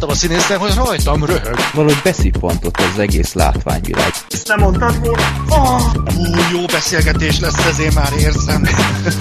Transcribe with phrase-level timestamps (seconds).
[0.00, 1.56] láttam a színészen, hogy rajtam röhög.
[1.74, 4.12] Valahogy beszippantott az egész látványvilág.
[4.30, 5.22] Ezt nem mondtad volna?
[5.48, 8.68] Oh, ú, jó beszélgetés lesz, ezért már érzem.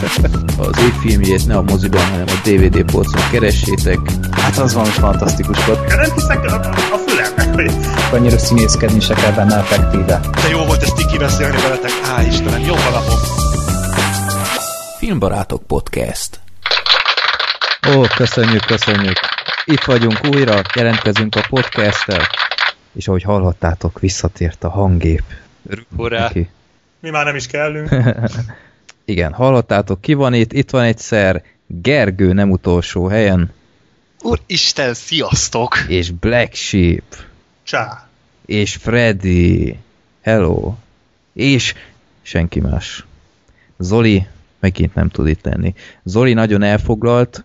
[0.57, 3.99] Az ő filmjét ne a moziban, hanem a DVD polcon keressétek.
[4.31, 5.95] Hát az valami fantasztikus volt.
[5.95, 6.55] Nem hiszek a,
[6.93, 7.71] a fülemnek, hogy
[8.11, 10.19] Annyira színészkedni se kell benne effektíve.
[10.31, 11.91] De jó volt ezt így kibeszélni veletek.
[12.15, 13.19] Á, Istenem, jó alapom.
[14.97, 16.39] Filmbarátok Podcast.
[17.95, 19.38] Ó, köszönjük, köszönjük.
[19.71, 22.21] Itt vagyunk újra, jelentkezünk a podcasttel,
[22.93, 25.23] és ahogy hallhattátok, visszatért a hangép.
[25.95, 26.31] Hurrá!
[26.99, 27.89] Mi már nem is kellünk.
[29.05, 30.53] Igen, hallhattátok, ki van itt?
[30.53, 33.53] Itt van egyszer Gergő nem utolsó helyen,
[34.21, 35.77] Úristen, sziasztok!
[35.87, 37.15] és Black Sheep,
[37.63, 38.07] Csá.
[38.45, 39.77] és Freddy,
[40.21, 40.75] hello,
[41.33, 41.73] és
[42.21, 43.05] senki más.
[43.77, 44.27] Zoli
[44.59, 45.73] megint nem tud itt lenni.
[46.03, 47.43] Zoli nagyon elfoglalt,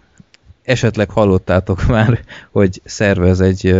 [0.65, 2.21] esetleg hallottátok már,
[2.51, 3.77] hogy szervez egy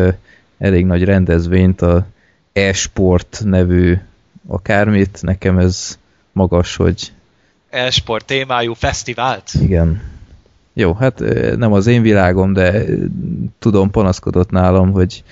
[0.59, 2.07] elég nagy rendezvényt, a
[2.53, 3.99] e-sport nevű
[4.47, 5.99] akármit, nekem ez
[6.33, 7.13] magas, hogy
[7.71, 9.51] Elsport témájú fesztivált?
[9.61, 10.03] igen.
[10.77, 11.19] Jó, hát
[11.57, 12.85] nem az én világom, de
[13.59, 15.25] tudom, panaszkodott nálam, hogy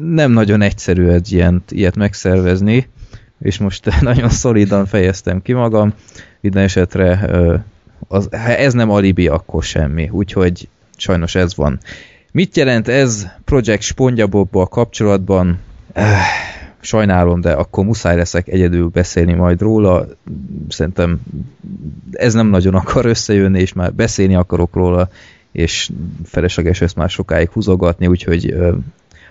[0.00, 2.88] nem nagyon egyszerű egy ilyen, ilyet megszervezni,
[3.42, 5.94] és most nagyon szolidan fejeztem ki magam,
[6.40, 7.30] minden esetre
[8.08, 10.68] az, ha ez nem alibi, akkor semmi, úgyhogy
[11.04, 11.78] sajnos ez van.
[12.32, 15.58] Mit jelent ez Project Spongyabobbal kapcsolatban?
[15.92, 16.18] Eh,
[16.84, 20.06] Sajnálom, de akkor muszáj leszek egyedül beszélni majd róla.
[20.68, 21.20] Szerintem
[22.12, 25.08] ez nem nagyon akar összejönni, és már beszélni akarok róla,
[25.52, 25.90] és
[26.24, 28.76] felesleges ezt már sokáig húzogatni, úgyhogy ö,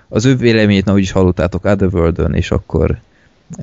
[0.08, 3.00] az ő véleményét, ahogy is hallottátok Otherworld-ön, és akkor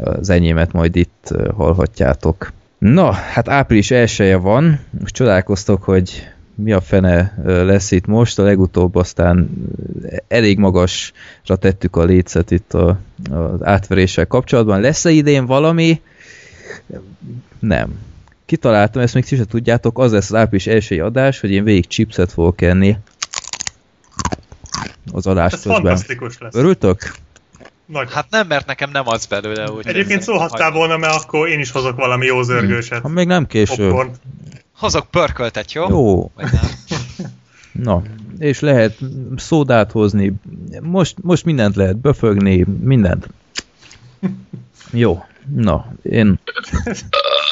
[0.01, 2.53] az enyémet majd itt ö, hallhatjátok.
[2.79, 6.29] Na, hát április elsője van, most csodálkoztok, hogy
[6.63, 9.51] mi a fene lesz itt most, a legutóbb aztán
[10.29, 12.99] elég magasra tettük a lécet itt a,
[13.31, 14.81] az átveréssel kapcsolatban.
[14.81, 16.01] Lesz-e idén valami?
[17.59, 17.99] Nem.
[18.47, 22.33] Kitaláltam, ezt még ti tudjátok, az lesz az április elsői adás, hogy én végig chipset
[22.33, 22.97] fogok enni
[25.13, 25.81] az adás Ez közben.
[25.81, 26.55] fantasztikus lesz.
[26.55, 27.13] Örültök?
[27.87, 28.13] Nagy.
[28.13, 29.71] Hát nem, mert nekem nem az belőle.
[29.71, 33.01] Úgy Egyébként szólhattál volna, mert akkor én is hozok valami jó zörgőset.
[33.01, 33.89] Ha még nem késő.
[33.89, 34.11] Popcorn.
[34.81, 35.89] Hozok pörköltet, jó?
[35.89, 36.65] Jó, Vagy nem?
[37.87, 38.03] na,
[38.39, 38.99] és lehet
[39.37, 40.33] szódát hozni,
[40.81, 43.29] most, most mindent lehet böfögni, mindent.
[44.91, 45.25] Jó,
[45.55, 46.41] na, én,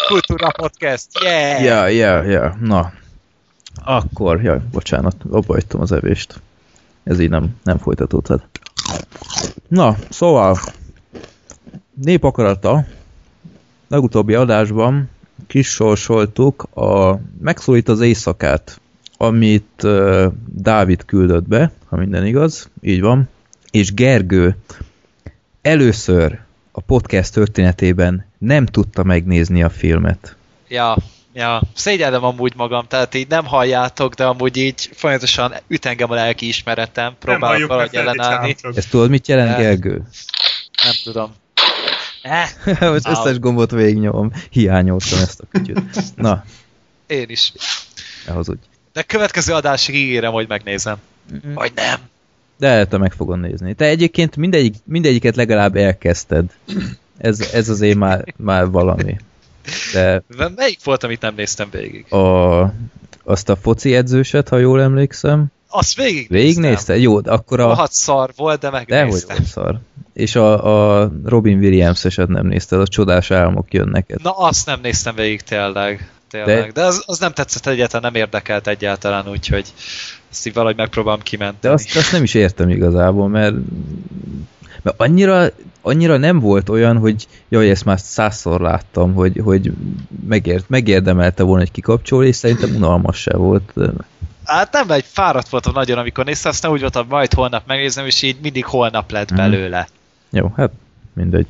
[0.08, 1.64] Kultúra podcast, yeah!
[1.64, 2.92] ja, ja, ja, na,
[3.84, 6.40] akkor, jaj, bocsánat, abba hagytam az evést.
[7.04, 8.42] Ez így nem, nem folytatódhat.
[9.68, 10.58] Na, szóval,
[11.94, 12.84] népakarata,
[13.88, 15.10] legutóbbi adásban
[15.48, 18.80] kisorsoltuk a Megszólít az éjszakát,
[19.16, 23.28] amit uh, Dávid küldött be, ha minden igaz, így van,
[23.70, 24.56] és Gergő
[25.62, 26.38] először
[26.72, 30.36] a podcast történetében nem tudta megnézni a filmet.
[30.68, 30.96] Ja,
[31.32, 31.62] ja.
[31.74, 36.48] Szégyellem amúgy magam, tehát így nem halljátok, de amúgy így folyamatosan üt engem a lelki
[36.48, 38.56] ismeretem, próbálok valahogy ellenállni.
[38.74, 39.62] Ezt tudod, mit jelent, Ne.
[39.62, 40.02] Gergő?
[40.84, 41.34] Nem tudom.
[42.28, 45.80] Eh, az összes gombot végignyomom, hiányoltam ezt a kütyüt.
[46.16, 46.44] Na,
[47.06, 47.52] én is.
[48.34, 48.58] úgy.
[48.92, 50.96] De következő adásig ígérem, hogy megnézem.
[51.54, 51.98] Vagy nem.
[52.56, 53.74] De te meg fogod nézni.
[53.74, 56.44] Te egyébként mindegyik, mindegyiket legalább elkezdted.
[57.18, 59.16] Ez, ez azért már, már valami.
[59.92, 62.12] De De Melyik volt, amit nem néztem végig?
[62.12, 62.62] a,
[63.24, 66.96] azt a foci edzőset, ha jól emlékszem, Azt végig végignézte?
[66.96, 67.66] Jó, akkor a...
[67.68, 69.36] Rohadt szar volt, de Dehogy megnéztem.
[69.36, 69.80] volt szar.
[70.18, 74.22] És a, a Robin Williams-eset nem nézted, a csodás álmok jön neked.
[74.22, 76.10] Na azt nem néztem végig tényleg.
[76.30, 76.72] tényleg.
[76.72, 79.72] De, de az, az nem tetszett egyáltalán, nem érdekelt egyáltalán, úgyhogy
[80.30, 81.58] ezt így valahogy megpróbálom kimenteni.
[81.60, 83.54] De azt, azt nem is értem igazából, mert,
[84.82, 85.46] mert annyira,
[85.82, 89.72] annyira nem volt olyan, hogy jaj, ezt már százszor láttam, hogy, hogy
[90.28, 93.72] megért, megérdemelte volna egy kikapcsolni, és szerintem unalmas se volt.
[94.44, 98.22] Hát nem, egy fáradt voltam nagyon, amikor néztem, aztán úgy voltam, majd holnap megnézem, és
[98.22, 99.38] így mindig holnap lett Mhm.
[99.40, 99.88] belőle.
[100.30, 100.70] Jó, hát
[101.12, 101.46] mindegy.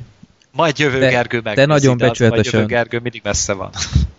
[0.51, 3.53] Majd jövő De- Gergő de megnézi, nagyon de az majd becsületesen- jövő Gergő mindig messze
[3.53, 3.69] van.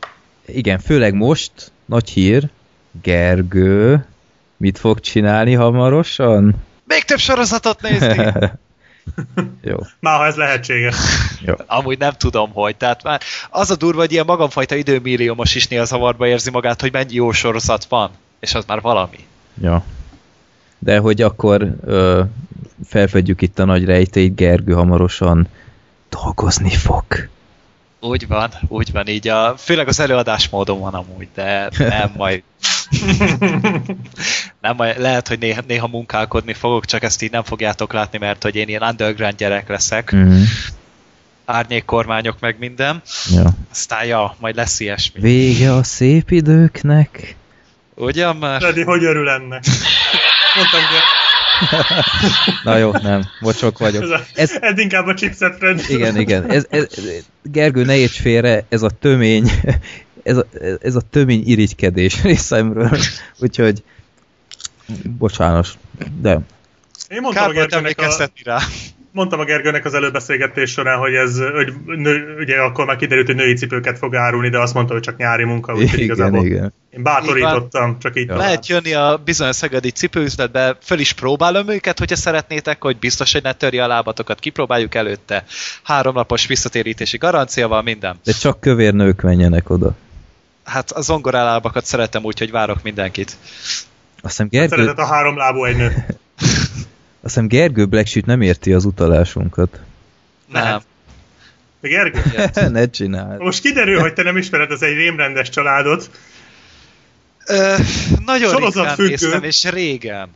[0.46, 1.52] Igen, főleg most,
[1.84, 2.48] nagy hír,
[3.02, 4.06] Gergő,
[4.56, 6.54] mit fog csinálni hamarosan?
[6.84, 8.32] Még több sorozatot nézni!
[9.62, 10.96] Jó, Már ha ez lehetséges.
[11.46, 11.54] jó.
[11.66, 12.76] Amúgy nem tudom, hogy.
[12.76, 13.20] Tehát már
[13.50, 17.32] az a durva, hogy ilyen magamfajta időmilliómos is néha zavarba érzi magát, hogy mennyi jó
[17.32, 18.10] sorozat van.
[18.40, 19.18] És az már valami.
[19.60, 19.84] Ja.
[20.82, 22.22] De hogy akkor ö,
[22.86, 25.48] felfedjük itt a nagy rejtélyt, Gergő hamarosan
[26.08, 27.04] dolgozni fog.
[28.00, 32.42] Úgy van, úgy van, így a, főleg az előadás módon van amúgy, de nem majd.
[34.60, 38.42] Nem, majd lehet, hogy néha, néha munkálkodni fogok, csak ezt így nem fogjátok látni, mert
[38.42, 40.12] hogy én ilyen underground gyerek leszek.
[40.12, 40.40] Mhm.
[41.44, 43.02] Árnyékkormányok meg minden.
[43.30, 43.50] Ja.
[43.70, 45.20] Aztán ja, majd lesz ilyesmi.
[45.20, 47.36] Vége a szép időknek.
[47.94, 48.60] Ugyan már?
[48.60, 49.64] Freddy, hogy örül ennek?
[50.55, 50.99] Mondtam, hogy
[52.64, 53.23] Na jó, nem.
[53.41, 54.02] Bocsok vagyok.
[54.02, 55.82] ez, a, Ez, ez inkább a chipset, Freddy.
[55.94, 56.50] igen, igen.
[56.50, 56.87] Ez, ez,
[57.43, 59.50] Gergő, ne érts félre, ez a tömény,
[60.23, 60.47] ez a,
[60.82, 62.99] ez a tömény irigykedés részemről.
[63.38, 63.82] Úgyhogy,
[65.05, 65.69] bocsánat,
[66.20, 66.38] de
[67.08, 68.58] Én mondtam a, Kár volt Gergőnek a, rá.
[69.12, 73.36] Mondtam a Gergőnek az előbeszélgetés során, hogy ez, hogy nő, ugye akkor már kiderült, hogy
[73.36, 76.72] női cipőket fog árulni, de azt mondta, hogy csak nyári munka, úgyhogy igen, igazából igen.
[76.90, 78.28] én bátorítottam, csak így.
[78.28, 78.36] Ja.
[78.36, 83.42] Lehet jönni a bizonyos szegedi cipőüzletbe, föl is próbálom őket, hogyha szeretnétek, hogy biztos, hogy
[83.42, 85.44] ne törje a lábatokat, kipróbáljuk előtte.
[85.82, 88.18] Háromnapos visszatérítési garanciával, minden.
[88.24, 89.96] De csak kövér nők menjenek oda.
[90.64, 93.36] Hát a zongorálábakat szeretem úgy, hogy várok mindenkit.
[94.22, 95.94] Azt hiszem Gergő, Szeretett a három lábú egy nő.
[97.22, 99.81] azt hiszem Gergő Black Sheep nem érti az utalásunkat.
[100.52, 100.81] Nem.
[101.81, 102.20] De Gergő,
[102.69, 103.40] ne csináld.
[103.40, 106.11] most kiderül, hogy te nem ismered az egy rémrendes családot.
[107.46, 107.75] Ö,
[108.25, 109.08] nagyon Sorozat ritkán függő.
[109.08, 110.28] néztem, és régen.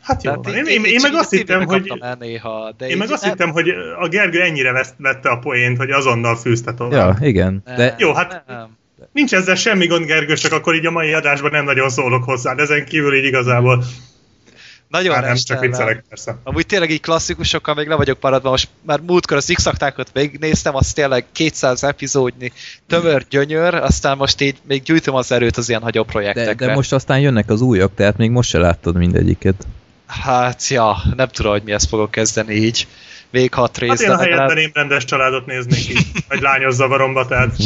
[0.00, 0.54] Hát jó, van.
[0.54, 3.68] Én, én, én, meg azt hittem, hogy néha, de én meg azt nem- hittem, hogy
[4.00, 7.20] a Gergő ennyire vette a poént, hogy azonnal fűzte tovább.
[7.20, 7.62] Ja, igen.
[7.64, 8.76] De nem, Jó, hát- nem.
[9.12, 12.54] Nincs ezzel semmi gond, Gergő, csak akkor így a mai adásban nem nagyon szólok hozzá,
[12.54, 13.84] de ezen kívül így igazából
[14.92, 16.38] Nagyon hát nem csak viccelek persze.
[16.42, 19.66] Amúgy tényleg így klasszikusokkal még le vagyok maradva, most már múltkor az x
[20.12, 22.52] végignéztem, az tényleg 200 epizódnyi
[22.86, 26.66] tömör gyönyör, aztán most így még gyűjtöm az erőt az ilyen hagyó de, projektekre.
[26.66, 29.66] de most aztán jönnek az újak, tehát még most se láttad mindegyiket.
[30.06, 32.86] Hát, ja, nem tudom, hogy mihez fogok kezdeni így.
[33.30, 36.74] Végig hat rész, Hát én de a helyetben legalább- rémrendes családot néznék így, egy lányos
[36.74, 37.56] zavaromba, tehát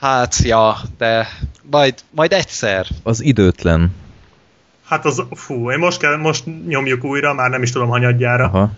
[0.00, 1.28] Hát, ja, de
[1.70, 2.86] majd, majd egyszer.
[3.02, 4.00] Az időtlen.
[4.92, 8.70] Hát az, fú, én most, kell, most nyomjuk újra, már nem is tudom hanyadjára, Aha.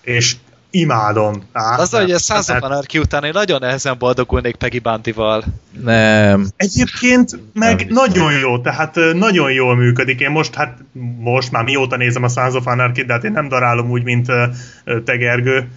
[0.00, 0.36] és
[0.70, 1.42] imádom.
[1.52, 5.44] Á, Az, hogy a Sons of Anarchy után én nagyon nehezen boldogulnék Peggy Bundyval.
[5.82, 6.46] Nem.
[6.56, 10.20] Egyébként meg Nem nagyon jó, tehát nagyon jól működik.
[10.20, 10.78] Én most, hát
[11.18, 14.28] most már mióta nézem a Sons of Anarchy, de hát én nem darálom úgy, mint
[14.28, 14.44] ö,
[14.84, 15.68] ö, te Gergő.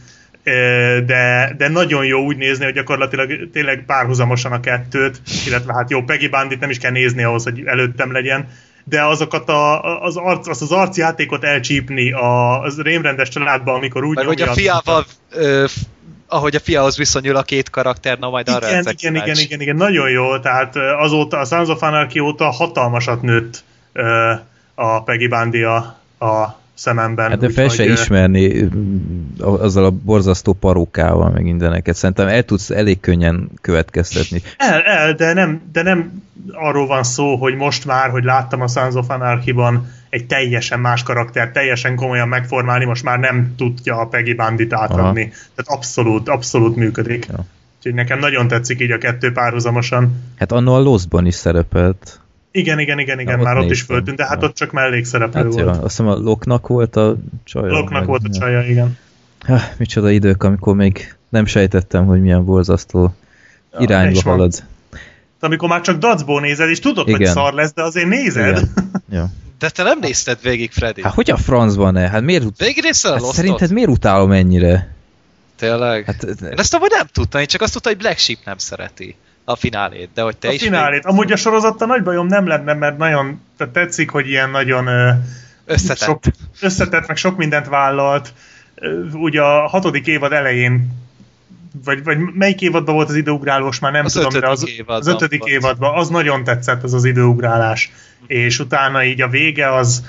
[0.44, 5.89] Ö, De, de nagyon jó úgy nézni, hogy gyakorlatilag tényleg párhuzamosan a kettőt, illetve hát
[5.89, 8.48] jó, Peggy Bandit nem is kell nézni ahhoz, hogy előttem legyen,
[8.88, 14.16] de azokat a, az, arc, azt az arcjátékot elcsípni a, az rémrendes családban, amikor úgy
[14.16, 15.66] Meg hogy a fiával, ö,
[16.28, 19.44] ahogy a fiahoz viszonyul a két karakter, na majd arra igen, ezek igen, igen, kíváncsi.
[19.44, 24.34] igen, igen, nagyon jó, tehát azóta, a Sons of Anarchy óta hatalmasat nőtt ö,
[24.76, 25.76] a Peggy Bundy a,
[26.20, 27.30] a szememben.
[27.30, 28.69] Hát de fel se ismerni
[29.39, 31.95] azzal a borzasztó parókával, meg mindeneket.
[31.95, 34.42] Szerintem el tudsz elég könnyen következtetni.
[34.57, 38.68] El, el, de nem, de nem arról van szó, hogy most már, hogy láttam a
[38.68, 44.06] Sons of Anarchy-ban egy teljesen más karakter, teljesen komolyan megformálni, most már nem tudja a
[44.06, 45.30] Peggy Bandit átadni.
[45.30, 47.25] Tehát abszolút, abszolút működik.
[47.25, 47.45] Ja.
[47.77, 50.24] Úgyhogy nekem nagyon tetszik így a kettő párhuzamosan.
[50.36, 52.19] Hát annó a Lostban is szerepelt.
[52.56, 55.42] Igen, igen, igen, igen, Na, ott már ott is föltűnt, de hát ott csak mellékszereplő
[55.44, 55.75] Hát ja, volt.
[55.75, 57.72] azt hiszem a Loknak volt a csaja.
[57.72, 58.40] Loknak volt a ja.
[58.40, 58.98] csaja, igen.
[59.46, 63.13] Ha, micsoda idők, amikor még nem sejtettem, hogy milyen borzasztó
[63.74, 64.34] Ja, irányba van.
[64.34, 64.63] halad.
[65.40, 67.34] Amikor már csak dacból nézed, és tudod, hogy Igen.
[67.34, 68.48] szar lesz, de azért nézed.
[68.58, 68.74] Igen.
[69.10, 69.30] Ja.
[69.60, 71.03] De te nem nézted végig, Freddy.
[71.03, 72.10] Hát hogy a francban ne?
[72.10, 73.34] Hát miért, Végig hát Lostot?
[73.34, 74.94] szerinted miért utálom ennyire?
[75.56, 76.06] Tényleg?
[76.06, 79.15] Hát, Én ezt amúgy nem tudtam, én csak azt tudtam, hogy Black Sheep nem szereti
[79.46, 81.06] a finálét, de hogy te a is finálét.
[81.06, 84.88] Amúgy a sorozattal nagy bajom nem lenne, mert nagyon tehát tetszik, hogy ilyen nagyon
[85.66, 85.98] összetett.
[85.98, 86.24] sok,
[86.62, 88.34] összetett, meg sok mindent vállalt.
[89.14, 91.04] Ugye a hatodik évad elején
[91.84, 95.08] vagy, vagy melyik évadban volt az időugrálós, már nem Az tudom, de az, évadban az
[95.08, 95.52] ötödik volt.
[95.52, 97.92] évadban, az nagyon tetszett, az az időugrálás.
[98.28, 100.06] És utána így a vége az,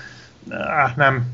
[0.50, 1.24] áh, nem,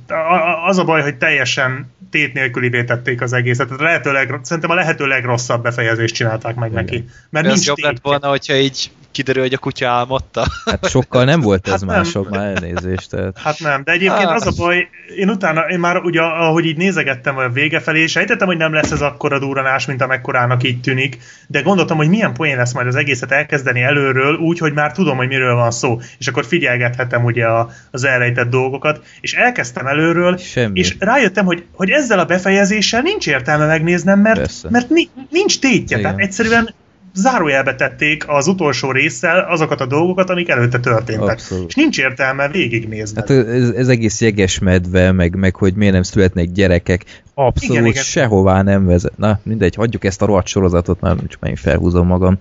[0.66, 3.66] az a baj, hogy teljesen tét nélkülivé tették az egészet.
[3.66, 6.84] Tehát a lehető leg, szerintem a lehető legrosszabb befejezést csinálták meg Igen.
[6.84, 7.04] neki.
[7.30, 10.46] Mert De az nincs jobb lett volna, hogyha így kiderül, hogy a kutya álmodta.
[10.64, 11.96] hát sokkal nem volt ez Hát nem.
[11.96, 13.10] mások, már elnézést.
[13.10, 13.38] Tehát.
[13.38, 14.34] Hát nem, de egyébként Ah.
[14.34, 18.46] az a baj, én utána, én már ugye, ahogy így nézegettem a vége felé, sejtettem,
[18.46, 22.56] hogy nem lesz ez akkora durranás, mint amekkorának így tűnik, de gondoltam, hogy milyen poén
[22.56, 26.26] lesz majd az egészet elkezdeni előről, úgy, hogy már tudom, hogy miről van szó, és
[26.26, 30.78] akkor figyelgethetem ugye a, az elrejtett dolgokat, és elkezdtem előről, Semmi.
[30.78, 34.68] és rájöttem, hogy, hogy ezzel a befejezéssel nincs értelme megnéznem, mert, Persze.
[34.70, 36.02] mert ni, nincs tétje, Igen.
[36.02, 36.74] tehát egyszerűen
[37.14, 41.28] zárójelbe tették az utolsó résszel azokat a dolgokat, amik előtte történtek.
[41.28, 41.68] Abszolút.
[41.68, 43.16] És nincs értelme végignézni.
[43.16, 47.04] Hát ez, ez egész jeges medve, meg, meg hogy miért nem születnek gyerekek,
[47.34, 49.16] abszolút Igen, igen, sehová nem vezet.
[49.16, 52.38] Na, mindegy, hagyjuk ezt a rohadt sorozatot, már csak megint felhúzom magam.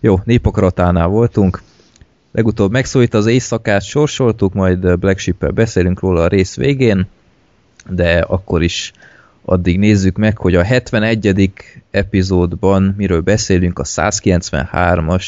[0.00, 1.62] Jó, népakaratánál voltunk.
[2.32, 7.06] legutóbb megszólít az éjszakát, sorsoltuk, majd Black Ship-el beszélünk róla a rész végén,
[7.88, 8.92] de akkor is
[9.44, 11.52] addig nézzük meg, hogy a 71.
[11.90, 15.24] epizódban miről beszélünk, a 193-as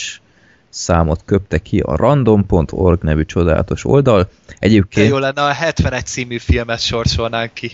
[0.69, 4.29] számot köpte ki a random.org nevű csodálatos oldal.
[4.47, 5.09] De Egyébként...
[5.09, 7.71] jó lenne, a 71 című filmet sorsolnánk ki.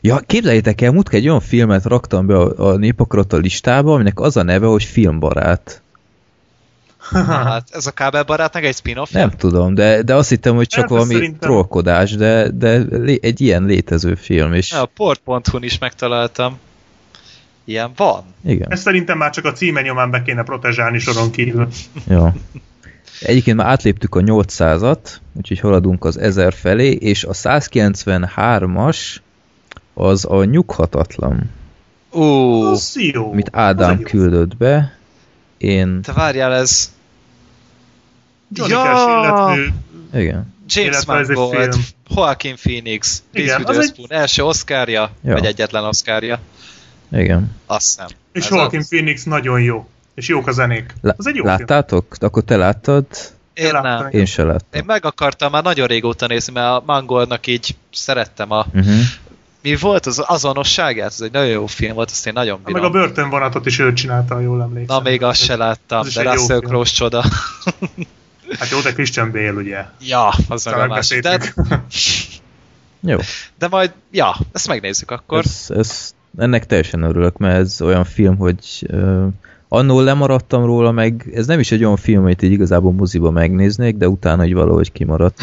[0.00, 4.36] Ja, képzeljétek el, múltkor egy olyan filmet raktam be a, a népakarata listába, aminek az
[4.36, 5.82] a neve, hogy filmbarát.
[7.26, 10.90] Hát ez a kábelbarátnak egy spin-off Nem tudom, de, de azt hittem, hogy csak Hát,
[10.90, 12.82] valami szerintem- trollkodás, de, de
[13.20, 16.58] egy ilyen létező film, és Ja, a port.hu-n is megtaláltam.
[17.64, 18.22] Ilyen van.
[18.44, 18.70] igen.
[18.72, 21.68] Ezt szerintem már csak a címe nyomán be kéne protezsálni soron kívül.
[22.08, 22.34] Ja.
[23.20, 24.98] Egyébként már átléptük a 800-at,
[25.32, 28.98] úgyhogy haladunk az 1000 felé, és a 193-as
[29.94, 31.50] az a nyughatatlan,
[32.94, 33.30] jó.
[33.32, 34.04] amit Ádám jó.
[34.04, 34.98] küldött be.
[35.58, 36.92] Én, te várjál, ez
[38.52, 38.82] Johnny Ja!
[38.82, 39.72] Cash
[40.14, 41.84] igen, James Illetve ez egy Mangold, film.
[42.14, 45.32] Joaquin Phoenix, Reese Igen, Witherspoon, első oszkárja, Ja.
[45.32, 46.38] vagy egyetlen oszkárja,
[47.12, 47.56] igen.
[47.66, 48.06] azt hiszem.
[48.32, 48.88] és Ez Joaquin az.
[48.88, 49.88] Phoenix nagyon jó.
[50.14, 50.94] És jók a zenék.
[51.00, 51.56] Lá- Az egy jó film.
[51.56, 52.06] láttátok?
[52.20, 53.06] Akkor te láttad?
[53.54, 54.02] Én láttam.
[54.02, 54.08] nem.
[54.10, 54.80] Én se láttam.
[54.80, 58.66] Én meg akartam már nagyon régóta nézni, mert a Mangoldnak így szerettem a...
[58.74, 58.94] Uh-huh.
[59.62, 61.06] Mi volt az azonosságát?
[61.10, 62.88] Ez egy nagyon jó film volt, azt én nagyon Meg bírom.
[62.88, 64.96] a börtönvonatot is ő csinálta, ha jól emlékszem.
[64.96, 66.70] Na, még azt se láttam, Az de egy Russell film.
[66.70, 67.24] Crowe csoda.
[68.58, 69.84] Hát jó, de Christian Bale, ugye.
[70.00, 71.22] ja, az meg a Talán másik.
[71.22, 71.38] De.
[73.06, 73.18] Jó,
[73.58, 75.38] de majd, ja, ezt megnézzük akkor.
[75.38, 79.26] ez, ez, ennek teljesen örülök, mert ez olyan film, hogy uh,
[79.68, 83.96] annól lemaradtam róla, meg ez nem is egy olyan film, amit így igazából moziba megnéznék,
[83.96, 85.42] de utána így valahogy kimaradt.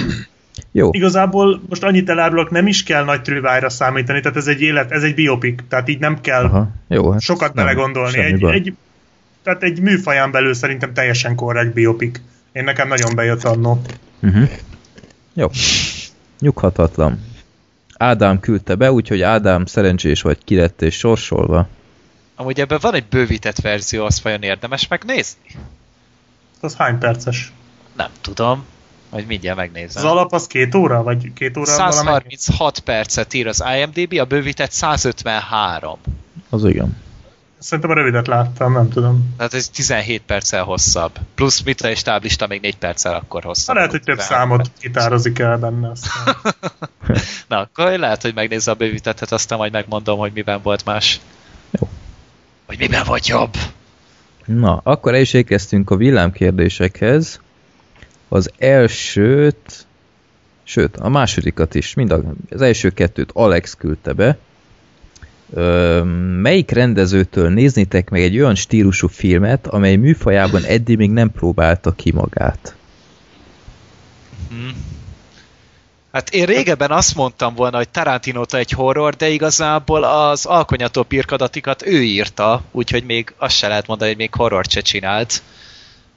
[0.72, 4.91] Jó, Igazából most annyit elárulok, nem is kell nagy trüvájra számítani, tehát ez egy élet,
[4.91, 8.18] ez egy biopik, tehát így nem kell Aha, jó, hát sokat belegondolni.
[8.18, 8.74] Egy, egy,
[9.44, 12.22] tehát egy műfaján belül szerintem teljesen korrekt biopik.
[12.51, 13.81] Én nekem nagyon bejött annó.
[14.22, 14.50] Uh-huh.
[15.34, 15.50] Jó.
[16.39, 17.25] Nyughatatlan.
[17.98, 21.67] Ádám küldte be, úgyhogy Ádám szerencsés vagy ki lett és sorsolva.
[22.36, 25.55] Amúgy ebben van egy bővített verzió, azt vajon érdemes megnézni?
[26.60, 27.51] Az hány perces?
[27.96, 28.65] Nem tudom.
[29.10, 30.05] Majd mindjárt Az megnézem.
[30.05, 31.03] alap az két óra?
[31.03, 32.36] Vagy két óra valamennyi?
[32.38, 35.98] 136 percet ír az IMDB, a bővített 153.
[36.50, 36.98] Az igen.
[37.62, 39.34] Szerintem a rövidet láttam, nem tudom.
[39.38, 41.12] Tehát ez 17 perccel hosszabb.
[41.36, 43.75] Plusz Mitra és táblista még 4 perccel akkor Ha hosszabb.
[43.75, 45.89] lehet, hogy több 13 számot gitározik el benne.
[45.89, 46.36] Aztán.
[47.48, 51.20] Na, akkor lehet, hogy megnézze a bővítettet, aztán majd megmondom, hogy miben volt más.
[51.72, 51.89] Jó.
[52.65, 53.53] Hogy miben volt jobb.
[54.46, 57.39] Na, akkor el is érkeztünk a villámkérdésekhez.
[58.27, 59.86] Az elsőt,
[60.63, 64.38] sőt, a másodikat is, mind a, az első kettőt Alex küldte be.
[65.53, 66.03] Ö,
[66.41, 72.12] melyik rendezőtől néznitek meg egy olyan stílusú filmet, amely műfajában eddig még nem próbálta ki
[72.12, 72.75] magát?
[74.50, 74.55] Hm.
[76.12, 81.86] Hát én régebben azt mondtam volna, hogy tarantino egy horror, de igazából az alkonyató pirkadatikat
[81.86, 85.41] ő írta, úgyhogy még azt se lehet mondani, hogy még horror se csinált.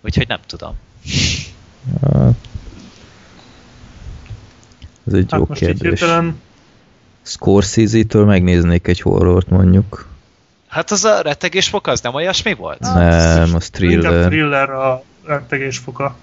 [0.01, 0.75] Úgyhogy nem tudom.
[2.03, 2.35] Hát,
[5.07, 5.99] Ez egy Hát jó most így kérdés.
[6.01, 6.41] hirtelen
[7.25, 10.07] Scorsese-től megnéznék egy horrort mondjuk.
[10.69, 12.81] Hát az a rettegés foka, az nem olyasmi volt?
[12.81, 14.27] Nem, az inkább thriller.
[14.27, 16.17] thriller a rettegés foka.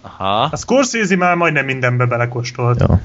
[0.00, 0.42] Aha.
[0.42, 2.80] A Scorsese már majdnem mindenbe belekóstolt.
[2.80, 3.00] Ja,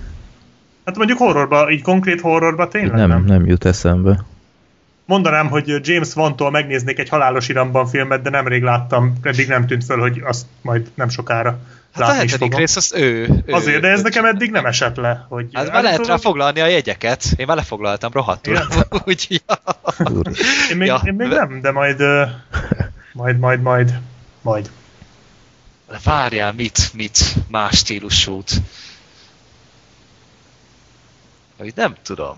[0.86, 3.10] Hát mondjuk horrorba, így konkrét horrorba tényleg nem.
[3.10, 4.24] nem, nem jut eszembe.
[5.06, 9.84] Mondanám, hogy James Wan-tól megnéznék egy halálos iramban filmet, de nemrég láttam, eddig nem tűnt
[9.84, 11.60] föl, hogy azt majd nem sokára
[11.94, 13.44] Hát a látni is hetedik rész az ő.
[13.46, 15.26] ő Azért, de ez ő nekem eddig nem esett le.
[15.30, 17.24] Hogy Hát már lehet rá foglalni a jegyeket.
[17.36, 18.54] Én vele foglaltam rohadtul.
[18.54, 18.68] Igen?
[19.06, 19.62] Úgyhogy ja.
[20.72, 21.02] Én még, Ja.
[21.06, 22.00] én még nem, de majd,
[23.14, 24.00] majd, majd, majd,
[24.42, 24.70] majd.
[26.04, 28.52] Várjál, mit, mit, más stílusút.
[31.58, 32.38] Hogy nem tudom.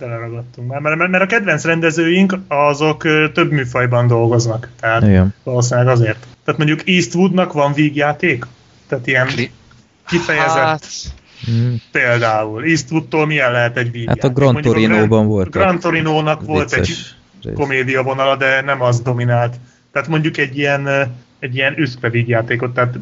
[0.00, 3.02] Teleragadtunk már, mert, mert a kedvenc rendezőink azok
[3.32, 4.68] több műfajban dolgoznak.
[4.80, 5.34] Tehát Igen.
[5.42, 6.26] valószínűleg azért.
[6.44, 8.46] Tehát mondjuk Eastwoodnak van vígjáték?
[8.88, 9.28] Tehát ilyen
[10.06, 10.86] kifejezett Hát,
[11.44, 11.76] Hmm.
[11.92, 12.64] például.
[12.64, 14.22] Eastwoodtól milyen lehet egy vígjáték?
[14.22, 16.90] Hát a Gran Torino-ban voltak Gran Torinónak volt egy
[17.54, 19.56] komédia vonala, de nem az dominált.
[19.92, 20.88] Tehát mondjuk egy ilyen,
[21.38, 22.94] egy ilyen üszkve vígjátékot, tehát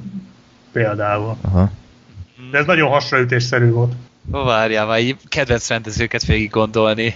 [0.72, 1.36] például.
[1.40, 1.70] Aha.
[2.50, 3.92] De ez nagyon hasraütésszerű volt.
[4.30, 7.14] Várjál, már így kedvenc rendezőket végig gondolni.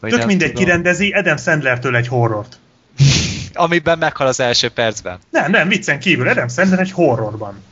[0.00, 0.64] Vagy Tök nem mindegy, tudom.
[0.64, 2.58] kirendezi Adam Sandlertől egy horrort.
[3.52, 5.18] Amiben meghal az első percben.
[5.30, 7.62] Nem, nem, viccen kívül, Adam Sandler egy horrorban.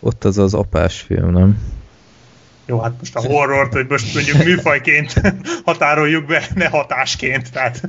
[0.00, 1.58] Ott az az apás film, nem?
[2.66, 5.20] Jó, hát most a horrort, hogy most mondjuk műfajként
[5.64, 7.52] határoljuk be, ne hatásként.
[7.52, 7.80] Tehát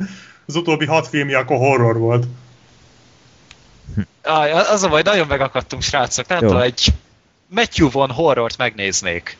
[0.45, 2.27] az utóbbi hat filmje akkor horror volt.
[4.23, 6.27] Aj, az a baj, nagyon megakadtunk, srácok.
[6.27, 6.47] Nem Jó.
[6.47, 6.93] tudom, egy
[7.47, 9.37] Matthew von horrort megnéznék.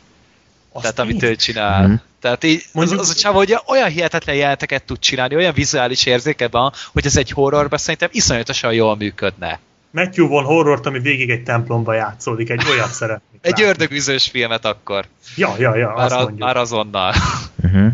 [0.76, 1.22] Azt Tehát amit így?
[1.22, 1.86] ő csinál.
[1.86, 1.94] Mhm.
[2.20, 6.06] Tehát így, az, Mondjuk- az a csávó, hogy olyan hihetetlen jeleneteket tud csinálni, olyan vizuális
[6.06, 9.58] érzéke van, hogy ez egy horrorban szerintem iszonyatosan jól működne.
[9.90, 13.40] Matthew von Horrort, ami végig egy templomba játszódik, egy olyat szeretnék.
[13.40, 13.64] Egy látni.
[13.66, 15.04] ördögűzős filmet akkor.
[15.36, 17.14] Ja, ja, ja, Már, azt a, már azonnal.
[17.64, 17.92] Uh-huh.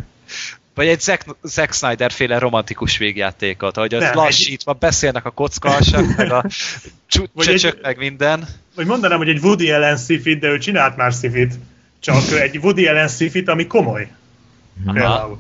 [0.74, 6.32] Vagy egy Zack, Zack Snyder féle romantikus végjátékot, ahogy az lassítva beszélnek a kockalsak, meg
[6.32, 6.44] a
[7.36, 8.48] csöcsök, egy- meg minden.
[8.74, 11.54] Vagy mondanám, hogy egy Woody Allen szifit, de ő csinált már szifit.
[12.02, 14.08] Csak egy Woody Allen szifit, ami komoly.
[14.84, 15.38] Például.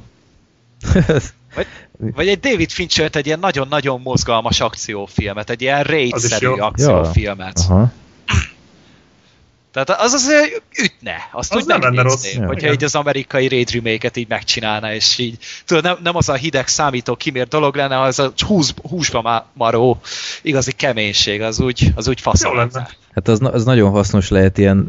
[1.54, 1.66] Vagy,
[1.98, 7.58] vagy egy David Fincher egy ilyen nagyon-nagyon mozgalmas akciófilmet, egy ilyen raid-szerű akciófilmet.
[7.68, 7.92] Aha.
[9.72, 12.34] Tehát az azért ütne, azt Az úgy nem lenne rossz.
[12.36, 12.72] hogyha Igen.
[12.72, 16.68] így az amerikai raid remake-et így megcsinálná, és így, tudod, nem, nem az a hideg
[16.68, 20.00] számító kimért dolog lenne, hanem az a húsz, húsba maró
[20.42, 22.70] igazi keménység, az úgy, az úgy faszol lenne.
[22.72, 22.88] lenne.
[23.14, 24.86] Hát az, az nagyon hasznos lehet ilyen,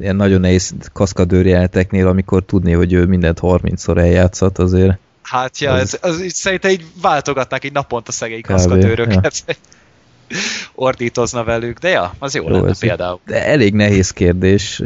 [0.00, 4.98] ilyen nagyon nehéz kaszkadőr jeleneteknél, amikor tudni, hogy ő mindent 30-szor eljátszhat azért.
[5.22, 8.46] Hát ja, Az- ez, az, így szerintem így váltogatnák így naponta szegény Kb.
[8.46, 9.32] kaszkadőröket.
[10.74, 13.18] Ordítozna velük, de ja, az jó, Jó, lenne ez- például.
[13.26, 14.82] De elég nehéz kérdés.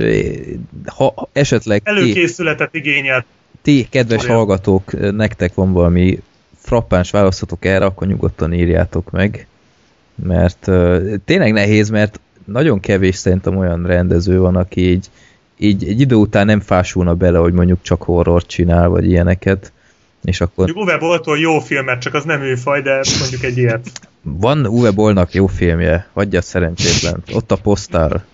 [0.87, 3.25] Ha esetleg ti, Előkészületet igényelt.
[3.63, 4.35] ti, kedves Sorry.
[4.35, 6.23] hallgatók, nektek van valami
[6.59, 9.47] frappáns választatok erre, akkor nyugodtan írjátok meg.
[10.15, 15.07] Mert uh, tényleg nehéz, mert nagyon kevés szerintem olyan rendező van, aki így,
[15.59, 19.73] így egy idő után nem fásulna bele, hogy mondjuk csak horror csinál, vagy ilyeneket.
[20.25, 23.91] És akkor Mondjuk Uwe Bolltól jó filmet, csak az nem műfaj, de mondjuk egy ilyet.
[24.23, 27.23] van Uwe Bollnak jó filmje, hagyja szerencsétlen.
[27.33, 28.25] Ott a posztál.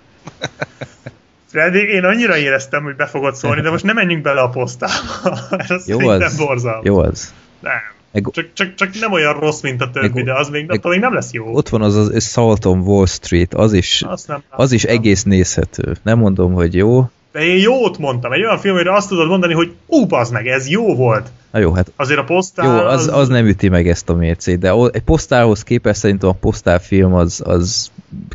[1.47, 4.95] Freddy, én annyira éreztem, hogy be fogod szólni, de most nem menjünk bele a posztába.
[5.69, 6.37] Ez Jó az.
[6.37, 6.85] borzalmas.
[6.85, 7.35] Jó az.
[7.61, 7.73] Nem.
[8.13, 10.79] Meg- Csak, csak, csak nem olyan rossz, mint a többi, Meg- de az még, meg-
[10.79, 11.55] attól még nem lesz jó.
[11.55, 14.99] Ott van az az Assault on Wall Street, az is, Azt nem az is láttam.
[14.99, 15.97] egész nézhető.
[16.03, 17.11] Nem mondom, hogy jó.
[17.33, 20.47] De én jót mondtam, egy olyan film, hogy azt tudod mondani, hogy ú, bazd meg,
[20.47, 21.29] ez jó volt.
[21.51, 22.67] Na jó, hát Azért a posztál...
[22.67, 26.33] jó, az, az nem üti meg ezt a mércét, de egy posztálhoz képest szerintem a
[26.33, 27.91] posztálfilm az, az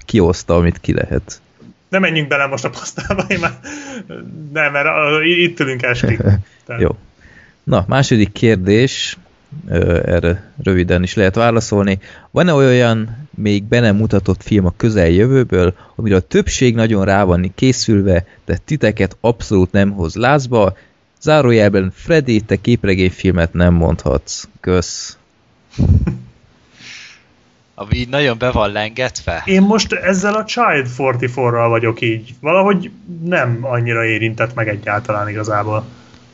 [0.06, 1.42] kioszta, amit ki lehet.
[1.90, 3.60] Nem menjünk bele most a posztálba, én már...
[4.54, 4.88] Nem, mert
[5.24, 6.18] itt ülünk estig.
[6.18, 6.96] Tehát- Jó.
[7.64, 9.18] Na, második kérdés,
[10.06, 12.00] erre röviden is lehet válaszolni.
[12.32, 17.52] Van-e olyan még be nem mutatott film a közeljövőből, amire a többség nagyon rá van
[17.56, 20.78] készülve, de titeket abszolút nem hoz lázba?
[21.22, 24.48] Zárójelben Freddy, te képregényfilmet nem mondhatsz.
[24.60, 25.18] Kösz.
[27.78, 29.42] Ami így nagyon be van lengetve.
[29.46, 32.34] Én most ezzel a Child 44-ral vagyok így.
[32.40, 32.92] Valahogy
[33.24, 35.86] nem annyira érintett meg egyáltalán igazából.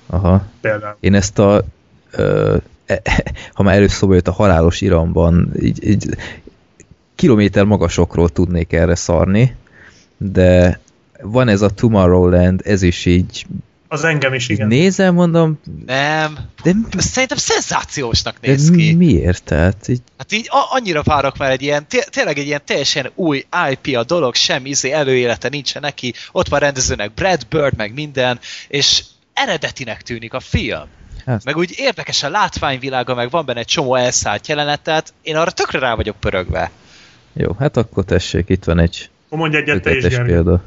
[0.05, 0.45] Aha.
[0.61, 0.95] Például.
[0.99, 1.63] Én ezt a
[2.11, 3.01] ö, e,
[3.53, 6.15] ha már először jött a halálos iramban, így, így
[7.21, 9.55] kilométer magasokról tudnék erre szarni,
[10.17, 10.79] de
[11.21, 13.45] van ez a Tomorrowland, ez is így,
[13.87, 14.67] Az engem is, igen.
[14.67, 18.93] nézem, mondom, Nem, de, szerintem szenzációsnak de néz ki.
[18.93, 19.43] miért?
[19.43, 23.45] Tehát így, Hát így annyira várok már egy ilyen, té- tényleg egy ilyen teljesen új
[23.71, 28.39] IP a dolog, semmi izé előélete nincsen neki, ott van rendezőnek Brad Bird, meg minden,
[28.67, 29.03] és
[29.33, 30.83] eredetinek tűnik a film.
[31.25, 31.43] Hát.
[31.43, 35.51] Meg úgy érdekes a látványvilága, meg van benne egy csomó elszállt jelenet, tehát én arra
[35.51, 36.71] tökre rá vagyok pörögve.
[37.33, 40.61] Jó, hát akkor tessék, itt van egy mondj egyet te is, példa.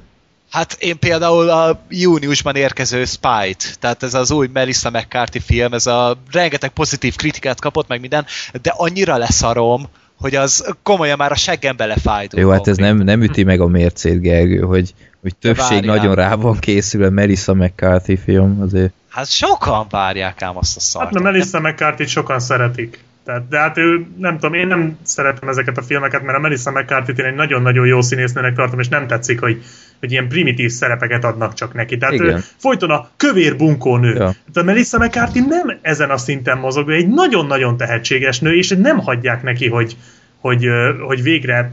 [0.51, 5.87] Hát én például a júniusban érkező Spite, tehát ez az új Melissa McCarthy film, ez
[5.87, 8.27] a rengeteg pozitív kritikát kapott, meg minden,
[8.63, 9.89] de annyira leszarom,
[10.21, 12.41] hogy az komolyan már a seggem belefájdul.
[12.41, 15.97] Jó, hát ez nem, nem üti meg a mércét, Gergő, hogy, hogy többség várjál.
[15.97, 21.05] nagyon rá van készülve Melissa McCarthy film, azért Hát sokan várják ám azt a szart.
[21.05, 22.99] Hát mert Melissa McCarthy-t sokan szeretik.
[23.25, 26.71] Tehát, de hát ő, nem tudom, én nem szeretem ezeket a filmeket, mert a Melissa
[26.71, 29.63] McCarthy-t én egy nagyon-nagyon jó színésznőnek tartom, és nem tetszik, hogy,
[30.01, 31.99] hogy ilyen primitív szerepeket adnak csak neki.
[31.99, 32.27] Tehát Igen.
[32.27, 34.15] ő folyton a kövér bunkónő.
[34.15, 34.35] Ja.
[34.53, 38.99] De Melissa McCarthy nem ezen a szinten mozog, ő egy nagyon-nagyon tehetséges nő, és nem
[38.99, 39.97] hagyják neki, hogy,
[40.41, 40.69] hogy,
[41.07, 41.73] hogy végre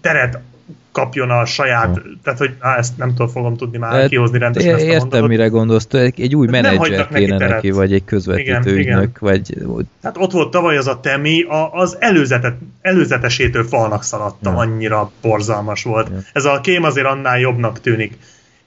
[0.00, 0.38] teret
[0.92, 4.74] kapjon a saját, tehát hogy á, ezt nem tudom, fogom tudni már Hát, kihozni rendesen
[4.74, 5.28] ezt a Értem, mondatot.
[5.28, 7.54] mire gondolsz, egy új menedzser neki kéne teret.
[7.54, 8.98] neki, vagy egy közvetítő Igen, igen.
[8.98, 9.56] ügynök, vagy
[10.02, 14.58] Hát ott volt tavaly az a Temi, a, az előzetet, előzetesétől falnak szaladtam, Ja.
[14.60, 16.08] annyira borzalmas volt.
[16.08, 16.16] Ja.
[16.32, 18.18] Ez a kém azért annál jobbnak tűnik.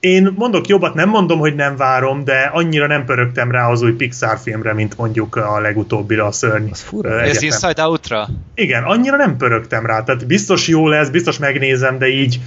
[0.06, 3.92] Én mondok jobbat, nem mondom, hogy nem várom, de annyira nem pörögtem rá az új
[3.92, 6.70] Pixar filmre, mint mondjuk a legutóbbira a szörny.
[6.70, 7.20] Az fura.
[7.20, 7.42] Ez.
[7.42, 8.28] Inside Out-ra?
[8.54, 12.40] Igen, annyira nem pörögtem rá, tehát biztos jó lesz, biztos megnézem, de így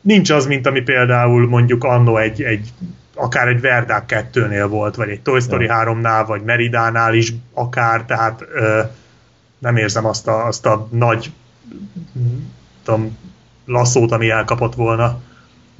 [0.00, 2.68] nincs az, mint ami például mondjuk annó egy, egy
[3.14, 5.82] akár egy Verdák 2-nél volt, vagy egy Toy Story Ja.
[5.84, 8.80] 3-nál, vagy Meridánál is akár, tehát ö,
[9.58, 11.30] nem érzem azt a, azt a nagy
[12.84, 13.18] tudom,
[13.64, 15.20] lasszót, ami elkapott volna.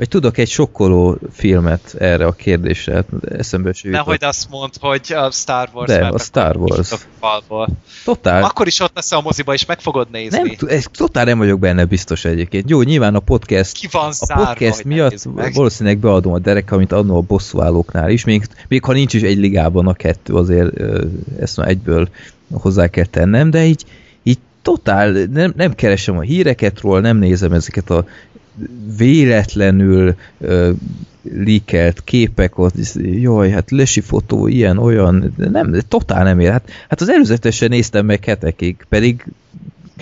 [0.00, 4.04] Vagy tudok egy sokkoló filmet erre a kérdésre, hát eszembe se jutott.
[4.04, 5.88] Nehogy azt mondd, hogy a Star Wars.
[5.88, 6.92] De, a Star Wars.
[7.20, 7.68] a.
[8.04, 10.38] Totál, Akkor is ott lesz a moziba, és meg fogod nézni.
[10.38, 12.70] nem, ez, totál nem vagyok benne biztos egyébként.
[12.70, 15.22] Jó, nyilván a podcast Ki van a zárva, podcast hogy miatt
[15.54, 19.38] valószínűleg beadom a derek, amit annó a bosszúállóknál is, még, még ha nincs is egy
[19.38, 20.80] ligában a kettő, azért
[21.40, 22.08] ezt már egyből
[22.50, 23.84] hozzá kell tennem, de így,
[24.22, 28.04] így totál nem, nem keresem a híreket róla, nem nézem ezeket a
[28.96, 30.70] véletlenül ö,
[31.23, 36.51] líkelt képek ott, jaj, hát lesi fotó, ilyen, olyan, nem, totál nem ér.
[36.51, 39.25] Hát, hát az előzetesen néztem meg hetekig, pedig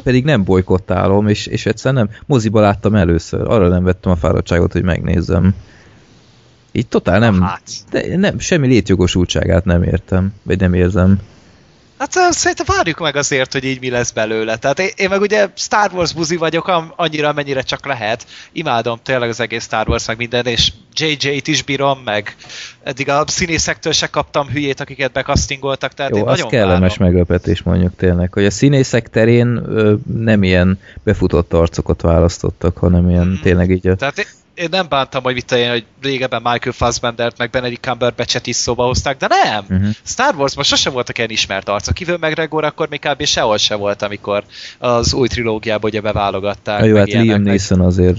[0.02, 4.72] pedig nem bolykottálom, és, és egyszerűen nem, moziba láttam először, arra nem vettem a fáradtságot,
[4.72, 5.54] hogy megnézzem.
[6.72, 7.62] Így totál nem, Hát.
[7.90, 11.18] de nem, semmi létjogosultságát nem értem, vagy nem érzem.
[11.98, 14.56] Hát szerintem várjuk meg azért, hogy így mi lesz belőle.
[14.56, 18.26] Tehát én, én meg ugye Star Wars buzi vagyok annyira, amennyire csak lehet.
[18.52, 22.36] Imádom tényleg az egész Star Wars, meg minden, és JJ-t is bírom, meg
[22.82, 27.12] eddig a színészektől se kaptam hülyét, akiket bekasztingoltak, tehát Jó, én az nagyon kellemes várom.
[27.12, 33.26] meglepetés mondjuk tényleg, hogy a színészek terén ö, nem ilyen befutott arcokat választottak, hanem ilyen
[33.26, 33.42] Mhm.
[33.42, 33.94] tényleg így a...
[33.94, 34.26] Tehát
[34.58, 38.84] én, nem bántam, hogy mit én, hogy régebben Michael Fassbendert, meg Benedict Cumberbatchet is szóba
[38.84, 39.64] hozták, de nem!
[39.68, 39.88] Uh-huh.
[40.04, 41.94] Star Warsban sose voltak ilyen ismert arcok.
[41.94, 43.24] Kívül McGregor akkor még kb.
[43.24, 44.44] sehol se volt, amikor
[44.78, 46.80] az új trilógiába ugye beválogatták.
[46.80, 48.18] Na jó, hát Liam Neeson azért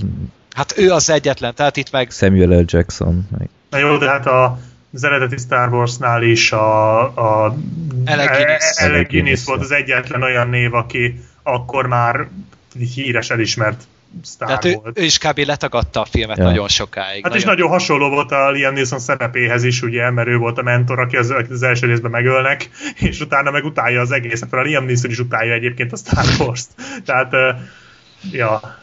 [0.55, 2.63] Hát ő az egyetlen, tehát itt meg Samuel L.
[2.65, 3.27] Jackson.
[3.37, 3.49] Meg.
[3.69, 4.59] Na jó, de hát a,
[4.93, 7.55] az eredeti Star Warsnál is a, a
[8.75, 12.27] Alec Guinness volt az egyetlen olyan név, aki akkor már
[12.93, 13.87] híres, elismert
[14.23, 14.99] sztár tehát ő, volt.
[14.99, 15.37] ő, is kb.
[15.37, 16.43] letagadta a filmet Ja.
[16.43, 17.23] nagyon sokáig.
[17.23, 20.61] Hát és nagyon hasonló volt a Liam Neeson szerepéhez is, ugye, mert ő volt a
[20.61, 22.69] mentor, aki az, az első részben megölnek,
[23.09, 26.25] és utána meg utálja az egészet, mert a Liam Neeson is utálja egyébként a Star
[26.39, 26.69] Wars-t.
[27.05, 27.33] Tehát,
[28.31, 28.77] ja.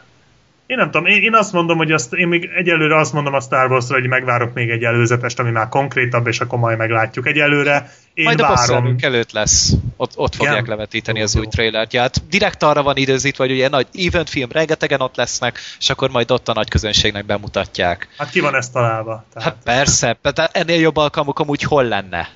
[0.67, 3.41] Én nem tudom, én, én azt mondom, hogy azt, én még egyelőre azt mondom a
[3.41, 7.27] Star wars hogy megvárok még egy előzetest, ami már konkrétabb, és akkor majd meglátjuk.
[7.27, 8.57] Egyelőre én Majd a várom.
[8.59, 9.73] bosszúállók előtt lesz.
[9.97, 10.47] Ott, ott Igen?
[10.47, 11.49] fogják levetíteni Jó, az új jó.
[11.49, 11.93] trailert.
[11.93, 15.91] Ja, hát direkt arra van időzítve, hogy ugye nagy event film, rengetegen ott lesznek, és
[15.91, 18.09] akkor majd ott a nagy közönségnek bemutatják.
[18.19, 19.25] Hát ki van ezt találva?
[19.33, 22.29] Tehát, Hát persze, tehát ennél jobb alkalmuk amúgy hol lenne?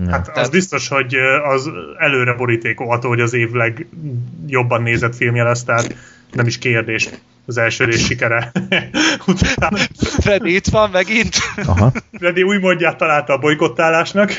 [0.00, 0.10] Ja.
[0.10, 5.64] Hát az Tehát- biztos, hogy az előre borítékolható, hogy az év legjobban nézett filmje lesz,
[5.64, 5.94] tehát
[6.32, 7.08] nem is kérdés
[7.46, 8.52] az első rész sikere.
[9.26, 9.76] Utána
[10.20, 11.34] Freddy itt van megint.
[11.66, 11.92] Aha.
[12.12, 14.32] Freddy új módját találta a bolykottálásnak.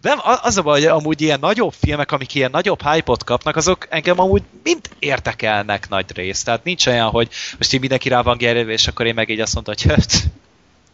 [0.00, 3.56] Nem, a- az a baj, hogy amúgy ilyen nagyobb filmek, amik ilyen nagyobb hype-ot kapnak,
[3.56, 6.44] azok engem amúgy mind értekelnek nagy részt.
[6.44, 9.40] Tehát nincs olyan, hogy most így mindenki rá van gerjedve, és akkor én meg így
[9.40, 10.12] azt mondta, hogy hát,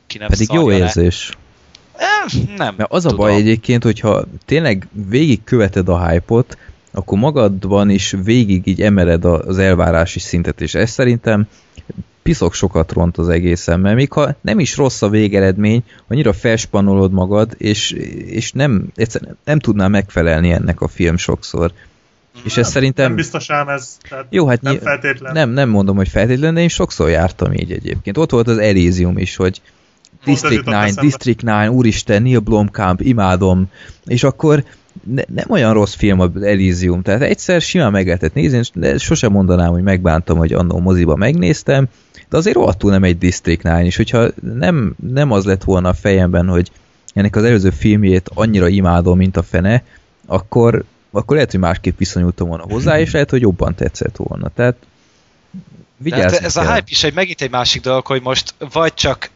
[0.06, 0.76] ki nem Pedig jó le.
[0.76, 1.30] érzés.
[1.96, 3.26] Eh, Nem, Mert az a tudom.
[3.26, 6.58] baj egyébként, hogyha tényleg végig követed a hype-ot,
[6.92, 11.48] akkor magadban is végig így emeled az elvárási szintet, és ez szerintem
[12.22, 17.12] piszok sokat ront az egészen, mert még ha nem is rossz a végeredmény, annyira felspanolod
[17.12, 17.90] magad, és,
[18.26, 21.72] és nem, egyszerűen nem tudnál megfelelni ennek a film sokszor.
[22.44, 23.06] És ez szerintem...
[23.06, 23.96] Nem biztos ám ez.
[24.08, 25.32] Tehát Jó, hát nem feltétlen.
[25.32, 28.18] Nem, nem mondom, hogy feltétlenül, de én sokszor jártam így egyébként.
[28.18, 29.60] Ott volt az Elysium is, hogy
[30.24, 31.00] District jutott 9, eszembe.
[31.00, 33.70] District 9, úristen, Neil Blomkamp, imádom.
[34.04, 34.64] És akkor
[35.04, 39.32] ne, nem olyan rossz film az Elysium, tehát egyszer simán meg lehetett nézni, de sosem
[39.32, 41.86] mondanám, hogy megbántam, hogy annó moziba megnéztem,
[42.28, 45.94] de azért rohadtul nem egy District 9 is, hogyha nem, nem az lett volna a
[45.94, 46.70] fejemben, hogy
[47.14, 49.84] ennek az előző filmjét annyira imádom, mint a fene,
[50.26, 54.48] akkor, akkor lehet, hogy másképp viszonyultam volna hozzá, és lehet, hogy jobban tetszett volna.
[54.54, 54.74] Tehát
[55.96, 56.74] vigyázni Tehát ez a kell.
[56.74, 59.30] hype is egy megint egy másik dolog, hogy most vagy csak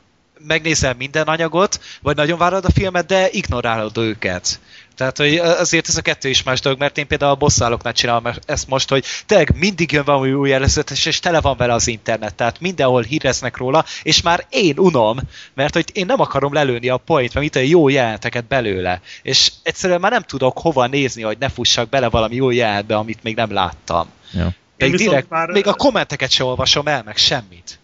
[0.46, 4.61] megnézel minden anyagot, vagy nagyon várod a filmet, de ignorálod őket.
[4.97, 8.29] Tehát, hogy azért ez a kettő is más dolog, mert én például a bosszáloknál csinálom
[8.47, 12.35] ezt most, hogy tényleg mindig jön valami új előzetes, és tele van vele az internet,
[12.35, 15.19] tehát mindenhol híreznek róla, és már én unom,
[15.55, 19.01] mert hogy én nem akarom lelőni a point, mert mit a jó jelenteket belőle.
[19.23, 23.23] És egyszerűen már nem tudok hova nézni, hogy ne fussak bele valami jó jelentbe, amit
[23.23, 24.09] még nem láttam.
[24.33, 24.55] Ja.
[24.77, 27.81] Még, direkt, már- még a kommenteket se olvasom el, meg semmit.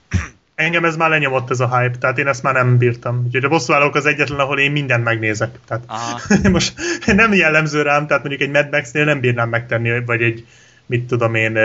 [0.59, 3.23] Engem ez már lenyomott ez a hype, tehát én ezt már nem bírtam.
[3.27, 5.59] Úgyhogy a bosszúállók az egyetlen, ahol én mindent megnézek.
[5.67, 5.85] Tehát
[6.57, 6.73] most
[7.07, 10.47] nem jellemző rám, tehát mondjuk egy Mad Max-nél nem bírnám megtenni, vagy egy
[10.87, 11.59] mit tudom én,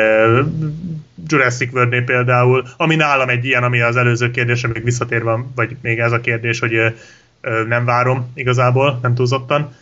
[1.28, 6.00] Jurassic World-nél például, ami nálam egy ilyen, ami az előző kérdésre még visszatérve, vagy még
[6.00, 6.94] ez a kérdés, hogy
[7.68, 9.76] nem várom igazából, nem túlzottan,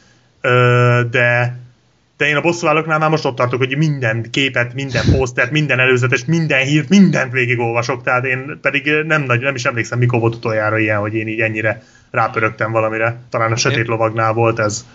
[1.11, 1.57] de
[2.21, 6.25] de én a bosszúállóknál már most ott tartok, hogy minden képet, minden posztert, minden előzetes,
[6.25, 10.77] minden hírt, mindent végigolvasok, tehát én pedig nem, nagy, nem is emlékszem, mikor volt utoljára
[10.77, 13.21] ilyen, hogy én így ennyire rápörögtem valamire.
[13.29, 14.85] Talán a Sötét Lovagnál volt ez.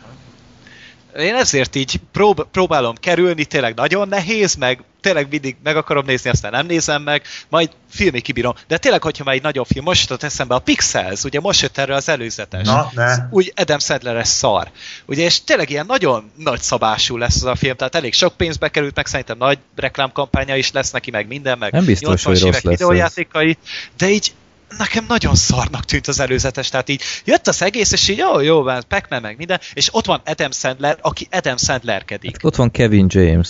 [1.18, 6.30] Én ezért így prób- próbálom kerülni, tényleg nagyon nehéz, meg tényleg mindig meg akarom nézni,
[6.30, 8.54] aztán nem nézem meg, majd filmig kibírom.
[8.68, 11.78] De tényleg, hogyha már egy nagyobb film, most jutott eszembe a Pixels, ugye most jött
[11.78, 12.66] erre az előzetes.
[12.66, 13.14] Na, ne.
[13.30, 14.70] Úgy Adam Sandler-es szar.
[15.06, 18.68] Ugye, és tényleg ilyen nagyon nagy szabású lesz az a film, tehát elég sok pénzbe
[18.68, 22.40] került, meg szerintem nagy reklámkampánya is lesz neki, meg minden, meg Nem biztos, 80-as hogy
[22.40, 22.78] rossz évek lesz ez.
[22.78, 23.56] videójátékai,
[23.96, 24.32] de így
[24.78, 28.62] nekem nagyon szarnak tűnt az előzetes, tehát így jött az egész, és így jó, jó,
[28.62, 32.36] van, Pac-Man meg minden, és ott van Adam Sandler, aki Adam Sandlerkedik.
[32.42, 33.48] Ott van Kevin James.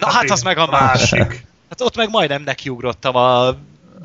[0.00, 1.44] Na hát az meg a másik.
[1.68, 3.54] Hát ott meg majdnem nekiugrottam a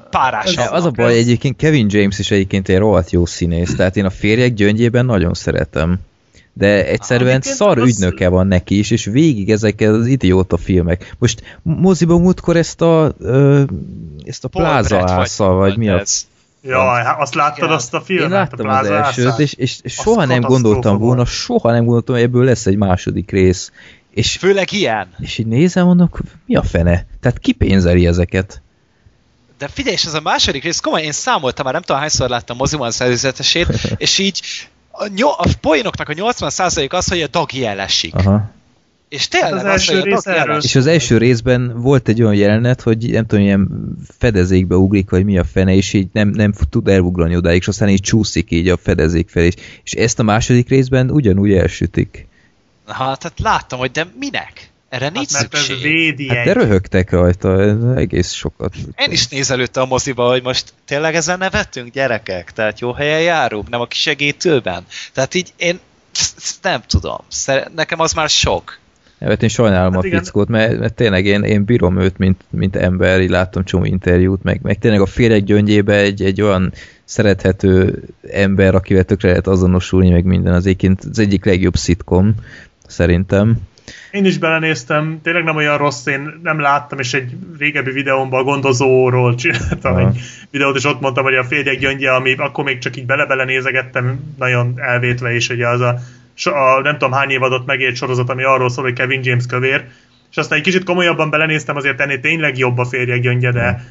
[0.09, 0.55] párás.
[0.57, 4.05] E, Az a baj, egyébként Kevin James is egyébként egy rohadt jó színész, tehát én
[4.05, 5.99] a férjek gyöngyében nagyon szeretem.
[6.53, 11.15] De egyszerűen Egyébként szar az- ügynöke van neki is, és végig ezek az idióta filmek.
[11.19, 13.61] Most moziban múltkor ezt a, ö,
[14.25, 16.25] ezt a Brett Ásza, vagy mi a ez.
[16.63, 17.69] Jaj, hát azt láttad Igen.
[17.69, 18.23] azt a filmet?
[18.25, 21.83] Én láttam a az elsőt, és, és, és Az soha nem gondoltam volna, soha nem
[21.83, 23.71] gondoltam, hogy ebből lesz egy második rész.
[24.13, 25.07] És, Főleg ilyen.
[25.19, 27.05] és így nézem, mondok, mi a fene?
[27.19, 28.61] Tehát ki pénzeli ezeket?
[29.57, 32.57] De figyelj, és ez a második rész, komolyan én számoltam már, nem tudom hányszor láttam
[32.57, 34.41] moziban az előzetesét, és így
[34.91, 38.15] a, nyol, a poénoknak a 80% az, hogy a Dagi elesik.
[38.15, 38.51] Aha.
[39.09, 40.59] És tényleg Az az, első rész erről.
[40.61, 43.67] És az első részben volt egy olyan jelenet, hogy nem tudom, ilyen
[44.17, 47.89] fedezékbe ugrik, vagy mi a fene, és így nem, nem tud elugrani odáig, és aztán
[47.89, 49.45] így csúszik így a fedezék felé.
[49.45, 52.27] És- És ezt a második részben ugyanúgy elsütik.
[52.91, 54.69] Hát, tehát láttam, hogy de minek?
[54.89, 55.81] Erre Hát nincs mert ez szükség.
[55.81, 58.73] védi Hát de röhögtek rajta, ez egész sokat.
[58.95, 62.51] Én is nézelődtem a moziba, hogy most tényleg ezen nevetünk, gyerekek?
[62.51, 64.85] Tehát jó helyen járunk, nem a kisegítőben?
[65.13, 65.79] Tehát így én
[66.61, 67.17] nem tudom.
[67.75, 68.79] Nekem az már sok.
[69.19, 70.23] Evet, én sajnálom Hát a igen.
[70.23, 74.43] fickót, mert, mert tényleg én, én bírom őt, mint, mint ember, így láttam csomó interjút,
[74.43, 76.73] meg, meg tényleg a féreg gyöngyébe egy, egy olyan
[77.05, 82.35] szerethető ember, akivel tökre lehet azonosulni, meg minden, az egyébként az egyik legjobb szitkom,
[82.91, 83.69] szerintem.
[84.11, 88.43] Én is belenéztem, tényleg nem olyan rossz, én nem láttam, és egy régebbi videómban a
[88.43, 90.07] gondozóról csináltam Aha.
[90.07, 93.43] egy videót, és ott mondtam, hogy a férjek gyöngye, ami akkor még csak így bele-bele
[93.43, 95.99] nézegettem, nagyon elvétve is, ugye az a,
[96.43, 99.85] a nem tudom hány év adott megért sorozat, ami arról szól, hogy Kevin James kövér,
[100.31, 103.83] és aztán egy kicsit komolyabban belenéztem, azért ennél tényleg jobb a férjek gyöngye, de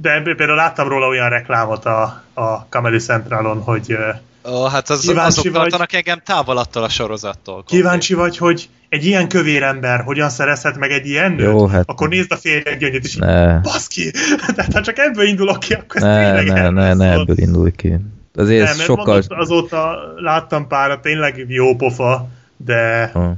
[0.00, 3.96] de például láttam róla olyan reklámot a, a Comedy Centralon, hogy
[4.44, 5.52] Ó, hát az, Kíváncsi azok vagy?
[5.52, 7.64] tartanak engem távol attól a sorozattól.
[7.64, 11.46] Kíváncsi vagy, hogy egy ilyen kövér ember hogyan szerezhet meg egy ilyen nőt?
[11.46, 14.10] Jó, hát- Akkor nézd a férjek gyöngyöt, és így, Ne, baszki!
[14.56, 17.70] Tehát ha csak ebből indulok ki, akkor ez ne, tényleg ne, ne, ne ebből indulj
[17.76, 17.96] ki.
[18.34, 19.04] Azért Nem, ez sokkal...
[19.06, 23.34] mondod, azóta láttam párat, tényleg jó pofa, de Ha.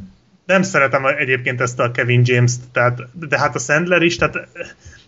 [0.47, 4.49] nem szeretem egyébként ezt a Kevin James-t, tehát, de hát a Sandler is, tehát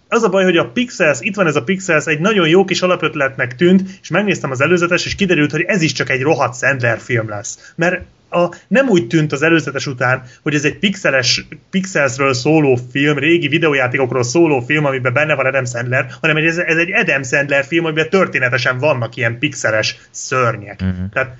[0.09, 2.83] az a baj, hogy a Pixels, itt van ez a Pixels, egy nagyon jó kis
[2.83, 6.99] alapötletnek tűnt, és megnéztem az előzetes, és kiderült, hogy ez is csak egy rohadt Sandler
[6.99, 7.73] film lesz.
[7.75, 13.19] Mert a, nem úgy tűnt az előzetes után, hogy ez egy pixeles, pixelsről szóló film,
[13.19, 17.64] régi videójátékokról szóló film, amiben benne van Adam Sandler, hanem ez, ez egy Adam Sandler
[17.64, 20.81] film, amiben történetesen vannak ilyen pixeles szörnyek.
[20.81, 21.05] Mhm.
[21.12, 21.37] Tehát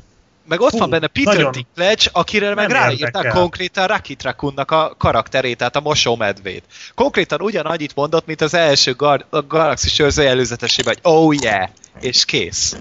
[0.49, 1.53] Meg ott Hú, van benne Peter nagyon.
[1.53, 6.63] Dinklage, akire meg ráírták konkrétan Rocket Raccoonnak a karakterét, tehát a mosómedvét.
[6.95, 11.69] Konkrétan ugyanannyit mondott, mint az első Gar- a Galaxy őrzője előzetesében, hogy oh yeah,
[12.01, 12.77] és kész.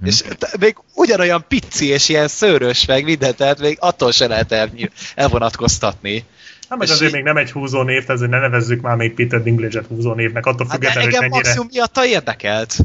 [0.00, 0.06] Hm.
[0.06, 4.52] És t- még ugyanolyan pici és ilyen szőrös meg minden, tehát még attól se lehet
[4.52, 4.70] el,
[5.14, 6.24] elvonatkoztatni.
[6.68, 9.14] Hát meg És azért így- még nem egy húzó név, ezért ne nevezzük már még
[9.14, 11.48] Peter Dinklage-et húzó névnek, attól Hát függetlenül, hogy engem mennyire...
[11.48, 12.76] maximum miatta érdekelt.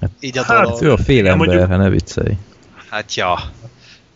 [0.00, 0.82] Hát- Így a Hát, dolog.
[0.82, 2.32] Ő a félember, mondjuk- hát ne viccelj.
[2.94, 3.38] Hát ja.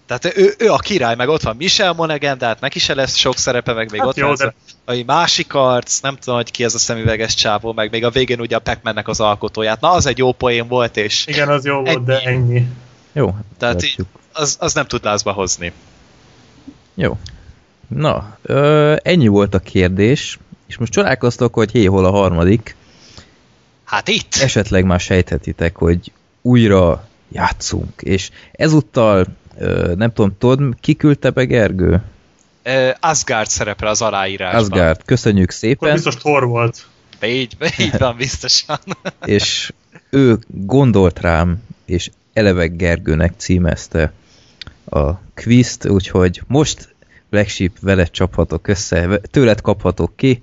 [0.07, 3.17] Tehát ő, ő a király, meg ott van Michel Monaghan, de hát neki se lesz
[3.17, 6.51] sok szerepe, meg még Hát ott jó, van de- a, másik arc, nem tudom, hogy
[6.51, 9.81] ki ez a szemüveges csávó, meg még a végén ugye a pac az alkotóját.
[9.81, 12.57] Na, az egy jó poén volt, és Igen, az jó volt, de Ennyi.
[12.57, 12.67] ennyi.
[13.13, 14.07] Jó, hát Tehát látjuk.
[14.33, 15.73] az, az nem tud lázba hozni.
[16.95, 17.19] Jó.
[17.89, 22.77] Na, ö, ennyi volt a kérdés, és most csodálkoztok, hogy hé, hol a harmadik.
[23.85, 24.35] Hát itt!
[24.41, 26.13] Esetleg már sejthetitek, hogy
[26.43, 29.27] újra játszunk, és ezúttal,
[29.95, 32.03] nem tudom, tudod, ki küldte be Gergő?
[33.01, 34.63] Asgard szerepel az aláírásban.
[34.63, 36.87] Asgard, köszönjük Akkor szépen, biztos Thor volt.
[37.23, 38.79] Így, így van, biztosan.
[39.25, 39.73] és
[40.11, 44.13] ő gondolt rám, és eleve Gergőnek címezte
[44.85, 46.95] a quizt, úgyhogy most
[47.31, 50.43] Black Sheep veled csaphatok össze, tőled kaphatok ki.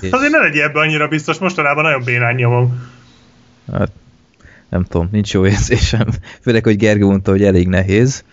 [0.00, 2.90] És, Azért ne legyél ebbe annyira biztos, mostanában nagyon bénán nyomom.
[3.72, 3.90] hát,
[4.68, 6.06] nem tudom, nincs jó érzésem.
[6.42, 8.24] Főleg, hogy Gergő mondta, hogy elég nehéz.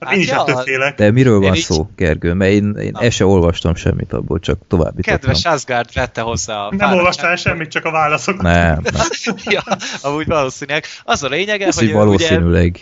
[0.00, 0.94] Hát, Hát én is ja, ettől félek.
[0.96, 2.32] De miről van így- szó, Gergő?
[2.32, 6.74] Mert én, én el se olvastam semmit abból, csak további Kedves Asgard vette hozzá a
[6.74, 8.42] Nem olvastál semmit, csak a válaszokat.
[8.42, 9.06] Nem, nem.
[9.54, 9.62] ja,
[10.02, 10.84] amúgy valószínűleg.
[11.04, 12.78] Az a lényege, Ez, hogy ő ugye valószínűleg.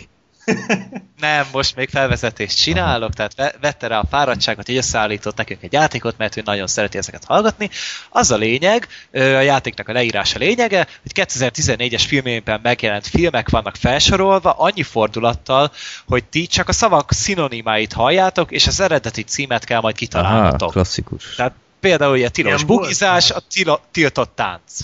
[1.19, 5.73] Nem, most még felvezetést csinálok, tehát ve- vette rá a fáradtságot, hogy összeállított nekünk egy
[5.73, 7.69] játékot, mert ő nagyon szereti ezeket hallgatni.
[8.09, 14.51] Az a lényeg, a játéknak a leírása lényege, hogy 2014-es filmében megjelent filmek vannak felsorolva,
[14.51, 15.71] annyi fordulattal,
[16.07, 20.71] hogy ti csak a szavak szinonimáit halljátok, és az eredeti címet kell majd Aha, kitalálnotok.
[20.71, 21.35] klasszikus.
[21.35, 24.81] Tehát például ugye tilos bugizás, a tilo- tiltott tánc.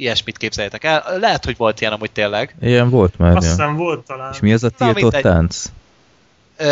[0.00, 1.04] Ilyesmit képzeljétek el.
[1.20, 2.54] Lehet, hogy volt ilyen amúgy tényleg.
[2.60, 3.36] Ilyen volt már.
[3.36, 4.32] Azt hiszem volt talán.
[4.32, 5.22] És mi az a Na, tiltott mindegy.
[5.32, 5.64] tánc?
[6.56, 6.66] Ö,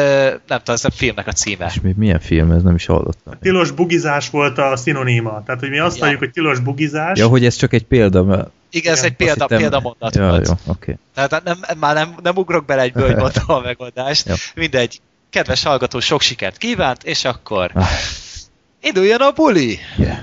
[0.47, 1.67] nem tudom, ez a filmnek a címe.
[1.67, 2.51] És mi, milyen film?
[2.51, 3.35] Ez nem is hallottam.
[3.41, 5.43] Tilos bugizás volt a szinoníma.
[5.47, 6.03] Tehát, hogy mi azt Ja.
[6.03, 7.19] halljuk, hogy tilos bugizás.
[7.19, 10.29] Ja, hogy ez csak egy példa, mert Igen, ez Igen, egy példa, hittem- példamondat ja,
[10.29, 10.47] volt.
[10.49, 10.97] jó, oké.
[11.15, 14.29] Tehát nem, már nem, nem ugrok bele egyből, hogy mondtam a megoldást.
[14.29, 14.35] Jó.
[14.55, 15.01] Mindegy.
[15.31, 17.87] Kedves hallgató, sok sikert kívánt, és akkor Ah.
[18.81, 19.79] induljon a buli!
[19.97, 20.17] Yeah.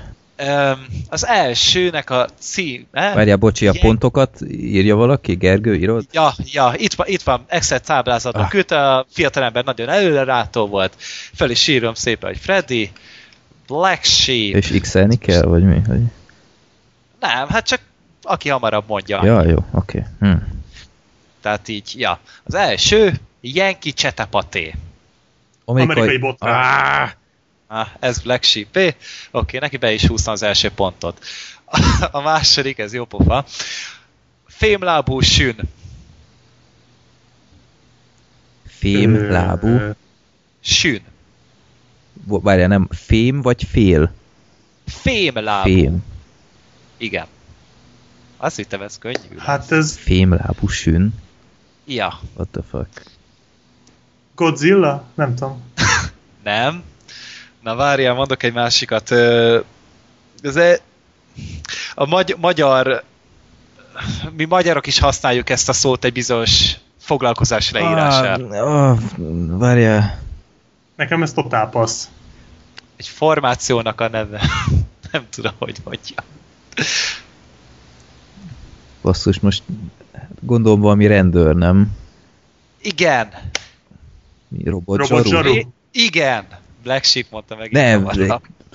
[1.08, 3.14] Az elsőnek a címe...
[3.14, 5.34] Várjál, bocsi, a Ilyen- pontokat írja valaki?
[5.34, 6.04] Gergő, írod?
[6.12, 8.48] Ja, ja, itt van, itt van Excel táblázatnak Ah.
[8.48, 10.94] küldte, a fiatalember nagyon előre rátó volt.
[11.32, 12.90] Fel is írom szépen, hogy Freddy,
[13.66, 15.80] Black Sheep, És x kell, vagy mi?
[15.86, 16.00] Hogy...
[17.20, 17.80] nem, hát csak
[18.22, 19.24] aki hamarabb mondja.
[19.24, 20.02] Ja, jó, oké.
[20.20, 20.32] Hm.
[21.42, 22.18] Tehát így, ja.
[22.44, 24.74] Az első, Yankee Csetepaté.
[25.64, 26.54] Amerikai botrány.
[26.54, 27.10] Ah,
[27.74, 28.68] Ah, ez Black Sheep.
[28.76, 28.94] Oké,
[29.30, 31.24] okay, neki be is húztam az első pontot.
[32.10, 33.44] A második, ez jó pofa.
[34.46, 35.56] Fémlábú sün.
[38.66, 39.66] fém, Ö, lábú.
[39.66, 39.90] ö,
[40.60, 41.02] Sün.
[42.26, 44.12] Várjál, nem fém vagy fél?
[44.86, 45.68] Fémlábú.
[45.72, 46.04] Fém.
[46.96, 47.26] Igen.
[48.36, 49.36] Azt hittem, ez könnyű.
[49.38, 51.14] Hát ez Fém lábú sün.
[51.86, 53.02] Ja, What the fuck?
[54.34, 55.04] Godzilla?
[55.14, 55.62] Nem tudom.
[56.42, 56.82] nem.
[57.64, 59.10] Na várjál, mondok egy másikat.
[60.42, 60.80] Ez e-
[61.94, 63.02] a magy- magyar...
[64.36, 68.46] Mi magyarok is használjuk ezt a szót egy bizonyos foglalkozás leírására.
[68.48, 68.98] Ah, ah,
[69.58, 70.18] várjál.
[70.96, 72.08] Nekem ez totál passz.
[72.96, 74.40] Egy formációnak a neve.
[75.12, 76.24] Nem tudom, hogy mondja.
[79.02, 79.62] Basszus, most
[80.40, 81.96] gondolom valami rendőr, nem?
[82.82, 83.28] Igen.
[84.48, 85.28] Mi, robot, Robot zsaru?
[85.28, 85.54] zsaru?
[85.54, 86.62] I- igen.
[86.84, 87.70] Black Sheep mondta meg.
[87.72, 88.08] Nem,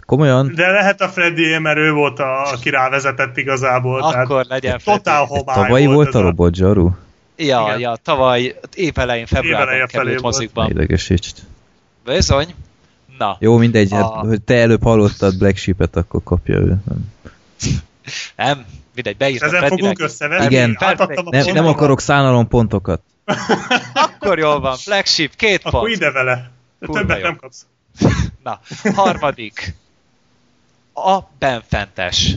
[0.05, 0.51] komolyan?
[0.55, 4.01] De lehet a Freddy, mert ő volt, a, aki rávezetett igazából.
[4.01, 4.97] Akkor legyen Freddy.
[5.01, 6.89] Totál homály Tavalyi volt ez a robot zsaru?
[7.35, 7.79] Ja, Igen.
[7.79, 10.33] ja, tavaly év elején, februárban elején felé került volt.
[10.35, 10.69] mozikban.
[10.69, 11.29] Idegesíts.
[12.05, 12.53] Bizony.
[13.17, 16.65] Na, Jó, mindegy, hát, A- hogy te előbb hallottad Black Sheep-et, akkor kapja ő.
[16.85, 17.11] Nem,
[18.35, 19.79] nem, mindegy, beírtam Ezen Freddynek.
[19.79, 20.45] fogunk összevenni.
[20.45, 20.77] Igen.
[20.79, 23.01] A nem, nem akarok szánalom pontokat.
[23.93, 25.93] Akkor jól van, Black Sheep, két Akkor pont.
[25.93, 26.49] ide vele.
[26.79, 27.23] Többet jó.
[27.23, 27.65] nem kapsz.
[28.43, 28.59] Na,
[28.95, 29.75] harmadik.
[30.93, 32.35] A benfentes.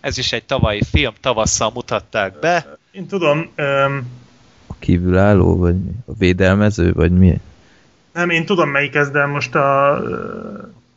[0.00, 2.76] Ez is egy tavalyi film, tavasszal mutatták be.
[2.90, 4.06] Én tudom, öm,
[4.66, 5.90] A kívülálló, vagy mi?
[6.06, 7.40] A védelmező, vagy mi?
[8.12, 9.98] nem, én tudom melyik ez, de most a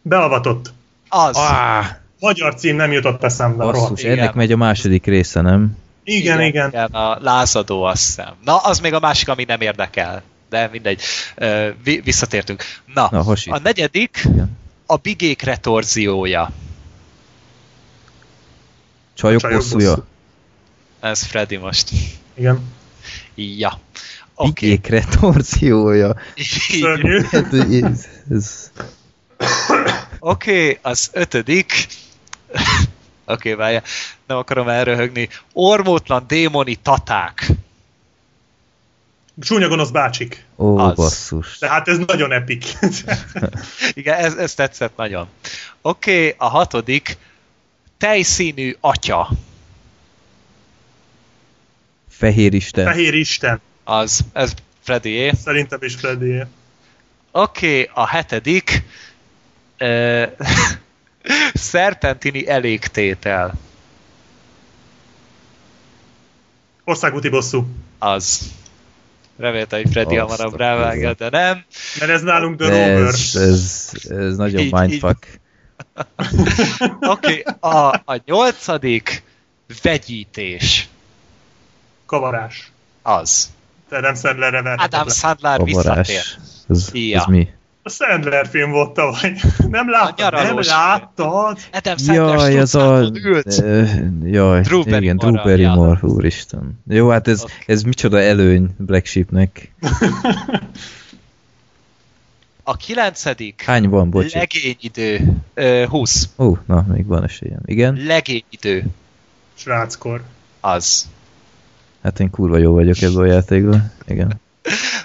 [0.02, 0.74] beavatott.
[1.10, 1.36] Az.
[1.38, 1.86] Ah,
[2.20, 3.64] Magyar cím nem jutott eszembe.
[3.64, 4.00] basszus, rohadt.
[4.00, 4.18] igen.
[4.18, 5.78] ennek megy a második része, nem?
[6.04, 6.70] Igen, igen.
[6.70, 6.86] igen.
[6.86, 8.34] A lázadó, azt hiszem.
[8.44, 10.22] Na, az még a másik, ami nem érdekel.
[10.56, 11.02] De mindegy.
[12.04, 12.64] Visszatértünk.
[12.94, 14.28] Na, Na, a negyedik,
[14.86, 16.52] a bigék retorziója.
[19.14, 19.90] Csajok Csajok bosszúja.
[19.90, 20.04] bosszú.
[21.00, 21.90] Ez Freddy most.
[22.34, 22.74] Igen.
[23.36, 23.80] Ja.
[24.36, 24.52] Oké.
[24.52, 26.16] Pikékre torziója.
[26.36, 26.46] Így.
[26.80, 27.22] Szörnyű.
[27.22, 28.72] Hát, ez, ez...
[30.20, 31.72] Oké, okay, az ötödik.
[32.54, 32.88] Oké,
[33.26, 33.82] okay, várja,
[34.28, 35.30] nem akarom elröhögni.
[35.54, 37.55] Ormótlan démoni taták.
[39.40, 40.46] Csúnya gonosz bácsik.
[40.58, 40.96] Ó, Az.
[40.96, 41.58] basszus.
[41.58, 42.66] De hát ez nagyon epik.
[43.94, 45.28] Igen, ez, ez tetszett nagyon.
[45.82, 47.18] Oké, okay, a hatodik.
[47.98, 49.30] Tejszínű atya.
[52.10, 52.86] Fehér Isten.
[52.86, 53.62] Fehér Isten.
[53.84, 56.42] Az, ez Freddy Szerintem is Freddy.
[57.32, 58.84] Oké, okay, a hetedik.
[59.78, 60.26] Ö,
[61.54, 63.54] szerpentini elégtétel.
[66.84, 67.68] Országúti bosszú.
[68.00, 68.52] Az.
[69.38, 71.64] Reméltem, hogy Freddy Azt hamarabb rávágja, de nem.
[72.00, 75.28] Mert ez nálunk The ez, ez, ez nagyon Így- mindfuck.
[77.00, 79.24] Oké, okay, a, a nyolcadik
[79.82, 80.90] vegyítés.
[82.06, 82.72] Kavarás.
[83.02, 83.50] Az.
[83.90, 85.14] Te nem Sandlerre verheted Adam le.
[85.14, 86.24] Sandler visszatér.
[86.70, 87.20] Ez, Ja.
[87.20, 87.50] ez mi?
[87.88, 89.36] A Sandler film volt tavaly.
[89.70, 90.34] Nem láttad?
[90.34, 91.58] Nem láttad?
[91.72, 93.10] Adam Sandler Jaj, ez a...
[93.14, 93.64] Ült.
[94.24, 95.32] Jaj, Drew igen, Drew.
[95.32, 96.80] Barrymore, úristen.
[96.88, 97.54] Jó, hát ez, Oké.
[97.66, 99.72] ez micsoda előny Black Sheepnek.
[102.64, 104.38] A kilencedik Hány van, bocsi?
[104.38, 105.34] legényidő.
[105.54, 106.30] Ö, 20.
[106.38, 107.62] Ó, na, még van esélyem.
[107.66, 107.96] Igen?
[108.06, 108.86] Legényidő.
[109.54, 110.22] Sráckor.
[110.60, 111.10] Az.
[112.04, 113.92] Hát én kurva jó vagyok ebben a játékban.
[114.08, 114.44] Igen.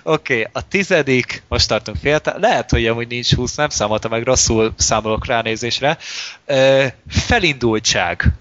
[0.02, 4.22] Oké, okay, a tizedik, most tartunk fél, lehet, hogy amúgy nincs 20, nem számolta meg,
[4.22, 5.98] rosszul számolok ránézésre.
[6.46, 8.32] Ö, felindultság.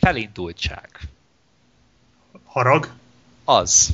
[0.00, 0.88] Felindultság.
[2.44, 2.88] Harag?
[3.44, 3.92] Az.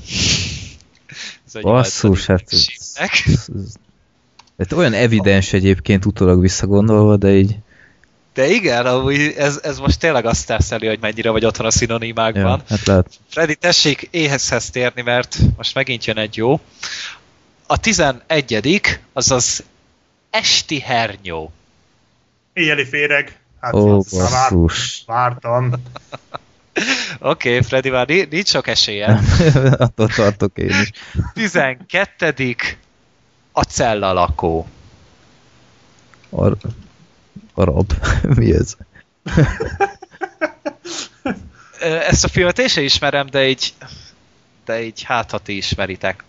[1.47, 3.75] Ez Basszus, hát ez, ez, ez,
[4.57, 7.57] ez olyan evidens egyébként utólag visszagondolva, de így
[8.39, 12.63] De igen, amúgy ez, ez most tényleg azt teszeli, hogy mennyire vagy otthon a szinonimákban.
[12.69, 13.07] ja, hát lehet.
[13.29, 16.61] Freddy, tessék éhezhez térni, mert most megint jön egy jó.
[17.67, 19.65] A 11 az az
[20.31, 21.53] esti hernyó.
[22.53, 23.39] Éjjeli féreg.
[23.61, 25.03] Hát Ó, vár, basszus.
[25.07, 25.71] vártam.
[27.19, 29.21] Oké, okay, Freddy, már ni- nincs sok esélye.
[29.79, 30.91] Attól tartok én is.
[31.35, 32.57] 12
[33.53, 34.67] a cella lakó.
[36.31, 36.57] Ar
[37.59, 37.93] arab.
[38.37, 38.77] Mi ez?
[41.81, 43.75] Ezt a filmet én sem ismerem, de így,
[44.65, 46.25] de így hát, ha ti ismeritek.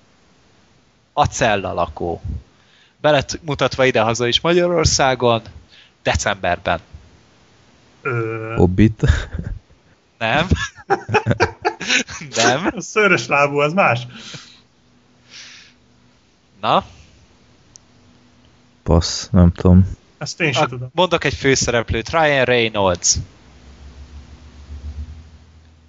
[1.14, 2.22] A cella lakó.
[3.02, 5.42] Belet mutatva idehaza is Magyarországon,
[6.04, 6.80] decemberben.
[8.02, 9.02] Ö, Hobbit.
[10.18, 10.48] Nem?
[12.36, 12.70] Nem?
[12.76, 14.08] a szőrös lábú, az más.
[16.62, 16.86] Na,
[18.90, 19.98] Passz, nem tudom.
[20.20, 20.90] Ezt én sem a, tudom.
[20.94, 23.16] mondok egy főszereplőt, Ryan Reynolds.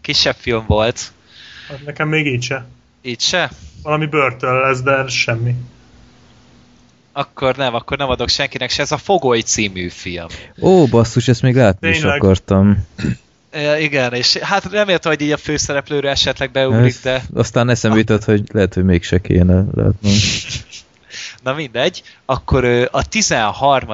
[0.00, 1.12] Kisebb film volt,
[1.68, 2.64] Hát nekem még így se.
[3.02, 3.50] így se?
[3.82, 5.54] Valami börtön lesz, de semmi.
[7.12, 8.82] Akkor nem, akkor nem adok senkinek se.
[8.82, 10.26] Ez a Fogoly című film.
[10.60, 12.22] Ó, basszus, ezt még látni is Tényleg?
[12.22, 12.86] akartam.
[13.50, 18.24] E, igen, és hát reméltem, hogy így a főszereplőre esetleg beugrik, de Aztán eszembe jutott,
[18.24, 20.12] hogy lehet, hogy mégse kéne látnom.
[21.42, 22.02] na mindegy.
[22.24, 23.88] Akkor a 13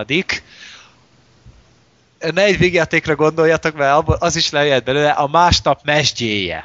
[2.35, 6.65] ne egy végjátékra gondoljatok, mert az is lejött belőle, a másnap mesdjéje.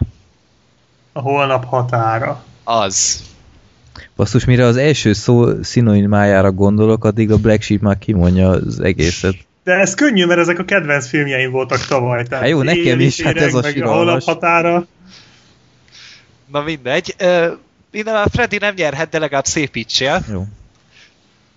[1.13, 2.43] A holnap határa.
[2.63, 3.23] Az.
[4.15, 9.35] Basszus, mire az első szó szinonimájára gondolok, addig a Black Sheep már kimondja az egészet.
[9.63, 12.23] De ez könnyű, mert ezek a kedvenc filmjeim voltak tavaly.
[12.23, 13.95] Tehát Hát jó, nekem is, hát ez a siralmas.
[13.97, 14.85] holnap határa.
[16.51, 17.15] Na mindegy.
[17.17, 17.51] Ö,
[17.91, 20.25] Innen már Freddy nem nyerhet, de legalább szépítsél.
[20.31, 20.45] Jó.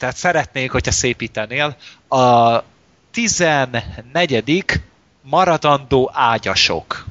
[0.05, 1.77] Tehát szeretnék, hogyha szépítenél.
[2.09, 2.59] A
[3.11, 4.65] 14.
[5.23, 7.05] maradandó ágyasok.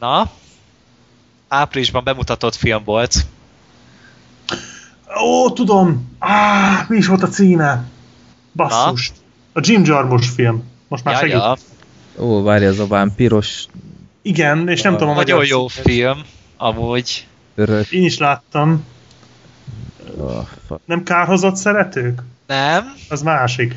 [0.00, 0.30] Na,
[1.48, 3.14] áprilisban bemutatott film volt.
[5.22, 6.16] Ó, tudom!
[6.18, 7.84] Á, mi is volt a címe?
[8.54, 9.12] Basszus.
[9.52, 10.62] A Jim Jarmusch film.
[10.88, 11.34] Most már Ja, segít.
[11.34, 11.56] ja,
[12.18, 13.64] Ó, várj, az a vámpiros
[14.22, 15.86] Igen, és nem tudom a nagyon magyar jó címet.
[15.86, 16.22] film,
[16.56, 17.26] amúgy.
[17.54, 17.90] örök.
[17.90, 18.84] Én is láttam.
[20.20, 20.80] Oh, fuck.
[20.84, 22.22] Nem kárhozott szeretők?
[22.46, 23.74] Nem, Az másik.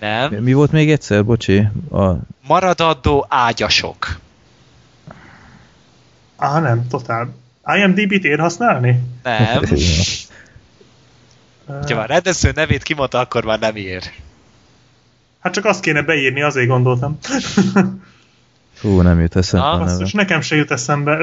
[0.00, 0.30] nem.
[0.30, 1.68] Mi, mi volt még egyszer, bocsi?
[1.90, 2.12] A,
[2.46, 4.18] Maradandó ágyasok.
[6.36, 7.34] Á, nem, totál.
[7.76, 9.00] IMDb-t ér használni?
[9.22, 9.62] Nem.
[11.88, 14.02] Ha már rendező nevét kimondta, akkor már nem ér.
[15.40, 17.18] Hát csak azt kéne beírni, azért gondoltam.
[18.72, 20.08] Fú, nem jut eszembe Na, a neve.
[20.12, 21.18] Nekem se jut eszembe.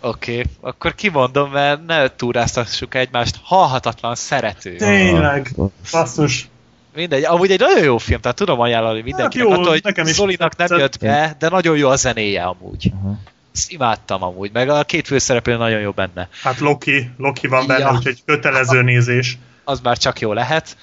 [0.00, 0.44] Oké, okay.
[0.60, 3.36] akkor kimondom, mert ne túráztassuk egymást.
[3.42, 4.76] Halhatatlan szerető.
[4.76, 5.50] Tényleg.
[5.90, 6.48] Basszus.
[6.94, 9.46] Mindegy, amúgy egy nagyon jó film, tehát tudom ajánlani mindenkinek.
[9.46, 12.92] jó, Attól, hogy nekem is Zolinak nem jött be, de nagyon jó a zenéje amúgy.
[13.02, 13.18] Aha.
[13.54, 16.28] Ezt imádtam amúgy, meg a két főszereplő nagyon jó benne.
[16.42, 17.92] Hát Loki, Loki van benne, Ja.
[17.92, 19.38] úgyhogy kötelező nézés.
[19.64, 20.76] Az már csak jó lehet.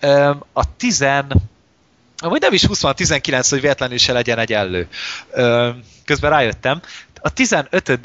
[0.00, 1.04] Öm, a 10...
[2.16, 4.88] Amúgy nem is 20 van, a 19, hogy véletlenül se legyen egyenlő.
[5.30, 6.80] Öm, közben rájöttem.
[7.20, 8.00] A 15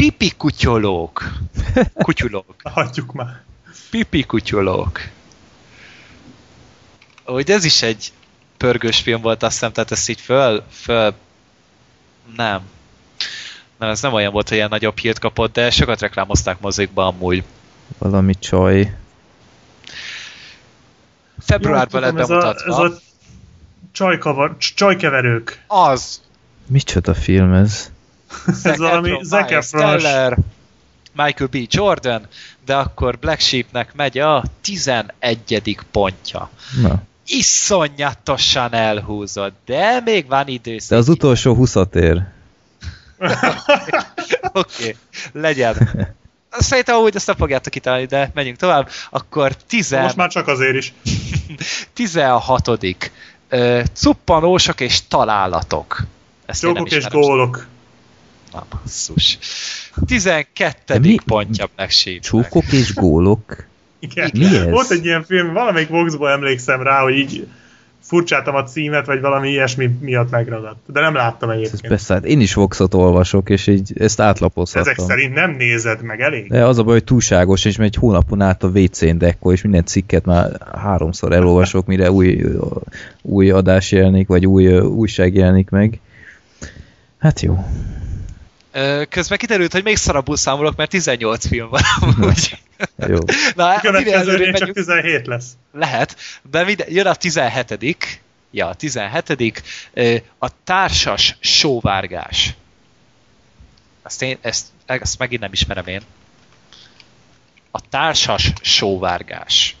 [0.00, 1.32] pipi kutyolók.
[2.04, 2.54] Kutyulók.
[2.62, 3.42] Hagyjuk már.
[3.90, 5.00] Pipi kutyolók.
[7.26, 8.12] Úgy ez is egy
[8.56, 11.14] pörgős film volt, azt hiszem, tehát ezt így föl, föl...
[12.36, 12.60] Nem.
[13.78, 17.44] Nem, ez nem olyan volt, hogy ilyen nagyobb hírt kapott, de sokat reklámozták mozikba amúgy.
[17.98, 18.96] Valami csaj.
[21.38, 22.70] Februárban lett bemutatva.
[22.72, 22.98] Ez a, ez a
[23.92, 25.64] csajkavar, cs- csajkeverők.
[25.66, 26.22] Az!
[26.66, 27.90] Micsoda film ez?
[28.62, 29.70] Ez valami Zac.
[29.70, 30.38] Teller,
[31.12, 31.56] Michael B.
[31.68, 32.26] Jordan,
[32.64, 35.78] de akkor Black Sheepnek megy a 11.
[35.90, 36.50] pontja.
[36.82, 37.02] Na.
[37.26, 40.76] Iszonyatosan elhúzott, de még van idő.
[40.88, 42.22] De az utolsó 20 ér.
[44.52, 44.96] Oké, okay,
[45.32, 45.88] legyen.
[46.50, 48.88] Szerintem úgy ezt nem fogjátok kitalálni, de menjünk tovább.
[49.10, 50.92] Akkor 10, Most már csak azért is.
[51.94, 52.70] 16.
[53.48, 56.04] Ö, Cuppanósok és találatok.
[56.46, 57.66] Ezt Csókok és gólok.
[58.52, 59.38] Na, basszus.
[60.06, 60.74] 12.
[60.86, 62.20] De mi- pontja Black Sheep.
[62.20, 63.64] Csókok és gólok.
[63.98, 64.30] Igen.
[64.34, 64.70] Mi ez?
[64.70, 67.46] Volt egy ilyen film, valamelyik Voxból emlékszem rá, hogy így
[68.00, 70.78] furcsáltam a címet, vagy valami ilyesmi miatt megragadt.
[70.92, 71.86] De nem láttam Ez egyébként.
[71.88, 74.92] persze, hát én is Voxot olvasok, és így ezt átlapozhatom.
[74.92, 76.48] Ezek szerint nem nézed meg elég?
[76.48, 79.84] De az a baj, hogy túlságos, és egy hónapon át a WC-n dekkol, és minden
[79.84, 82.44] cikket már háromszor elolvasok, mire új,
[83.22, 86.00] új adás jelenik, vagy új újság jelenik meg.
[87.18, 87.64] Hát jó.
[89.08, 92.58] Közben kiderült, hogy még szarabbul számolok, mert 18 film van amúgy.
[93.08, 93.18] jó.
[93.54, 95.46] Na, A következőnél előrébb csak megyünk- 17 lesz.
[95.72, 96.16] Lehet,
[96.50, 98.20] de minden, jön a 17
[98.52, 99.62] Ja, a 17
[99.92, 102.54] ö, a társas sóvárgás.
[104.02, 106.00] Ezt, én, ezt, ezt megint nem ismerem én.
[107.70, 109.76] A társas sóvárgás.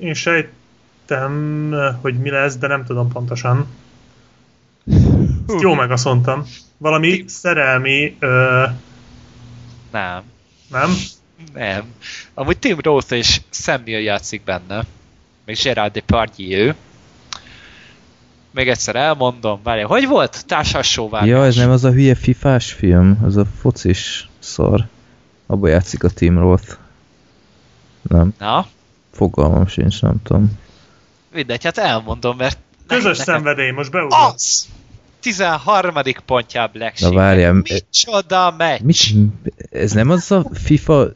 [0.00, 3.66] Én sejtem, hogy mi lesz, de nem tudom pontosan.
[5.48, 6.44] Ezt jó megaszontam.
[6.78, 8.16] Valami szerelmi...
[8.18, 8.64] Ö,
[9.90, 10.22] Nem,
[10.70, 10.90] nem?
[11.54, 11.84] nem.
[12.34, 14.84] Amúgy Tim Roth és Sam Neill játszik benne.
[15.44, 16.72] Még Gerard Depardieu.
[18.50, 20.46] Még egyszer elmondom, várja, hogy volt?
[20.46, 21.30] Társas sóvárgás.
[21.30, 24.86] Ja, ez nem az a hülye fifás film, az a focis szar.
[25.46, 26.76] Abba játszik a Tim Roth.
[28.02, 28.66] Nem, Na,
[29.12, 30.58] fogalmam sincs, nem tudom.
[31.34, 32.58] mindegy, hát elmondom, mert...
[32.94, 34.32] Közös nekem- szenvedély, most beugrott.
[34.34, 34.66] Az!
[35.20, 35.94] 13.
[36.26, 37.12] pontjá Black Na Sheep.
[37.14, 38.80] várjál, Micsoda meccs!
[38.82, 41.06] Mit, ez nem az a FIFA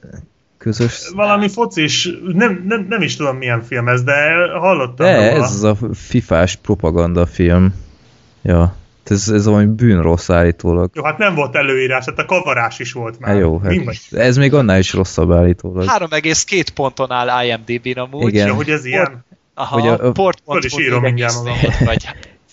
[0.59, 1.11] közös...
[1.15, 5.45] Valami focis, nem, nem, nem is tudom milyen film ez, de hallottam De, róla.
[5.45, 7.75] ez az a fifás propaganda film.
[8.43, 10.91] Ja, ez, ez valami bűnrossz állítólag.
[10.95, 13.31] Jó, hát nem volt előírás, hát a kavarás is volt már.
[13.31, 13.99] Hát jó, Mi vagy?
[14.11, 15.85] hát ez még annál is rosszabb állítólag.
[15.89, 18.29] 3,2 ponton áll IMDb-n amúgy.
[18.29, 18.47] Igen.
[18.47, 19.25] Ja, hogy ez ilyen?
[19.59, 21.35] Aha, Hogy a- a- port is írom mindjárt.
[21.85, 22.05] Vagy,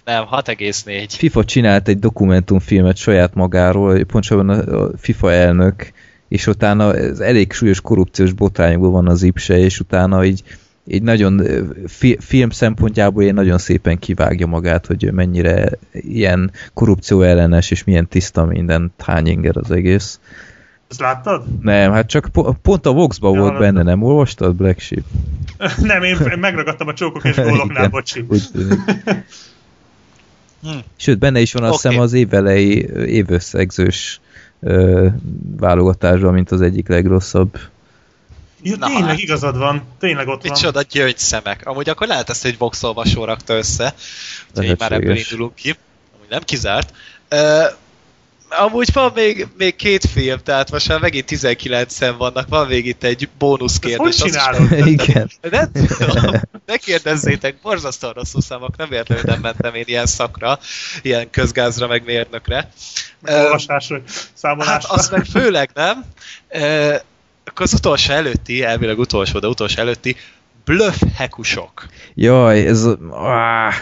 [0.06, 1.06] nem, 6,4.
[1.18, 5.92] FIFA csinált egy dokumentumfilmet saját magáról, pontosabban a a FIFA elnök,
[6.28, 10.44] és utána ez elég súlyos korrupciós botrányokban van az ipse, és utána így,
[10.88, 11.42] így nagyon
[11.88, 18.08] fi, film szempontjából én nagyon szépen kivágja magát, hogy mennyire ilyen korrupció ellenes, és milyen
[18.08, 20.20] tiszta minden hányinger az egész.
[20.94, 21.44] Ezt láttad?
[21.62, 25.04] Nem, hát csak po- pont a Vox-ba Ja, volt benne, nem olvastad Black Sheep?
[25.82, 28.26] nem, én megragadtam a csókok és góloknál, bocsi.
[28.28, 28.80] úgy tűnik.
[30.62, 30.78] Hm.
[30.96, 34.20] Sőt, benne is van azt hiszem az évelei évösszegzős
[34.60, 35.08] ö,
[35.58, 37.60] válogatásban, mint az egyik legrosszabb.
[38.62, 39.20] Ja, Na tényleg hát.
[39.20, 40.52] igazad van, tényleg ott van.
[40.52, 41.62] Micsoda gyöngyszemek.
[41.68, 43.94] Amúgy akkor lehet ezt egy Vox olvasó rakta össze.
[44.58, 45.76] Úgyhogy már ebből indulunk ki.
[46.16, 46.94] Amúgy nem kizárt.
[47.32, 47.40] Uh,
[48.58, 53.04] amúgy van még, még két film, tehát most már megint 19-en vannak, van még itt
[53.04, 54.00] egy bónusz kérdés.
[54.20, 54.88] hogy is- csinálod?
[54.88, 55.30] Igen.
[55.42, 55.62] Ne,
[56.66, 60.60] ne kérdezzétek, borzasztóan rosszul számok, nem értem, hogy nem mentem én ilyen szakra,
[61.02, 62.70] ilyen közgázra, meg mérnökre.
[63.28, 64.94] Olvasásra, Hát számolásra.
[64.94, 66.06] azt meg főleg nem.
[67.46, 70.16] Akkor az utolsó előtti, elvileg utolsó, de utolsó előtti,
[70.66, 71.86] bluff hekusok.
[72.16, 72.98] Jaj, ez a...
[73.30, 73.76] áh.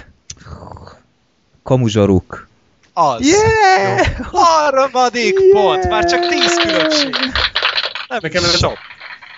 [1.63, 2.47] Kamuzsaruk.
[2.93, 3.27] Az.
[3.27, 4.07] Yeah!
[4.31, 5.51] Harmadik Yeah!
[5.63, 7.15] pont, már csak 10 különbség.
[8.07, 8.77] Nem Nekem sok.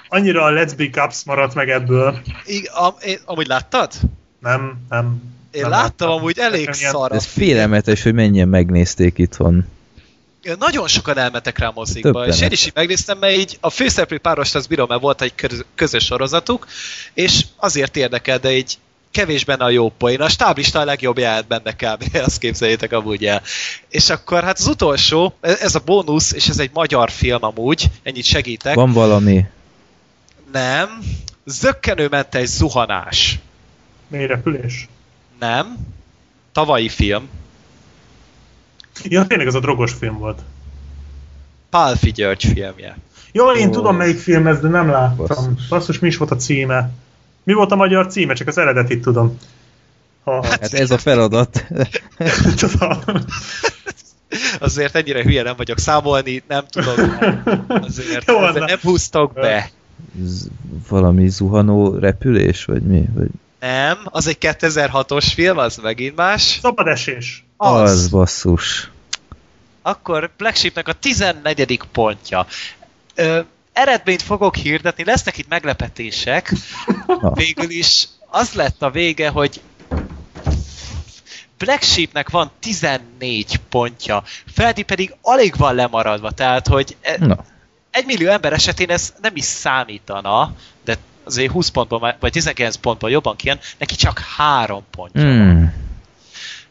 [0.07, 2.19] Annyira a Let's Be Cups maradt meg ebből.
[2.45, 3.91] Ig- am- én- amúgy láttad?
[4.39, 5.21] Nem, nem.
[5.51, 7.11] Én nem láttam amúgy elég Nekem szar.
[7.11, 9.67] Ez félelmetes, hogy mennyien megnézték itthon.
[10.59, 14.55] Nagyon sokan elmentek rá mozikba, és én is így megnéztem, mert így a főszereplő párost
[14.55, 16.67] az bírom, mert volt egy köz- közös sorozatuk,
[17.13, 18.77] és azért érdekel, de így
[19.13, 20.21] kevés benne a jó poén.
[20.21, 22.15] A stáblista a legjobb járt benne kb.
[22.25, 23.41] Azt képzeljétek amúgy el.
[23.89, 28.25] És akkor hát az utolsó, ez a bónusz, és ez egy magyar film amúgy, ennyit
[28.25, 28.75] segítek.
[28.75, 29.45] Van valami...
[30.51, 30.99] Nem.
[31.45, 33.39] Zöggenőmentes zuhanás.
[34.07, 34.87] Mély repülés.
[35.39, 35.77] Nem.
[36.51, 37.29] Tavalyi film.
[39.03, 40.41] Ja, tényleg az a drogos film volt.
[41.69, 42.97] Pálfi György filmje.
[43.31, 43.71] Jó, én Ó.
[43.71, 45.25] tudom melyik film ez, de nem láttam.
[45.25, 45.67] Basszus.
[45.67, 46.89] Basszus, mi is volt a címe?
[47.43, 48.33] Mi volt a magyar címe?
[48.33, 49.37] Csak az eredetit tudom.
[50.23, 51.65] Ha, Hát ez a feladat.
[52.55, 52.99] tudom.
[54.59, 56.97] Azért ennyire hülye nem vagyok számolni, nem tudok.
[57.67, 58.51] Azért, Jó, na.
[58.51, 59.69] nem húztok be.
[60.23, 60.47] Z-
[60.89, 63.03] valami zuhanó repülés, vagy mi?
[63.13, 63.27] Vagy...
[63.59, 66.59] Nem, az egy 2006-os film, az megint más.
[66.61, 67.45] Szabad esés.
[67.57, 67.91] Az.
[67.91, 68.91] Az basszus.
[69.81, 71.79] Akkor Black Sheepnek a 14.
[71.91, 72.45] pontja.
[73.15, 73.39] Ö,
[73.73, 76.51] eredményt fogok hirdetni, lesznek itt meglepetések.
[77.07, 77.31] Na.
[77.33, 79.61] Végül is az lett a vége, hogy
[81.57, 87.45] Black Sheepnek van 14 pontja, Freddy pedig alig van lemaradva, tehát hogy e- Na,
[87.91, 90.55] egy millió ember esetén ez nem is számítana,
[90.85, 95.31] de azért 20 pontból, már- vagy 19 pontból jobban kijön, neki csak 3 pontja van.
[95.51, 95.81] hmm.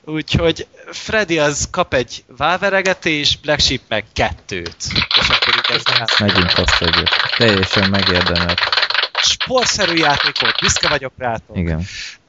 [0.04, 4.76] Úgyhogy Freddy az kap egy válveregetés, Black Sheep meg kettőt.
[5.20, 5.28] És
[5.74, 6.28] ez nem.
[6.28, 7.08] megint azt egyet.
[7.36, 8.60] Teljesen megérdemelt.
[9.22, 11.56] sportszerű játék volt, büszke vagyok rátok.
[11.56, 11.82] Igen.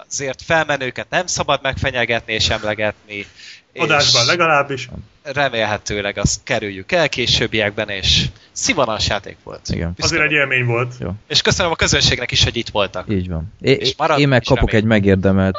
[0.10, 3.26] Azért felmenőket nem szabad megfenyegetni és emlegetni.
[3.76, 4.90] Adásban és legalábbis.
[5.24, 9.70] remélhetőleg azt kerüljük el későbbiekben, és színvonalas játék volt.
[9.70, 9.94] Igen.
[9.96, 10.94] Büszke Azért egy élmény volt.
[11.00, 11.12] Jó.
[11.28, 13.06] És köszönöm a közönségnek is, hogy itt voltak.
[13.10, 13.54] Így van.
[13.62, 14.82] É, És maradni én meg kapok remélem.
[14.92, 15.58] egy megérdemelt.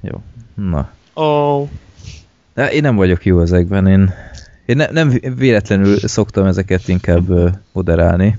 [0.00, 0.22] Jó.
[0.54, 0.90] Na.
[1.14, 1.68] Oh,
[2.54, 4.14] De én nem vagyok jó ezekben, én,
[4.68, 7.28] én ne, nem véletlenül szoktam ezeket inkább
[7.72, 8.38] moderálni,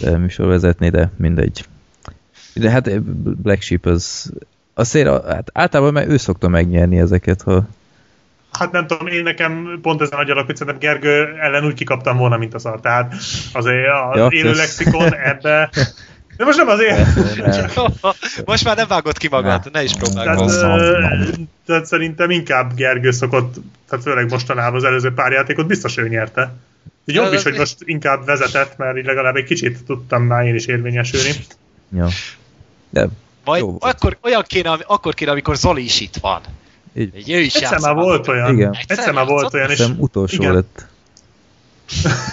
[0.00, 1.64] de műsorvezetni, de mindegy.
[2.54, 3.02] De hát
[3.42, 4.32] Black Sheep az
[4.74, 7.66] azért, hát általában meg ő szokta megnyerni ezeket, ha
[8.52, 12.36] Hát nem tudom, én nekem pont ezen a hogy szerintem Gergő ellen úgy kikaptam volna,
[12.36, 12.80] mint a szar.
[12.80, 13.14] Tehát
[13.52, 15.70] azért az Ja, élő lexikon ebbe...
[16.40, 17.06] De most nem azért.
[18.44, 19.70] most már nem vágod ki magad, Ne.
[19.72, 20.62] ne is Tehát, próbálkozz.
[20.62, 21.02] ö,
[21.66, 23.54] tehát szerintem inkább Gergő szokott,
[23.88, 26.52] tehát főleg mostanában az előző pár játékot biztos ő nyerte.
[27.04, 30.54] Így Jobb is, hogy most inkább vezetett, mert így legalább egy kicsit tudtam már én
[30.54, 31.30] is érvényesülni.
[31.96, 32.08] ja.
[32.90, 33.08] De
[33.44, 36.40] Majd Jó akkor olyan kéne, akkor kéne, amikor Zoli is itt van.
[36.94, 38.52] így, Egy ő is Egyszer már volt olyan.
[38.52, 38.76] Igen.
[38.86, 40.54] Egyszer már volt olyan, és utolsó igen.
[40.54, 40.86] lett.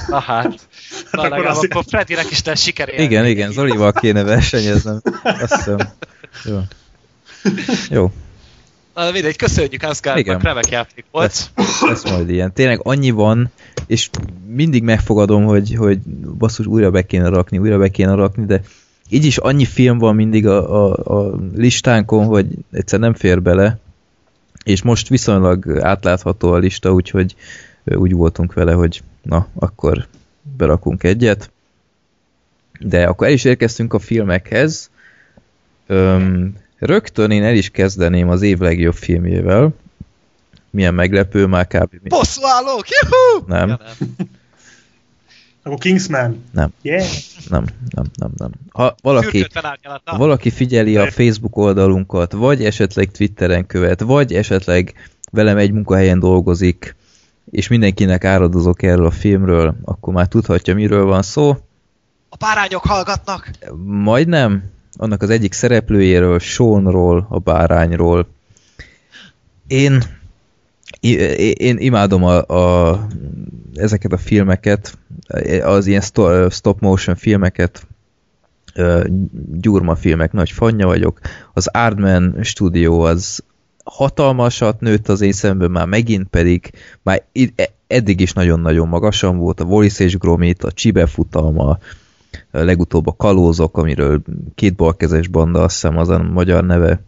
[0.08, 0.60] Na hát.
[1.12, 5.02] Na, akkor legalább azért- akkor Freddynek is lesz siker Igen, igen, Zolival kéne versenyeznem.
[5.24, 5.78] Azt hiszem.
[6.46, 6.60] Jó.
[7.90, 8.12] Jó,
[8.98, 10.40] Na mindegy, köszönjük Asgardnak, Igen.
[10.40, 11.52] remek játék volt.
[11.56, 12.54] lesz, lesz majd ilyen.
[12.54, 13.52] Tényleg annyi van,
[13.88, 14.10] és
[14.48, 16.00] mindig megfogadom, hogy, hogy
[16.38, 18.62] basszus újra be kéne rakni, újra be kéne rakni, de
[19.10, 23.80] így is annyi film van mindig a, a, a listánkon, hogy egyszer nem fér bele,
[24.64, 27.36] és most viszonylag átlátható a lista, úgyhogy
[27.86, 30.08] úgy voltunk vele, hogy na, akkor
[30.58, 31.52] berakunk egyet.
[32.80, 34.90] De akkor el is érkeztünk a filmekhez.
[35.88, 39.74] Öm, rögtön én el is kezdeném az év legjobb filmjével.
[40.70, 41.92] Milyen meglepő, már kb.
[42.02, 43.46] mi- Bosszúállók, juhú!
[43.48, 43.68] Nem.
[43.70, 44.28] Ja, nem.
[45.64, 46.44] akkor Kingsman.
[46.52, 46.70] Nem.
[46.82, 47.06] Yeah.
[47.50, 48.52] Nem, nem, nem, nem.
[48.72, 49.48] Ha valaki,
[50.04, 54.94] ha valaki figyeli a Facebook oldalunkat, vagy esetleg Twitteren követ, vagy esetleg
[55.32, 56.96] velem egy munkahelyen dolgozik,
[57.52, 61.58] és mindenkinek áradozok erről a filmről, akkor már tudhatja, miről van szó.
[62.30, 63.52] A párányok hallgatnak.
[63.86, 64.64] Majdnem.
[64.94, 68.28] Annak az egyik szereplőjéről, Seanról, a bárányról.
[69.68, 70.04] Én,
[71.00, 73.08] én, imádom a, a,
[73.76, 74.98] ezeket a filmeket,
[75.64, 77.88] az ilyen sto- stop motion filmeket,
[79.52, 81.20] gyurma filmek, nagy fanya vagyok.
[81.54, 83.44] Az Aardman stúdió az
[83.90, 86.72] hatalmasat nőtt az én szemben, már megint pedig
[87.02, 87.24] már
[87.56, 89.60] e- eddig is nagyon-nagyon magasan volt.
[89.60, 91.78] A Wallis és Gromit, a Csibe futalma,
[92.52, 94.22] legutóbb a Kalózok, amiről
[94.56, 97.02] két balkezes banda, azt hiszem az a magyar neve,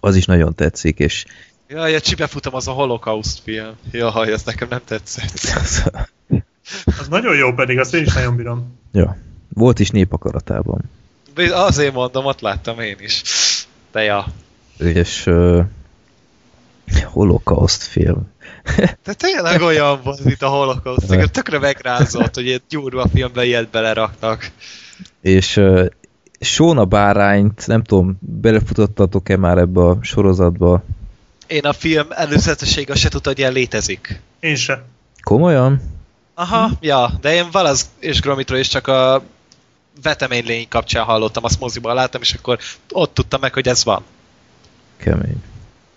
[0.00, 1.24] az is nagyon tetszik, és
[1.68, 3.72] Jaj, a csibefutam az a holokauszt film.
[3.90, 5.40] Jaj, ez nekem nem tetszett.
[6.98, 8.78] Az nagyon jó pedig, azt én is nagyon bírom.
[8.92, 9.16] ja,
[9.48, 10.80] volt is népakaratában.
[11.52, 13.22] Azért mondom, ott láttam én is.
[13.92, 14.26] De ja.
[14.78, 15.64] És uh,
[17.04, 18.32] holokauszt film.
[19.04, 21.08] De tényleg olyan volt, mint a holokauszt.
[21.08, 24.50] Nekem tökre megrázott, hogy egy gyúrva filmbe ilyet beleraknak.
[25.20, 25.86] És uh,
[26.40, 30.82] Sean a bárányt, nem tudom, belefutottatok-e már ebbe a sorozatba?
[31.46, 34.20] Én a film előzetessége se tudta, hogy ilyen létezik.
[34.40, 34.82] Én se.
[35.22, 35.80] Komolyan?
[36.34, 39.22] Aha, ja, de én Valasz és Gromitról is csak a
[40.02, 42.58] veteménylény kapcsán hallottam, azt moziban láttam, és akkor
[42.92, 44.02] ott tudtam meg, hogy ez van.
[44.96, 45.42] Kemény.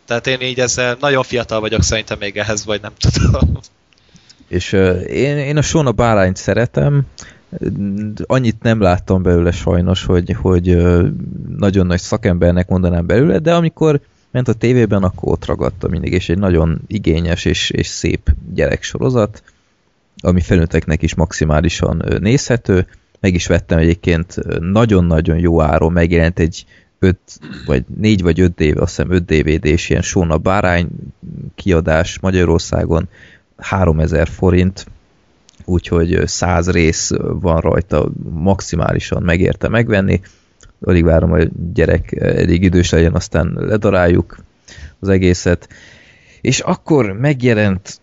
[0.08, 3.58] Tehát én így ezzel nagyon fiatal vagyok szerintem még ehhez, vagy nem tudom.
[4.48, 7.02] És uh, én, én a Sean a bárányt szeretem,
[8.26, 11.08] annyit nem láttam belőle sajnos, hogy, hogy uh,
[11.58, 14.02] nagyon nagy szakembernek mondanám belőle, de amikor
[14.32, 19.44] ment a tévében, akkor ott ragadta mindig, és egy nagyon igényes és, és szép gyereksorozat,
[20.20, 22.88] ami felnőtteknek is maximálisan nézhető.
[23.20, 26.66] Meg is vettem egyébként nagyon-nagyon jó áron, megjelent egy
[27.00, 27.18] 5
[27.66, 30.88] vagy 4 vagy 5 év, azt hiszem 5 DVD-s ilyen Sóna Bárány
[31.56, 33.10] kiadás Magyarországon
[33.58, 34.86] 3000 forint,
[35.66, 40.22] úgyhogy ö, 100 rész van rajta, maximálisan megérte megvenni.
[40.82, 44.38] Alig várom, hogy gyerek elég idős legyen, aztán ledaráljuk
[45.00, 45.70] az egészet.
[46.42, 48.00] És akkor megjelent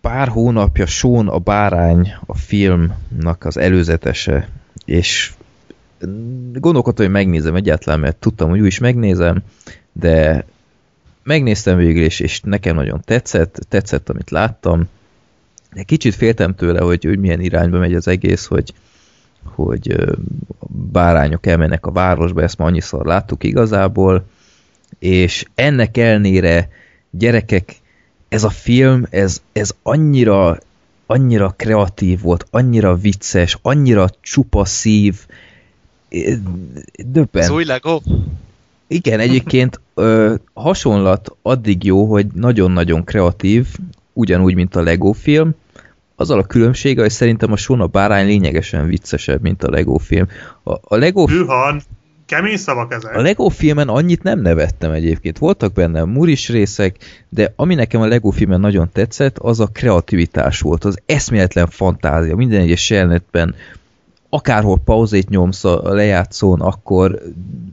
[0.00, 4.48] pár hónapja Sean a bárány a filmnak az előzetese,
[4.84, 5.32] és
[6.52, 9.42] gondolkodtam, hogy megnézem egyáltalán, mert tudtam, hogy úgy is megnézem,
[9.92, 10.44] de
[11.22, 14.88] megnéztem végül is, és nekem nagyon tetszett, tetszett, amit láttam.
[15.74, 18.74] De kicsit féltem tőle, hogy, hogy milyen irányba megy az egész, hogy,
[19.44, 19.94] hogy
[20.92, 24.24] bárányok elmennek a városba, ezt ma annyiszor láttuk igazából,
[24.98, 26.68] és ennek elnére
[27.10, 27.74] gyerekek,
[28.28, 30.58] ez a film, ez, ez annyira,
[31.06, 35.26] annyira kreatív volt, annyira vicces, annyira csupa szív,
[37.06, 37.42] döbben.
[37.42, 38.00] Az új Lego?
[38.86, 43.66] Igen, egyébként ö, hasonlat addig jó, hogy nagyon-nagyon kreatív,
[44.12, 45.54] ugyanúgy, mint a Lego film,
[46.16, 50.26] azzal a különbsége, hogy szerintem a Sona bárány lényegesen viccesebb, mint a Lego film.
[50.62, 51.82] A, a Lego Hűhan,
[52.26, 53.16] kemény szavak ezek.
[53.16, 55.38] a Lego filmen annyit nem nevettem egyébként.
[55.38, 60.60] Voltak benne muris részek, de ami nekem a Lego filmen nagyon tetszett, az a kreativitás
[60.60, 62.36] volt, az eszméletlen fantázia.
[62.36, 63.54] Minden egyes jelenetben
[64.30, 67.22] akárhol pauzét nyomsz a lejátszón, akkor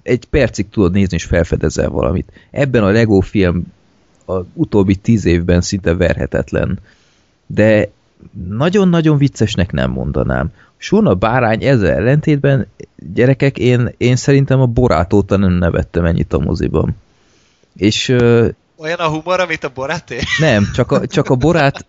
[0.03, 2.31] egy percig tudod nézni, és felfedezel valamit.
[2.51, 3.63] Ebben a Lego film
[4.25, 6.79] az utóbbi tíz évben szinte verhetetlen.
[7.45, 7.89] De
[8.47, 10.51] nagyon-nagyon viccesnek nem mondanám.
[10.77, 12.67] Sona bárány ezzel ellentétben,
[13.13, 16.95] gyerekek, én, én szerintem a borát óta nem nevettem ennyit a moziban.
[17.75, 18.15] És
[18.79, 20.19] Olyan a humor, amit a boráté?
[20.39, 21.85] nem, csak a, csak a borát,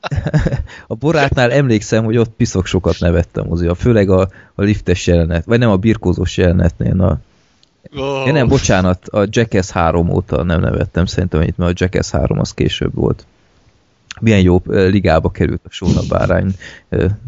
[0.87, 5.59] a borátnál emlékszem, hogy ott piszok sokat nevettem moziban, főleg a, a liftes jelenet, vagy
[5.59, 7.19] nem a birkózós jelenetnél, na.
[7.97, 8.27] Oh.
[8.27, 12.39] Ja, nem, bocsánat, a Jackass 3 óta nem nevettem szerintem ennyit, mert a Jackass 3
[12.39, 13.27] az később volt.
[14.21, 16.55] Milyen jó ligába került a Sóna bárány,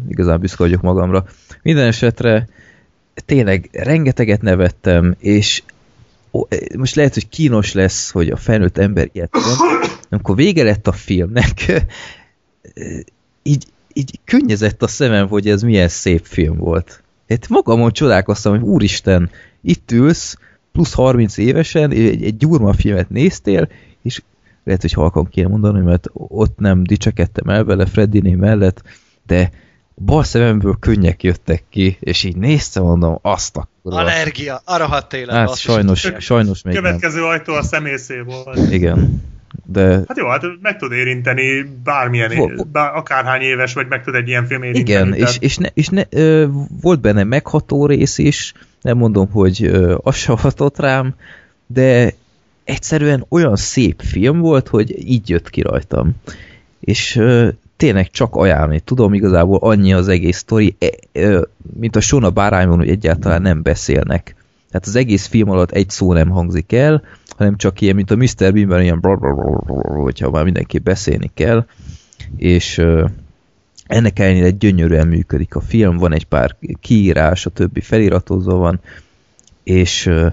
[0.09, 1.25] igazán büszke vagyok magamra.
[1.61, 2.47] Minden esetre
[3.25, 5.63] tényleg rengeteget nevettem, és
[6.77, 10.91] most lehet, hogy kínos lesz, hogy a felnőtt ember ilyet mond, amikor vége lett a
[10.91, 11.71] filmnek,
[13.43, 17.03] így, így könnyezett a szemem, hogy ez milyen szép film volt.
[17.27, 19.29] Hát magamon csodálkoztam, hogy úristen,
[19.61, 20.37] itt ülsz,
[20.71, 23.69] plusz 30 évesen, egy, egy gyurma filmet néztél,
[24.01, 24.21] és
[24.63, 28.81] lehet, hogy halkan kéne mondani, mert ott nem dicsekedtem el vele Freddiné mellett,
[29.25, 29.51] de
[29.95, 33.97] bal szememből könnyek jöttek ki, és így néztem, mondom, azt a kurva.
[33.99, 35.35] Allergia, a rohadt élet.
[35.35, 36.83] Hát sajnos, sajnos még nem.
[36.83, 38.71] Következő ajtó a szemészé volt.
[38.71, 39.21] Igen.
[39.65, 44.03] De Hát jó, hát meg tud érinteni bármilyen, Vo- é- bár, akárhány éves vagy, meg
[44.03, 44.89] tud egy ilyen film érinteni.
[44.89, 46.47] igen, és, és, ne, és ne, ö,
[46.81, 51.15] volt benne megható rész is, nem mondom, hogy ö, az se hatott rám,
[51.67, 52.13] de
[52.63, 56.15] egyszerűen olyan szép film volt, hogy így jött ki rajtam.
[56.79, 57.47] És ö,
[57.81, 61.41] tényleg csak ajánlani tudom, igazából annyi az egész sztori, e, ö,
[61.79, 64.35] mint a Sona bárányban, hogy egyáltalán nem beszélnek.
[64.71, 67.03] Tehát az egész film alatt egy szó nem hangzik el,
[67.37, 68.53] hanem csak ilyen, mint a Mr.
[68.53, 68.99] Beanben, ilyen
[70.03, 71.65] hogyha már mindenki beszélni kell,
[72.37, 73.05] és ö,
[73.85, 78.79] ennek ellenére gyönyörűen működik a film, van egy pár kiírás, a többi feliratozva van,
[79.63, 80.27] és ö,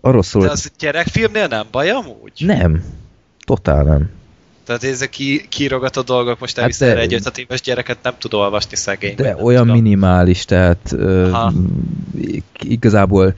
[0.00, 2.32] arról szól, De az gyerekfilmnél nem baj amúgy?
[2.36, 2.84] nem,
[3.44, 4.10] totál nem.
[4.64, 8.14] Tehát ezek ki, kírogató dolgok, most Hát elviszem de- hát egy 5 éves gyereket nem
[8.18, 9.14] tud olvasni szegény.
[9.16, 9.82] De olyan tudom.
[9.82, 11.36] minimális, tehát ö,
[12.60, 13.34] igazából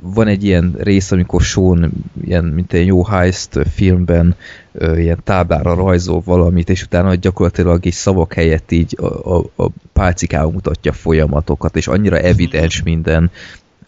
[0.00, 1.92] van egy ilyen rész, amikor Sean
[2.24, 4.36] ilyen, mint egy jó heist filmben
[4.72, 9.68] ö, ilyen táblára rajzol valamit, és utána gyakorlatilag is szavak helyett így a, a, a
[9.92, 13.30] pálcikába mutatja folyamatokat, és annyira evidens minden,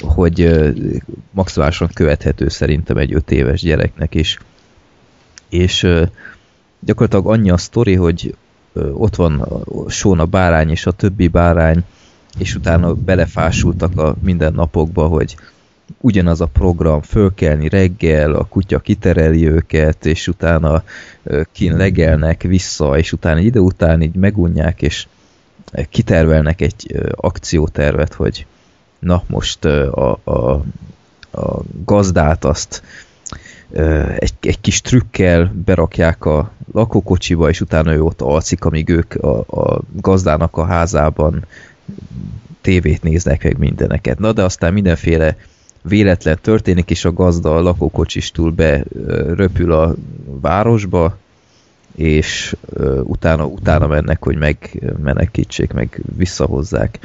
[0.07, 0.71] hogy ö,
[1.31, 4.39] maximálisan követhető szerintem egy öt éves gyereknek is.
[5.49, 6.03] És ö,
[6.81, 8.35] gyakorlatilag annyi a sztori, hogy
[8.93, 11.85] ott van a Sean a bárány és a többi bárány,
[12.39, 15.37] és utána belefásultak a mindennapokba, hogy
[16.01, 20.83] ugyanaz a program, fölkelni reggel, a kutya kitereli őket, és utána
[21.53, 25.07] kin legelnek vissza, és utána ide után így megunják, és
[25.91, 28.47] kitervelnek egy akciótervet, hogy
[28.99, 30.51] na most a, a,
[31.31, 32.83] a gazdát azt
[34.19, 39.39] egy, egy kis trükkel berakják a lakókocsiba, és utána ő ott alszik, amíg ők a,
[39.39, 41.45] a gazdának a házában
[42.61, 44.19] tévét néznek meg mindeneket.
[44.19, 45.37] Na de aztán mindenféle
[45.83, 49.95] véletlen történik, és a gazda a lakókocsistól be ö, röpül a
[50.41, 51.17] városba,
[51.97, 52.57] és
[53.03, 56.99] utána, utána mennek, hogy megmenekítsék, meg visszahozzák.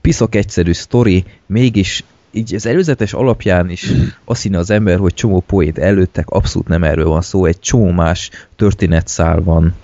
[0.00, 3.92] Piszok egyszerű sztori, mégis így az előzetes alapján is
[4.24, 7.90] azt hinne az ember, hogy csomó poét előttek, abszolút nem erről van szó, egy csomó
[7.90, 9.74] más történetszál van,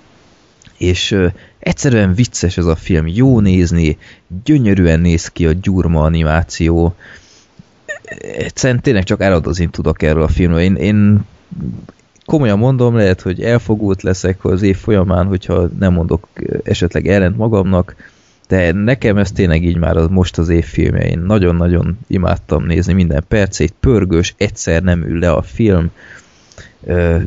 [0.79, 1.17] és
[1.59, 3.99] egyszerűen vicces ez a film, jó nézni,
[4.45, 6.95] gyönyörűen néz ki a gyurma animáció,
[8.21, 10.61] egyszerűen tényleg csak eladozni tudok erről a filmről.
[10.61, 11.25] Én, én
[12.25, 16.29] komolyan mondom, lehet, hogy elfogult leszek az év folyamán, hogyha nem mondok
[16.63, 17.95] esetleg ellent magamnak,
[18.49, 21.07] de nekem ez tényleg így már az, most az év filmje.
[21.07, 25.91] Én nagyon-nagyon imádtam nézni minden percét, pörgős, egyszer nem ül le a film,
[26.85, 27.21] ö,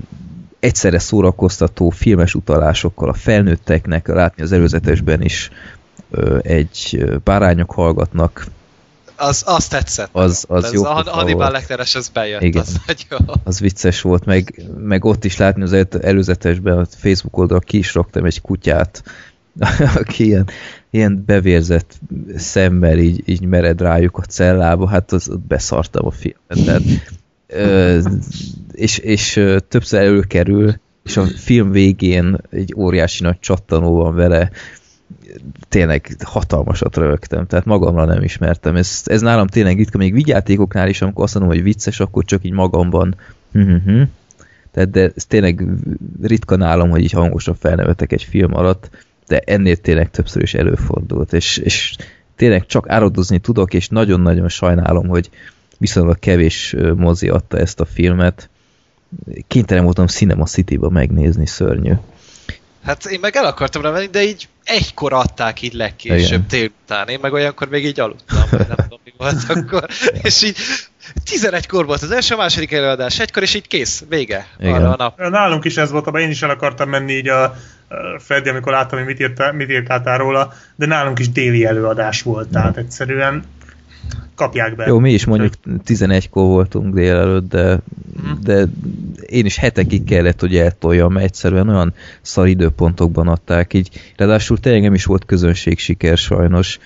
[0.60, 5.50] egyszerre szórakoztató filmes utalásokkal a felnőtteknek, látni az előzetesben is
[6.12, 8.46] ö, egy bárányok hallgatnak,
[9.16, 10.10] Az, az tetszett.
[10.12, 11.52] Az- az Ez jó A Hannibal.
[11.52, 12.42] Lecteres, az bejött.
[12.42, 12.62] Igen.
[12.62, 13.40] Az nagyon.
[13.44, 17.94] az vicces volt, meg, meg ott is látni az előzetesben, a Facebook oldal ki is
[17.94, 19.04] raktam egy kutyát,
[20.02, 20.48] aki ilyen,
[20.90, 22.00] ilyen bevérzett
[22.36, 26.66] szemmel így, így mered rájuk a cellába, hát az ott beszartam a filmet.
[26.66, 26.82] Tehát,
[27.48, 28.00] ö,
[28.72, 30.74] és, és többször előkerül,
[31.04, 34.52] és a film végén egy óriási nagy csattanó van vele,
[35.70, 38.76] tényleg hatalmasat rögtem, tehát magamra nem ismertem.
[38.76, 42.44] Ez, ez nálam tényleg ritka, még vigyátékoknál is, amikor azt mondom, hogy vicces, akkor csak
[42.44, 43.16] így magamban
[44.72, 45.64] tehát de ez tényleg
[46.22, 48.90] ritka nálam, hogy így hangosan felnevetek egy film alatt,
[49.28, 51.96] de ennél tényleg többször is előfordult, és, és
[52.36, 55.30] tényleg csak áradozni tudok, és nagyon-nagyon sajnálom, hogy
[55.78, 58.50] viszonylag kevés mozi adta ezt a filmet.
[59.48, 61.94] Kénytelen voltam Cinema City-ba megnézni, szörnyű.
[62.84, 67.08] Hát én meg el akartam rá menni, de így egykor adták így legkésőbb délután.
[67.08, 69.88] Én meg olyankor még így aludtam, nem tudom mi volt akkor.
[70.22, 70.58] És így
[71.26, 74.74] 11-kor volt az első, a második előadás, egykor, és így kész, vége Igen.
[74.74, 75.30] arra a nap.
[75.30, 77.56] Nálunk is ez volt, abban én is el akartam menni így a
[77.90, 82.22] a Freddy, amikor láttam, hogy mit, írta, mit írtál róla, de nálunk is déli előadás
[82.22, 83.44] volt, tehát egyszerűen
[84.36, 84.86] kapják be.
[84.88, 85.54] Jó, mi is mondjuk
[85.86, 87.80] 11-kor voltunk délelőtt, de,
[88.42, 88.66] de
[89.26, 93.90] én is hetekig kellett, hogy eltoljam, mert egyszerűen olyan szar időpontokban adták így.
[94.16, 96.80] Ráadásul tényleg nem is volt közönség siker sajnos.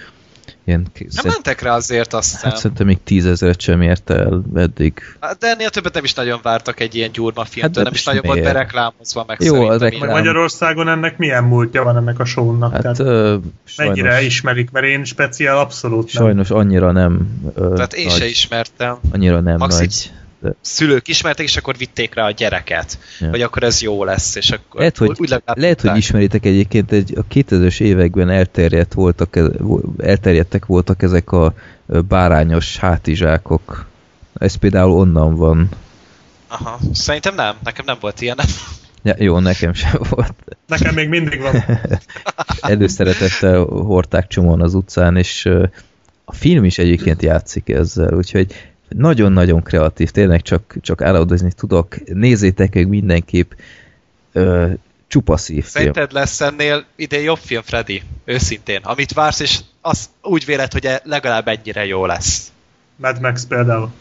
[0.66, 2.52] Ilyen, Nem mentek rá azért aztán.
[2.52, 4.94] hát szerintem még tízezeret sem ért el eddig.
[5.20, 8.06] Hát De ennél többet nem is nagyon vártak egy ilyen gyurma filmtől, Hát nem is
[8.06, 9.78] most nagyon volt bereklámozva meg Jó, ilyen.
[9.78, 12.72] reklám- Magyarországon ennek milyen múltja van ennek a show-nak?
[12.72, 13.38] Hát tehát ö,
[13.78, 16.24] mennyire sajnos, ismerik, mert én speciál abszolút nem.
[16.24, 18.98] sajnos annyira nem ö, Tehát én nagy, se ismertem.
[19.12, 20.12] annyira nem Maxi- nagy.
[20.62, 23.30] Szülők ismerték, és akkor vitték rá a gyereket, Ja.
[23.30, 26.92] hogy akkor ez jó lesz, és akkor lehet, hogy, úgy legalább lehet, hogy ismeritek egyébként,
[26.92, 29.52] egy, a 2000-es években elterjedt voltak, e-
[29.98, 31.54] elterjedtek voltak ezek a
[32.08, 33.86] bárányos hátizsákok.
[34.34, 35.70] Ez például onnan van.
[36.48, 38.38] Aha, szerintem nem, nekem nem volt ilyen.
[39.04, 40.34] Ja, jó, nekem sem volt.
[40.68, 41.64] Nekem még mindig van.
[42.62, 45.50] Előszeretettel hordták csomóan az utcán, és
[46.26, 51.96] a film is egyébként játszik ezzel, úgyhogy nagyon-nagyon kreatív, tényleg csak, csak álladozni tudok.
[52.14, 53.52] Nézzétek meg mindenképp
[54.32, 54.72] ö,
[55.08, 55.66] csupa szívfilm.
[55.66, 58.02] Szerinted lesz ennél idén jobb film, Freddy?
[58.26, 58.80] Őszintén.
[58.84, 62.52] Amit vársz, és azt úgy véled, hogy e- legalább ennyire jó lesz.
[62.96, 63.92] Mad Max például.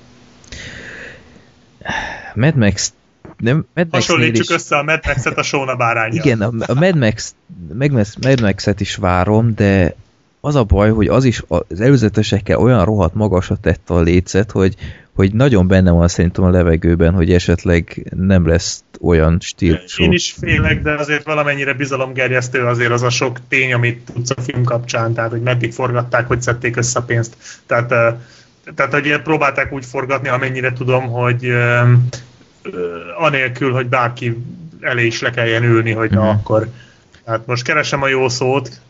[2.34, 2.92] Mad Max
[3.36, 6.24] nem, Mad Max-nél Hasonlítsuk is, össze a Mad Max-et a Sóna bárányjal.
[6.24, 7.34] Igen, a, a Mad, Max,
[7.72, 9.94] Mad, Max, Mad Max-et is várom, de
[10.40, 14.74] az a baj, hogy az is az előzetesekkel olyan rohadt magasra tette a lécet, hogy,
[15.14, 20.02] hogy nagyon benne van szerintem a levegőben, hogy esetleg nem lesz olyan stílusú.
[20.02, 24.40] Én is félek, de azért valamennyire bizalomgerjesztő azért az a sok tény, amit tudsz a
[24.40, 27.36] film kapcsán, tehát hogy meddig forgatták, hogy szedték össze a pénzt.
[27.66, 27.88] Tehát,
[28.74, 31.52] tehát hogy próbálták úgy forgatni, amennyire tudom, hogy
[33.18, 34.36] anélkül, hogy bárki
[34.80, 36.28] elé is le kelljen ülni, hogy na Mhm.
[36.28, 36.68] akkor.
[37.24, 38.80] Tehát most keresem a jó szót,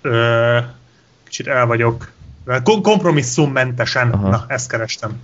[1.30, 2.10] kicsit el vagyok.
[2.62, 4.28] Kom- Kompromisszummentesen, Aha.
[4.28, 5.20] na ezt kerestem.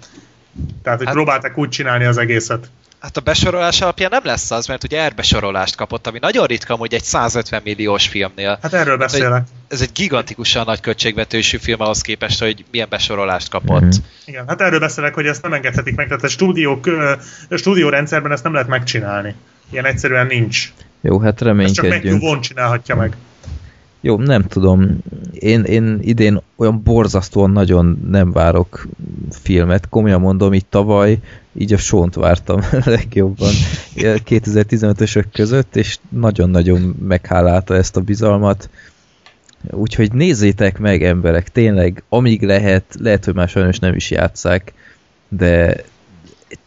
[0.82, 2.70] Tehát, hogy Hát- próbálták úgy csinálni az egészet.
[2.98, 6.94] Hát a besorolás alapján nem lesz az, mert ugye erbesorolást kapott, ami nagyon ritka, hogy
[6.94, 8.58] egy 150 milliós filmnél.
[8.62, 9.44] Hát erről beszélek.
[9.68, 13.80] Ez egy gigantikusan nagy költségvetősű film ahhoz képest, hogy milyen besorolást kapott.
[13.80, 13.90] Mhm.
[14.24, 16.86] Igen, hát erről beszélek, hogy ezt nem engedhetik meg, tehát a stúdiók,
[17.50, 19.34] a stúdiórendszerben ezt nem lehet megcsinálni.
[19.70, 20.72] Ilyen egyszerűen nincs.
[21.00, 21.92] Jó, hát Ezt csak reménykedjünk.
[21.94, 23.16] Matthew Vaughn csinálhatja meg.
[24.06, 24.98] Jó, nem tudom.
[25.32, 28.86] Én, én idén olyan borzasztóan nagyon nem várok
[29.30, 29.88] filmet.
[29.88, 31.18] Komolyan mondom, így tavaly
[31.52, 33.52] így a sónt vártam legjobban
[33.96, 38.70] 2015-ösök között, és nagyon-nagyon meghálálta ezt a bizalmat.
[39.70, 44.72] Úgyhogy nézzétek meg, emberek, tényleg, amíg lehet, lehet, hogy már sajnos nem is játszák,
[45.28, 45.76] de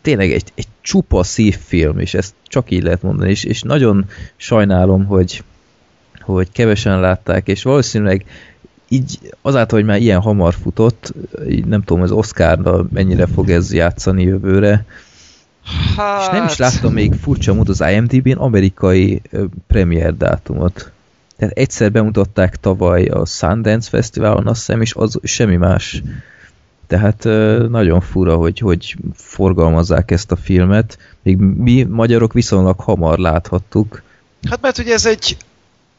[0.02, 5.06] tényleg egy, egy csupa szívfilm, és ezt csak így lehet mondani, és, és nagyon sajnálom,
[5.06, 5.44] hogy,
[6.34, 8.26] hogy kevesen látták, és valószínűleg
[8.88, 11.14] így azáltal, hogy már ilyen hamar futott,
[11.50, 14.86] így nem tudom, az Oscarra mennyire fog ez játszani jövőre,
[15.98, 19.22] Hát, és nem is láttam még furcsa mód az IMDb-n amerikai
[19.68, 20.92] premier dátumot.
[21.38, 26.04] Tehát egyszer bemutatták tavaly a Sundance Fesztiválon, azt hiszem, és az semmi más.
[26.88, 27.24] Tehát
[27.70, 30.98] nagyon fura, hogy, hogy forgalmazzák ezt a filmet.
[31.24, 34.02] Még mi magyarok viszonylag hamar láthattuk.
[34.50, 35.38] Hát mert ugye ez egy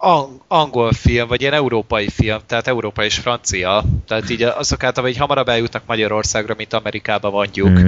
[0.03, 3.85] ang- angol film, vagy ilyen európai film, tehát európai és francia.
[4.07, 7.69] Tehát így azok által, hogy hamarabb eljutnak Magyarországra, mint Amerikába mondjuk.
[7.69, 7.87] Mhm.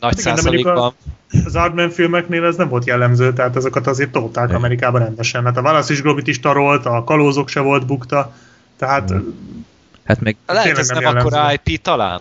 [0.00, 0.92] Nagy Hát százalékban.
[1.44, 5.44] Az Aardman filmeknél ez nem volt jellemző, tehát azokat azért tolták Amerikában rendesen.
[5.44, 8.32] Hát a Wallace is Gromit is tarolt, a Kalózok se volt bukta,
[8.78, 9.12] tehát
[10.04, 11.60] Hát meg Lehet ez nem nem akkor jellemző.
[11.64, 12.20] IP talán?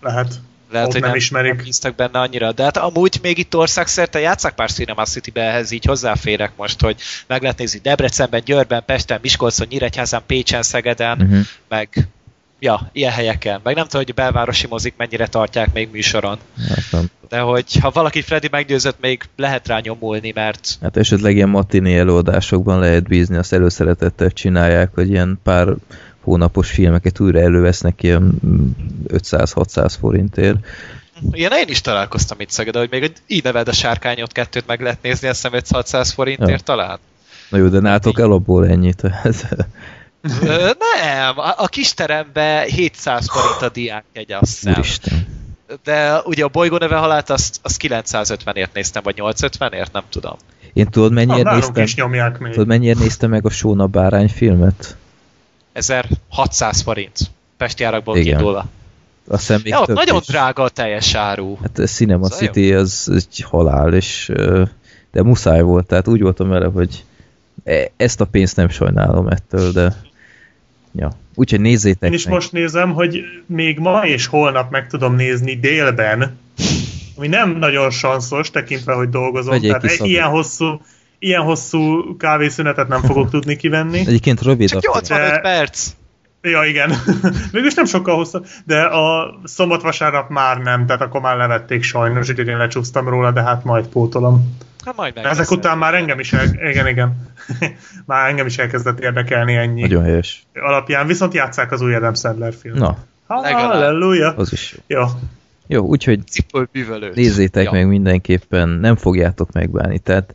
[0.00, 0.34] lehet.
[0.74, 1.54] Lehet, hogy nem nem, ismerik.
[1.54, 2.52] nem bíztak benne annyira.
[2.52, 6.96] De hát amúgy még itt országszerte játszák pár Cinema City-be, ehhez így hozzáférek most, hogy
[7.26, 11.38] meg lehet nézni Debrecenben, Győrben, Pesten, Miskolcon, Nyíregyházán, Pécsen, Szegeden, Uh-huh.
[11.68, 12.08] meg
[12.58, 13.60] ja, ilyen helyeken.
[13.62, 16.38] Meg nem tudom, hogy a belvárosi mozik mennyire tartják még műsoron.
[16.68, 17.06] Hát, nem.
[17.28, 21.98] De hogy ha valaki Freddy meggyőzött, még lehet rá nyomulni, mert hát esetleg ilyen matiné
[21.98, 25.68] előadásokban lehet bízni, azt előszeretettel csinálják, hogy ilyen pár
[26.24, 28.66] hónapos filmeket újra elővesznek ilyen mm,
[29.08, 30.56] 500-600 forintért.
[31.30, 34.80] ilyen én is találkoztam itt Szegeden, hogy még egy így neved a sárkányot kettőt meg
[34.80, 36.58] lehet nézni, azt hiszem 500 forintért Ja.
[36.58, 36.98] talán.
[37.50, 39.02] Na jó, de nálatok elabból ennyit.
[40.42, 44.72] Ö, nem, a, a kis teremben 700 forint a diák egy azt hiszem.
[44.72, 45.26] Úristen.
[45.84, 50.36] De ugye a bolygó neve halált, azt, azt 950-ért néztem, vagy 850-ért, nem tudom.
[50.72, 51.82] Én tudod mennyiért néztem?
[51.82, 52.52] is nyomják még.
[52.52, 54.96] Tudod mennyiért néztem meg a Sóna Bárány filmet?
[55.74, 57.18] 1600 forint.
[57.56, 58.26] Pesti árakból Igen.
[58.36, 58.66] kiindulva.
[59.28, 60.26] Azt hiszem még Ja, ott nagyon is.
[60.26, 61.56] drága a teljes áru.
[61.62, 64.32] Hát a Cinema Az City az egy halál, és
[65.12, 67.04] de muszáj volt, tehát úgy voltam vele, hogy
[67.64, 69.96] e- ezt a pénzt nem sajnálom ettől, de
[70.96, 71.10] ja.
[71.34, 72.34] Úgyhogy nézzétek Én is meg.
[72.34, 76.38] most nézem, hogy még ma és holnap meg tudom nézni délben,
[77.16, 79.50] ami nem nagyon sanszos, tekintve, hogy dolgozom.
[79.50, 80.06] Vegyék Tehát egy szabad.
[80.06, 80.80] ilyen hosszú,
[81.18, 83.98] ilyen hosszú kávészünetet nem fogok tudni kivenni.
[84.06, 85.90] Egyébként rövid Csak a 85 De- perc.
[86.42, 86.92] Ja, igen.
[87.52, 92.48] Mégis nem sokkal hosszabb, de a szombat-vasárnap már nem, tehát akkor már levették sajnos, úgyhogy
[92.48, 94.56] én lecsúsztam róla, de hát majd pótolom.
[94.84, 95.24] Hát majd meg.
[95.24, 96.46] Ezek után már engem is, el...
[96.70, 97.32] igen, igen.
[98.06, 100.46] már engem is elkezdett érdekelni ennyi Nagyon helyes.
[100.54, 102.76] alapján, viszont játszák az új Adam Sandler film.
[102.76, 102.96] Na.
[103.26, 104.34] Halleluja!
[104.36, 104.98] az is jó.
[104.98, 105.06] Jó.
[105.66, 106.20] Jó, úgyhogy
[107.14, 107.70] nézzétek ja.
[107.70, 110.34] meg mindenképpen, nem fogjátok megbánni, tehát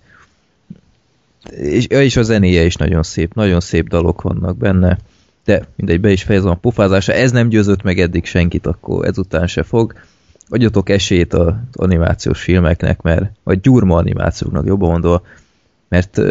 [1.51, 4.97] és, és a zenéje is nagyon szép, nagyon szép dalok vannak benne,
[5.45, 9.47] de mindegy, be is fejezem a pufázása, ez nem győzött meg eddig senkit, akkor ezután
[9.47, 9.93] se fog.
[10.49, 15.21] Adjatok esélyt az animációs filmeknek, mert, vagy gyurma animációknak jobban mondva,
[15.89, 16.21] mert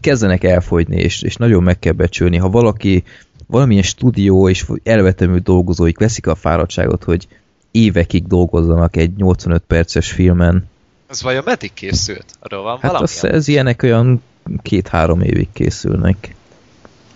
[0.00, 2.36] kezdenek elfogyni, és, és nagyon meg kell becsülni.
[2.36, 3.04] Ha valaki,
[3.46, 7.28] valamilyen stúdió és elvetemű dolgozóik veszik a fáradtságot, hogy
[7.70, 10.64] évekig dolgozzanak egy 85 perces filmen,
[11.10, 12.24] Ez vajon meddig készült?
[12.40, 13.02] Arról van hát valami?
[13.04, 14.22] az, ez ilyenek olyan
[14.62, 16.34] két-három évig készülnek.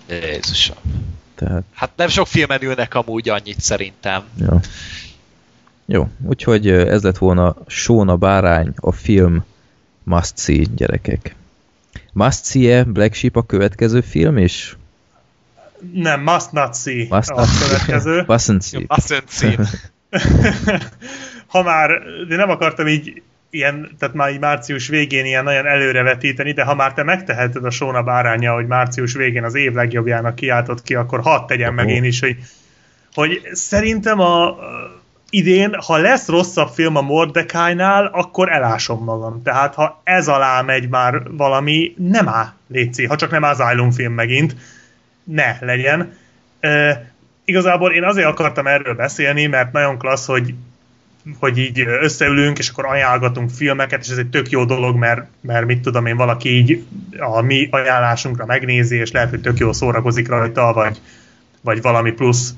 [0.08, 0.76] Jézusom.
[1.34, 4.22] Tehát, Hát nem sok filmen ülnek amúgy annyit szerintem.
[4.38, 4.60] ja.
[5.86, 9.44] Jó, úgyhogy ez lett volna Sóna Bárány, a film
[10.02, 11.34] Must See, gyerekek.
[12.12, 14.76] Must See-e Black Sheep a következő film is?
[15.92, 17.66] Nem, Must Not See Must a not see.
[17.68, 18.24] következő.
[18.26, 18.84] Mustn't see.
[18.86, 19.60] Azt cím.
[21.46, 21.90] ha már,
[22.28, 23.22] de nem akartam így
[23.54, 27.70] ilyen, tehát már így március végén ilyen nagyon előrevetíteni, de ha már te megteheted a
[27.70, 32.04] Sóna báránya, hogy március végén az év legjobbjának kiáltott ki, akkor hadd tegyem meg én
[32.04, 32.36] is, hogy,
[33.12, 34.56] hogy szerintem a
[35.30, 39.42] idén, ha lesz rosszabb film a Mordecai-nál, akkor elásom magam.
[39.42, 44.12] Tehát ha ez alá megy már valami, nem áll, létszi, ha csak nem Asylum film
[44.12, 44.56] megint,
[45.24, 46.16] ne legyen.
[46.60, 47.04] E,
[47.44, 50.54] igazából én azért akartam erről beszélni, mert nagyon klassz, hogy
[51.38, 55.66] hogy így összeülünk, és akkor ajánlgatunk filmeket, és ez egy tök jó dolog, mert, mert
[55.66, 56.84] mit tudom én, valaki így
[57.18, 61.00] a mi ajánlásunkra megnézi, és lehet, hogy tök jó szórakozik rajta, vagy,
[61.60, 62.54] vagy valami plusz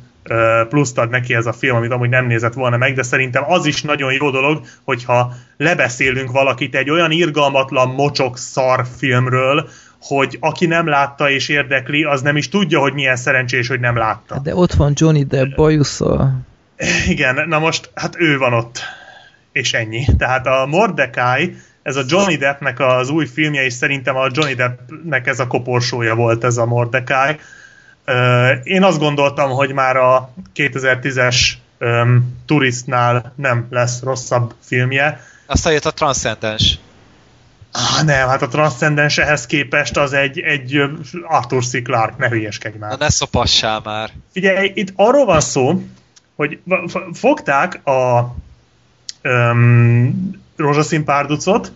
[0.68, 3.66] pluszt ad neki ez a film, amit amúgy nem nézett volna meg, de szerintem az
[3.66, 9.68] is nagyon jó dolog, hogyha lebeszélünk valakit egy olyan irgalmatlan mocsok szar filmről,
[10.00, 13.96] hogy aki nem látta és érdekli, az nem is tudja, hogy milyen szerencsés, hogy nem
[13.96, 14.38] látta.
[14.38, 16.40] De ott van Johnny Depp bajusszal.
[17.06, 18.80] Igen, na most, hát ő van ott.
[19.52, 20.06] És ennyi.
[20.18, 25.26] Tehát a Mordecai, ez a Johnny Deppnek az új filmje, és szerintem a Johnny Deppnek
[25.26, 27.38] ez a koporsója volt ez a Mordecai.
[28.62, 31.36] Én azt gondoltam, hogy már a 2010-es
[31.78, 35.20] öm, turistnál nem lesz rosszabb filmje.
[35.46, 36.74] Aztán jött a Transcendence.
[37.72, 40.82] Ah, nem, hát a Transcendence ehhez képest az egy, egy
[41.26, 41.82] Arthur C.
[41.82, 42.90] Clarke, ne hülyeskedj már.
[42.90, 44.10] Na ne szopassál már.
[44.32, 45.82] Figyelj, itt arról van szó,
[46.36, 46.58] hogy
[47.12, 48.34] fogták a
[49.24, 51.72] um, rózsaszín párducot,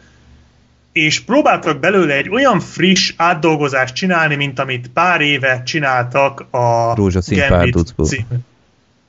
[0.92, 7.42] és próbáltak belőle egy olyan friss átdolgozást csinálni, mint amit pár éve csináltak a Rózsaszín
[7.48, 8.06] párducból.
[8.06, 8.26] cím-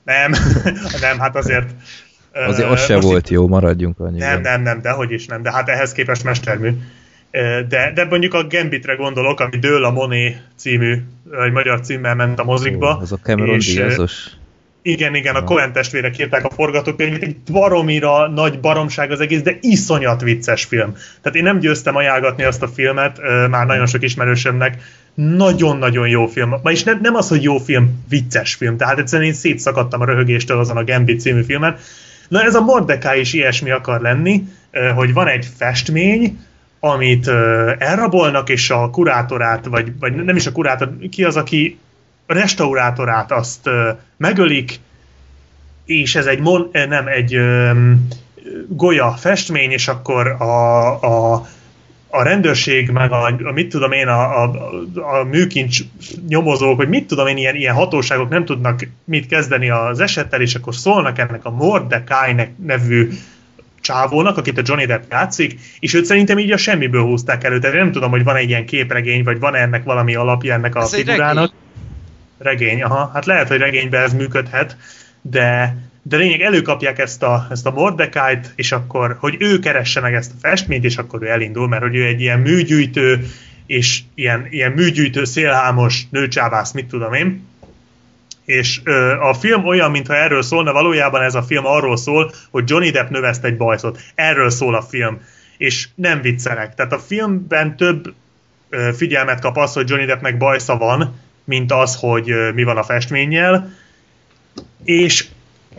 [0.04, 0.32] Nem,
[1.02, 1.70] nem, hát azért...
[2.48, 4.28] Azért az se volt jó, maradjunk annyiban.
[4.28, 6.70] nem, nem, nem, dehogy is nem, de hát ehhez képest mestermű.
[7.68, 11.04] De, de mondjuk a Gambitre gondolok, ami Dől a Moné című,
[11.46, 12.96] egy magyar címmel ment a mozikba.
[12.98, 14.30] Ó, Az a Cameron és, Diazos.
[14.82, 19.58] Igen, igen, a Coen testvérek írták a forgatókönyvet, egy baromira nagy baromság az egész, de
[19.62, 20.96] iszonyat vicces film.
[21.22, 23.20] Tehát én nem győztem ajánlgatni azt a filmet,
[23.50, 24.82] már nagyon sok ismerősömnek,
[25.14, 26.54] nagyon-nagyon jó film.
[26.64, 28.78] Ma és nem, nem az, hogy jó film, vicces film.
[28.78, 31.78] Tehát egyszerűen én szétszakadtam a röhögéstől azon a Gambit című filmen,
[32.32, 34.44] Na ez a Mordecai is ilyesmi akar lenni,
[34.96, 36.40] hogy van egy festmény,
[36.80, 37.28] amit
[37.78, 41.78] elrabolnak, és a kurátorát, vagy, vagy nem is a kurátor, ki az, aki
[42.32, 43.70] restaurátorát azt
[44.18, 44.80] megölik,
[45.86, 47.40] és ez egy, mon, nem, egy
[48.68, 51.46] golya festmény, és akkor a, a
[52.12, 54.52] a rendőrség, meg a, a mit tudom én, a, a,
[54.96, 55.80] a műkincs
[56.28, 60.56] nyomozók, hogy mit tudom én, ilyen, ilyen hatóságok nem tudnak mit kezdeni az esettel, és
[60.56, 63.10] akkor szólnak ennek a Mordecai nevű
[63.82, 67.60] csávónak, akit a Johnny Depp játszik, és őt szerintem így a semmiből húzták elő.
[67.60, 70.82] Tehát nem tudom, hogy van egy ilyen képregény, vagy van ennek valami alapja ennek a
[70.82, 71.54] ez figurának.
[72.44, 72.84] Regény.
[72.84, 73.12] aha.
[73.14, 74.78] Hát lehet, hogy regényben ez működhet,
[75.22, 80.14] de de lényeg előkapják ezt a, ezt a Mordecai-t, és akkor, hogy ő keresse meg
[80.14, 83.28] ezt a festményt, és akkor ő elindul, mert hogy ő egy ilyen műgyűjtő,
[83.66, 87.48] és ilyen, ilyen műgyűjtő, szélhámos nőcsávász, mit tudom én.
[88.46, 92.70] És ö, a film olyan, mintha erről szólna, valójában ez a film arról szól, hogy
[92.70, 94.00] Johnny Depp növeszt egy bajszot.
[94.16, 95.22] Erről szól a film.
[95.58, 96.76] És nem viccelek.
[96.76, 98.14] Tehát a filmben több
[98.70, 102.84] ö, figyelmet kap az, hogy Johnny Deppnek bajsza van, mint az, hogy mi van a
[102.84, 103.74] festménnyel.
[104.84, 105.28] És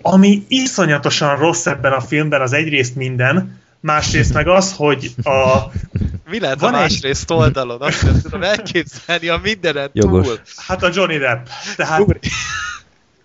[0.02, 5.58] ami iszonyatosan rossz ebben a filmben az egyrészt minden, másrészt meg az, hogy a...
[6.30, 7.36] Mi lehet van a másrészt egy...
[7.36, 7.80] oldalon?
[7.80, 10.26] Azt sem tudom elképzelni a mindenen Jogos.
[10.26, 10.40] túl.
[10.56, 11.46] Hát a Johnny Depp.
[11.76, 12.18] Tehát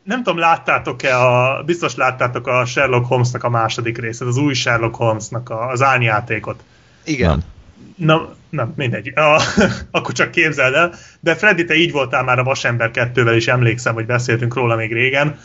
[0.04, 4.96] nem tudom, láttátok-e, a, biztos láttátok a Sherlock Holmesnak a második részét, az új Sherlock
[4.96, 6.64] Holmesnak a, az árnyátékot.
[7.04, 7.30] Igen.
[7.30, 7.44] Nem.
[7.96, 9.12] Na, nem, mindegy.
[9.16, 9.42] A,
[9.98, 10.94] akkor csak képzeld el.
[11.20, 14.94] De Freddy, te így voltál már a Vasember 2-vel is, emlékszem, hogy beszéltünk róla még
[14.94, 15.38] régen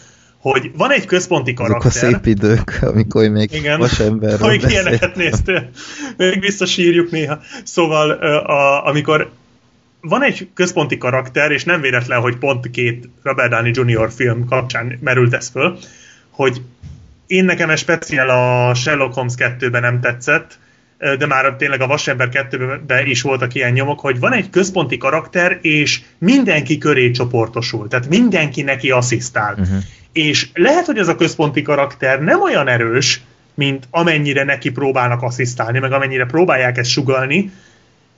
[0.43, 1.87] hogy van egy központi karakter.
[1.87, 5.71] Azok a szép idők, amikor még Igen, vasember Amíg ilyeneket néztél,
[6.17, 7.41] még visszasírjuk néha.
[7.65, 9.31] Szóval, a, amikor
[10.01, 14.13] van egy központi karakter, és nem véletlen, hogy pont két Robert Downey Jr.
[14.13, 15.79] film kapcsán merült ez föl,
[16.31, 16.63] hogy
[17.27, 20.59] én nekem ez speciál a Sherlock Holmes 2-ben nem tetszett,
[21.19, 25.59] de már tényleg a Vasember 2-ben is voltak ilyen nyomok, hogy van egy központi karakter,
[25.61, 29.53] és mindenki köré csoportosul, tehát mindenki neki asszisztál.
[29.59, 29.83] Uh-huh
[30.13, 33.21] és lehet, hogy ez a központi karakter nem olyan erős,
[33.55, 37.53] mint amennyire neki próbálnak asszisztálni, meg amennyire próbálják ezt sugalni,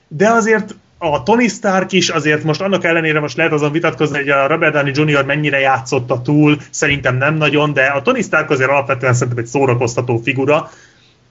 [0.07, 4.29] de azért a Tony Stark is azért most annak ellenére most lehet azon vitatkozni, hogy
[4.29, 5.25] a Robert Downey Jr.
[5.25, 10.17] mennyire játszotta túl, szerintem nem nagyon, de a Tony Stark azért alapvetően szerintem egy szórakoztató
[10.17, 10.71] figura,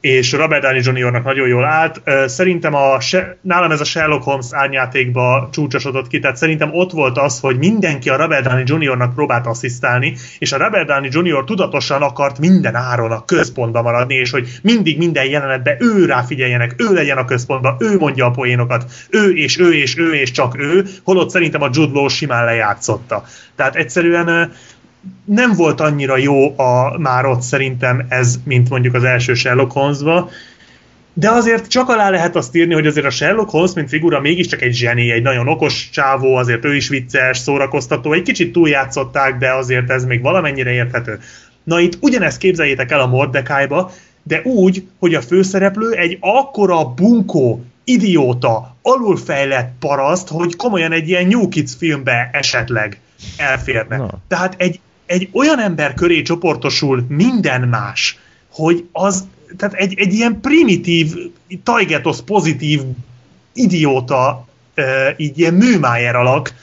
[0.04, 2.02] és Robert Downey Jr.-nak nagyon jól állt.
[2.26, 2.98] Szerintem a,
[3.40, 8.08] nálam ez a Sherlock Holmes árnyátékba csúcsosodott ki, tehát szerintem ott volt az, hogy mindenki
[8.08, 11.44] a Robert Downey Jr.-nak próbált asszisztálni, és a Robert Downey Jr.
[11.44, 16.74] tudatosan akart minden áron a központba maradni, és hogy mindig minden jelenetben ő rá figyeljenek,
[16.76, 20.58] ő legyen a központban, ő mondja a poénokat, ő és ő és ő és csak
[20.58, 23.24] ő, holott szerintem a Jude Law simán lejátszotta.
[23.56, 24.52] Tehát egyszerűen
[25.24, 30.30] nem volt annyira jó a, már ott szerintem ez, mint mondjuk az első Sherlock Holmesba,
[31.12, 34.62] de azért csak alá lehet azt írni, hogy azért a Sherlock Holmes, mint figura mégiscsak
[34.62, 39.52] egy zseni, egy nagyon okos csávó, azért ő is vicces, szórakoztató, egy kicsit túljátszották, de
[39.52, 41.18] azért ez még valamennyire érthető.
[41.64, 43.90] Na itt ugyanezt képzeljétek el a Mordecai-ba,
[44.22, 51.26] de úgy, hogy a főszereplő egy akkora bunkó, idióta, alulfejlett paraszt, hogy komolyan egy ilyen
[51.26, 53.00] New Kids filmbe esetleg
[53.36, 53.96] elférne.
[53.96, 54.06] No.
[54.28, 58.18] Tehát egy egy olyan ember köré csoportosul minden más,
[58.50, 59.26] hogy az,
[59.56, 61.14] tehát egy, egy ilyen primitív,
[61.62, 62.80] tajgetos pozitív
[63.52, 64.46] idióta,
[65.16, 66.54] így ilyen műmájer alak,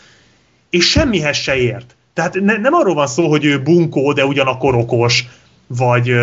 [0.70, 1.96] és semmihez se ért.
[2.14, 5.26] Tehát ne, nem arról van szó, hogy ő bunkó, de ugyanakkor okos,
[5.68, 6.16] vagy,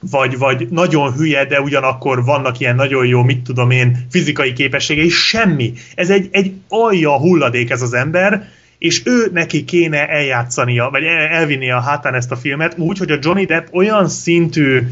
[0.00, 5.08] vagy, vagy nagyon hülye, de ugyanakkor vannak ilyen nagyon jó, mit tudom én, fizikai képességei,
[5.08, 5.72] semmi.
[5.94, 8.48] Ez egy, egy alja hulladék ez az ember,
[8.80, 13.18] és ő neki kéne eljátszania, vagy elvinni a hátán ezt a filmet úgy, hogy a
[13.20, 14.82] Johnny Depp olyan szintű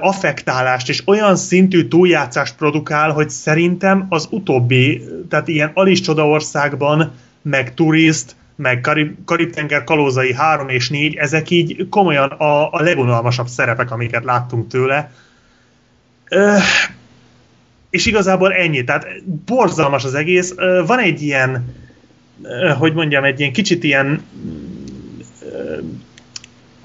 [0.00, 7.12] affektálást és olyan szintű túljátszást produkál, hogy szerintem az utóbbi, tehát ilyen Alice Csoda országban,
[7.42, 13.46] meg Turist, meg Karib, Karib-tenger kalózai 3 és 4, ezek így komolyan a, a legunalmasabb
[13.46, 15.12] szerepek, amiket láttunk tőle.
[16.28, 16.56] Ö,
[17.90, 20.52] és igazából ennyi, tehát borzalmas az egész.
[20.56, 21.74] Ö, van egy ilyen
[22.78, 24.22] hogy mondjam, egy ilyen kicsit ilyen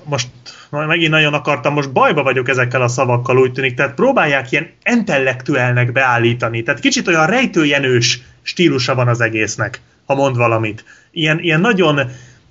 [0.04, 0.28] most
[0.70, 5.92] megint nagyon akartam, most bajba vagyok ezekkel a szavakkal, úgy tűnik, tehát próbálják ilyen intellektuelnek
[5.92, 10.84] beállítani, tehát kicsit olyan rejtőjenős stílusa van az egésznek, ha mond valamit.
[11.12, 12.00] Ilyen, ilyen nagyon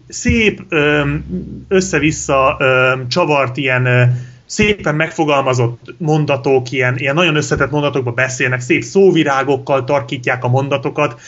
[0.09, 0.63] szép,
[1.69, 2.57] össze-vissza
[3.09, 4.17] csavart, ilyen
[4.47, 11.21] szépen megfogalmazott mondatok, ilyen, ilyen nagyon összetett mondatokba beszélnek, szép szóvirágokkal tarkítják a mondatokat,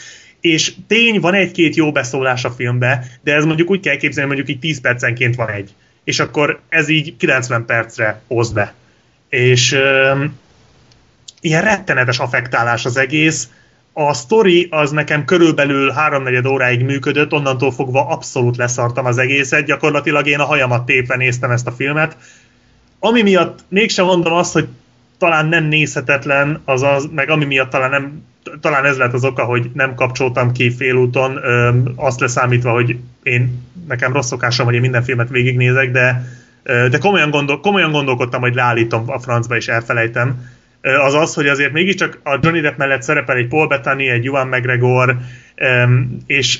[0.45, 4.49] és tény, van egy-két jó beszólás a filmbe, de ez mondjuk úgy kell képzelni, mondjuk
[4.49, 5.73] így 10 percenként van egy.
[6.03, 8.73] és akkor ez így 90 percre hoz be.
[9.29, 10.39] És um,
[11.41, 13.49] ilyen rettenetes affektálás az egész,
[13.93, 20.27] a story az nekem körülbelül háromnegyed óráig működött, onnantól fogva abszolút leszartam az egészet, gyakorlatilag
[20.27, 22.17] én a hajamat tépve néztem ezt a filmet.
[22.99, 24.67] Ami miatt mégsem mondom azt, hogy
[25.17, 28.23] talán nem nézhetetlen, az az, meg ami miatt talán nem
[28.61, 31.39] talán ez lett az oka, hogy nem kapcsoltam ki félúton,
[31.95, 36.23] azt leszámítva, hogy én, nekem rossz szokásom, hogy én minden filmet végignézek, de,
[36.63, 40.49] de komolyan, gondol, komolyan gondolkodtam, hogy leállítom a francba és elfelejtem.
[40.81, 44.47] Az az, hogy azért mégiscsak a Johnny Depp mellett szerepel egy Paul Bettany, egy Juan
[44.47, 45.17] McGregor,
[46.25, 46.59] és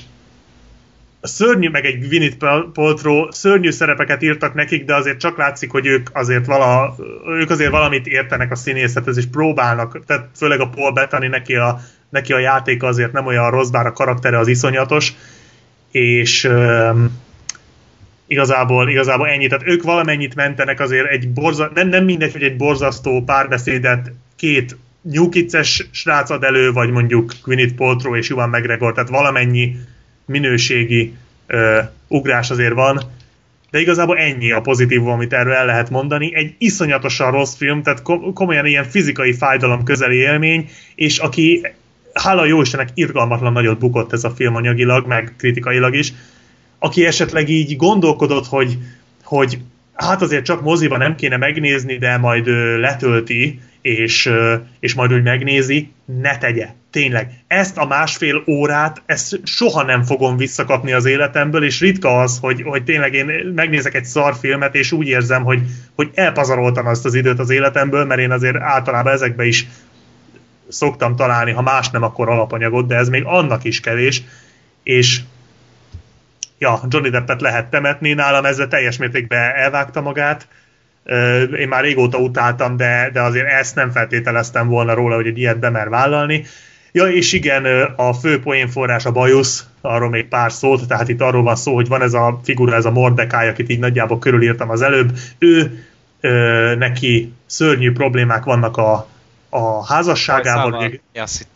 [1.26, 2.36] szörnyű, meg egy Gwyneth
[2.72, 6.96] Paltrow szörnyű szerepeket írtak nekik, de azért csak látszik, hogy ők azért, vala,
[7.26, 11.80] ők azért valamit értenek a színészethez, és próbálnak, tehát főleg a Paul Bettany, neki a,
[12.08, 15.12] neki a játéka azért nem olyan rossz, bár a karaktere az iszonyatos,
[15.90, 17.24] és um,
[18.26, 19.46] igazából, igazából ennyi.
[19.46, 24.76] Tehát ők valamennyit mentenek azért egy borza, nem, nem mindegy, hogy egy borzasztó párbeszédet két
[25.00, 29.76] New Kids-es srác ad elő, vagy mondjuk Gwyneth Paltrow és Juan McGregor, tehát valamennyi
[30.26, 31.14] minőségi
[31.46, 33.00] ö, ugrás azért van,
[33.70, 36.34] de igazából ennyi a pozitív, amit erről el lehet mondani.
[36.34, 38.02] Egy iszonyatosan rossz film, tehát
[38.34, 41.66] komolyan ilyen fizikai fájdalom közeli élmény, és aki
[42.12, 46.12] hála jó Istennek irgalmatlan nagyot bukott ez a film anyagilag, meg kritikailag is,
[46.78, 48.78] aki esetleg így gondolkodott, hogy,
[49.22, 49.58] hogy
[49.92, 52.46] hát azért csak moziban nem kéne megnézni, de majd
[52.78, 54.30] letölti, és,
[54.80, 56.68] és majd úgy megnézi, ne tegye.
[56.90, 57.30] Tényleg.
[57.46, 62.62] Ezt a másfél órát, ezt soha nem fogom visszakapni az életemből, és ritka az, hogy,
[62.62, 65.60] hogy tényleg én megnézek egy szarfilmet, és úgy érzem, hogy,
[65.94, 69.66] hogy elpazaroltam azt az időt az életemből, mert én azért általában ezekbe is
[70.68, 74.22] szoktam találni, ha más nem, akkor alapanyagot, de ez még annak is kevés,
[74.82, 75.20] és
[76.58, 80.48] ja, Johnny Deppet lehet temetni, nálam ezzel teljes mértékben elvágta magát,
[81.58, 85.58] én már régóta utáltam, de, de azért ezt nem feltételeztem volna róla, hogy egy ilyet
[85.58, 86.44] bemer vállalni.
[86.92, 87.64] Ja, és igen,
[87.96, 91.88] a fő poénforrás a bajusz, arról még pár szót, tehát itt arról van szó, hogy
[91.88, 95.84] van ez a figura, ez a Mordekáj, akit így nagyjából körülírtam az előbb, ő
[96.20, 99.08] ö, neki szörnyű problémák vannak a,
[99.48, 100.80] a házasságával.
[100.80, 101.46] Még, ja, azt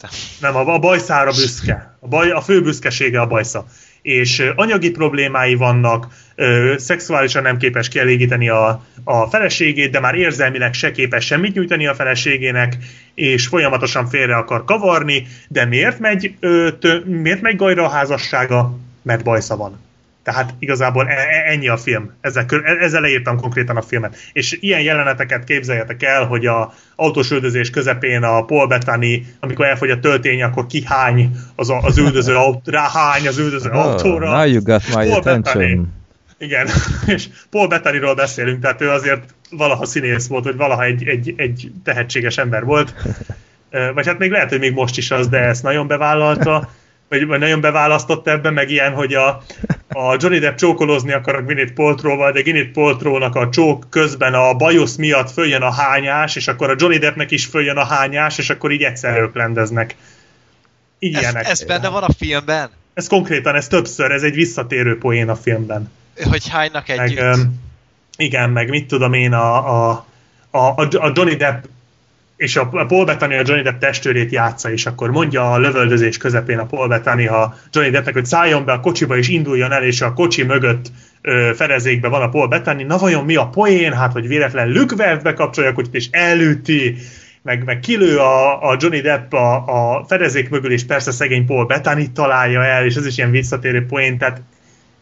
[0.41, 1.97] Nem, a, a bajszára büszke.
[2.01, 3.67] A, baj, a fő büszkesége a bajsza
[4.03, 6.07] és anyagi problémái vannak,
[6.77, 11.95] szexuálisan nem képes kielégíteni a, a feleségét, de már érzelmileg se képes semmit nyújtani a
[11.95, 12.77] feleségének,
[13.15, 16.35] és folyamatosan félre akar kavarni, de miért megy,
[16.79, 18.79] tö, miért megy gajra a házassága?
[19.03, 19.90] Mert bajsza van.
[20.23, 22.11] Tehát igazából e, e, ennyi a film.
[22.21, 24.17] Ezzel, e, ezzel leírtam konkrétan a filmet.
[24.33, 29.91] És ilyen jeleneteket képzeljetek el, hogy a autós üldözés közepén a Paul Bettany, amikor elfogy
[29.91, 34.31] a töltény, akkor kihány az, a, az üldöző autó, ráhány az üldöző oh, autóra.
[34.31, 35.65] Now you got my Paul attention.
[35.65, 35.89] Bettany.
[36.39, 36.69] Igen,
[37.15, 41.73] és Paul Bettanyról beszélünk, tehát ő azért valaha színész volt, vagy valaha egy, egy, egy
[41.85, 42.95] tehetséges ember volt.
[43.95, 46.71] Vagy hát még lehet, hogy még most is az, de ezt nagyon bevállalta
[47.11, 49.29] vagy, vagy nagyon beválasztott ebben, meg ilyen, hogy a,
[49.89, 54.55] a Johnny Depp csókolózni akar a Gwyneth Paltrow-val, de Gwyneth Paltrow-nak a csók közben a
[54.55, 58.51] bajusz miatt följön a hányás, és akkor a Johnny Deppnek is följön a hányás, és
[58.51, 59.97] akkor így egyszer ők rendeznek.
[60.99, 61.49] Így ez, ilyenek.
[61.49, 62.71] Ez benne van a filmben?
[62.95, 65.91] Ez konkrétan, ez többször, ez egy visszatérő poén a filmben.
[66.31, 67.21] Hogy hánynak együtt?
[67.21, 67.37] Meg,
[68.17, 70.07] igen, meg mit tudom én, a, a,
[70.51, 71.65] a, a Johnny Depp
[72.41, 76.59] és a Paul Bettany a Johnny Depp testőrét játsza, és akkor mondja a lövöldözés közepén
[76.59, 80.01] a Paul Bettany a Johnny Deppnek, hogy szálljon be a kocsiba és induljon el, és
[80.01, 80.87] a kocsi mögött
[81.21, 85.23] ö, ferezékbe van a Paul Bettany, na vajon mi a poén, hát hogy véletlen Lükvert
[85.23, 86.97] bekapcsolja a kocsit, és elüti,
[87.43, 89.55] meg, meg kilő a, a Johnny Depp a,
[89.97, 93.87] a fedezék mögül, és persze szegény Paul Bettany találja el, és ez is ilyen visszatérő
[93.87, 94.43] poén, tehát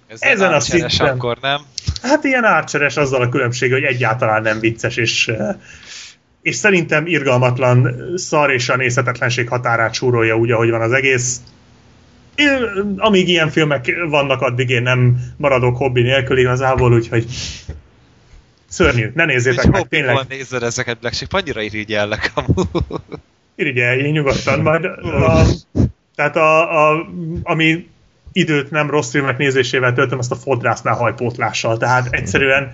[0.06, 1.06] ez ezen a szinten.
[1.06, 1.60] akkor, nem?
[2.02, 5.30] Hát ilyen átcseres azzal a különbség, hogy egyáltalán nem vicces, és
[6.48, 11.40] és szerintem irgalmatlan szar és a nézhetetlenség határát súrolja úgy, ahogy van az egész.
[12.34, 12.48] Én,
[12.96, 17.26] amíg ilyen filmek vannak, addig én nem maradok hobbi nélkül igazából, úgyhogy
[18.68, 20.18] szörnyű, ne nézzétek Úgy meg, tényleg.
[20.28, 22.84] nézed ezeket, Black Sheep, annyira irigyellek amúgy.
[23.54, 25.42] Irigyelj, nyugodtan, majd a,
[26.14, 27.08] tehát a, a,
[27.42, 27.88] ami
[28.32, 32.72] időt nem rossz filmek nézésével töltöm, azt a fodrásznál hajpótlással, tehát egyszerűen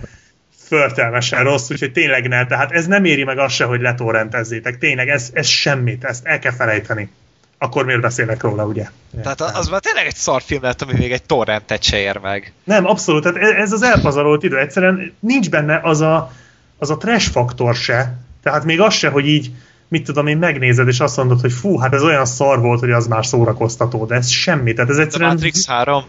[0.67, 2.45] förtelmesen rossz, úgyhogy tényleg ne.
[2.45, 4.77] Tehát ez nem éri meg azt se, hogy letorrentezzétek.
[4.77, 7.09] Tényleg, ez, ez semmit, ezt el kell felejteni.
[7.57, 8.87] Akkor miért beszélek róla, ugye?
[9.23, 12.53] Tehát az már tényleg egy szarfilm lett, ami még egy torrentet se ér meg.
[12.63, 13.23] Nem, abszolút.
[13.23, 14.57] Tehát ez az elpazarolt idő.
[14.57, 16.31] Egyszerűen nincs benne az a,
[16.77, 18.17] az a trash faktor se.
[18.43, 19.51] Tehát még az se, hogy így
[19.87, 22.91] mit tudom én, megnézed, és azt mondod, hogy fú, hát ez olyan szar volt, hogy
[22.91, 24.73] az már szórakoztató, de ez semmi.
[24.73, 25.29] Tehát ez egyszerűen...
[25.29, 26.03] A Matrix 3?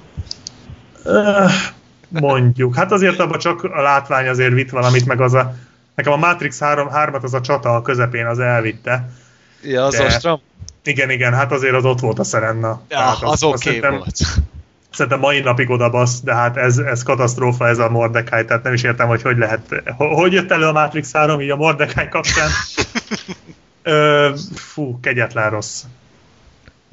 [1.04, 1.50] Uh,
[2.08, 2.74] mondjuk.
[2.74, 5.54] Hát azért abban csak a látvány azért vitt valamit, meg az a
[5.94, 9.08] nekem a Matrix 3, 3-at az a csata a közepén az elvitte.
[9.62, 10.40] Ja, az De- ostrom?
[10.84, 12.68] Igen, igen, hát azért az ott volt a Serenna.
[12.68, 14.16] Ja, Tehát az oké szerintem- volt.
[14.90, 18.72] Szerintem mai napig oda basz, de hát ez, ez katasztrófa ez a Mordecai, tehát nem
[18.72, 22.08] is értem, hogy hogy lehet, ho- hogy jött elő a Matrix 3 így a Mordecai
[22.08, 22.50] kapcsán.
[23.82, 25.82] Ö, fú, kegyetlen rossz.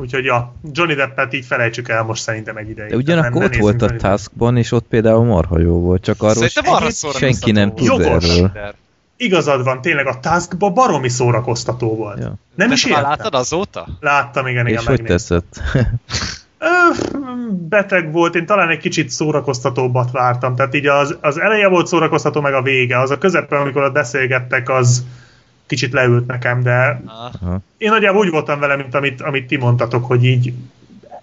[0.03, 2.89] Úgyhogy ja, Johnny Deppet így felejtsük el most szerintem egy ideig.
[2.89, 3.95] De ugyanakkor Tehát ott volt a.
[3.95, 8.39] Taskban, és ott például marha jó volt, csak arról arra senki nem tud Jogos.
[8.39, 8.51] erről.
[9.17, 12.19] Igazad van, tényleg a Taskba baromi szórakoztató volt.
[12.19, 12.33] Ja.
[12.55, 13.01] Nem Te is értem.
[13.01, 13.87] láttad azóta?
[13.99, 15.11] Láttam, igen, igen, És hogy?
[16.57, 16.67] Ö,
[17.69, 20.55] beteg volt, én talán egy kicsit szórakoztatóbbat vártam.
[20.55, 22.99] Tehát így az, az eleje volt szórakoztató, meg a vége.
[22.99, 25.05] Az a közepén, amikor ott beszélgettek, az
[25.67, 27.55] kicsit leült nekem, de Ah.
[27.77, 30.53] én nagyjából úgy voltam vele, mint amit, amit ti mondtatok, hogy így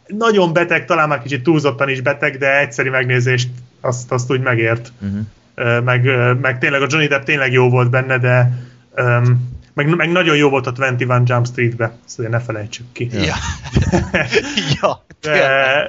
[0.06, 3.48] nagyon beteg, talán már kicsit túlzottan is beteg, de egyszeri megnézést
[3.80, 4.92] azt, azt úgy megért.
[5.54, 6.04] Ö, meg,
[6.40, 8.50] meg tényleg a Johnny Depp tényleg jó volt benne, de
[8.94, 13.08] öm, meg, meg nagyon jó volt a 21 Jump Street-be, azért ne felejtsük ki.
[13.12, 13.34] Ja.
[14.80, 15.04] ja.
[15.20, 15.86] De,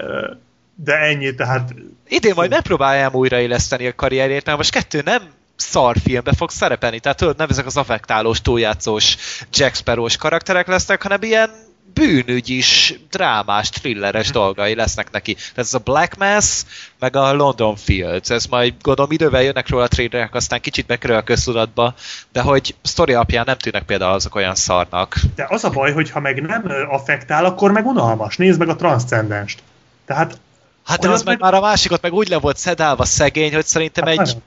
[0.75, 1.73] de ennyi, tehát
[2.07, 5.21] Idén majd megpróbáljam újraéleszteni a karrierjét, mert most kettő nem
[5.61, 9.17] szar filmbe fog szerepelni, tehát tudod, nem ezek az affektálós, túljátszós,
[9.51, 11.49] Jack Sparrow-s karakterek lesznek, hanem ilyen
[11.93, 15.33] bűnügyis, drámás, thrilleres dolgai lesznek neki.
[15.33, 16.61] Tehát ez a Black Mass,
[16.99, 21.15] meg a London Fields, ez majd gondolom idővel jönnek róla a trailerek, aztán kicsit bekerül
[21.15, 21.93] a köztudatba,
[22.31, 25.19] de hogy sztori alapján nem tűnnek például azok olyan szarnak.
[25.35, 28.37] De az a baj, hogy ha meg nem affektál, akkor meg unalmas.
[28.37, 29.59] Nézd meg a transzcendenst.
[30.05, 30.39] Tehát
[30.85, 33.65] Hát de az meg meg- már a másikot meg úgy le volt szedálva szegény, hogy
[33.65, 34.41] szerintem Hát egy nagyon.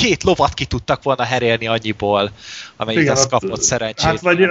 [0.00, 2.30] Két lovat ki tudtak volna herélni annyiból,
[2.76, 4.04] amennyit Igen, kapott szerencsét.
[4.04, 4.42] Hát vagy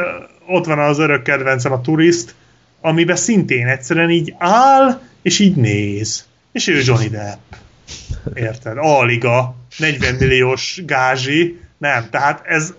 [0.48, 2.36] ott van az örök kedvencem, a turist,
[2.82, 6.26] amiben szintén egyszerűen így áll, és így néz.
[6.52, 7.54] És ő Johnny Depp.
[8.34, 8.78] Érted?
[8.78, 11.60] A-liga, 40 milliós gázsi.
[11.78, 12.74] Nem, tehát ez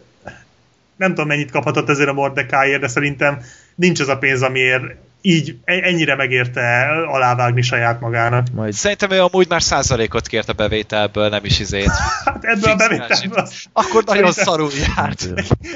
[0.97, 3.43] nem tudom mennyit kaphatott ezért a Mordecaiért, de szerintem
[3.75, 4.83] nincs az a pénz, amiért
[5.23, 8.47] így e- ennyire megérte alávágni saját magának.
[8.55, 11.91] Majd Szerintem ő amúgy már százalékot kért a bevételből, nem is izét.
[12.25, 15.29] Hát ebből a bevételből az Akkor nagyon szarul járt.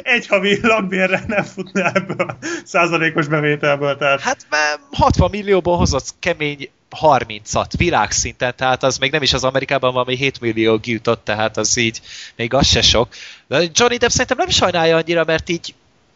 [0.03, 6.15] egy havi lakbérre nem futna ebből a százalékos bevételből, tehát Hát mert 60 millióból hozott
[6.19, 6.69] kemény
[7.01, 11.77] 30-at világszinten, tehát az még nem is az Amerikában valami 7 millió jutott, tehát az
[11.77, 12.01] így,
[12.37, 13.09] még az se sok.
[13.47, 15.75] De Johnny Depp szerintem nem sajnálja annyira, mert így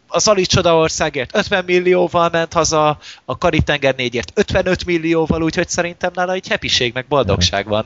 [0.09, 6.33] az Ali Csodaországért 50 millióval ment haza, a Karib-tenger 4-ért 55 millióval, úgyhogy szerintem nála
[6.33, 7.85] egy happység, meg boldogság van.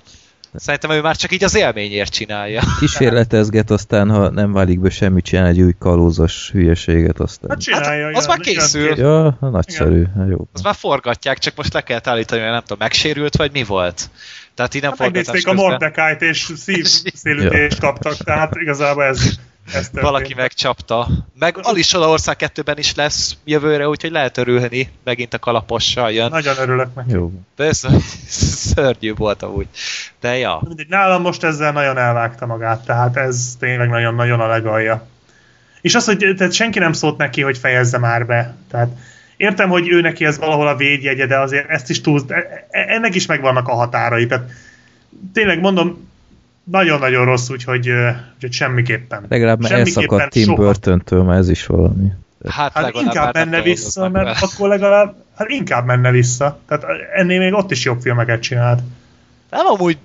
[0.56, 2.62] Szerintem ő már csak így az élményért csinálja.
[2.80, 7.50] kísérletezget, aztán ha nem válik be semmit, csinál egy új kalózos hülyeséget, aztán...
[7.50, 8.06] hát csinálja.
[8.06, 8.98] Hát, az ilyen- már készül.
[8.98, 10.48] Ja, nagyszerű, hát jó.
[10.54, 14.10] Az már forgatják, csak most le kell állítani, hogy nem tudom, megsérült, vagy mi volt.
[14.54, 15.56] Tehát így nem Hát megnézték a közben.
[15.56, 19.40] Mordecai-t, és szívszélütést kaptak, tehát igazából ez.
[19.92, 21.08] Valaki megcsapta.
[21.40, 24.90] Meg Alisoda Ország 2-ben is lesz jövőre, úgyhogy lehet örülni.
[25.04, 26.30] Megint a kalapossal jön.
[26.30, 27.12] Nagyon örülök neki.
[27.12, 27.32] Jó.
[27.56, 27.82] De ez
[28.74, 29.68] szörnyű volt amúgy.
[30.20, 30.62] De ja.
[30.68, 35.08] Mindegy, nálam most ezzel nagyon elvágta magát, tehát ez tényleg nagyon-nagyon a legalja.
[35.82, 38.56] És az, hogy tehát senki nem szólt neki, hogy fejezze már be.
[38.72, 38.90] Tehát
[39.38, 42.86] értem, hogy ő neki ez valahol a védjegye, de azért ezt is túl, e- e-
[42.88, 44.26] ennek is megvannak a határai.
[44.26, 44.50] Tehát
[45.34, 46.12] tényleg mondom,
[46.64, 47.90] nagyon-nagyon rossz, úgyhogy,
[48.36, 49.26] úgyhogy semmiképpen.
[49.30, 50.56] Legalább már elszakadt Tim.
[50.56, 52.12] Burton-től, mert ez is valami.
[52.50, 54.38] Hát, Hát inkább menne vissza, mert vele.
[54.42, 56.60] akkor legalább, hát inkább menne vissza.
[56.68, 56.86] Tehát
[57.16, 58.80] ennél még ott is jobb filmeket csinált.
[59.50, 59.98] Nem amúgy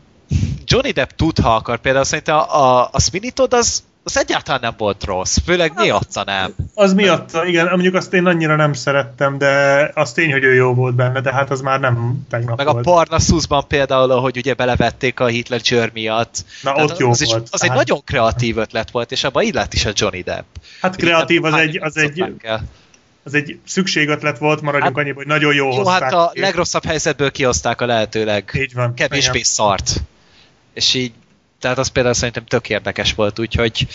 [0.64, 1.78] Johnny Depp tud, ha akar.
[1.78, 5.36] Például szerintem a, a, a Sweeney Todd az, az egyáltalán nem volt rossz.
[5.44, 6.54] Főleg miatta nem.
[6.74, 10.74] Az miatt, igen, mondjuk azt én annyira nem szerettem, de az tény, hogy ő jó
[10.74, 12.84] volt benne, de hát az már nem tegnap Meg a volt.
[12.84, 16.44] Parnassusban például, ahogy ugye belevették a Hitler Jör miatt.
[16.62, 17.48] Na, Tehát ott jó az, is, volt.
[17.50, 20.44] az egy Tehát- nagyon kreatív ötlet volt, és abban illet is a Johnny Depp.
[20.80, 22.62] Hát kreatív, az Hogy egy, nem az egy, szokták el.
[23.24, 26.40] az egy szükségötlet volt, maradjunk Hát- annyiba, hogy nagyon jó, Jó, hozták hát a ki.
[26.40, 28.94] legrosszabb helyzetből kihozták a lehetőleg Így van.
[28.94, 29.42] kevésbé igen.
[29.44, 30.02] szart.
[30.74, 31.12] És így,
[31.60, 33.86] tehát az például szerintem tök érdekes volt, úgyhogy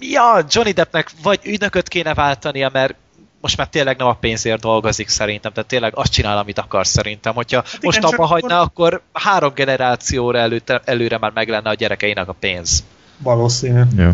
[0.00, 2.94] ja, Johnny Deppnek vagy ügynököt kéne váltania, mert
[3.40, 7.34] most már tényleg nem a pénzért dolgozik szerintem, tehát tényleg azt csinál, amit akar szerintem.
[7.34, 11.70] Hogyha hát igen, most abba akkor- hagyná, akkor három generációra előtte, előre már meg lenne
[11.70, 12.84] a gyerekeinek a pénz.
[13.18, 13.82] Valószínű.
[13.96, 14.10] Jó.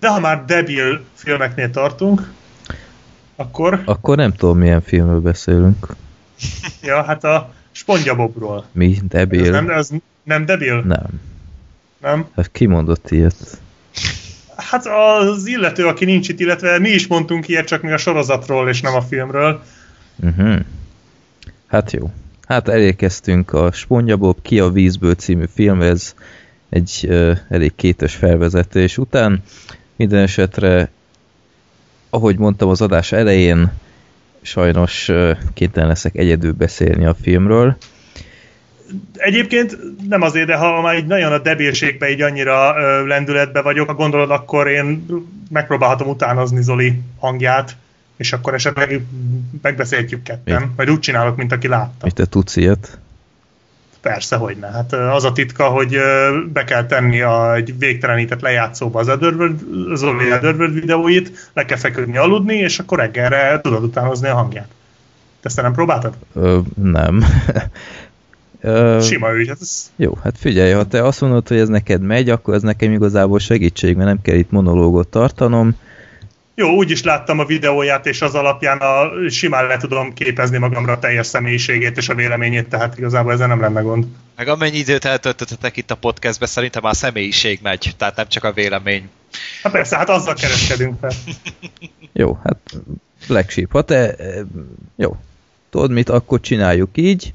[0.00, 2.32] De ha már debil filmeknél tartunk,
[3.36, 5.86] akkor, Akkor nem tudom, milyen filmről beszélünk.
[6.82, 8.64] ja, hát a Spongyabobról.
[8.72, 8.92] Mi?
[8.92, 9.50] Ez Debil?
[9.50, 9.88] nem, ez
[10.26, 10.82] nem debil?
[10.86, 11.20] Nem.
[12.00, 12.26] Nem?
[12.36, 13.60] Hát ki mondott ilyet?
[14.56, 18.68] Hát az illető, aki nincs itt, illetve mi is mondtunk ilyet, csak még a sorozatról
[18.68, 19.62] és nem a filmről.
[20.16, 20.58] Uh-huh.
[21.66, 22.10] Hát jó.
[22.46, 26.14] hát elérkeztünk a Sponyabob Ki a vízből című filmhez,
[26.68, 29.42] egy ö, elég kétes felvezetés után.
[29.96, 30.90] Minden esetre,
[32.10, 33.72] ahogy mondtam az adás elején,
[34.42, 37.76] sajnos ö, kénytelen leszek egyedül beszélni a filmről.
[39.16, 43.86] Egyébként nem azért, de ha már így nagyon a debilségbe így annyira ö, lendületbe vagyok,
[43.86, 45.06] ha gondolod, akkor én
[45.50, 47.76] megpróbálhatom utánozni Zoli hangját,
[48.16, 49.00] és akkor esetleg
[49.62, 50.60] megbeszélhetjük ketten.
[50.60, 50.68] Mi?
[50.76, 52.06] Majd úgy csinálok, mint aki látta.
[52.06, 52.98] És te tudsz ilyet?
[54.00, 54.66] Persze, hogy ne.
[54.70, 55.98] Hát az a titka, hogy
[56.52, 59.60] be kell tenni a, egy végtelenített lejátszóba az Otherworld,
[59.94, 64.68] Zoli Otherworld videóit, le kell feküdni aludni, és akkor reggelre tudod utánozni a hangját.
[65.40, 66.14] Te ezt nem próbáltad?
[66.34, 67.24] Ö, nem.
[68.66, 72.02] Ö, Sima ügy, hát ez Jó, hát figyelj, ha te azt mondod, hogy ez neked
[72.02, 75.76] megy, akkor ez nekem igazából segítség, mert nem kell itt monológot tartanom.
[76.54, 80.92] Jó, úgy is láttam a videóját, és az alapján a, simán le tudom képezni magamra
[80.92, 84.06] a teljes személyiségét és a véleményét, tehát igazából ezzel nem lenne gond.
[84.36, 88.44] Meg amennyi időt eltöltöttetek itt a podcastbe, szerintem már a személyiség megy, tehát nem csak
[88.44, 89.08] a vélemény.
[89.62, 91.10] Hát persze, hát azzal kereskedünk fel.
[92.12, 92.58] Jó, hát
[93.28, 94.16] Black Sheep, ha te...
[94.96, 95.16] Jó,
[95.70, 97.34] tudod mit, akkor csináljuk így.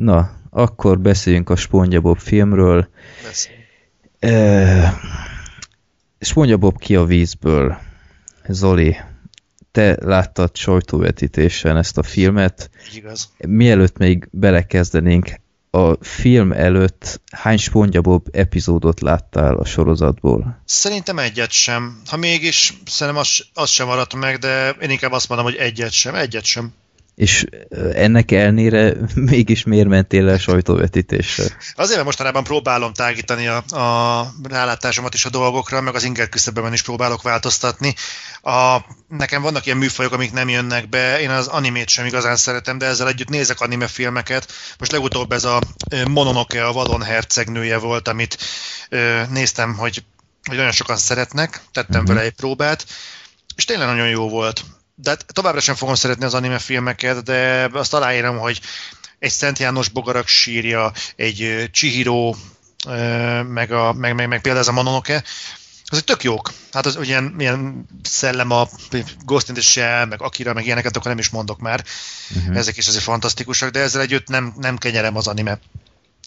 [0.00, 2.88] Na, akkor beszéljünk a SpongeBob filmről.
[4.18, 4.94] Eh,
[6.20, 7.78] SpongeBob ki a vízből.
[8.48, 8.96] Zoli,
[9.72, 12.70] te láttad sajtóvetítésen ezt a filmet.
[12.94, 13.32] Igaz.
[13.38, 15.40] Mielőtt még belekezdenénk,
[15.70, 20.62] a film előtt hány SpongeBob epizódot láttál a sorozatból?
[20.64, 22.00] Szerintem egyet sem.
[22.06, 25.92] Ha mégis, szerintem az, az sem maradt meg, de én inkább azt mondom, hogy egyet
[25.92, 26.14] sem.
[26.14, 26.72] Egyet sem.
[27.20, 27.44] És
[27.94, 31.44] ennek elnére mégis miért mentél el sajtóvetítésre?
[31.74, 36.72] Azért, mert mostanában próbálom tágítani a, a rálátásomat is a dolgokra, meg az inger küszöbben
[36.72, 37.94] is próbálok változtatni.
[38.42, 38.78] A,
[39.08, 42.86] nekem vannak ilyen műfajok, amik nem jönnek be, én az animét sem igazán szeretem, de
[42.86, 44.52] ezzel együtt nézek anime filmeket.
[44.78, 45.60] Most legutóbb ez a
[46.08, 48.38] Mononoke, a Vadon hercegnője volt, amit
[48.88, 50.04] ö, néztem, hogy,
[50.44, 52.08] hogy nagyon sokan szeretnek, tettem Mhm.
[52.12, 52.86] vele egy próbát,
[53.56, 54.64] és tényleg nagyon jó volt.
[55.02, 58.60] De hát továbbra sem fogom szeretni az anime filmeket, de azt aláírom, hogy
[59.18, 62.34] egy Szent János bogarak sírja, egy Chihiro,
[63.42, 65.24] meg, a, meg, meg, meg például ez a Mononoke,
[65.90, 66.52] azok tök jók.
[66.72, 68.68] Hát az ilyen, ilyen szellem a
[69.24, 71.84] Ghost in the Shell, meg Akira, meg ilyeneket, akkor nem is mondok már.
[72.36, 72.56] Uh-huh.
[72.56, 75.58] Ezek is azért fantasztikusak, de ezzel együtt nem, nem kenyerem az anime.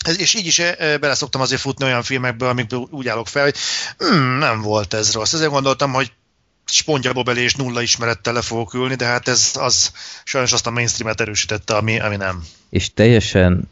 [0.05, 3.43] Ez, és így is eh, bele szoktam azért futni olyan filmekből, amikből úgy állok fel,
[3.43, 3.55] hogy
[3.97, 5.33] hmm, nem volt ez rossz.
[5.33, 6.11] Ezért gondoltam, hogy
[6.73, 9.91] SpongeBob elé és nulla ismerettel le fogok ülni, de hát ez az
[10.23, 12.43] sajnos azt a mainstreamet erősítette, ami, ami nem.
[12.69, 13.71] És teljesen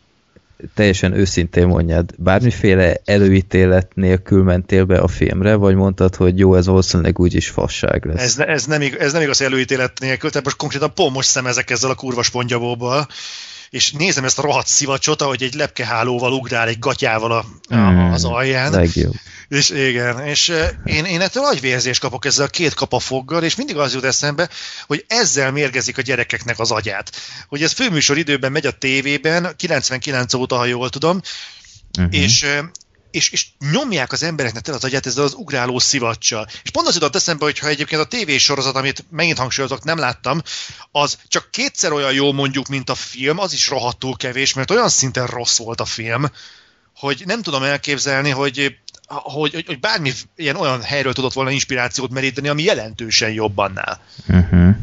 [0.74, 6.66] teljesen őszintén mondjad, bármiféle előítélet nélkül mentél be a filmre, vagy mondtad, hogy jó, ez
[6.66, 8.24] valószínűleg úgyis fasság lesz?
[8.24, 11.70] Ez, ez, nem, ig- ez nem igaz előítélet nélkül, tehát most konkrétan pont most szemezek
[11.70, 13.08] ezzel a kurva spongyabóbbal,
[13.70, 17.46] és nézem ezt a rohadt szivacsot, ahogy egy lepkehálóval ugrál egy gatyával a,
[17.76, 18.72] a, az alján.
[18.72, 19.14] Legjobb.
[19.52, 20.54] És igen, és
[20.84, 24.50] én, én ettől agyvérzést kapok ezzel a két kapafoggal, és mindig az jut eszembe,
[24.86, 27.12] hogy ezzel mérgezik a gyerekeknek az agyát.
[27.48, 31.22] Hogy ez főműsor időben megy a tévében, 99 óta, ha jól tudom,
[31.98, 32.14] Uh-huh.
[32.14, 32.46] és,
[33.12, 36.48] és, és nyomják az embereknek tele az agyát ezzel az ugráló szivacsal.
[36.64, 39.98] És pont az jutott eszembe, hogy ha egyébként a tévés sorozat, amit megint hangsúlyozok, nem
[39.98, 40.42] láttam,
[40.92, 44.90] az csak kétszer olyan jó mondjuk, mint a film, az is rohadtul kevés, mert olyan
[44.90, 46.26] szinten rossz volt a film,
[46.96, 48.76] hogy nem tudom elképzelni, hogy
[49.12, 54.00] hogy, hogy, hogy bármi ilyen olyan helyről tudott volna inspirációt meríteni, ami jelentősen jobb annál.
[54.28, 54.76] Uh-huh.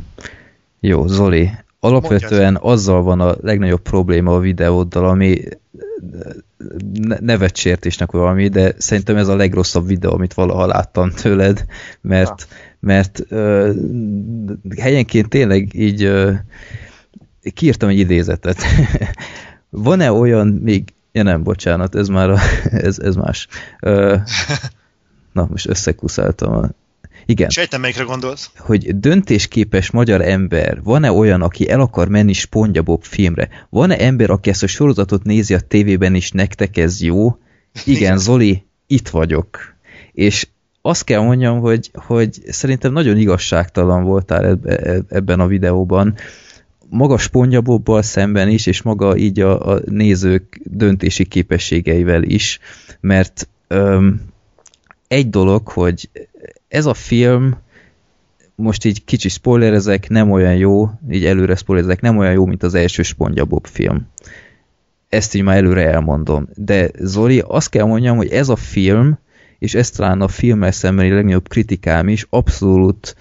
[0.80, 1.50] Jó, Zoli,
[1.80, 5.40] alapvetően azzal van a legnagyobb probléma a videóddal, ami
[6.92, 11.64] ne- nevetsértésnek valami, de szerintem ez a legrosszabb videó, amit valaha láttam tőled,
[12.00, 12.48] mert,
[12.80, 13.74] mert uh,
[14.78, 16.34] helyenként tényleg így uh,
[17.54, 18.62] kiírtam egy idézetet.
[19.70, 22.38] Van-e olyan még Ja nem, bocsánat, ez már a,
[22.88, 23.48] ez, ez más.
[23.80, 24.16] Ö,
[25.32, 26.52] na, most összekuszáltam.
[26.52, 26.68] A,
[27.26, 28.50] igen, Sejtem, melyikre gondolsz.
[28.56, 33.48] hogy döntésképes magyar ember, van-e olyan, aki el akar menni SpongeBob filmre?
[33.70, 37.38] Van-e ember, aki ezt a sorozatot nézi a tévében, és nektek ez jó?
[37.84, 39.58] Igen, Zoli, itt vagyok.
[40.12, 40.48] És
[40.82, 46.14] azt kell mondjam, hogy, hogy szerintem nagyon igazságtalan voltál ebbe, ebben a videóban,
[46.90, 52.58] maga SpongeBobbal szemben is, és maga így a, a nézők döntési képességeivel is,
[53.00, 54.20] mert öm,
[55.08, 56.08] egy dolog, hogy
[56.68, 57.56] ez a film
[58.54, 62.74] most így kicsi spoilerezek, nem olyan jó, így előre spoilerezek, nem olyan jó, mint az
[62.74, 64.06] első SpongeBob film.
[65.08, 66.48] Ezt így már előre elmondom.
[66.54, 69.18] De Zoli, azt kell mondjam, hogy ez a film,
[69.58, 73.16] és ez talán a filmmel szembeni legnagyobb kritikám is, abszolút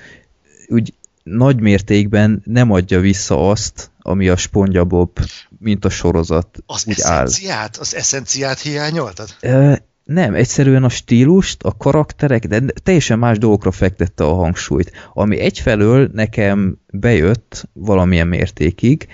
[0.68, 0.94] úgy
[1.30, 5.20] nagy mértékben nem adja vissza azt, ami a SpongeBob,
[5.60, 7.24] mint a sorozat Az úgy áll.
[7.24, 9.30] eszenciát, az eszenciát hiányoltad?
[9.42, 9.74] Ö,
[10.04, 16.10] nem, egyszerűen a stílust, a karakterek, de teljesen más dolgokra fektette a hangsúlyt, ami egyfelől
[16.14, 19.08] nekem bejött valamilyen mértékig,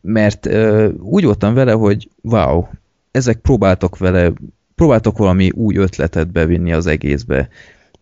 [0.00, 2.66] mert ö, úgy voltam vele, hogy wow,
[3.10, 4.32] ezek próbáltak vele,
[4.74, 7.48] próbáltak valami új ötletet bevinni az egészbe.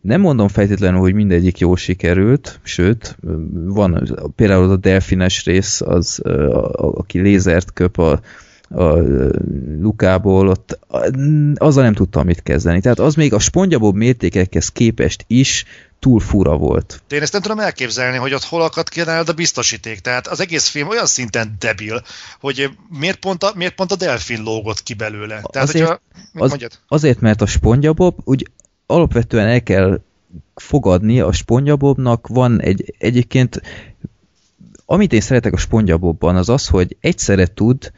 [0.04, 3.16] Nem mondom feltétlenül, hogy mindegyik jól sikerült, sőt,
[3.52, 8.20] van például az a delfines rész, az, ö, a, a, aki lézert köp a,
[8.68, 8.98] a
[9.80, 10.78] Lukából, ott
[11.54, 12.80] azzal nem tudtam mit kezdeni.
[12.80, 15.64] Tehát az még a spongyabob mértékekhez képest is
[15.98, 17.02] túl fura volt.
[17.08, 19.98] Én ezt nem tudom elképzelni, hogy ott hol akad ki nálad a biztosíték.
[19.98, 22.02] Tehát az egész film olyan szinten debil,
[22.40, 25.40] hogy miért pont a, miért pont a delfin lógott ki belőle.
[25.50, 26.00] Tehát, Azért- hogyha,
[26.34, 26.72] Az, mondjad?
[26.88, 28.50] azért, mert a spongyabob, úgy
[28.94, 30.00] alapvetően el kell
[30.54, 32.26] fogadni, a spongyabobnak.
[32.26, 33.62] Van egy, egyébként,
[34.86, 37.92] amit én szeretek a spongyabobban, az az, hogy egyszerre tud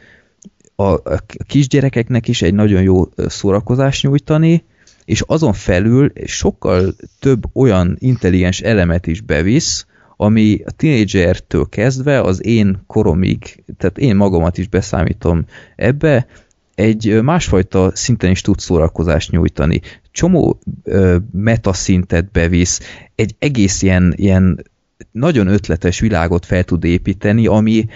[0.74, 4.64] a, a kisgyerekeknek is egy nagyon jó szórakozást nyújtani,
[5.04, 9.86] és azon felül sokkal több olyan intelligens elemet is bevisz,
[10.16, 15.44] ami a tínédzsertől kezdve az én koromig, tehát én magamat is beszámítom
[15.76, 16.26] ebbe,
[16.76, 19.80] egy másfajta szinten is tud szórakozást nyújtani.
[20.10, 22.80] Csomó ö, metaszintet bevisz,
[23.14, 24.64] egy egész ilyen, ilyen
[25.10, 27.86] nagyon ötletes világot fel tud építeni, ami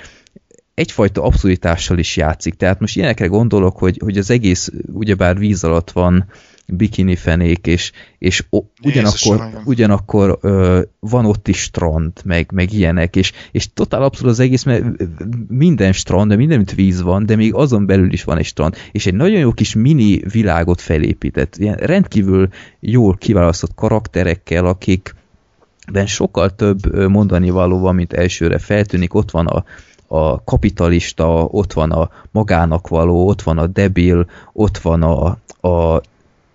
[0.74, 2.54] egyfajta abszurditással is játszik.
[2.54, 6.26] Tehát most ilyenekre gondolok, hogy, hogy az egész ugyebár víz alatt van
[6.72, 9.62] bikini fenék, és, és o, ugyanakkor, nagyon.
[9.64, 14.62] ugyanakkor ö, van ott is strand, meg, meg ilyenek, és, és totál abszurd az egész,
[14.62, 14.84] mert
[15.48, 19.06] minden strand, de mindenütt víz van, de még azon belül is van egy strand, és
[19.06, 22.48] egy nagyon jó kis mini világot felépített, ilyen rendkívül
[22.80, 25.14] jól kiválasztott karakterekkel, akik
[25.92, 29.14] ben sokkal több mondani való van, mint elsőre feltűnik.
[29.14, 29.64] Ott van a,
[30.06, 35.38] a kapitalista, ott van a magának való, ott van a debil, ott van a,
[35.68, 36.00] a,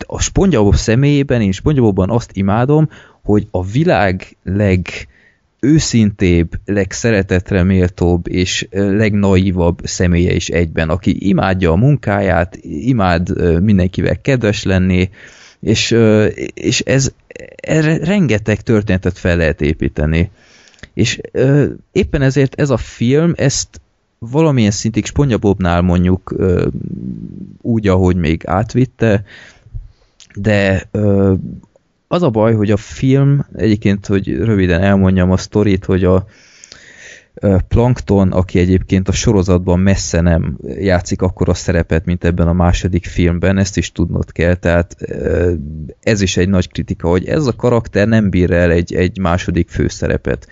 [0.07, 2.89] a Spongyabob személyében, én Spongyabobban azt imádom,
[3.23, 4.87] hogy a világ leg
[5.59, 14.63] őszintébb, legszeretetre méltóbb és legnaívabb személye is egyben, aki imádja a munkáját, imád mindenkivel kedves
[14.63, 15.09] lenni,
[15.59, 15.95] és,
[16.53, 17.13] és ez
[17.55, 20.31] erre rengeteg történetet fel lehet építeni.
[20.93, 21.21] És
[21.91, 23.81] éppen ezért ez a film, ezt
[24.19, 26.67] valamilyen szintig Spongybobnál mondjuk ö,
[27.61, 29.23] úgy, ahogy még átvitte,
[30.35, 31.33] de ö,
[32.07, 36.25] az a baj, hogy a film, egyébként, hogy röviden elmondjam a sztorit, hogy a
[37.67, 43.05] Plankton, aki egyébként a sorozatban messze nem játszik akkor a szerepet, mint ebben a második
[43.05, 44.95] filmben, ezt is tudnod kell, tehát
[46.01, 49.69] ez is egy nagy kritika, hogy ez a karakter nem bír el egy, egy második
[49.69, 50.47] főszerepet.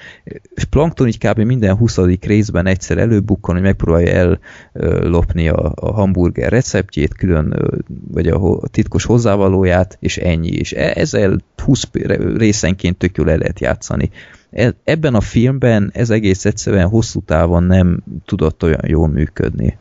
[0.53, 1.39] És Plankton így kb.
[1.39, 1.97] minden 20.
[2.21, 4.37] részben egyszer előbukkan, hogy megpróbálja
[4.73, 7.71] ellopni a, a hamburger receptjét, külön,
[8.11, 10.51] vagy a titkos hozzávalóját, és ennyi.
[10.51, 11.89] És e- ezzel 20
[12.37, 14.09] részenként tök jól el lehet játszani.
[14.53, 19.77] E- Ebben a filmben ez egész egyszerűen hosszú távon nem tudott olyan jól működni.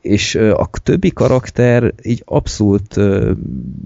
[0.00, 2.96] És a többi karakter így abszolút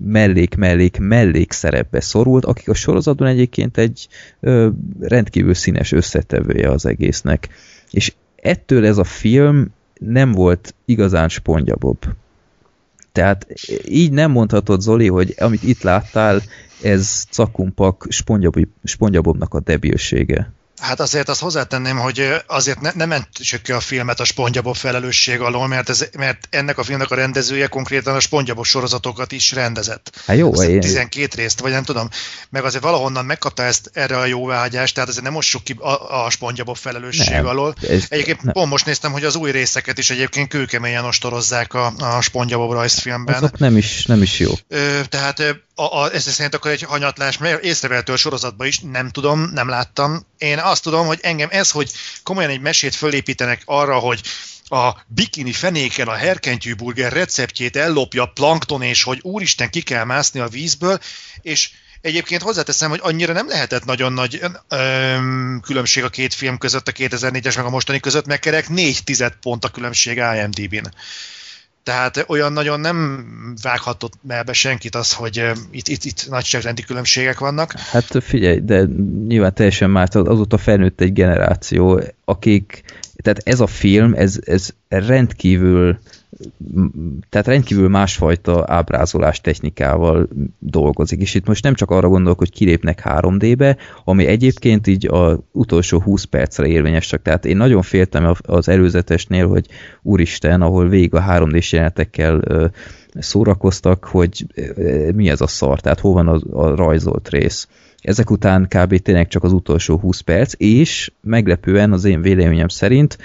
[0.04, 4.08] mellék-mellék mellék szerepbe szorult, akik a sorozatban egyébként egy
[5.00, 7.48] rendkívül színes összetevője az egésznek.
[7.90, 12.04] És ettől ez a film nem volt igazán spongyabob.
[13.12, 13.46] Tehát
[13.84, 16.42] így nem mondhatod, Zoli, hogy amit itt láttál,
[16.82, 20.52] ez cakumpak Spongyabob- Spongyabobnak a debilsége.
[20.80, 25.40] Hát azért azt hozzátenném, hogy azért ne, nem mentsük ki a filmet a Spongyabob felelősség
[25.40, 30.22] alól, mert, ez, mert ennek a filmnek a rendezője konkrétan a Spongyabob sorozatokat is rendezett.
[30.26, 32.08] Hát jó, én, 12 részt, vagy nem tudom,
[32.50, 36.30] meg azért valahonnan megkapta ezt erre a jóváhagyást, tehát azért nem mossuk ki a, a
[36.30, 37.74] Spongyabob felelősség Nem, alól.
[37.88, 38.52] ez- Egyébként nem.
[38.52, 43.34] pont most néztem, hogy az új részeket is egyébként kőkeményen ostorozzák a, a Spongyabob rajzfilmben.
[43.34, 44.50] azok nem is, nem is jó.
[44.68, 45.42] Ö, tehát
[45.74, 49.68] a, a, ez szerint akkor egy hanyatlás, mert észrevehető a sorozatban is, nem tudom, nem
[49.68, 50.26] láttam.
[50.38, 51.90] Én azt tudom, hogy engem ez, hogy
[52.22, 54.20] komolyan egy mesét fölépítenek arra, hogy
[54.64, 60.40] a bikini fenéken a herkentyű burger receptjét ellopja Plankton, és hogy úristen ki kell mászni
[60.40, 60.98] a vízből,
[61.42, 61.70] és
[62.02, 66.92] Egyébként hozzáteszem, hogy annyira nem lehetett nagyon nagy öm, különbség a két film között, a
[66.92, 70.92] 2004-es meg a mostani között, mert kerek 4 tized pont a különbség IMDb-n.
[71.82, 73.24] Tehát olyan nagyon nem
[73.62, 77.72] vághatott melbe senkit az, hogy itt, itt, itt nagyságrendi különbségek vannak.
[77.72, 78.84] Hát figyelj, de
[79.26, 82.00] nyilván teljesen más, az- azóta felnőtt egy generáció.
[82.32, 82.82] A, akik,
[83.16, 85.98] tehát ez a film, ez, ez rendkívül
[87.28, 90.28] tehát rendkívül másfajta ábrázolás technikával
[90.58, 95.38] dolgozik, és itt most nem csak arra gondolok, hogy kilépnek 3D-be, ami egyébként így az
[95.52, 99.66] utolsó 20 percre érvényes csak, tehát én nagyon féltem az előzetesnél, hogy
[100.02, 102.70] úristen, ahol végig a 3D-s jelenetekkel
[103.14, 104.46] szórakoztak, hogy
[105.14, 107.68] mi ez a szar, tehát hol van a, a rajzolt rész.
[108.02, 108.96] Ezek után kb.
[108.96, 113.18] tényleg csak az utolsó 20 perc, és meglepően az én véleményem szerint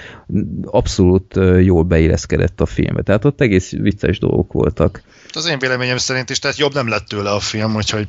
[0.64, 3.02] abszolút jól beilleszkedett a filmbe.
[3.02, 5.02] Tehát ott egész vicces dolgok voltak.
[5.32, 8.08] Az én véleményem szerint is, tehát jobb nem lett tőle a film, úgyhogy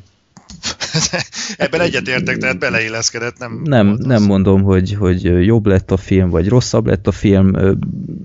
[1.58, 6.48] Ebben egyetértek, tehát beleilleszkedett, nem Nem, nem mondom, hogy, hogy jobb lett a film, vagy
[6.48, 7.54] rosszabb lett a film.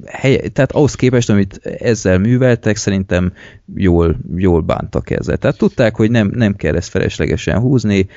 [0.06, 3.32] Hely, tehát ahhoz képest, amit ezzel műveltek, szerintem
[3.74, 5.36] jól, jól bántak ezzel.
[5.36, 8.09] Tehát tudták, hogy nem, nem kell ezt feleslegesen húzni,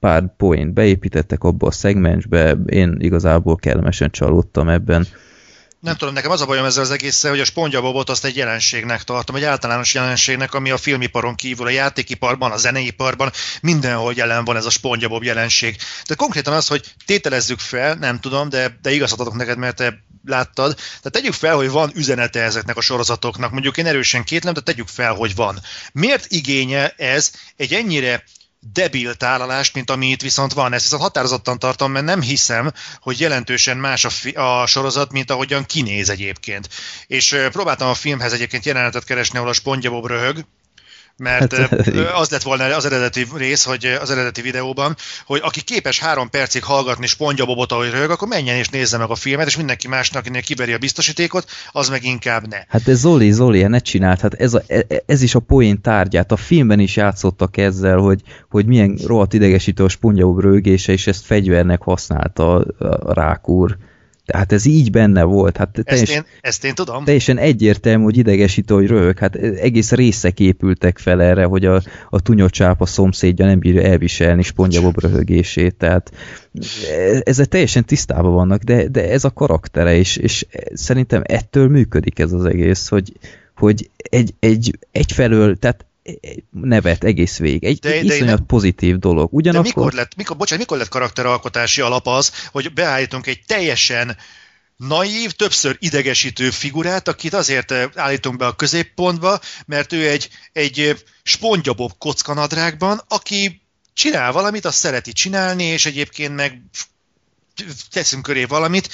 [0.00, 5.06] pár point beépítettek abba a szegmensbe, én igazából kellemesen csalódtam ebben.
[5.80, 9.02] Nem tudom, nekem az a bajom ezzel az egésszel, hogy a spongyabobot azt egy jelenségnek
[9.02, 14.56] tartom, egy általános jelenségnek, ami a filmiparon kívül, a játékiparban, a zeneiparban, mindenhol jelen van
[14.56, 15.76] ez a spongyabob jelenség.
[16.08, 20.04] De konkrétan az, hogy tételezzük fel, nem tudom, de, de igazat adok neked, mert te
[20.24, 20.74] láttad.
[20.74, 23.50] Tehát tegyük fel, hogy van üzenete ezeknek a sorozatoknak.
[23.50, 25.60] Mondjuk én erősen kétlem, de tegyük fel, hogy van.
[25.92, 28.24] Miért igénye ez egy ennyire
[28.60, 30.72] debil tálalást, mint ami itt viszont van.
[30.72, 35.30] Ezt viszont határozottan tartom, mert nem hiszem, hogy jelentősen más a, fi- a sorozat, mint
[35.30, 36.68] ahogyan kinéz egyébként.
[37.06, 40.44] És próbáltam a filmhez egyébként jelenetet keresni, ahol a Spongyabob röhög,
[41.20, 41.88] mert hát,
[42.20, 46.62] az lett volna az eredeti rész, hogy az eredeti videóban, hogy aki képes három percig
[46.62, 50.42] hallgatni Spongyabobot, ahogy röhög, akkor menjen és nézze meg a filmet, és mindenki másnak, akinek
[50.42, 52.58] kiveri a biztosítékot, az meg inkább ne.
[52.68, 56.32] Hát ez Zoli, Zoli, ne csinált, hát ez, a, e, ez is a poén tárgyát.
[56.32, 58.20] A filmben is játszottak ezzel, hogy,
[58.50, 63.76] hogy milyen rohadt idegesítő a Spongyabob rögése, és ezt fegyvernek használta a, a rákúr.
[64.30, 65.56] Tehát ez így benne volt.
[65.56, 67.04] Hát teljes, ezt, én, ezt én tudom.
[67.04, 69.18] Teljesen egyértelmű, hogy idegesítő, hogy röhög.
[69.18, 75.00] Hát egész részek épültek fel erre, hogy a, a tunyocsápa szomszédja nem bírja elviselni Spongyabob
[75.00, 75.74] röhögését.
[75.74, 76.12] Tehát
[77.22, 82.32] ezzel teljesen tisztában vannak, de, de ez a karaktere, és, és szerintem ettől működik ez
[82.32, 83.12] az egész, hogy,
[83.56, 85.84] hogy egy, egy, egyfelől, tehát
[86.50, 87.64] nevet egész végig.
[87.64, 89.32] Egy, de, egy de iszonyat pozitív dolog.
[89.32, 89.72] Ugyanakkor...
[89.72, 94.16] De mikor lett, mikor, bocsánat, mikor lett karakteralkotási alap az, hogy beállítunk egy teljesen
[94.76, 101.04] naív, többször idegesítő figurát, akit azért eh, állítunk be a középpontba, mert ő egy, egy
[101.22, 103.62] spongyabok kockanadrágban, aki
[103.92, 106.62] csinál valamit, azt szereti csinálni, és egyébként meg
[107.90, 108.88] teszünk köré valamit.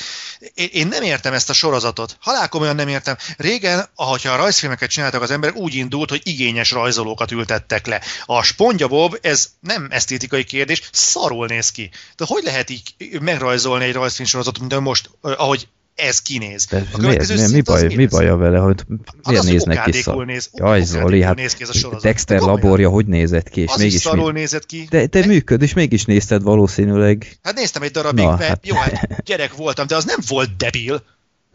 [0.54, 2.16] Én nem értem ezt a sorozatot.
[2.20, 3.16] Halálkomolyan nem értem.
[3.36, 8.02] Régen, ahogyha a rajzfilmeket csináltak az emberek, úgy indult, hogy igényes rajzolókat ültettek le.
[8.24, 11.90] A Spongya Bob, ez nem esztétikai kérdés, szarul néz ki.
[12.16, 16.66] De hogy lehet így megrajzolni egy rajzfilm sorozatot, mint most, ahogy ez kinéz.
[16.66, 18.82] De a miért, miért, mi, baj, mi baja vele, hogy
[19.26, 20.26] miért az, néznek ki szar?
[20.26, 23.60] Néz, Jaj, Zoli, hát néz ki ez a Dexter laborja hogy nézett ki?
[23.60, 24.30] És az mégis is mi...
[24.30, 24.86] nézett ki.
[24.90, 27.38] De, de működ, és mégis nézted valószínűleg.
[27.42, 28.66] Hát néztem egy darabig, Na, mert hát...
[28.66, 31.02] jó, hát gyerek voltam, de az nem volt debil.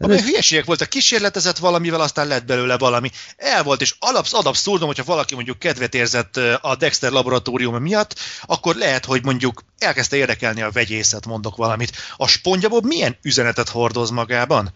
[0.02, 0.22] Ami ez...
[0.22, 3.10] hülyeségek voltak, kísérletezett valamivel, aztán lett belőle valami.
[3.36, 8.18] El volt, és alapsz, ad abszurdum, hogyha valaki mondjuk kedvet érzett a Dexter laboratórium miatt,
[8.42, 11.96] akkor lehet, hogy mondjuk elkezdte érdekelni a vegyészet, mondok valamit.
[12.16, 14.72] A spongyabob milyen üzenetet hordoz magában?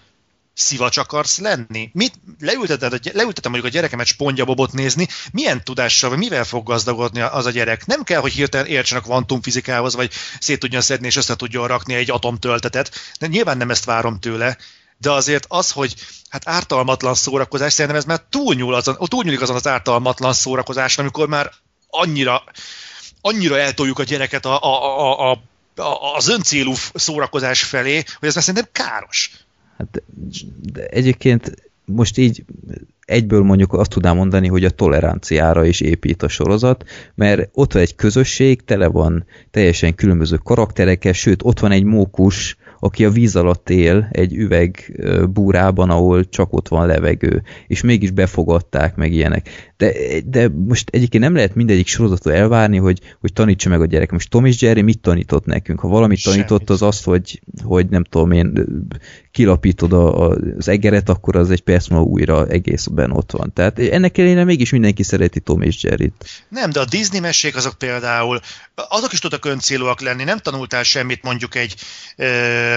[0.57, 1.91] szivacs akarsz lenni?
[1.93, 7.47] Mit leülteted, leültetem mondjuk a gyerekemet spongyabobot nézni, milyen tudással, vagy mivel fog gazdagodni az
[7.47, 7.87] a gyerek?
[7.87, 11.95] Nem kell, hogy hirtelen értsen a kvantumfizikához, vagy szét tudjon szedni és össze tudjon rakni
[11.95, 14.57] egy atomtöltetet, de nyilván nem ezt várom tőle,
[14.99, 15.95] de azért az, hogy
[16.29, 21.53] hát ártalmatlan szórakozás, szerintem ez már túlnyúl azon, túlnyúlik azon az ártalmatlan szórakozáson, amikor már
[21.91, 22.43] annyira,
[23.21, 25.33] annyira eltoljuk a gyereket a, a, a,
[25.77, 29.31] a, az öncélú szórakozás felé, hogy ez már szerintem káros.
[29.79, 30.03] Hát
[30.73, 31.55] de egyébként
[31.85, 32.45] most így
[33.05, 37.83] egyből mondjuk azt tudnám mondani, hogy a toleranciára is épít a sorozat, mert ott van
[37.83, 43.37] egy közösség, tele van teljesen különböző karakterekkel, sőt, ott van egy mókus, aki a víz
[43.37, 45.01] alatt él egy üveg
[45.31, 49.73] búrában, ahol csak ott van levegő, és mégis befogadták meg ilyenek.
[49.77, 49.93] De,
[50.25, 54.11] de most egyébként nem lehet mindegyik sorozatot elvárni, hogy, hogy tanítsa meg a gyerek.
[54.11, 55.81] Most Tom és Jerry mit tanított nekünk?
[55.81, 56.47] Ha valamit Semmit.
[56.47, 58.67] tanított, az azt, hogy, hogy nem tudom én,
[59.31, 60.29] kilapítod a,
[60.59, 63.53] az egeret, akkor az egy perc múlva újra egészben ott van.
[63.53, 66.25] Tehát ennek ellenére mégis mindenki szereti Tom és Jerry-t.
[66.49, 68.41] Nem, de a Disney mesék azok például,
[68.75, 71.75] azok is tudtak öncélúak lenni, nem tanultál semmit mondjuk egy
[72.17, 72.76] ö,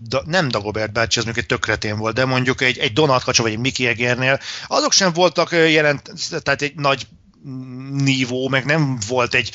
[0.00, 3.42] da, nem Dagobert bácsi, ez mondjuk egy tökretén volt, de mondjuk egy, egy Donald Kacsa
[3.42, 6.10] vagy egy Miki Egernél, azok sem voltak jelent,
[6.42, 7.06] tehát egy nagy
[7.92, 9.50] nívó, meg nem volt egy,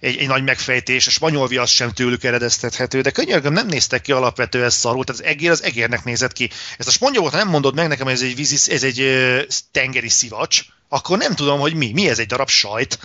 [0.00, 4.12] egy, egy nagy megfejtés, a spanyol viasz sem tőlük eredeztethető, de könyörgöm nem néztek ki
[4.12, 6.50] alapvetően szarul, tehát az egér az egérnek nézett ki.
[6.78, 9.04] Ezt a spongyabobt nem mondod meg nekem, ez egy, vízi, ez egy
[9.70, 11.92] tengeri szivacs, akkor nem tudom, hogy mi.
[11.92, 12.98] Mi ez egy darab sajt?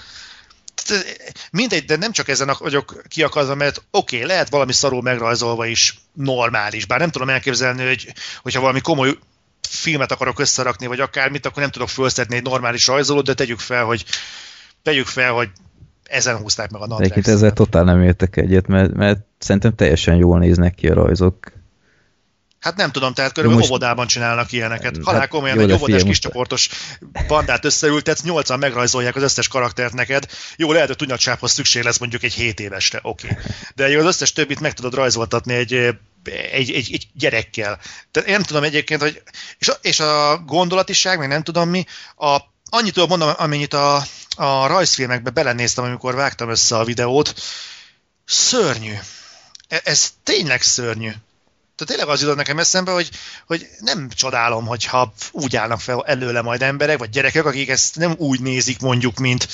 [1.51, 5.99] Mindegy, de nem csak ezen vagyok kiakadva, mert oké, okay, lehet valami szarul megrajzolva is
[6.13, 9.17] normális, bár nem tudom elképzelni, hogy, hogyha valami komoly
[9.69, 13.83] filmet akarok összerakni, vagy akármit, akkor nem tudok fölszedni egy normális rajzolót, de tegyük fel,
[13.83, 14.05] hogy
[14.81, 15.49] tegyük fel, hogy
[16.03, 17.11] ezen húzták meg a nadrág.
[17.11, 21.51] Egyébként ezzel totál nem értek egyet, mert, mert szerintem teljesen jól néznek ki a rajzok.
[22.59, 23.71] Hát nem tudom, tehát körülbelül most...
[23.71, 24.95] óvodában csinálnak ilyeneket.
[24.95, 26.69] Hát Halál komolyan egy óvodás kiscsoportos
[27.27, 30.25] bandát összeültetsz, nyolcan megrajzolják az összes karaktert neked.
[30.55, 33.27] Jó, lehet, hogy tunyatsáphoz szükség lesz mondjuk egy 7 évesre, oké.
[33.31, 33.43] Okay.
[33.75, 35.73] De az összes többit meg tudod rajzoltatni egy,
[36.51, 37.79] egy, egy, egy gyerekkel.
[38.11, 39.21] Tehát én nem tudom egyébként, hogy...
[39.57, 41.85] És a, és a gondolatiság, meg nem tudom mi,
[42.15, 42.37] a,
[42.69, 43.95] annyit tudok mondani, amennyit a,
[44.35, 47.33] a rajzfilmekbe belenéztem, amikor vágtam össze a videót,
[48.25, 48.93] szörnyű.
[49.67, 51.11] E, ez tényleg szörnyű.
[51.77, 53.09] Tehát tényleg az jutott nekem eszembe, hogy,
[53.45, 58.13] hogy nem csodálom, hogyha úgy állnak fel előle majd emberek, vagy gyerekek, akik ezt nem
[58.17, 59.47] úgy nézik mondjuk, mint,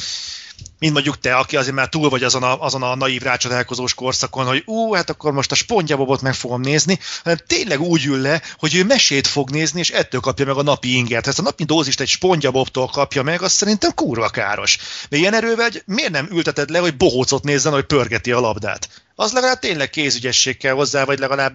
[0.79, 4.45] mint mondjuk te, aki azért már túl vagy azon a, azon a naív rácsodálkozós korszakon,
[4.45, 8.41] hogy ú, hát akkor most a spongyabobot meg fogom nézni, hanem tényleg úgy ül le,
[8.57, 11.27] hogy ő mesét fog nézni, és ettől kapja meg a napi ingert.
[11.27, 14.77] Ezt a napi dózist egy spongyabobtól kapja meg, az szerintem kurva káros.
[15.09, 18.89] De ilyen erővel miért nem ülteted le, hogy bohócot nézzen, hogy pörgeti a labdát?
[19.15, 21.53] Az legalább tényleg kézügyesség kell hozzá, vagy legalább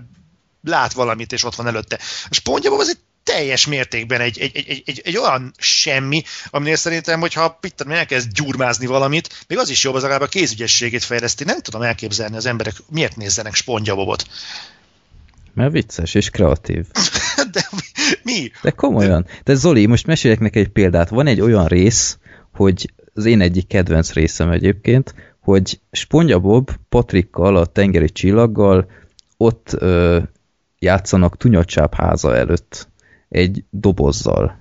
[0.63, 1.99] lát valamit, és ott van előtte.
[2.29, 7.21] A spongyabom az egy teljes mértékben egy, egy, egy, egy, egy olyan semmi, aminél szerintem,
[7.21, 11.45] hogyha itt elkezd gyurmázni valamit, még az is jobb, az legalább a kézügyességét fejleszti.
[11.45, 14.27] Nem tudom elképzelni az emberek, miért nézzenek spongyabobot.
[15.55, 16.85] Mert vicces és kreatív.
[17.53, 17.69] De
[18.23, 18.51] mi?
[18.63, 19.27] De komolyan.
[19.45, 21.09] De Zoli, most mesélek neked egy példát.
[21.09, 22.19] Van egy olyan rész,
[22.53, 28.91] hogy az én egyik kedvenc részem egyébként, hogy Sponyabob Patrikkal, a tengeri csillaggal
[29.37, 30.19] ott ö,
[30.79, 32.89] játszanak Tunyacsább háza előtt
[33.29, 34.59] egy dobozzal.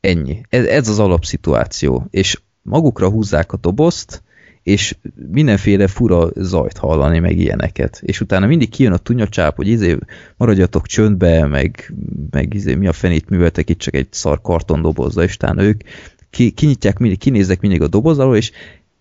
[0.00, 0.40] Ennyi.
[0.48, 2.06] Ez, ez az alapszituáció.
[2.10, 4.22] És magukra húzzák a dobozt,
[4.62, 4.96] és
[5.32, 8.00] mindenféle fura zajt hallani, meg ilyeneket.
[8.04, 9.96] És utána mindig kijön a tunyacsáp, hogy izé
[10.36, 11.92] maradjatok csöndbe, meg,
[12.30, 15.80] meg izé mi a fenét műveltek itt csak egy szar kartondobozza, és utána ők
[16.30, 18.52] ki, kinyitják, mindig, kinéznek mindig a doboz alól, és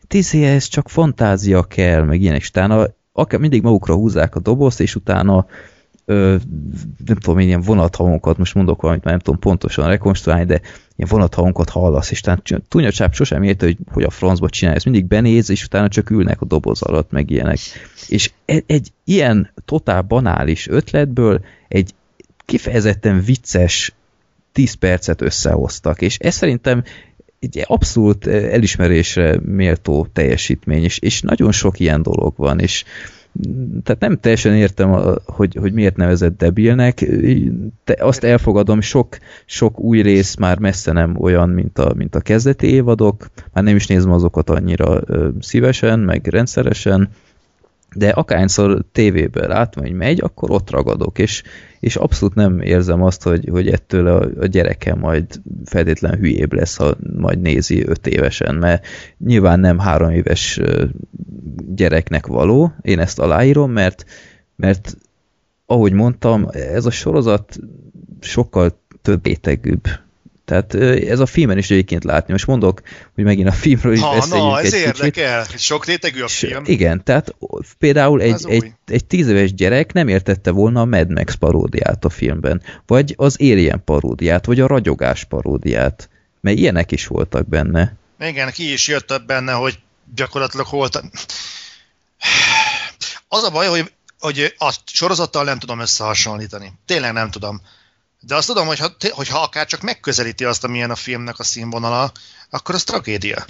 [0.08, 4.80] tízé, ez csak fantázia kell, meg ilyenek, és utána akár mindig magukra húzzák a dobozt,
[4.80, 5.46] és utána
[6.10, 6.36] ö,
[7.06, 10.62] nem tudom én, ilyen vonathangokat, most mondok valamit, mert nem tudom pontosan rekonstruálni, de
[10.96, 12.54] ilyen vonathangokat hallasz, és tehát
[12.90, 16.42] Csáp sosem érte, hogy, hogy a francba csinálja, ezt mindig benéz, és utána csak ülnek
[16.42, 17.58] a doboz alatt, meg ilyenek.
[18.08, 21.94] És egy, egy ilyen totál banális ötletből egy
[22.46, 23.94] kifejezetten vicces
[24.52, 26.84] 10 percet összehoztak, és ez szerintem
[27.40, 32.84] egy abszolút elismerésre méltó teljesítmény, és, és nagyon sok ilyen dolog van, és
[33.84, 37.06] tehát nem teljesen értem, hogy, hogy miért nevezett debilnek.
[37.84, 42.20] Te azt elfogadom, sok, sok új rész már messze nem olyan, mint a, mint a
[42.20, 43.28] kezdeti évadok.
[43.54, 45.02] Már nem is nézem azokat annyira
[45.40, 47.10] szívesen, meg rendszeresen,
[47.98, 51.44] de akárszor tévéből látom, hogy megy, akkor ott ragadok, és,
[51.80, 56.76] és abszolút nem érzem azt, hogy, hogy ettől a, a gyerekem majd feltétlen hülyébb lesz,
[56.76, 58.88] ha majd nézi öt évesen, mert
[59.18, 60.60] nyilván nem három éves
[61.76, 64.06] gyereknek való, én ezt aláírom, mert,
[64.56, 64.98] mert
[65.66, 67.60] ahogy mondtam, ez a sorozat
[68.20, 69.88] sokkal több rétegűbb,
[70.48, 72.32] tehát ez a filmen is egyébként látni.
[72.32, 72.82] Most mondok,
[73.16, 75.44] hogy megint a filmről is ha, beszéljünk na, ez egy érdekel.
[75.44, 75.60] Kicsit.
[75.60, 76.64] Sok rétegű a film.
[76.66, 77.36] Igen, tehát
[77.78, 82.10] például egy, egy, egy tíz éves gyerek nem értette volna a Mad Max paródiát a
[82.10, 86.10] filmben, vagy az Alien paródiát, vagy a ragyogás paródiát,
[86.42, 87.96] mert ilyenek is voltak benne.
[88.20, 89.80] Igen, ki is jött benne, hogy
[90.16, 91.04] gyakorlatilag volt...
[93.28, 96.74] Az a baj, hogy, hogy a sorozattal nem tudom összehasonlítani.
[96.86, 97.62] Tényleg nem tudom.
[98.20, 102.12] De azt tudom, hogy ha, hogyha akár csak megközelíti azt, amilyen a filmnek a színvonala,
[102.50, 103.46] akkor az tragédia.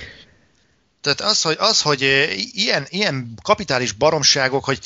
[1.01, 4.79] Tehát az, hogy, az, hogy eh, ilyen, ilyen kapitális baromságok, hogy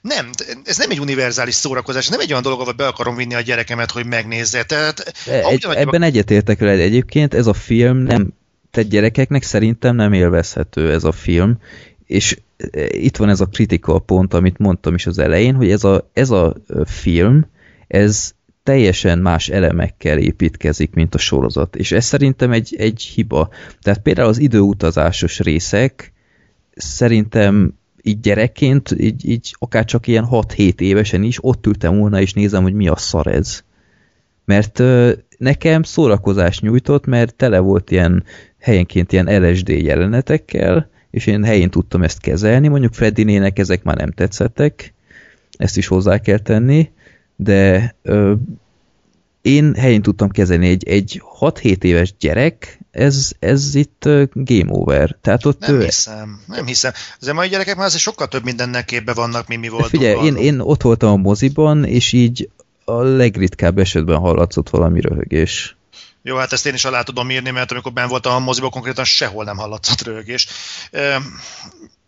[0.00, 0.30] nem,
[0.64, 3.90] ez nem egy univerzális szórakozás, nem egy olyan dolog, ahol be akarom vinni a gyerekemet,
[3.90, 4.62] hogy megnézze.
[4.62, 6.04] Tehát, egy, ebben a...
[6.04, 8.32] egyetértek veled egyébként, ez a film nem,
[8.70, 11.58] tehát gyerekeknek szerintem nem élvezhető ez a film,
[12.06, 15.84] és eh, itt van ez a kritika pont, amit mondtam is az elején, hogy ez
[15.84, 17.46] a, ez a film,
[17.86, 18.34] ez
[18.64, 21.76] teljesen más elemekkel építkezik, mint a sorozat.
[21.76, 23.48] És ez szerintem egy, egy hiba.
[23.82, 26.12] Tehát például az időutazásos részek
[26.74, 32.32] szerintem így gyerekként, így, így akár csak ilyen 6-7 évesen is ott ültem volna, és
[32.32, 33.64] nézem, hogy mi a szar ez.
[34.44, 34.82] Mert
[35.38, 38.24] nekem szórakozást nyújtott, mert tele volt ilyen
[38.58, 44.10] helyenként ilyen LSD jelenetekkel, és én helyén tudtam ezt kezelni, mondjuk Freddinének ezek már nem
[44.10, 44.94] tetszettek,
[45.56, 46.90] ezt is hozzá kell tenni,
[47.36, 48.34] de ö,
[49.42, 55.16] én helyén tudtam kezelni egy, egy 6-7 éves gyerek, ez, ez itt game over.
[55.20, 56.92] Tehát ott Nem ö, hiszem, nem hiszem.
[57.20, 59.90] Az mai gyerekek már azért sokkal több mindennek képbe vannak, mint mi voltunk.
[59.90, 62.50] Figyelj, én, én ott voltam a moziban, és így
[62.84, 65.76] a legritkább esetben hallatszott valami röhögés.
[66.22, 69.04] Jó, hát ezt én is alá tudom írni, mert amikor ben voltam a moziban, konkrétan
[69.04, 70.46] sehol nem hallatszott rögés.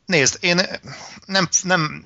[0.06, 0.60] Nézd, én
[1.26, 2.04] nem, nem,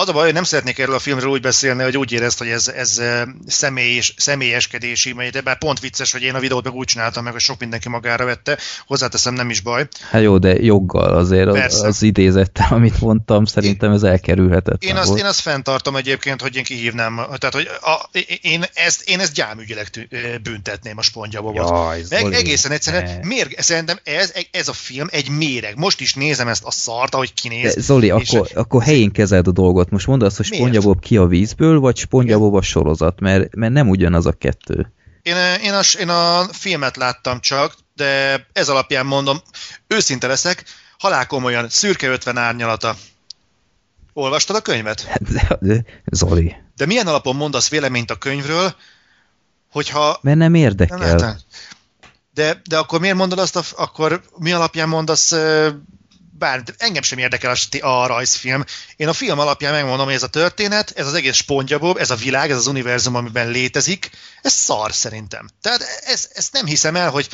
[0.00, 2.48] az a baj, hogy nem szeretnék erről a filmről úgy beszélni, hogy úgy érezt, hogy
[2.48, 3.02] ez, ez
[3.46, 7.40] személyes, személyeskedési, de bár pont vicces, hogy én a videót meg úgy csináltam meg, hogy
[7.40, 9.88] sok mindenki magára vette, hozzáteszem nem is baj.
[10.10, 11.86] Hát jó, de joggal azért az, Persze.
[11.86, 15.20] az idézettel, amit mondtam, szerintem ez elkerülhetetlen Én azt, volt.
[15.20, 19.88] én azt fenntartom egyébként, hogy én kihívnám, tehát hogy a, én, ezt, én ezt gyámügyileg
[19.88, 21.88] tű- ö, büntetném a spongyabobot.
[22.10, 23.26] Meg Zoli, egészen egyszerűen, ne.
[23.26, 25.76] miért, szerintem ez, ez a film egy méreg.
[25.76, 27.74] Most is nézem ezt a szart, ahogy kinéz.
[27.74, 29.89] De Zoli, és- akkor, akkor helyén kezeld a dolgot.
[29.90, 30.46] Most mondd azt, hogy?
[30.46, 34.92] Spongyabob ki a vízből, vagy Spongyabob a sorozat, mert, mert nem ugyanaz a kettő.
[35.22, 39.40] Én, én, a, én a filmet láttam csak, de ez alapján mondom,
[39.86, 40.64] őszinte leszek,
[40.98, 42.96] halál komolyan, szürke 50 árnyalata.
[44.12, 45.02] Olvastad a könyvet?
[45.02, 48.74] Hát, de, de, Zoli, De milyen alapon mondasz véleményt a könyvről,
[49.70, 50.18] hogyha...
[50.22, 50.54] mert nem
[50.88, 51.38] Nem érdekel.
[52.34, 55.32] De, de akkor miért mondod azt, a, akkor mi alapján mondasz,
[56.40, 58.64] bár engem sem érdekel a, a rajzfilm.
[58.96, 62.14] Én a film alapján megmondom, hogy ez a történet, ez az egész spontjabob, ez a
[62.14, 64.10] világ, ez az univerzum, amiben létezik,
[64.42, 65.48] ez szar szerintem.
[65.60, 67.28] Tehát ez, nem hiszem el, hogy,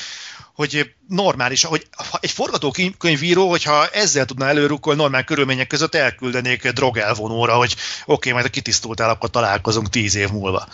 [0.54, 1.86] hogy normális, hogy
[2.20, 8.44] egy forgatókönyvíró, hogyha ezzel tudna előrukkolni normál körülmények között elküldenék drogelvonóra, hogy oké, okay, majd
[8.44, 10.68] a kitisztultál, akkor találkozunk tíz év múlva.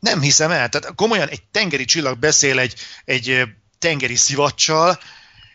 [0.00, 0.68] Nem hiszem el.
[0.68, 2.74] Tehát komolyan egy tengeri csillag beszél egy,
[3.04, 3.42] egy
[3.78, 4.98] tengeri szivacsal,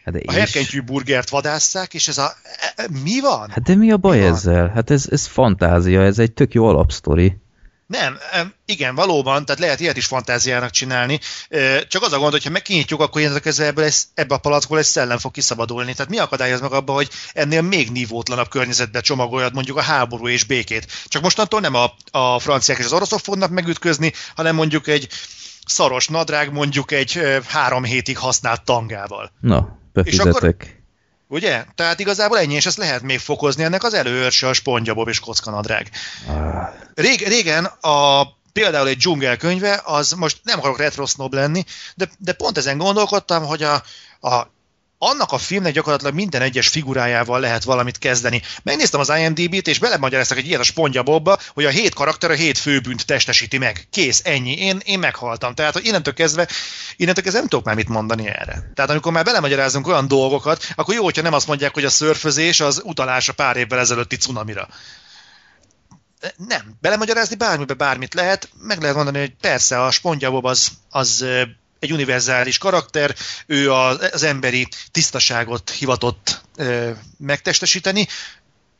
[0.03, 2.33] Hát a herkentyű burgert vadásszák, és ez a...
[2.43, 3.49] e- e- Mi van?
[3.49, 4.33] hát de mi a baj Mi van?
[4.33, 4.71] ezzel?
[4.75, 7.41] Hát ez, ez fantázia, ez egy tök jó alapsztori.
[7.87, 11.19] Nem, em, igen, valóban, tehát lehet ilyet is fantáziának csinálni,
[11.87, 15.17] csak az a gond, hogyha megkinyitjuk, akkor kezdve ebből egy, ebbe a palackból egy szellem
[15.17, 15.93] fog kiszabadulni.
[15.93, 20.43] Tehát mi akadályoz meg abba, hogy ennél még nívótlanabb környezetbe csomagoljad mondjuk a háború és
[20.43, 20.91] békét.
[21.07, 25.07] Csak mostantól nem a, a franciák és az oroszok fognak megütközni, hanem mondjuk egy
[25.65, 29.31] szaros nadrág, mondjuk egy három hétig használt tangával.
[29.39, 30.81] Na, És akkor- befizetek.
[31.27, 31.65] Ugye?
[31.75, 35.89] Tehát igazából ennyi, és ezt lehet még fokozni, ennek az előőrse a spongyabob és kockanadrág.
[36.27, 41.63] Ah, Rég, régen a például egy dzsungelkönyve, az most nem akarok retrosnob lenni,
[41.95, 43.83] de, de pont ezen gondolkodtam, hogy a,
[44.27, 44.47] a
[45.09, 48.41] annak a filmnek gyakorlatilag minden egyes figurájával lehet valamit kezdeni.
[48.63, 52.57] Megnéztem az IMDb-t, és belemagyaráztak egy ilyet a spongyabobba, hogy a hét karakter a hét
[52.57, 53.87] főbűnt testesíti meg.
[53.89, 54.57] Kész, ennyi.
[54.57, 55.53] Én, én meghaltam.
[55.53, 56.47] Tehát, hogy innentől kezdve,
[56.95, 58.71] innentől kezdve nem tudok már mit mondani erre.
[58.73, 62.59] Tehát, amikor már belemagyarázunk olyan dolgokat, akkor jó, hogyha nem azt mondják, hogy a szörfözés
[62.59, 64.67] az utalás a pár évvel ezelőtti cunamira
[66.37, 71.25] nem, belemagyarázni bármibe bármit lehet, meg lehet mondani, hogy persze a Spongyabob az, az
[71.83, 73.15] egy univerzális karakter,
[73.45, 78.07] ő az emberi tisztaságot hivatott ö, megtestesíteni,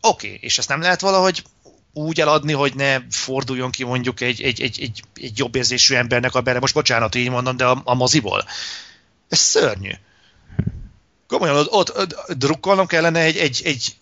[0.01, 1.43] oké, okay, és ezt nem lehet valahogy
[1.93, 6.35] úgy eladni, hogy ne forduljon ki mondjuk egy, egy, egy, egy, egy jobb érzésű embernek
[6.35, 8.45] a bele, most bocsánat, így mondom, de a, a moziból.
[9.29, 9.91] Ez szörnyű.
[11.27, 13.95] Komolyan, ott, ott, ott drukkolnom kellene egy, egy, egy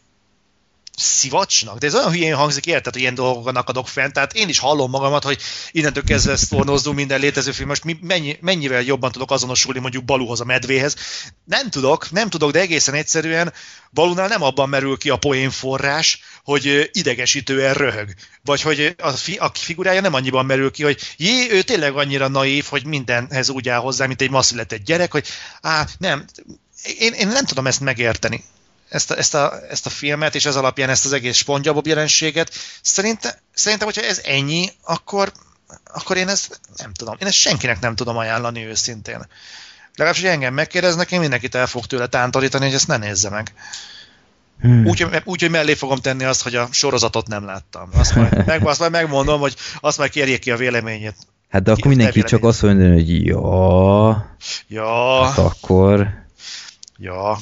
[1.01, 4.59] szivacsnak, de ez olyan hülyén hangzik, érted, hogy ilyen dolgoknak adok fent, tehát én is
[4.59, 5.41] hallom magamat, hogy
[5.71, 10.41] innentől kezdve sztornozzunk minden létező film, most mi, mennyi, mennyivel jobban tudok azonosulni mondjuk Baluhoz
[10.41, 10.95] a medvéhez.
[11.43, 13.53] Nem tudok, nem tudok, de egészen egyszerűen
[13.91, 18.13] Balunál nem abban merül ki a poén forrás, hogy idegesítően röhög.
[18.43, 22.27] Vagy hogy a, fi, a figurája nem annyiban merül ki, hogy jé, ő tényleg annyira
[22.27, 25.27] naív, hogy mindenhez úgy áll hozzá, mint egy ma született gyerek, hogy
[25.61, 26.25] á, nem,
[26.99, 28.43] én, én nem tudom ezt megérteni
[28.91, 32.51] ezt a, ezt, a, ezt a filmet, és ez alapján ezt az egész spongyabob jelenséget.
[32.81, 35.31] Szerintem, szerintem, hogyha ez ennyi, akkor,
[35.93, 37.15] akkor én ezt nem tudom.
[37.19, 39.27] Én ezt senkinek nem tudom ajánlani őszintén.
[39.95, 43.53] Legalábbis, hogy engem megkérdeznek, én mindenkit el fog tőle tántorítani, hogy ezt ne nézze meg.
[44.61, 44.85] hmm.
[44.85, 47.89] Úgy, úgy, hogy mellé fogom tenni azt, hogy a sorozatot nem láttam.
[47.93, 51.15] Azt majd, meg, azt majd megmondom, hogy azt majd kérjék ki a véleményét.
[51.49, 54.37] Hát de akkor Ki- mindenki csak azt mondja, hogy ja,
[54.67, 56.07] Ja, hát akkor...
[56.97, 57.37] ja.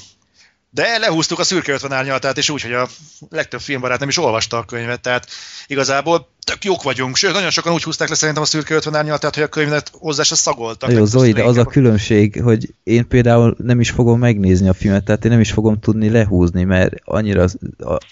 [0.72, 2.88] De lehúztuk a szürke 50 árnyalatát, és úgy, hogy a
[3.30, 5.28] legtöbb filmbarát nem is olvasta a könyvet, tehát
[5.68, 7.16] igazából tök jók vagyunk.
[7.16, 10.24] Sőt, nagyon sokan úgy húzták le szerintem a szürke 50 árnyalatát, hogy a könyvet hozzá
[10.24, 10.92] se szagoltak.
[10.92, 15.04] Jó, Zoli, de az a különbség, hogy én például nem is fogom megnézni a filmet,
[15.04, 17.46] tehát én nem is fogom tudni lehúzni, mert annyira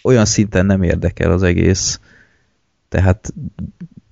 [0.03, 1.99] olyan szinten nem érdekel az egész.
[2.89, 3.33] Tehát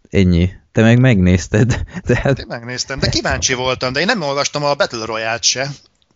[0.10, 0.50] ennyi.
[0.72, 1.84] te meg megnézted.
[2.08, 2.40] Tehát...
[2.40, 5.70] Én megnéztem, de kíváncsi voltam, de én nem olvastam a Battle Royale-t se.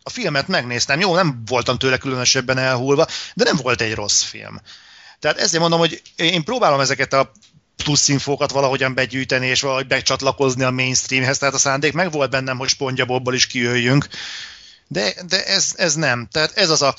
[0.04, 4.62] A filmet megnéztem, jó, nem voltam tőle különösebben elhullva, de nem volt egy rossz film.
[5.20, 7.32] Tehát ezért mondom, hogy én próbálom ezeket a
[7.84, 12.58] plusz infókat valahogyan begyűjteni, és valahogy becsatlakozni a mainstreamhez, tehát a szándék meg volt bennem,
[12.58, 14.08] hogy Spongyabobbal is kijöjjünk,
[14.88, 16.28] de, de ez, ez nem.
[16.32, 16.96] Tehát ez az a,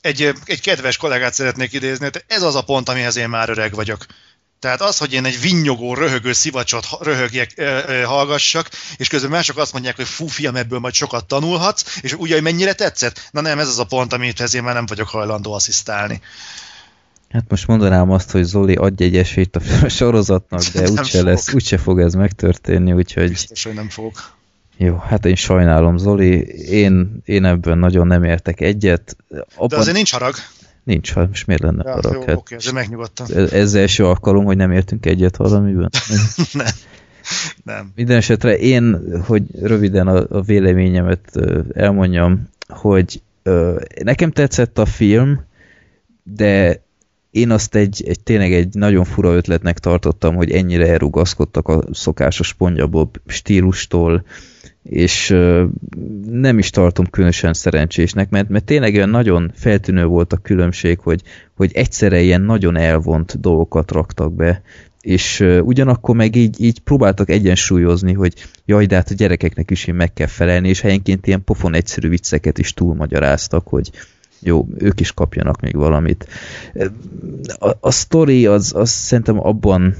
[0.00, 3.74] egy, egy kedves kollégát szeretnék idézni, tehát ez az a pont, amihez én már öreg
[3.74, 4.06] vagyok.
[4.62, 9.58] Tehát az, hogy én egy vinnyogó, röhögő szivacsot röhögjek, ö, ö, hallgassak, és közben mások
[9.58, 13.28] azt mondják, hogy fú, fiam, ebből majd sokat tanulhatsz, és ugye, hogy mennyire tetszett?
[13.30, 16.20] Na nem, ez az a pont, amit én már nem vagyok hajlandó asszisztálni.
[17.30, 21.78] Hát most mondanám azt, hogy Zoli adj egy esélyt a sorozatnak, de úgyse, lesz, úgyse
[21.78, 24.12] fog ez megtörténni, úgyhogy Biztos, hogy nem fog.
[24.76, 26.32] jó, hát én sajnálom Zoli,
[26.68, 29.16] én, én ebben nagyon nem értek egyet.
[29.28, 30.34] De Abban azért nincs harag.
[30.84, 32.12] Nincs, hát most miért lenne Ja, harag?
[32.14, 33.26] jó, Hát oké, ezért megnyugodtam.
[33.34, 35.90] ez ez első alkalom, hogy nem értünk egyet valamiben.
[36.52, 36.66] nem.
[37.64, 37.92] Nem.
[37.94, 41.38] Minden esetre én, hogy röviden a, a véleményemet
[41.74, 45.44] elmondjam, hogy ö, nekem tetszett a film,
[46.22, 46.82] de
[47.30, 52.46] én azt egy, egy tényleg egy nagyon fura ötletnek tartottam, hogy ennyire elrugaszkodtak a szokásos
[52.46, 54.24] SpongeBob stílustól,
[54.82, 55.28] és
[56.30, 61.22] nem is tartom különösen szerencsésnek, mert, mert tényleg olyan nagyon feltűnő volt a különbség, hogy,
[61.54, 64.62] hogy egyszerre ilyen nagyon elvont dolgokat raktak be,
[65.00, 68.34] és ugyanakkor meg így, így próbáltak egyensúlyozni, hogy
[68.64, 72.08] jaj, de hát a gyerekeknek is én meg kell felelni, és helyenként ilyen pofon egyszerű
[72.08, 73.90] vicceket is túlmagyaráztak, hogy
[74.40, 76.26] jó, ők is kapjanak még valamit.
[77.58, 79.94] A, a sztori az, az szerintem abban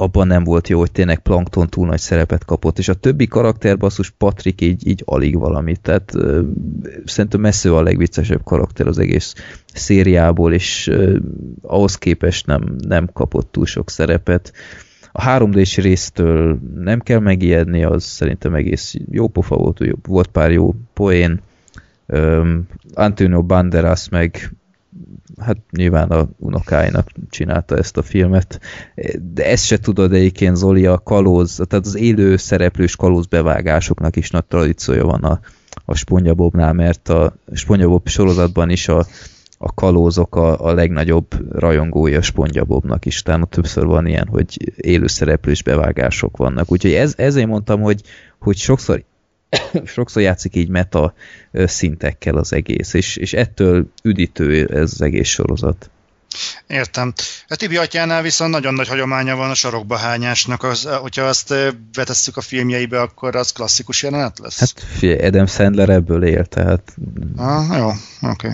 [0.00, 4.10] abban nem volt jó, hogy tényleg Plankton túl nagy szerepet kapott, és a többi karakterbasszus
[4.10, 6.42] Patrick így, így alig valamit, tehát ö,
[7.04, 9.34] szerintem messze a legviccesebb karakter az egész
[9.74, 11.18] szériából, és ö,
[11.62, 14.52] ahhoz képest nem, nem kapott túl sok szerepet.
[15.12, 20.50] A 3D-s résztől nem kell megijedni, az szerintem egész jó pofa volt, jó- volt pár
[20.50, 21.40] jó poén.
[22.06, 24.52] Um, Antonio Banderas meg
[25.38, 28.60] hát nyilván a unokáinak csinálta ezt a filmet,
[29.34, 34.30] de ezt se tudod egyébként Zoli a kalóz, tehát az élő szereplős kalóz bevágásoknak is
[34.30, 35.40] nagy tradíciója van a,
[35.84, 39.06] a Spongybobnál, mert a Spongyabob sorozatban is a,
[39.58, 45.62] a kalózok a, a legnagyobb rajongója Spongyabobnak is, tehát többször van ilyen, hogy élő szereplős
[45.62, 48.02] bevágások vannak, úgyhogy ez, ezért mondtam, hogy,
[48.38, 49.04] hogy sokszor
[49.84, 51.14] sokszor játszik így meta
[51.52, 55.90] szintekkel az egész, és, és ettől üdítő ez az egész sorozat.
[56.66, 57.12] Értem.
[57.48, 60.62] A Tibi atyánál viszont nagyon nagy hagyománya van a sarokba hányásnak.
[60.62, 61.54] Az, hogyha azt
[61.92, 64.58] vetesszük a filmjeibe, akkor az klasszikus jelenet lesz?
[64.58, 66.94] Hát figyelj, Adam Sandler ebből él, tehát
[67.36, 67.96] Ah, jó, oké.
[68.20, 68.50] Okay.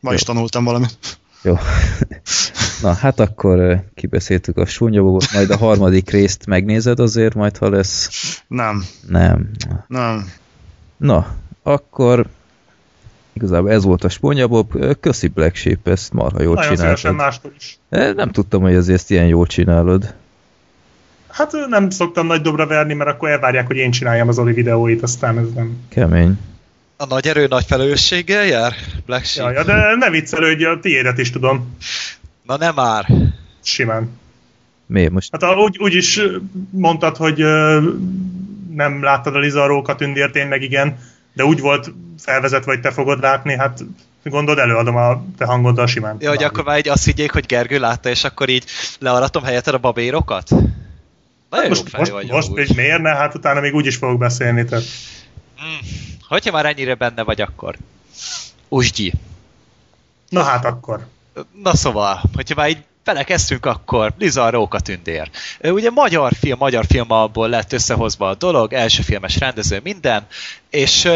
[0.00, 0.34] Ma is Jó.
[0.34, 1.18] tanultam valamit.
[1.42, 1.58] jó.
[2.82, 8.08] Na, hát akkor kibeszéltük a súnyabobot, majd a harmadik részt megnézed azért, majd ha lesz.
[8.48, 9.50] Nem, Nem.
[9.86, 10.30] nem.
[10.96, 11.26] Na,
[11.62, 12.26] akkor
[13.32, 14.98] igazából ez volt a Sponyabob.
[15.00, 17.14] Köszi Black Sheep, ezt marha jól Nagyon csináltad.
[17.14, 17.78] máskor is.
[17.88, 20.14] Nem tudtam, hogy azért ezt ilyen jól csinálod.
[21.28, 25.02] Hát nem szoktam nagy dobra verni, mert akkor elvárják, hogy én csináljam az Oli videóit,
[25.02, 25.76] aztán ez nem...
[25.88, 26.38] Kemény.
[26.96, 28.74] A nagy erő nagy felelősséggel jár?
[29.06, 29.48] Black Sheep?
[29.52, 31.76] Ja, ja, de ne viccelődj, a tiédet is tudom.
[32.42, 33.06] Na nem már.
[33.62, 34.18] Simán.
[34.86, 35.36] Miért most?
[35.40, 36.20] Hát úgy, úgy is
[36.70, 37.82] mondtad, hogy ö,
[38.74, 40.98] nem láttad a Lizarókat tündért, én meg igen,
[41.32, 43.84] de úgy volt felvezetve, hogy te fogod látni, hát
[44.24, 46.16] gondold, előadom a te hangoddal simán.
[46.20, 48.64] Ja, hogy akkor már így azt higgyék, hogy Gergő látta, és akkor így
[48.98, 50.50] learatom helyetted a babérokat?
[51.50, 53.10] Nagyon jó most, most, vagy most még miért ne?
[53.10, 54.64] Hát utána még úgy is fogok beszélni.
[54.64, 54.84] Tehát.
[55.64, 55.88] Mm.
[56.28, 57.76] Hogyha már ennyire benne vagy, akkor
[58.68, 59.12] úgy
[60.28, 61.06] Na hát akkor.
[61.62, 65.30] Na szóval, hogyha már így belekezdtünk, akkor Liza a Róka tündér.
[65.62, 70.26] Ugye magyar film, magyar film abból lett összehozva a dolog, első filmes rendező minden,
[70.70, 71.08] és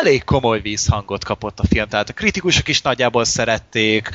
[0.00, 4.10] elég komoly vízhangot kapott a film, tehát a kritikusok is nagyjából szerették,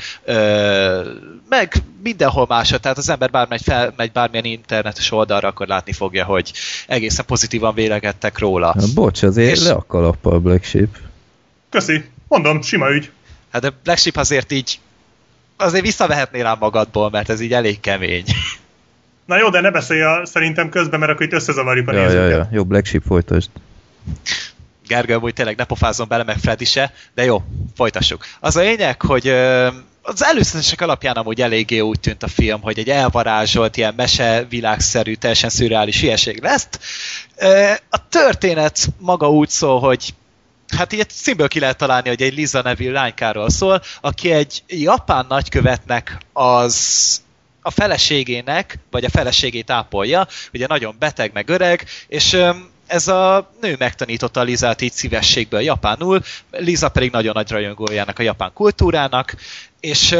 [1.48, 6.24] meg mindenhol másra, tehát az ember bármegy fel, megy bármilyen internetes oldalra, akkor látni fogja,
[6.24, 6.52] hogy
[6.86, 8.74] egészen pozitívan vélekedtek róla.
[8.76, 10.96] Na, bocs, azért És- le a kalappal Black Sheep.
[11.68, 12.04] Köszi.
[12.28, 13.10] Mondom, sima ügy.
[13.52, 14.78] Hát de Black Sheep azért így
[15.60, 18.24] azért visszavehetnél rá magadból, mert ez így elég kemény.
[19.26, 22.04] Na jó, de ne beszélj a, szerintem közben, mert akkor itt összezavarjuk a Ja, ja,
[22.06, 22.30] nézőket.
[22.36, 22.48] ja.
[22.52, 23.50] Jó, Black Sheep folytasd.
[24.86, 27.42] Gergő, hogy tényleg ne pofázom bele, meg Freddy se, de jó,
[27.76, 28.24] folytassuk.
[28.40, 29.28] Az a lényeg, hogy
[30.02, 35.50] az előzetesek alapján amúgy eléggé úgy tűnt a film, hogy egy elvarázsolt, ilyen mesevilágszerű, teljesen
[35.50, 36.68] szürreális hülyeség lesz.
[37.90, 40.14] A történet maga úgy szól, hogy
[40.76, 45.26] hát így színből ki lehet találni, hogy egy Liza nevű lánykáról szól, aki egy japán
[45.28, 47.20] nagykövetnek az
[47.62, 52.40] a feleségének, vagy a feleségét ápolja, ugye nagyon beteg, meg öreg, és
[52.86, 58.52] ez a nő megtanította Lizát így szívességből japánul, Liza pedig nagyon nagy rajongójának a japán
[58.52, 59.34] kultúrának,
[59.80, 60.16] és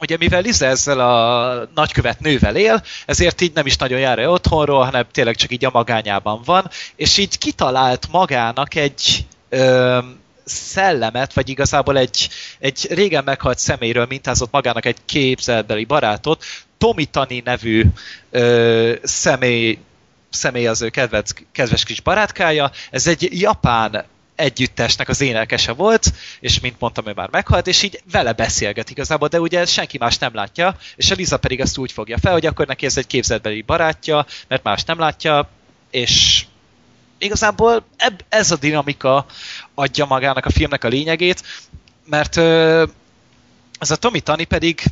[0.00, 4.30] ugye mivel Liza ezzel a nagykövet nővel él, ezért így nem is nagyon jár el
[4.30, 9.98] otthonról, hanem tényleg csak így a magányában van, és így kitalált magának egy ö,
[10.44, 16.44] szellemet, vagy igazából egy, egy régen meghalt személyről mintázott magának egy képzelbeli barátot,
[16.78, 17.84] Tomitani nevű
[18.30, 19.78] ö, személy,
[20.30, 22.70] személy az ő kedvenc, kedves kis barátkája.
[22.90, 24.04] Ez egy japán
[24.38, 29.28] együttesnek az énekese volt, és mint mondtam, ő már meghalt, és így vele beszélget igazából,
[29.28, 32.66] de ugye senki más nem látja, és Eliza pedig ezt úgy fogja fel, hogy akkor
[32.66, 35.48] neki ez egy képzetbeli barátja, mert más nem látja,
[35.90, 36.44] és
[37.18, 39.26] igazából eb, ez a dinamika
[39.74, 41.42] adja magának a filmnek a lényegét,
[42.04, 42.36] mert
[43.78, 44.82] ez a Tommy Tani pedig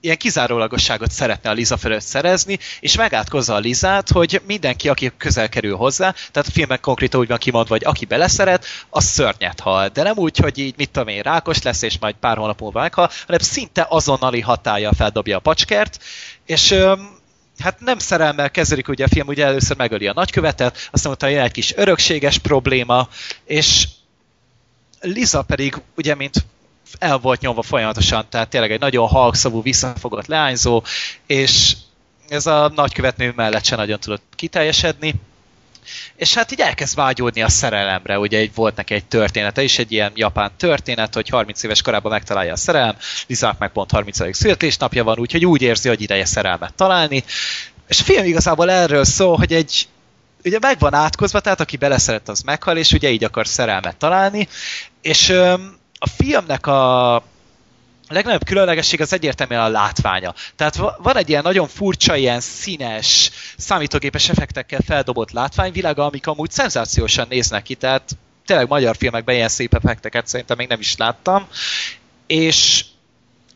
[0.00, 5.48] ilyen kizárólagosságot szeretne a Liza fölött szerezni, és megátkozza a Lizát, hogy mindenki, aki közel
[5.48, 9.88] kerül hozzá, tehát a filmek konkrétan úgy van kimondva, hogy aki beleszeret, az szörnyet hal.
[9.88, 12.80] De nem úgy, hogy így mit tudom én, rákos lesz, és majd pár hónap múlva
[12.80, 16.02] meghal, hanem szinte azonnali hatája feldobja a pacskert,
[16.46, 16.74] és
[17.60, 21.42] hát nem szerelmel kezelik ugye a film, ugye először megöli a nagykövetet, aztán utána jön
[21.42, 23.08] egy kis örökséges probléma,
[23.44, 23.88] és
[25.00, 26.46] Liza pedig, ugye, mint
[26.98, 30.82] el volt nyomva folyamatosan, tehát tényleg egy nagyon halkszavú, visszafogott leányzó,
[31.26, 31.76] és
[32.28, 35.14] ez a nagykövetnő mellett se nagyon tudott kiteljesedni,
[36.16, 39.92] és hát így elkezd vágyódni a szerelemre, ugye egy, volt neki egy története is, egy
[39.92, 42.96] ilyen japán történet, hogy 30 éves korában megtalálja a szerelem,
[43.26, 44.36] Lizák meg pont 30.
[44.36, 47.24] születésnapja van, úgyhogy úgy érzi, hogy ideje szerelmet találni,
[47.88, 49.88] és a film igazából erről szól, hogy egy
[50.44, 54.48] ugye meg van átkozva, tehát aki beleszeret, az meghal, és ugye így akar szerelmet találni,
[55.02, 57.22] és öm, a filmnek a
[58.10, 60.34] a legnagyobb különlegesség az egyértelműen a látványa.
[60.56, 67.26] Tehát van egy ilyen nagyon furcsa, ilyen színes, számítógépes effektekkel feldobott látványvilága, amik amúgy szenzációsan
[67.28, 68.16] néznek ki, tehát
[68.46, 71.46] tényleg magyar filmekben ilyen szép effekteket szerintem még nem is láttam.
[72.26, 72.84] És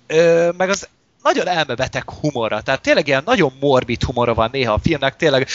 [0.06, 0.88] ö, meg az
[1.22, 5.48] nagyon elmebeteg humora, tehát tényleg ilyen nagyon morbid humora van néha a filmnek, tényleg,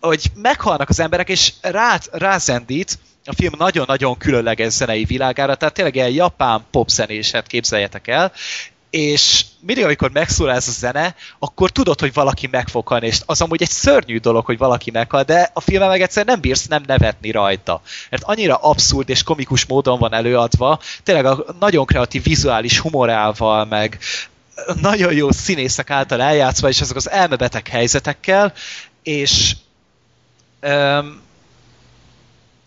[0.00, 5.94] hogy meghalnak az emberek, és rá, rázendít, a film nagyon-nagyon különleges zenei világára, tehát tényleg
[5.94, 8.32] ilyen japán popzenéset képzeljetek el,
[8.92, 12.66] és mindig, amikor megszólal ez a zene, akkor tudod, hogy valaki meg
[13.00, 16.40] és az amúgy egy szörnyű dolog, hogy valaki meghal, de a filmen meg egyszerűen nem
[16.40, 17.80] bírsz nem nevetni rajta.
[18.10, 23.98] Mert annyira abszurd és komikus módon van előadva, tényleg a nagyon kreatív vizuális humorával, meg
[24.80, 28.52] nagyon jó színészek által eljátszva, és azok az elmebeteg helyzetekkel,
[29.02, 29.56] és
[30.62, 31.20] um,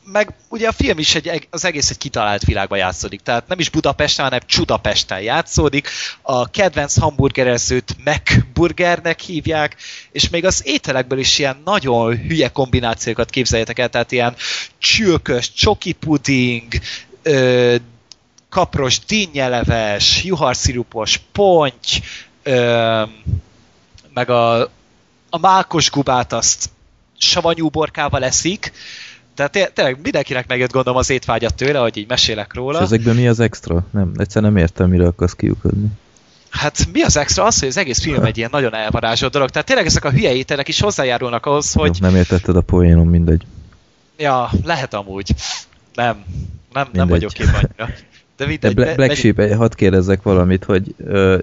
[0.05, 3.69] meg ugye a film is egy, az egész egy kitalált világban játszódik, tehát nem is
[3.69, 5.89] Budapesten, hanem Csudapesten játszódik.
[6.21, 9.75] A kedvenc hamburgerezőt McBurgernek hívják,
[10.11, 14.35] és még az ételekből is ilyen nagyon hülye kombinációkat képzeljetek el, tehát ilyen
[14.77, 16.73] csülkös, csoki puding,
[17.21, 17.75] ö,
[18.49, 21.99] kapros dinnyeleves, juharszirupos ponty,
[22.43, 23.03] ö,
[24.13, 24.61] meg a,
[25.29, 26.69] a mákos gubát azt
[27.17, 28.71] savanyú borkával eszik,
[29.35, 32.77] tehát tényleg mindenkinek megjött gondolom az étvágyat tőle, hogy így mesélek róla.
[32.77, 33.85] És ezekben mi az extra?
[33.91, 35.87] Nem, egyszerűen nem értem, mire akarsz kiukadni.
[36.49, 37.43] Hát mi az extra?
[37.43, 39.49] Az, hogy az egész film egy ilyen nagyon elvarázsolt dolog.
[39.49, 41.97] Tehát tényleg ezek a hülye ételek is hozzájárulnak ahhoz, hogy...
[41.99, 43.45] Jó, nem értetted a poénom, mindegy.
[44.17, 45.35] Ja, lehet amúgy.
[45.93, 46.23] Nem,
[46.73, 47.93] nem, nem vagyok annyira.
[48.37, 51.41] De, mindegy, de Black, Black de, Sheep, hadd kérdezzek valamit, hogy ö,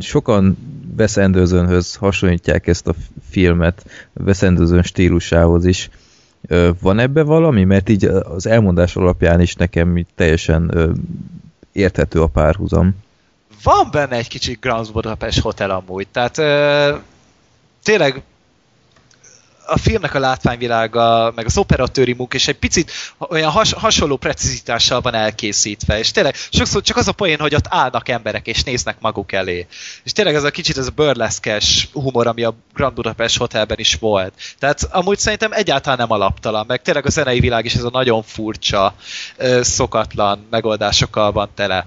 [0.00, 0.58] sokan
[0.96, 2.94] Wes Andersonhöz hasonlítják ezt a
[3.30, 3.84] filmet,
[4.24, 5.90] Wes Anderson stílusához is.
[6.80, 7.64] Van ebbe valami?
[7.64, 10.72] Mert így az elmondás alapján is nekem teljesen
[11.72, 12.96] érthető a párhuzam.
[13.62, 16.34] Van benne egy kicsit Grand Budapest Hotel amúgy, tehát
[17.82, 18.22] tényleg
[19.68, 25.00] a filmnek a látványvilága, meg az operatőri munka, és egy picit olyan has, hasonló precizitással
[25.00, 29.00] van elkészítve, és tényleg sokszor csak az a poén, hogy ott állnak emberek, és néznek
[29.00, 29.66] maguk elé.
[30.04, 33.94] És tényleg ez a kicsit ez a burleszkes humor, ami a Grand Budapest Hotelben is
[33.94, 34.34] volt.
[34.58, 38.22] Tehát amúgy szerintem egyáltalán nem alaptalan, meg tényleg a zenei világ is ez a nagyon
[38.22, 38.94] furcsa,
[39.60, 41.86] szokatlan megoldásokkal van tele.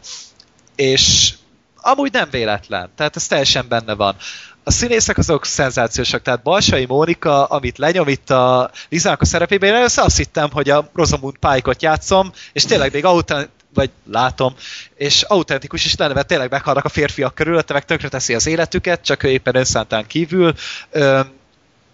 [0.76, 1.34] És
[1.82, 4.16] amúgy nem véletlen, tehát ez teljesen benne van
[4.64, 9.76] a színészek azok szenzációsak, tehát Balsai Mónika, amit lenyom itt a Lizának a szerepében, én
[9.76, 14.56] először azt hittem, hogy a Rosamund Pike-ot játszom, és tényleg még autent, vagy látom,
[14.96, 19.04] és autentikus is lenne, mert tényleg meghalnak a férfiak körülötte, meg tönkre teszi az életüket,
[19.04, 20.54] csak ő éppen önszántán kívül.
[20.92, 21.20] Ö,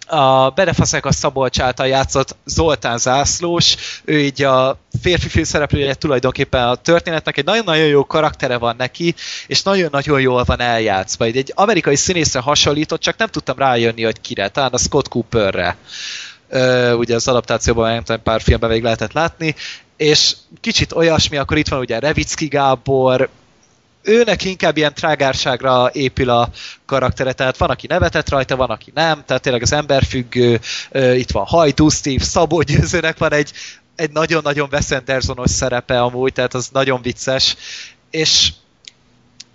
[0.08, 3.76] a Benefaszek Szabolcs által játszott Zoltán Zászlós,
[4.06, 9.16] ő így a férfi főszereplője tulajdonképpen a történetnek, egy nagyon-nagyon jó karaktere van neki,
[9.48, 11.26] és nagyon-nagyon jól van eljátszva.
[11.26, 15.78] Egy, egy amerikai színészre hasonlított, csak nem tudtam rájönni, hogy kire, talán a Scott Cooperre.
[16.50, 19.56] Ö, ugye az adaptációban nem tudom, pár filmben még lehetett látni,
[19.98, 23.30] és kicsit olyasmi, akkor itt van ugye Revicki Gábor,
[24.08, 26.50] őnek inkább ilyen trágárságra épül a
[26.86, 30.60] karaktere, tehát van, aki nevetett rajta, van, aki nem, tehát tényleg az emberfüggő,
[30.92, 33.52] itt van Hajdú Steve, Szabó Győzőnek van egy,
[33.96, 37.56] egy nagyon-nagyon Wes Andersonos szerepe amúgy, tehát az nagyon vicces,
[38.12, 38.52] és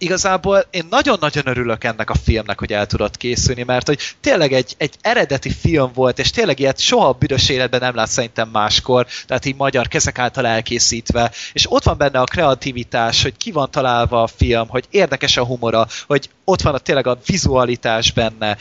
[0.02, 4.74] igazából én nagyon-nagyon örülök ennek a filmnek, hogy el tudott készülni, mert hogy tényleg egy,
[4.78, 9.06] egy eredeti film volt, és tényleg ilyet soha a büdös életben nem lát szerintem máskor,
[9.26, 13.70] tehát így magyar kezek által elkészítve, és ott van benne a kreativitás, hogy ki van
[13.70, 18.56] találva a film, hogy érdekes a humora, hogy ott van a, tényleg a vizualitás benne,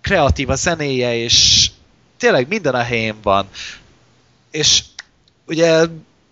[0.00, 1.70] kreatív a zenéje, és
[2.18, 3.46] tényleg minden a helyén van.
[4.50, 4.82] És
[5.46, 5.84] ugye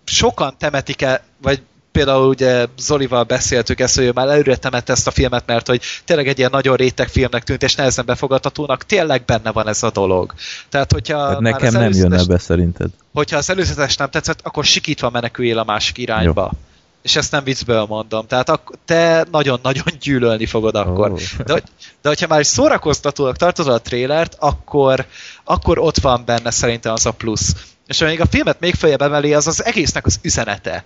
[0.05, 1.61] sokan temetik el, vagy
[1.95, 5.81] például ugye Zolival beszéltük ezt, hogy ő már előre temette ezt a filmet, mert hogy
[6.05, 9.91] tényleg egy ilyen nagyon réteg filmnek tűnt, és nehezen befogadhatónak, tényleg benne van ez a
[9.91, 10.33] dolog.
[10.69, 12.89] Tehát, hogyha hát nekem nem jönne be szerinted.
[13.13, 16.49] Hogyha az előzetes nem tetszett, akkor sikítva meneküljél a másik irányba.
[16.51, 16.57] Jó.
[17.01, 18.27] És ezt nem viccből mondom.
[18.27, 21.11] Tehát ak- te nagyon-nagyon gyűlölni fogod akkor.
[21.11, 21.19] Oh.
[21.45, 21.53] De,
[22.01, 25.05] de hogyha már is szórakoztatóak tartod a trélert, akkor,
[25.43, 27.55] akkor ott van benne szerintem az a plusz.
[27.87, 30.83] És még a filmet még följebb emeli, az az egésznek az üzenete.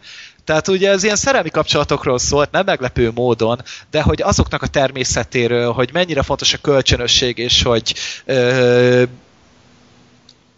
[0.50, 3.62] Tehát ugye ez ilyen szerelmi kapcsolatokról szólt, nem meglepő módon,
[3.92, 7.96] de hogy azoknak a természetéről, hogy mennyire fontos a kölcsönösség, és hogy
[8.26, 9.04] ö,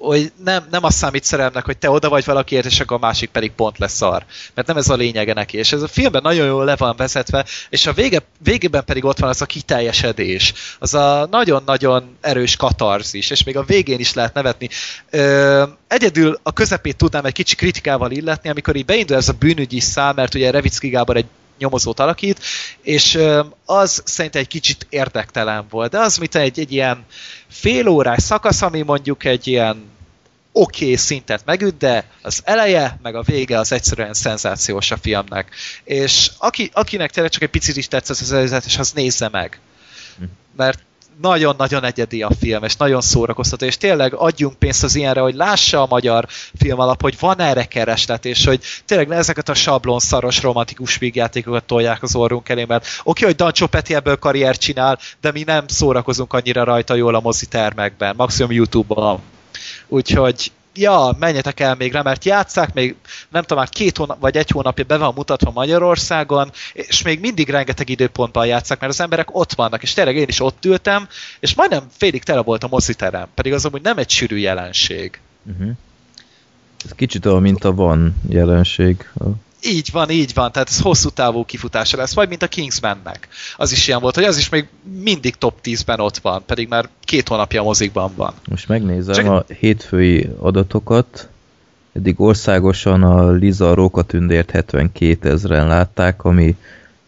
[0.02, 3.30] hogy nem, nem azt számít szerelmnek, hogy te oda vagy valakiért, és akkor a másik
[3.30, 4.26] pedig pont lesz szar.
[4.54, 5.58] Mert nem ez a lényege neki.
[5.58, 9.20] És ez a filmben nagyon jól le van vezetve, és a vége, végében pedig ott
[9.20, 10.54] van az a kiteljesedés.
[10.80, 14.70] Az a nagyon-nagyon erős katarzis, és még a végén is lehet nevetni.
[15.10, 19.80] Ö, egyedül a közepét tudnám egy kicsi kritikával illetni, amikor így beindul ez a bűnügyi
[19.80, 21.26] szám, mert ugye Revicki Gábor egy
[21.62, 22.40] nyomozót alakít,
[22.82, 23.20] és
[23.66, 27.06] az szerintem egy kicsit érdektelen volt, de az, mint egy, egy ilyen
[27.48, 29.90] fél órás szakasz, ami mondjuk egy ilyen
[30.52, 35.56] oké okay szintet megüt, de az eleje, meg a vége az egyszerűen szenzációs a filmnek.
[35.84, 39.60] És aki, akinek tényleg csak egy picit is tetszett az előzet, és az nézze meg.
[40.18, 40.24] Hm.
[40.56, 40.84] Mert
[41.22, 45.82] nagyon-nagyon egyedi a film, és nagyon szórakoztató, és tényleg adjunk pénzt az ilyenre, hogy lássa
[45.82, 46.26] a magyar
[46.58, 50.98] film alap, hogy van erre kereslet, és hogy tényleg ne ezeket a sablon szaros romantikus
[50.98, 55.44] vígjátékokat tolják az orrunk elé, mert oké, hogy Dancsó Peti ebből karrier csinál, de mi
[55.44, 59.20] nem szórakozunk annyira rajta jól a mozitermekben, maximum YouTube-on.
[59.88, 62.96] Úgyhogy ja, menjetek el még rá, mert játszák, még
[63.30, 67.50] nem tudom, már két hónap, vagy egy hónapja be van mutatva Magyarországon, és még mindig
[67.50, 71.08] rengeteg időpontban játszák, mert az emberek ott vannak, és tényleg én is ott ültem,
[71.40, 75.20] és majdnem félig tele volt a moziterem, pedig az amúgy nem egy sűrű jelenség.
[75.44, 75.72] Uh-huh.
[76.86, 79.10] Ez kicsit olyan, mint a van jelenség.
[79.64, 83.28] Így van, így van, tehát ez hosszú távú kifutása lesz, majd mint a Kingsmannek.
[83.58, 84.68] Az is ilyen volt, hogy az is még
[85.02, 88.34] mindig top 10-ben ott van, pedig már két hónapja a mozikban van.
[88.50, 89.26] Most megnézem Csak...
[89.26, 91.30] a hétfői adatokat.
[91.94, 96.56] Eddig országosan a Liza Rókatündért 72 ezeren látták, ami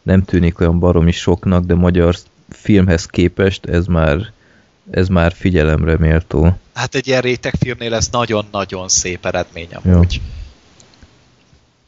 [0.01, 2.15] nem tűnik olyan baromi soknak, de magyar
[2.49, 4.31] filmhez képest ez már,
[4.91, 6.57] ez már figyelemre méltó.
[6.73, 10.13] Hát egy ilyen rétegfilmnél ez nagyon-nagyon szép eredmény amúgy.
[10.13, 10.42] Jó.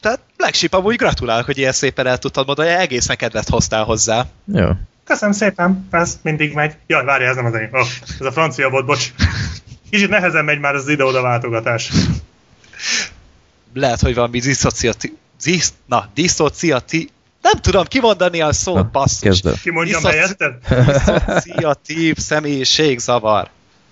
[0.06, 4.26] Tehát Black Sheep amúgy gratulálok, hogy ilyen szépen el tudtad mondani, egészen kedvet hoztál hozzá.
[4.52, 4.68] Jó.
[5.04, 6.74] Köszönöm szépen, ez mindig megy.
[6.86, 7.68] Jaj, várj, ez nem az enyém.
[7.72, 7.86] Oh,
[8.20, 9.12] ez a francia volt, bocs.
[9.90, 11.92] Kicsit nehezen megy már az ide-oda váltogatás.
[13.74, 15.12] Lehet, hogy valami diszociatív...
[15.42, 15.72] Disz...
[15.86, 17.08] Na, diszociatív...
[17.42, 19.40] Nem tudom kimondani a szót, Na, basszus.
[19.62, 20.16] Ki mondjam Diszoci...
[20.16, 20.54] helyetted?
[21.24, 23.48] Diszociatív személyiségzavar.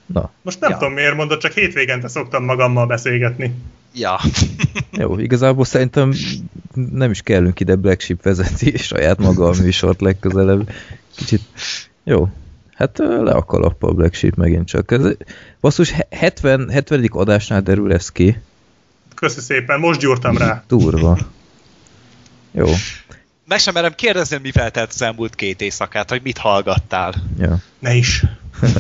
[0.07, 0.31] Na.
[0.43, 0.77] Most nem ja.
[0.77, 3.55] tudom miért mondod, csak hétvégente szoktam magammal beszélgetni.
[3.95, 4.21] Ja.
[5.03, 6.13] Jó, igazából szerintem
[6.75, 10.71] nem is kellünk ide Black Sheep vezetni saját maga a műsort legközelebb.
[11.17, 11.43] Kicsit
[12.05, 12.29] jó.
[12.75, 14.91] Hát le a kalappal Black Sheep megint csak.
[14.91, 15.03] Ez,
[15.61, 17.05] basszus, 70, 70.
[17.11, 18.41] adásnál derül ez ki.
[19.15, 20.65] Köszi szépen, most gyúrtam rá.
[20.67, 21.19] Durva.
[22.53, 22.67] Jó.
[23.47, 27.15] Meg sem merem kérdezni, mivel telt az elmúlt két éjszakát, hogy mit hallgattál.
[27.39, 27.59] Ja.
[27.79, 28.25] Ne is.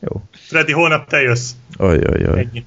[0.00, 0.22] Jó.
[0.32, 1.50] Freddy, holnap te jössz.
[1.76, 2.38] Ajajaj.
[2.38, 2.64] Ennyi.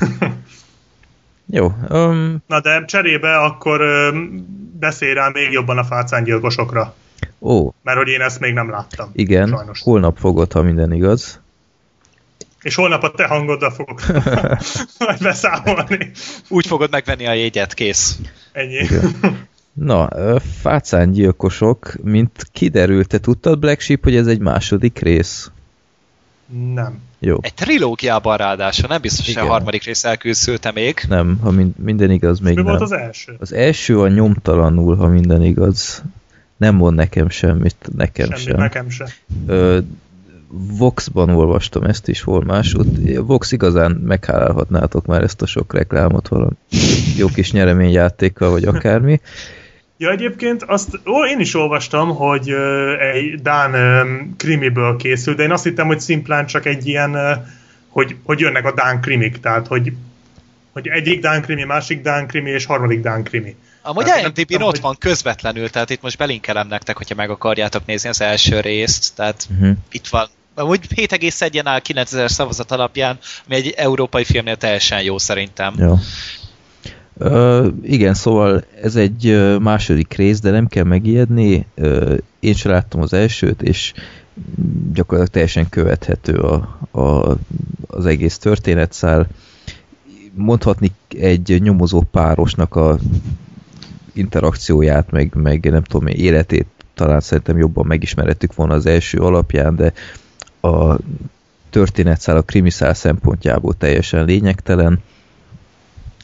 [1.56, 1.72] Jó.
[1.88, 2.42] Um...
[2.46, 4.46] Na de cserébe akkor um,
[4.78, 6.94] beszélj rá még jobban a fácángyilkosokra.
[7.40, 7.72] Ó.
[7.82, 9.10] Mert hogy én ezt még nem láttam.
[9.12, 9.80] Igen, sajnos.
[9.80, 11.40] holnap fogod, ha minden igaz.
[12.62, 14.00] És holnap a te hangoddal fogok
[15.06, 16.10] majd beszámolni.
[16.48, 18.18] Úgy fogod megvenni a jegyet, kész.
[18.52, 18.74] Ennyi.
[18.74, 19.16] Igen.
[19.72, 20.08] Na,
[20.60, 25.50] fácángyilkosok, mint kiderült, te tudtad Black Sheep, hogy ez egy második rész?
[26.74, 27.00] Nem.
[27.24, 31.00] Jó, Egy trilógiában ráadásul, nem biztos, hogy a harmadik rész elkészülte még.
[31.08, 32.70] nem, ha min- minden igaz, még Mi nem.
[32.70, 33.36] volt az első?
[33.38, 36.02] Az első a nyomtalanul, ha minden igaz.
[36.56, 38.56] Nem mond nekem semmit, nekem Semmit, sem.
[38.56, 39.06] nekem se.
[39.46, 39.78] Ö,
[40.78, 43.16] Vox-ban olvastam ezt is, hol máshogy.
[43.18, 46.54] Vox igazán meghálálhatnátok már ezt a sok reklámot valami
[47.16, 49.20] jó kis nyereményjátékkal, vagy akármi.
[50.02, 55.42] Ja, egyébként azt ó, én is olvastam, hogy ö, egy Dán ö, krimiből készült, de
[55.42, 57.32] én azt hittem, hogy szimplán csak egy ilyen, ö,
[57.88, 59.92] hogy, hogy jönnek a Dán krimik, tehát hogy,
[60.72, 63.56] hogy egyik Dán krimi, másik Dán krimi és harmadik Dán krimi.
[63.82, 67.30] Amúgy nem IMDb-n tudom, ott hogy- van közvetlenül, tehát itt most belinkelem nektek, hogyha meg
[67.30, 69.76] akarjátok nézni az első részt, tehát Uh-huh.
[69.92, 70.28] itt van.
[70.54, 75.74] Amúgy 7,1-en áll 9000 szavazat alapján, ami egy európai filmnél teljesen jó szerintem.
[75.78, 75.98] Ja.
[77.82, 81.66] Igen, szóval ez egy második rész, de nem kell megijedni.
[82.40, 83.92] Én sem láttam az elsőt, és
[84.92, 87.36] gyakorlatilag teljesen követhető a, a,
[87.86, 89.26] az egész történetszál.
[90.34, 92.98] Mondhatni egy nyomozó párosnak a
[94.12, 99.92] interakcióját, meg, meg nem tudom, életét talán szerintem jobban megismerettük volna az első alapján, de
[100.68, 100.96] a
[101.70, 105.00] történetszál a krimiszál szempontjából teljesen lényegtelen.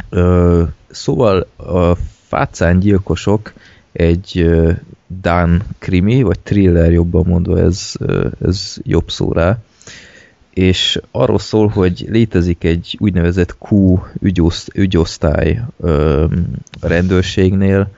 [0.08, 1.94] Ö, szóval a
[2.26, 3.52] fácán gyilkosok
[3.92, 4.50] egy
[5.20, 7.92] Dán krimi, vagy thriller jobban mondva, ez,
[8.40, 9.58] ez jobb szó rá,
[10.50, 16.24] és arról szól, hogy létezik egy úgynevezett Q ügyoszt, ügyosztály ö,
[16.80, 17.90] a rendőrségnél,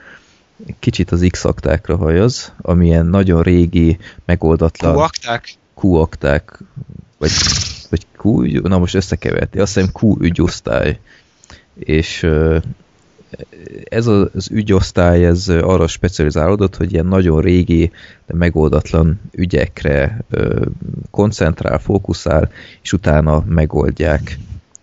[0.78, 5.54] kicsit az X-aktákra hajaz, amilyen nagyon régi, megoldatlan Kuakták?
[5.74, 6.58] Q-akták,
[7.18, 7.30] vagy,
[7.90, 10.98] vagy Q, na most összekeverti, azt hiszem Q ügyosztály.
[11.74, 12.26] És
[13.85, 17.90] ez az ügyosztály, ez arra specializálódott, hogy ilyen nagyon régi,
[18.27, 20.24] de megoldatlan ügyekre
[21.11, 22.51] koncentrál, fókuszál,
[22.82, 24.39] és utána megoldják,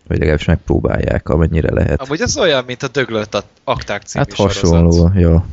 [0.07, 2.02] vagy legalábbis megpróbálják, amennyire lehet.
[2.02, 5.11] Amúgy ez olyan, mint a döglött a akták című Hát hasonló, sorozat.
[5.15, 5.45] ja.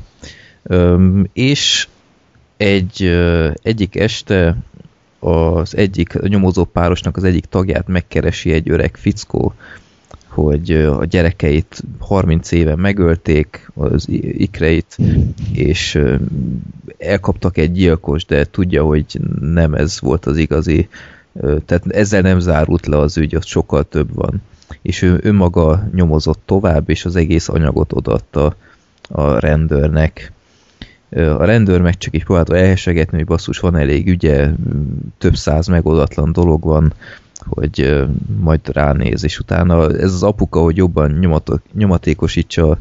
[0.62, 1.89] Öm, és
[2.57, 4.57] egy ö, egyik este
[5.19, 9.55] az egyik a nyomozó párosnak az egyik tagját megkeresi egy öreg fickó,
[10.35, 14.97] hogy a gyerekeit 30 éve megölték, az ikreit,
[15.52, 16.01] és
[16.98, 20.89] elkaptak egy gyilkos, de tudja, hogy nem ez volt az igazi,
[21.40, 24.43] tehát ezzel nem zárult le az ügy, ott sokkal több van.
[24.82, 28.56] És ő önmaga nyomozott tovább, és az egész anyagot odaadta
[29.09, 30.32] a rendőrnek.
[31.11, 34.51] A rendőr meg csak így próbálta elhesegetni, hogy basszus, van elég ügye,
[35.19, 36.93] több száz megoldatlan dolog van,
[37.47, 38.05] hogy
[38.41, 42.79] majd ránéz, és utána ez az apuka, hogy jobban nyomatok, nyomatékosítsa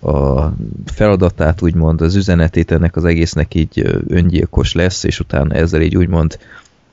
[0.00, 0.48] a
[0.86, 6.38] feladatát, úgymond az üzenetét ennek az egésznek így öngyilkos lesz, és utána ezzel így úgymond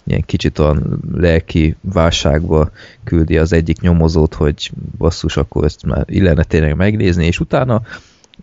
[0.03, 2.71] ilyen kicsit olyan lelki válságba
[3.03, 7.81] küldi az egyik nyomozót, hogy basszus, akkor ezt már illene tényleg megnézni, és utána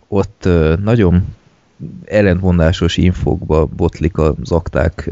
[0.08, 0.48] ott
[0.82, 1.24] nagyon
[2.04, 5.10] ellentmondásos infókba botlik az akták,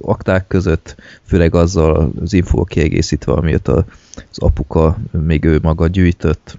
[0.00, 3.84] akták között, főleg azzal az infó kiegészítve, amit az
[4.34, 6.58] apuka még ő maga gyűjtött.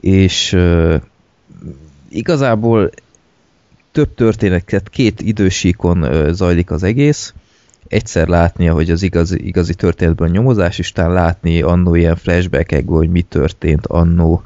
[0.00, 0.58] És
[2.08, 2.90] igazából
[3.92, 7.34] több történetet, két idősíkon zajlik az egész,
[7.88, 13.10] egyszer látnia, hogy az igazi, igazi történetben nyomozás, és utána látni annó ilyen flashbackekből, hogy
[13.10, 14.42] mi történt annó,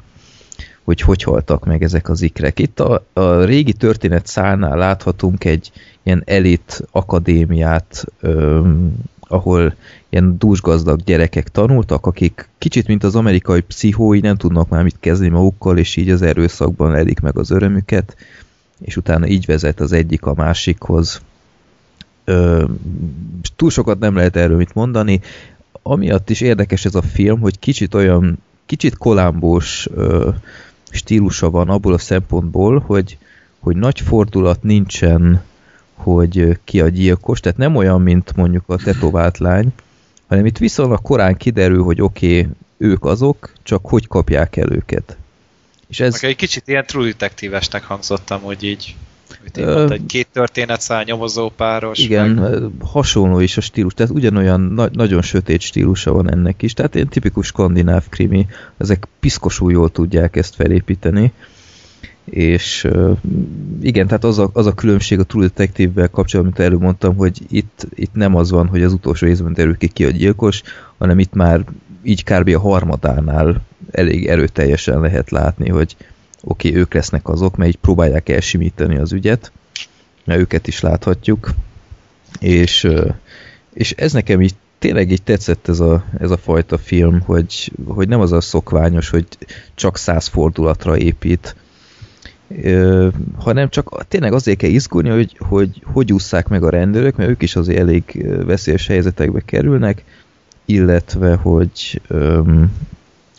[0.83, 2.59] hogy hogy haltak meg ezek az ikrek.
[2.59, 5.71] Itt a, a régi történet szálnál láthatunk egy
[6.03, 9.75] ilyen elit akadémiát, öm, ahol
[10.09, 15.29] ilyen dúsgazdag gyerekek tanultak, akik kicsit, mint az amerikai pszichói, nem tudnak már mit kezdeni
[15.29, 18.15] magukkal, és így az erőszakban elik meg az örömüket,
[18.81, 21.21] és utána így vezet az egyik a másikhoz.
[22.25, 22.65] Ö,
[23.55, 25.21] túl sokat nem lehet erről mit mondani.
[25.81, 30.29] Amiatt is érdekes ez a film, hogy kicsit olyan, kicsit kolámbós ö,
[30.91, 33.17] stílusa van abból a szempontból, hogy,
[33.59, 35.43] hogy nagy fordulat nincsen,
[35.93, 39.73] hogy ki a gyilkos, tehát nem olyan, mint mondjuk a tetovált lány,
[40.27, 45.17] hanem itt viszonylag korán kiderül, hogy oké, okay, ők azok, csak hogy kapják el őket.
[45.87, 48.95] És ez, Meg egy kicsit ilyen True Detective-esnek hangzottam, hogy így
[49.55, 51.99] mondta, egy két történetszál, nyomozó páros.
[51.99, 52.61] Igen, meg...
[52.79, 57.07] hasonló is a stílus, tehát ugyanolyan na- nagyon sötét stílusa van ennek is, tehát ilyen
[57.07, 58.47] tipikus skandináv krimi,
[58.77, 61.33] ezek piszkosul jól tudják ezt felépíteni,
[62.25, 62.87] és
[63.81, 67.39] igen, tehát az a, az a különbség a True Detective-vel kapcsolatban, amit előbb mondtam, hogy
[67.49, 70.61] itt, itt nem az van, hogy az utolsó részben derül ki ki a gyilkos,
[70.97, 71.63] hanem itt már
[72.03, 72.49] így kb.
[72.55, 75.95] a harmadánál elég erőteljesen lehet látni, hogy
[76.43, 79.51] oké, okay, ők lesznek azok, mert így próbálják elsimítani az ügyet,
[80.23, 81.49] mert őket is láthatjuk,
[82.39, 82.87] és,
[83.73, 88.07] és ez nekem így tényleg így tetszett ez a, ez a fajta film, hogy, hogy
[88.07, 89.27] nem az a szokványos, hogy
[89.75, 91.55] csak száz fordulatra épít,
[93.37, 97.41] hanem csak tényleg azért kell izgulni, hogy, hogy hogy ússzák meg a rendőrök, mert ők
[97.41, 100.03] is azért elég veszélyes helyzetekbe kerülnek,
[100.65, 102.01] illetve hogy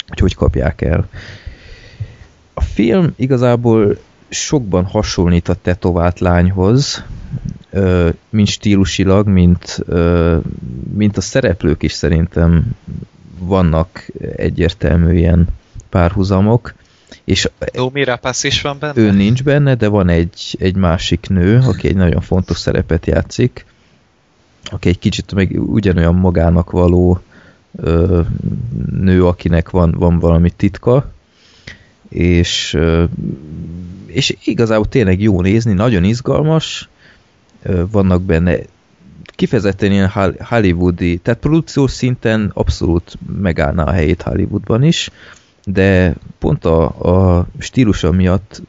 [0.08, 1.08] hogy, hogy kapják el.
[2.54, 3.98] A film igazából
[4.28, 7.04] sokban hasonlít a tetovált lányhoz,
[8.30, 9.78] mint stílusilag, mint,
[10.94, 12.76] mint a szereplők is szerintem
[13.38, 14.06] vannak
[14.36, 15.48] egyértelmű ilyen
[15.88, 16.74] párhuzamok.
[17.24, 19.00] És Lumi Rapace is van benne?
[19.00, 23.66] Ő nincs benne, de van egy, egy másik nő, aki egy nagyon fontos szerepet játszik,
[24.70, 27.20] aki egy kicsit meg ugyanolyan magának való
[27.76, 28.20] ö,
[28.90, 31.12] nő, akinek van, van valami titka,
[32.12, 32.78] és,
[34.06, 36.88] és igazából tényleg jó nézni, nagyon izgalmas,
[37.90, 38.58] vannak benne
[39.24, 45.10] kifejezetten ilyen hollywoodi, tehát produkciós szinten abszolút megállná a helyét Hollywoodban is,
[45.64, 46.84] de pont a,
[47.38, 48.62] a stílusa miatt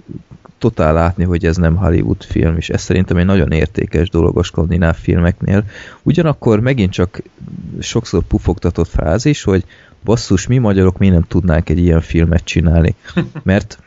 [0.57, 4.43] totál látni, hogy ez nem Hollywood film, és ez szerintem egy nagyon értékes dolog a
[4.43, 5.63] skandináv filmeknél.
[6.03, 7.21] Ugyanakkor megint csak
[7.79, 9.63] sokszor pufogtatott frázis, hogy
[10.03, 12.95] basszus, mi magyarok mi nem tudnánk egy ilyen filmet csinálni.
[13.43, 13.77] Mert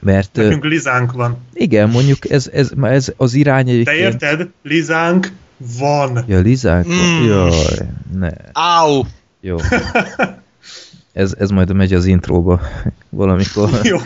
[0.00, 1.38] mert, Nekünk Lizánk van.
[1.52, 3.96] Igen, mondjuk ez, ez, ez az irány egyébként...
[3.96, 4.48] Te érted?
[4.62, 5.32] Lizánk
[5.78, 6.24] van.
[6.28, 7.22] Ja, Lizánk van.
[7.22, 7.26] Mm.
[7.26, 7.52] Jaj,
[8.12, 8.30] ne.
[8.52, 9.02] Au!
[9.40, 9.56] Jó.
[11.12, 12.60] Ez, ez majd megy az intróba
[13.08, 13.70] valamikor.
[13.82, 13.98] Jó.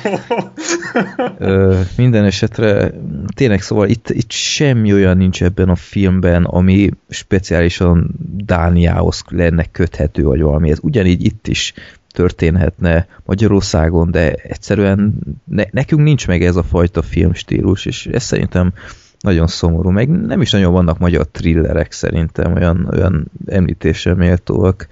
[1.38, 2.92] Ö, minden esetre
[3.34, 10.22] tényleg szóval itt, itt semmi olyan nincs ebben a filmben, ami speciálisan Dániához lenne köthető,
[10.22, 10.70] vagy valami.
[10.70, 11.74] Ez ugyanígy itt is
[12.12, 15.14] történhetne Magyarországon, de egyszerűen
[15.44, 18.72] ne, nekünk nincs meg ez a fajta filmstílus, és ez szerintem
[19.20, 24.88] nagyon szomorú, meg nem is nagyon vannak magyar thrillerek szerintem, olyan, olyan említésre méltóak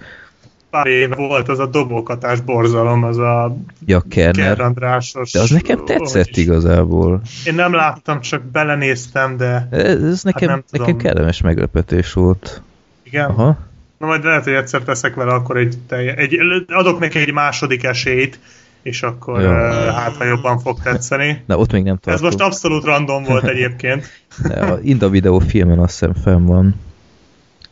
[0.73, 3.55] pár éve volt az a dobókatás borzalom, az a
[3.85, 4.59] ja, Kerner.
[4.59, 5.31] Andrásos.
[5.31, 6.37] De az nekem tetszett is.
[6.37, 7.21] igazából.
[7.45, 9.67] Én nem láttam, csak belenéztem, de...
[9.71, 12.61] Ez, ez nekem, hát nekem kellemes meglepetés volt.
[13.03, 13.29] Igen?
[13.29, 13.57] Aha.
[13.97, 15.77] Na majd lehet, hogy egyszer teszek vele akkor egy,
[16.15, 16.37] egy
[16.67, 18.39] adok neki egy második esélyt,
[18.81, 19.49] és akkor ja.
[19.49, 21.43] uh, hát, ha jobban fog tetszeni.
[21.45, 22.13] Na, ott még nem tartom.
[22.13, 24.05] Ez most abszolút random volt egyébként.
[24.69, 26.75] A Inda videó filmen azt hiszem fenn van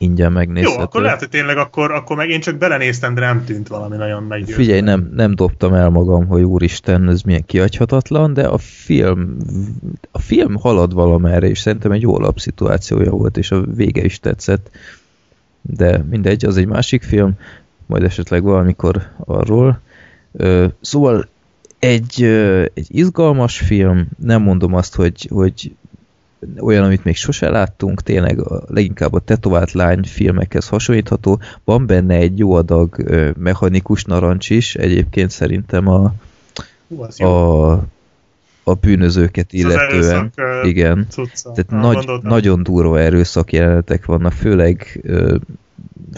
[0.02, 0.76] ingyen megnézhető.
[0.76, 3.98] Jó, akkor lehet, hogy tényleg akkor, akkor meg én csak belenéztem, de nem tűnt valami
[3.98, 4.54] nagyon meggyőző.
[4.54, 9.38] Figyelj, nem, nem dobtam el magam, hogy úristen, ez milyen kiadhatatlan, de a film,
[10.12, 14.70] a film halad valamerre, és szerintem egy jó alapszituációja volt, és a vége is tetszett.
[15.62, 17.34] De mindegy, az egy másik film,
[17.86, 19.82] majd esetleg valamikor arról.
[20.82, 21.28] Szóval
[21.80, 22.24] egy,
[22.74, 25.72] egy izgalmas film, nem mondom azt, hogy, hogy
[26.60, 31.42] olyan, amit még sose láttunk, tényleg a, leginkább a tetovált lány filmekhez hasonlítható.
[31.64, 36.14] Van benne egy jó adag ö, mechanikus narancs is, egyébként szerintem a,
[37.18, 37.72] a,
[38.64, 40.32] a bűnözőket illetően.
[40.36, 41.06] erőszak, igen.
[41.10, 41.52] Cucca.
[41.52, 45.36] Tehát nagy, nagyon durva erőszak jelenetek vannak, főleg ö,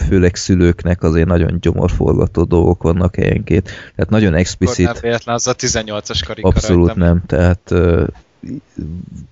[0.08, 3.64] főleg szülőknek azért nagyon gyomorforgató dolgok vannak helyenként.
[3.64, 4.86] Tehát nagyon explicit.
[4.86, 7.06] Nem véletlen az a 18-as karika Abszolút rajtam.
[7.06, 7.22] nem.
[7.26, 7.70] Tehát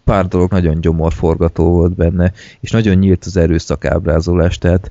[0.05, 4.90] pár dolog nagyon gyomorforgató volt benne, és nagyon nyílt az erőszakábrázolás, tehát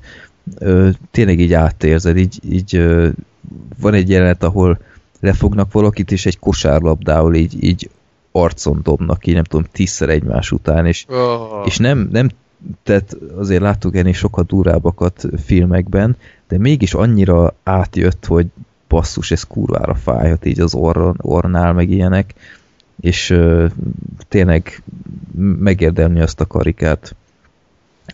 [0.58, 3.08] ö, tényleg így átérzed, így, így ö,
[3.80, 4.78] van egy jelenet, ahol
[5.20, 7.90] lefognak valakit, és egy kosárlabdával így, így
[8.32, 11.66] arcon dobnak, így nem tudom, tízszer egymás után, és, oh.
[11.66, 12.28] és nem, nem
[12.82, 16.16] tehát azért láttuk ennél sokkal durábbakat filmekben,
[16.48, 18.46] de mégis annyira átjött, hogy
[18.88, 22.34] basszus, ez kurvára fájhat így az orron, ornál, meg ilyenek,
[23.00, 23.66] és ö,
[24.28, 24.82] tényleg
[25.58, 27.14] megérdemli azt a karikát.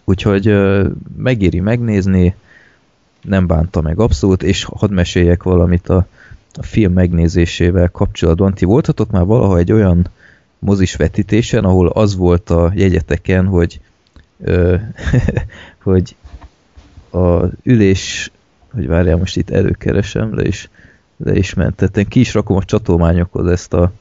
[0.05, 2.35] Úgyhogy ö, megéri megnézni,
[3.23, 6.07] nem bánta meg abszolút, és hadd meséljek valamit a,
[6.55, 8.55] a film megnézésével kapcsolatban.
[8.55, 10.07] Ti voltatok már valaha egy olyan
[10.59, 13.81] mozis vetítésen, ahol az volt a jegyeteken, hogy
[14.41, 14.77] ö,
[15.83, 16.17] hogy
[17.11, 18.31] a ülés,
[18.73, 20.71] hogy várjál, most itt előkeresem, le is,
[21.17, 23.93] le is mentettem, ki is rakom a csatolmányokhoz ezt a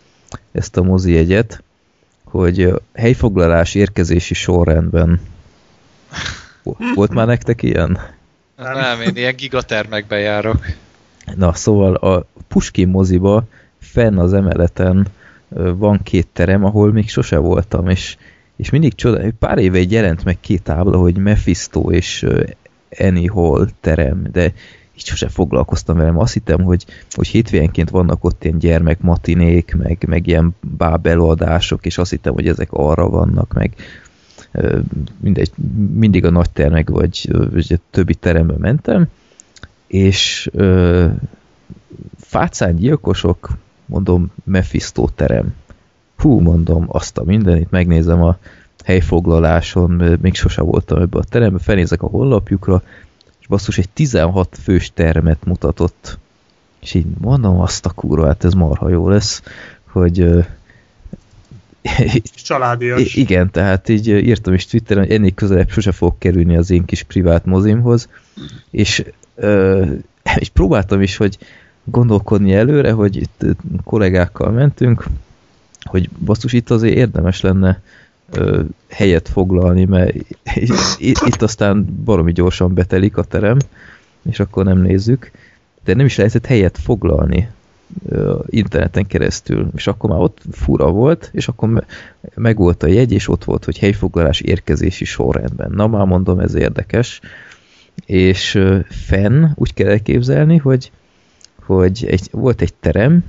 [0.52, 1.64] ezt a mozi jegyet,
[2.24, 5.22] hogy helyfoglalás érkezési sorrendben
[6.96, 8.00] volt már nektek ilyen?
[8.56, 10.66] Nem, én ilyen gigatermekbe járok.
[11.36, 13.44] Na, szóval a Puskin moziba
[13.80, 15.08] fenn az emeleten
[15.76, 18.18] van két terem, ahol még sose voltam, és,
[18.56, 22.26] és mindig csoda, pár éve egy jelent meg két tábla, hogy Mephisto és
[23.00, 24.54] Annie Hall terem, de
[24.98, 26.20] így sosem foglalkoztam velem.
[26.20, 32.10] Azt hittem, hogy, hogy hétvégenként vannak ott ilyen gyermekmatinék, meg, meg ilyen bábelőadások, és azt
[32.10, 33.76] hittem, hogy ezek arra vannak, meg
[35.20, 35.52] mindegy,
[35.94, 39.08] mindig a nagy termek vagy, vagy a többi terembe mentem,
[39.88, 41.08] és ö,
[42.18, 43.50] fácán gyilkosok,
[43.86, 45.54] mondom, Mephisto terem.
[46.18, 48.38] Hú, mondom, azt a mindenit, megnézem a
[48.84, 52.84] helyfoglaláson, még sose voltam ebbe a terembe, felnézek a honlapjukra,
[53.48, 56.18] és basszus, egy 16 fős termet mutatott.
[56.82, 59.42] És így mondom, azt a kurva, hát ez marha jó lesz,
[59.92, 60.46] hogy
[61.98, 63.16] És családias.
[63.16, 67.04] Igen, tehát így írtam is Twitteren, hogy ennél közelebb sose fogok kerülni az én kis
[67.04, 68.10] privát mozimhoz,
[68.72, 69.04] és,
[69.36, 69.86] ö,
[70.40, 71.38] és próbáltam is, hogy
[71.84, 73.46] gondolkodni előre, hogy itt
[73.84, 75.06] kollégákkal mentünk,
[75.84, 77.82] hogy basszus, itt azért érdemes lenne
[78.90, 80.16] helyet foglalni, mert
[81.20, 83.58] itt aztán baromi gyorsan betelik a terem,
[84.30, 85.32] és akkor nem nézzük,
[85.84, 87.50] de nem is lehetett helyet foglalni
[88.46, 91.86] interneten keresztül, és akkor már ott fura volt, és akkor me
[92.36, 95.72] megvolt a jegy, és ott volt, hogy helyfoglalás érkezési sorrendben.
[95.72, 97.20] Na már mondom, ez érdekes.
[98.06, 100.92] És ö, fenn úgy kell elképzelni, hogy,
[101.66, 103.24] hogy egy, volt egy terem,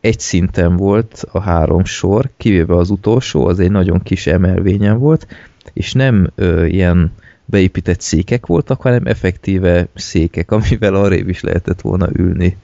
[0.00, 5.26] egy szinten volt a három sor, kivéve az utolsó, az egy nagyon kis emelvényen volt,
[5.72, 7.12] és nem ö, ilyen
[7.44, 12.56] beépített székek voltak, hanem effektíve székek, amivel arrébb is lehetett volna ülni.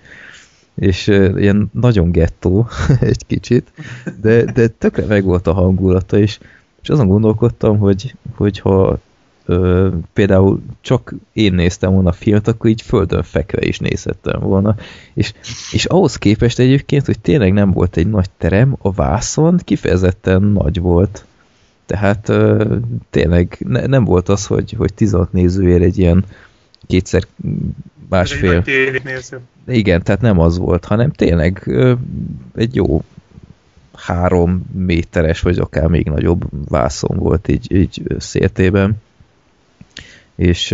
[0.74, 2.68] És ö, ilyen nagyon gettó
[3.00, 3.72] egy kicsit,
[4.20, 6.38] de, de tökre meg volt a hangulata, és,
[6.82, 8.98] és azon gondolkodtam, hogy, hogy ha
[9.46, 14.74] ö, például csak én néztem volna a filmet, akkor így földön fekve is nézhettem volna.
[15.14, 15.32] És,
[15.72, 20.80] és ahhoz képest egyébként, hogy tényleg nem volt egy nagy terem, a vászon kifejezetten nagy
[20.80, 21.24] volt.
[21.86, 22.76] Tehát ö,
[23.10, 26.24] tényleg ne, nem volt az, hogy, hogy 16 nézőért egy ilyen
[26.86, 27.22] kétszer
[28.08, 28.64] másfél
[29.66, 31.92] igen, tehát nem az volt, hanem tényleg ö,
[32.54, 33.02] egy jó
[33.96, 38.96] három méteres, vagy akár még nagyobb vászon volt így, így szértében.
[40.36, 40.72] És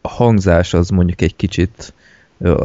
[0.00, 1.94] a hangzás az mondjuk egy kicsit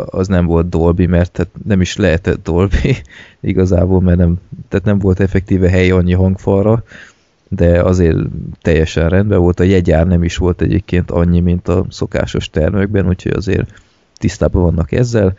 [0.06, 2.98] az nem volt Dolby, mert tehát nem is lehetett Dolby
[3.42, 4.40] igazából, mert nem,
[4.70, 6.84] tehát nem volt effektíve hely annyi hangfalra,
[7.48, 8.18] de azért
[8.62, 9.60] teljesen rendben volt.
[9.60, 13.82] A jegyár nem is volt egyébként annyi, mint a szokásos termekben, úgyhogy azért
[14.18, 15.38] tisztában vannak ezzel.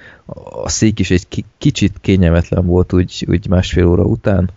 [0.63, 4.51] A szék is egy ki- kicsit kényelmetlen volt úgy, úgy másfél óra után,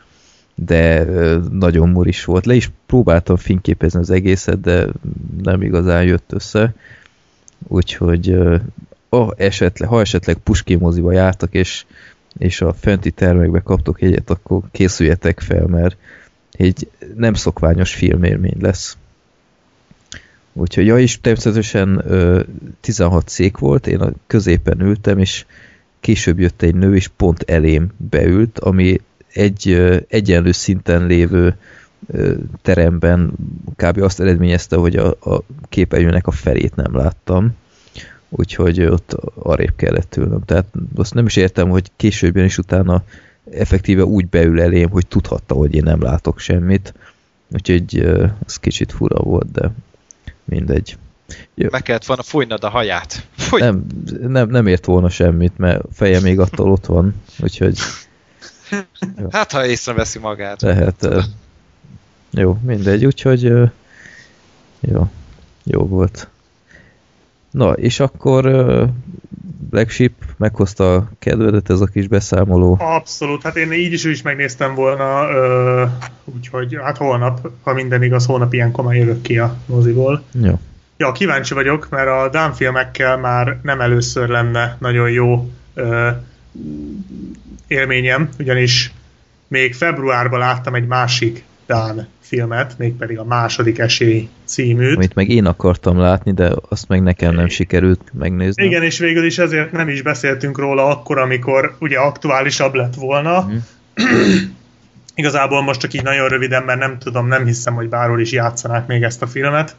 [0.55, 1.03] de
[1.51, 2.45] nagyon muris volt.
[2.45, 4.87] Le is próbáltam fényképezni az egészet, de
[5.43, 6.73] nem igazán jött össze.
[7.67, 8.37] Úgyhogy
[9.09, 11.85] ha esetleg, ha esetleg Puskin moziba jártak, és,
[12.37, 15.97] és a fenti termekbe kaptok egyet, akkor készüljetek fel, mert
[16.51, 18.97] egy nem szokványos filmélmény lesz.
[20.53, 22.41] Úgyhogy, ja, és természetesen ö,
[22.81, 25.45] 16 szék volt, én a középen ültem, és
[25.99, 28.99] később jött egy nő, és pont elém beült, ami
[29.35, 29.69] egy
[30.07, 31.57] egyenlő szinten lévő
[32.61, 33.33] teremben
[33.75, 34.01] kb.
[34.01, 37.55] azt eredményezte, hogy a, a képernyőnek a felét nem láttam.
[38.29, 40.43] Úgyhogy ott arrébb kellett ülnöm.
[40.45, 43.03] Tehát azt nem is értem, hogy későbben is utána
[43.51, 46.93] effektíve úgy beül elém, hogy tudhatta, hogy én nem látok semmit.
[47.51, 47.99] Úgyhogy
[48.45, 49.71] az kicsit fura volt, de
[50.43, 50.97] mindegy.
[51.55, 53.27] Meg kellett volna fújnod a haját.
[53.37, 53.61] Fúj!
[53.61, 53.85] Nem,
[54.27, 57.77] nem, nem ért volna semmit, mert feje még attól ott van, úgyhogy
[59.31, 60.61] Hát, ha észreveszi magát.
[60.61, 61.07] lehet.
[62.31, 63.41] Jó, mindegy, úgyhogy
[64.79, 65.09] jó,
[65.63, 66.27] jó volt.
[67.51, 68.43] Na, és akkor
[69.69, 72.77] Black Sheep meghozta a kedvedet ez a kis beszámoló.
[72.79, 75.27] Abszolút, hát én így is, is megnéztem volna,
[76.23, 80.23] úgyhogy hát holnap, ha minden igaz, holnap ilyenkor már jövök ki a moziból.
[80.31, 80.59] Jó.
[80.97, 85.51] Ja, kíváncsi vagyok, mert a Dán filmekkel már nem először lenne nagyon jó
[87.67, 88.91] élményem, ugyanis
[89.47, 94.95] még februárban láttam egy másik Dán filmet, mégpedig a második esély címűt.
[94.95, 98.65] Amit meg én akartam látni, de azt meg nekem nem sikerült megnézni.
[98.65, 103.41] Igen, és végül is ezért nem is beszéltünk róla akkor, amikor ugye aktuálisabb lett volna.
[103.41, 103.57] Mhm.
[105.15, 108.87] Igazából most csak így nagyon röviden, mert nem tudom, nem hiszem, hogy bárhol is játszanák
[108.87, 109.75] még ezt a filmet.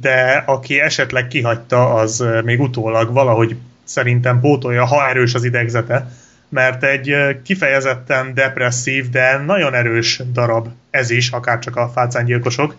[0.00, 6.10] De aki esetleg kihagyta, az még utólag valahogy szerintem pótolja, ha erős az idegzete,
[6.48, 12.76] mert egy kifejezetten depresszív, de nagyon erős darab ez is, akár csak a fácángyilkosok,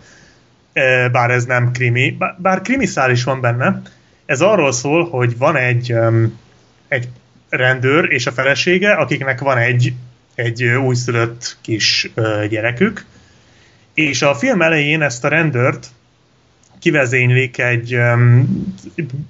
[1.12, 3.82] bár ez nem krimi, bár- bár krimiszál is van benne.
[4.26, 5.94] Ez arról szól, hogy van egy,
[6.88, 7.08] egy
[7.48, 9.92] rendőr és a felesége, akiknek van egy,
[10.34, 12.10] egy újszülött kis
[12.48, 13.04] gyerekük,
[13.94, 15.86] és a film elején ezt a rendőrt
[16.80, 18.74] kivezénylik egy um,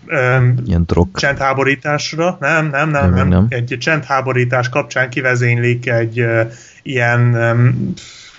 [0.06, 1.18] um, Ilyen drog.
[1.18, 6.52] csendháborításra, nem, nem, nem, Nem, nem, egy csendháborítás kapcsán kivezénylik egy uh,
[6.82, 7.92] ilyen, um,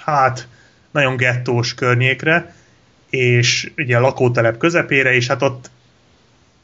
[0.04, 0.48] hát
[0.92, 2.54] nagyon gettós környékre,
[3.10, 5.70] és ugye a lakótelep közepére, és hát ott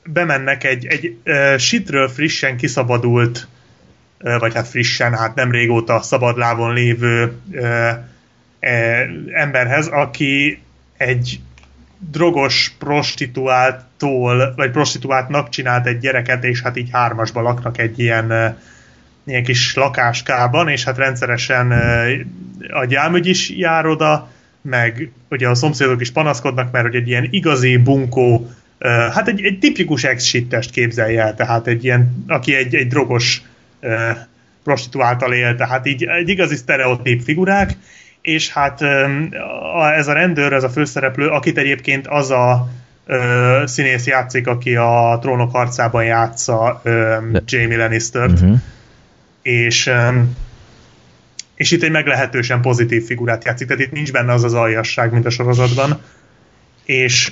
[0.06, 3.48] bemennek egy, egy uh, sitről frissen kiszabadult,
[4.20, 7.90] uh, vagy hát frissen, hát nem régóta szabadlávon lévő uh,
[9.34, 10.62] emberhez, aki
[10.98, 11.40] egy
[12.12, 18.58] drogos prostituáltól, vagy prostituáltnak csinált egy gyereket, és hát így hármasba laknak egy ilyen,
[19.24, 21.72] ilyen kis lakáskában, és hát rendszeresen
[22.70, 24.30] a gyámügy is jár oda,
[24.62, 28.50] meg ugye a szomszédok is panaszkodnak, mert hogy egy ilyen igazi bunkó,
[29.14, 30.36] hát egy, egy tipikus ex
[30.72, 33.42] képzelje el, tehát egy ilyen, aki egy, egy drogos
[34.64, 37.72] prostituáltal él, tehát így egy igazi sztereotíp figurák,
[38.28, 38.82] és hát
[39.96, 42.70] ez a rendőr, ez a főszereplő, akit egyébként az a
[43.06, 48.58] ö, színész játszik, aki a trónok harcában játsza ö, Jamie Lannister-t, uh-huh.
[49.42, 50.20] és ö,
[51.56, 55.26] és itt egy meglehetősen pozitív figurát játszik, tehát itt nincs benne az az aljasság, mint
[55.26, 56.02] a sorozatban,
[56.86, 57.32] és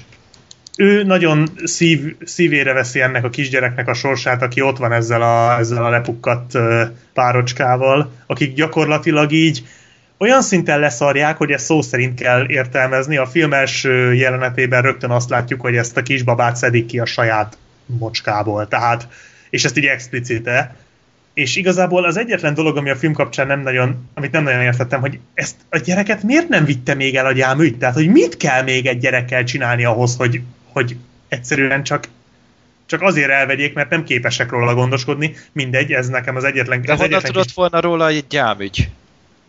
[0.78, 5.58] ő nagyon szív, szívére veszi ennek a kisgyereknek a sorsát, aki ott van ezzel a,
[5.60, 6.52] ezzel a lepukkadt
[7.14, 9.64] párocskával, akik gyakorlatilag így
[10.18, 13.18] olyan szinten leszarják, hogy ezt szó szerint kell értelmezni.
[13.18, 17.58] A film első jelenetében rögtön azt látjuk, hogy ezt a kisbabát szedik ki a saját
[17.86, 18.68] mocskából.
[18.68, 19.08] Tehát,
[19.50, 20.76] és ezt így explicite.
[21.34, 25.02] És igazából az egyetlen dolog, ami a film kapcsán nem nagyon, amit nem nagyon értettem,
[25.02, 27.78] hogy ezt a gyereket miért nem vitte még el a gyámügy?
[27.78, 30.96] Tehát, hogy mit kell még egy gyerekkel csinálni ahhoz, hogy, hogy
[31.28, 32.08] egyszerűen csak
[32.88, 35.36] csak azért elvegyék, mert nem képesek róla gondoskodni.
[35.52, 36.82] Mindegy, ez nekem az egyetlen...
[36.82, 37.56] De az honnan egyetlen tudott kis...
[37.56, 38.90] volna róla egy gyámügy?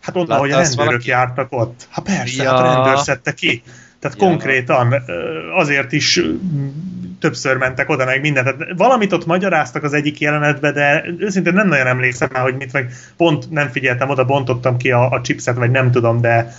[0.07, 1.09] Hát onnan, hogy a rendőrök valaki?
[1.09, 1.87] jártak ott.
[1.89, 2.49] Hát persze, Ja.
[2.49, 3.63] hát a rendőr szedte ki.
[3.99, 4.27] Tehát Ja.
[4.27, 4.95] konkrétan
[5.55, 6.21] azért is
[7.19, 8.57] többször mentek oda, meg mindent.
[8.57, 12.73] Tehát valamit ott magyaráztak az egyik jelenetben, de őszintén nem nagyon emlékszem már, hogy mit,
[12.73, 16.53] meg pont nem figyeltem oda, bontottam ki a, a chipset, vagy nem tudom, de,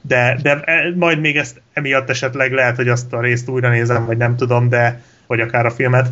[0.00, 4.06] de, de e- majd még ezt emiatt esetleg lehet, hogy azt a részt újra nézem,
[4.06, 6.08] vagy nem tudom, de vagy akár a filmet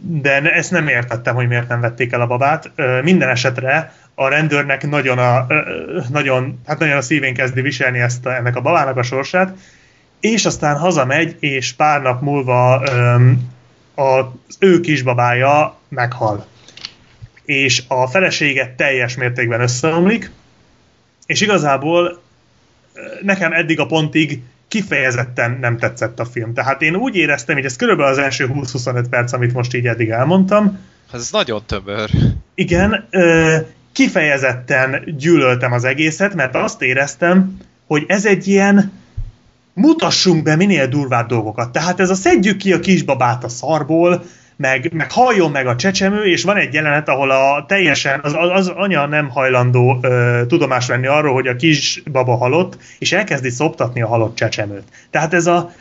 [0.00, 2.70] de ezt nem értettem, hogy miért nem vették el a babát.
[3.02, 5.46] Minden esetre a rendőrnek nagyon a,
[6.08, 9.56] nagyon, hát nagyon a szívén kezdi viselni ezt a, ennek a babának a sorsát,
[10.20, 13.50] és aztán hazamegy, és pár nap múlva öm,
[13.94, 16.46] az ő kisbabája meghal.
[17.44, 20.30] És a felesége teljes mértékben összeomlik,
[21.26, 22.22] és igazából
[23.22, 26.54] nekem eddig a pontig kifejezetten nem tetszett a film.
[26.54, 30.08] Tehát én úgy éreztem, hogy ez körülbelül az első 20-25 perc, amit most így eddig
[30.08, 30.78] elmondtam,
[31.12, 32.10] Ez nagyon tömör.
[32.54, 33.56] igen, ö,
[33.92, 38.92] kifejezetten gyűlöltem az egészet, mert azt éreztem, hogy ez egy ilyen
[39.74, 41.72] mutassunk be minél durvább dolgokat.
[41.72, 44.22] Tehát ez a szedjük ki a kisbabát a szarból,
[44.58, 48.68] meg, meg halljon meg a csecsemő, és van egy jelenet, ahol a teljesen az, az,
[48.68, 54.06] anya nem hajlandó ö, tudomást venni arról, hogy a kisbaba halott, és elkezdi szoptatni a
[54.06, 54.84] halott csecsemőt.
[55.10, 55.72] Tehát ez a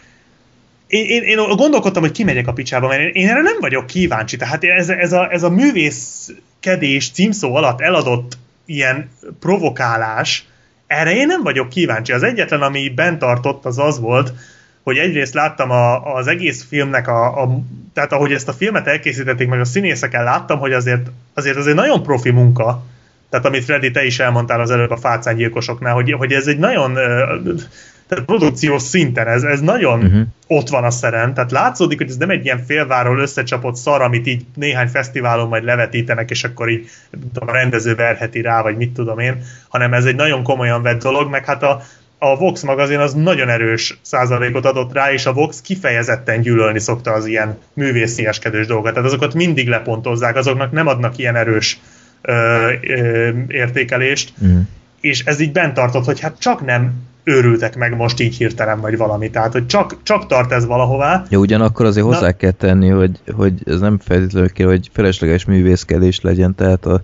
[0.88, 4.36] én, én, én gondolkodtam, hogy kimegyek a picsába, mert én, én erre nem vagyok kíváncsi.
[4.38, 10.46] Tehát ez, ez, a, ez a művészkedés címszó alatt eladott ilyen provokálás,
[10.88, 12.12] erre én nem vagyok kíváncsi.
[12.12, 14.34] Az egyetlen, ami bent tartott, az az volt,
[14.88, 17.60] hogy egyrészt láttam a, az egész filmnek, a, a,
[17.94, 21.76] tehát ahogy ezt a filmet elkészítették, meg a színészeken láttam, hogy azért, azért az egy
[21.76, 22.86] nagyon profi munka,
[23.30, 26.94] tehát amit Freddy, te is elmondtál az előbb a fácángyilkosoknál, hogy, hogy ez egy nagyon
[28.08, 30.22] tehát produkciós szinten ez, ez nagyon uh-huh.
[30.48, 34.28] ott van a szeren, tehát látszódik, hogy ez nem egy ilyen félváról összecsapott szar, amit
[34.28, 36.90] így néhány fesztiválon majd levetítenek, és akkor így
[37.34, 41.02] tudom, a rendező verheti rá, vagy mit tudom én, hanem ez egy nagyon komolyan vett
[41.02, 41.82] dolog, meg hát a,
[42.20, 47.12] a Vox magazin az nagyon erős százalékot adott rá, és a Vox kifejezetten gyűlölni szokta
[47.12, 48.94] az ilyen művészieskedős dolgokat.
[48.94, 51.80] Tehát azokat mindig lepontozzák, azoknak nem adnak ilyen erős
[52.22, 54.60] ö, ö, értékelést, Mm.
[55.02, 58.98] és ez így bent tartott, hogy hát csak nem őrültek meg most így hirtelen, vagy
[58.98, 59.30] valami.
[59.30, 61.24] Tehát, hogy csak, csak tart ez valahová.
[61.30, 65.46] Ja, ugyanakkor azért Na- hozzá kell tenni, hogy, hogy ez nem feltétlenül kell, hogy felesleges
[65.46, 67.02] művészkedés legyen, tehát a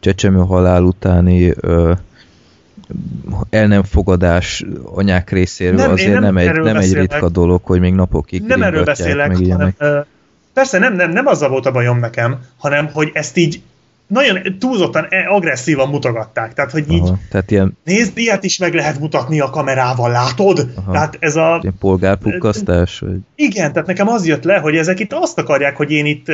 [0.00, 1.92] csecsemő halál utáni ö,
[3.50, 7.80] el nem fogadás anyák részéről Nem, azért nem nem, egy, nem egy ritka dolog, hogy
[7.80, 10.06] még napokig nem erről beszélek, meg hanem ilyenek.
[10.52, 13.62] persze nem, nem, nem azzal volt a bajom nekem, hanem hogy ezt így
[14.12, 16.54] nagyon túlzottan e- agresszívan mutogatták.
[16.54, 20.70] Tehát, hogy így Aha, tehát ilyen, nézd, ilyet is meg lehet mutatni a kamerával, látod?
[20.74, 20.92] Aha.
[20.92, 21.58] Tehát ez a...
[21.62, 25.90] ilyen polgárpukkasztás, vagy Igen, tehát nekem az jött le, hogy ezek itt azt akarják, hogy
[25.90, 26.26] én itt,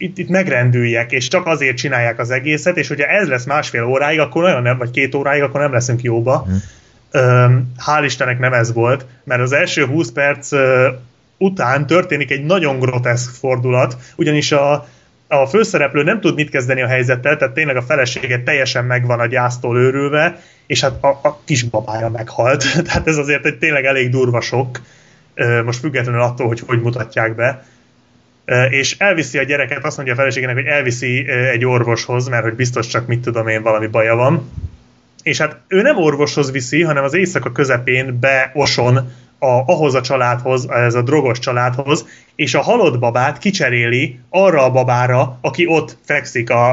[0.00, 4.18] itt, itt megrendüljek, és csak azért csinálják az egészet, és hogyha ez lesz másfél óráig,
[4.18, 6.46] akkor nagyon nem, vagy két óráig, akkor nem leszünk jóba.
[7.10, 10.52] Öm, hál' Istennek nem ez volt, mert az első 20 perc
[11.38, 14.88] után történik egy nagyon groteszk fordulat, ugyanis a,
[15.28, 19.26] a főszereplő nem tud mit kezdeni a helyzettel, tehát tényleg a felesége teljesen megvan a
[19.26, 22.64] gyásztól őrülve, és hát a, a kisbabája meghalt.
[22.86, 24.80] tehát ez azért egy tényleg elég durva sok,
[25.64, 27.64] most függetlenül attól, hogy hogy mutatják be.
[28.70, 32.86] És elviszi a gyereket, azt mondja a feleségének, hogy elviszi egy orvoshoz, mert hogy biztos
[32.86, 34.50] csak mit tudom én, valami baja van.
[35.22, 38.96] És hát ő nem orvoshoz viszi, hanem az éjszaka közepén beoson
[39.38, 44.70] a, ahhoz a családhoz, ez a drogos családhoz, és a halott babát kicseréli arra a
[44.70, 46.70] babára, aki ott fekszik a,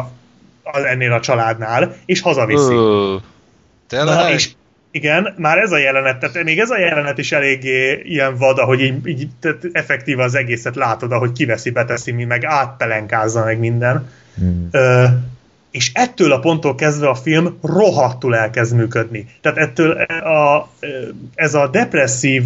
[0.64, 2.74] a, ennél a családnál, és hazaviszi.
[2.74, 3.16] Ö,
[3.90, 4.50] Na, és
[4.98, 8.82] igen, már ez a jelenet, tehát még ez a jelenet is eléggé ilyen vad, ahogy
[8.82, 14.09] így, így tehát effektív az egészet látod, ahogy kiveszi, beteszi, mi meg átpelenkázza meg minden.
[14.38, 14.67] Hmm.
[14.72, 15.03] Ö,
[15.72, 19.27] és ettől a ponttól kezdve a film rohadtul elkezd működni.
[19.42, 20.69] Tehát ettől a,
[21.35, 22.43] ez a depresszív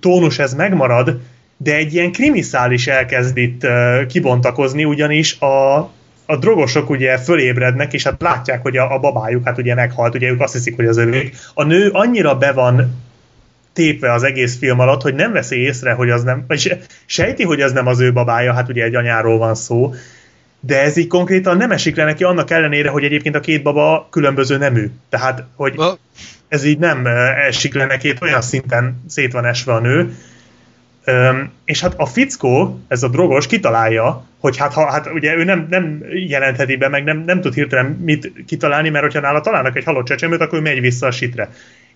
[0.00, 1.20] tónus ez megmarad,
[1.56, 3.66] de egy ilyen krimiszális elkezd itt
[4.08, 5.90] kibontakozni, ugyanis a,
[6.30, 10.30] a drogosok ugye fölébrednek, és hát látják, hogy a, a babájuk hát ugye meghalt, ugye
[10.30, 11.36] ők azt hiszik, hogy az övék.
[11.54, 13.02] A nő annyira be van
[13.72, 17.60] tépve az egész film alatt, hogy nem veszi észre, hogy az nem, vagy sejti, hogy
[17.60, 19.94] az nem az ő babája, hát ugye egy anyáról van szó,
[20.60, 24.08] de ez így konkrétan nem esik le neki annak ellenére, hogy egyébként a két baba
[24.10, 24.90] különböző nemű.
[25.08, 25.74] Tehát, hogy
[26.48, 27.06] ez így nem
[27.46, 30.14] esik le neki, olyan szinten szét van esve a nő.
[31.64, 35.66] És hát a fickó, ez a drogos kitalálja, hogy hát, ha, hát ugye ő nem,
[35.70, 39.84] nem jelentheti be, meg nem, nem tud hirtelen mit kitalálni, mert hogyha nála találnak egy
[39.84, 41.50] halott csecsemőt, akkor ő megy vissza a sitre.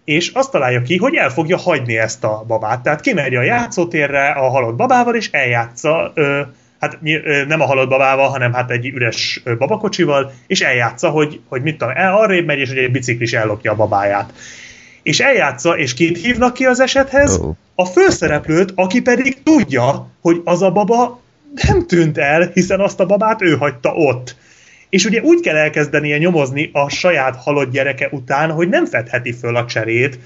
[0.05, 2.83] És azt találja ki, hogy el fogja hagyni ezt a babát.
[2.83, 6.41] Tehát kimegy a játszótérre a halott babával, és eljátsza ö,
[6.81, 6.99] hát
[7.47, 11.95] nem a halott babával, hanem hát egy üres babakocsival, és eljátsza, hogy, hogy mit tudom,
[11.97, 14.33] el, arrébb megy, és hogy egy biciklis ellopja a babáját.
[15.03, 17.39] És eljátsza, és két hívnak ki az esethez?
[17.39, 17.55] Oh.
[17.75, 21.21] A főszereplőt, aki pedig tudja, hogy az a baba
[21.67, 24.37] nem tűnt el, hiszen azt a babát ő hagyta ott.
[24.89, 29.57] És ugye úgy kell elkezdenie nyomozni a saját halott gyereke után, hogy nem fedheti föl
[29.57, 30.19] a cserét,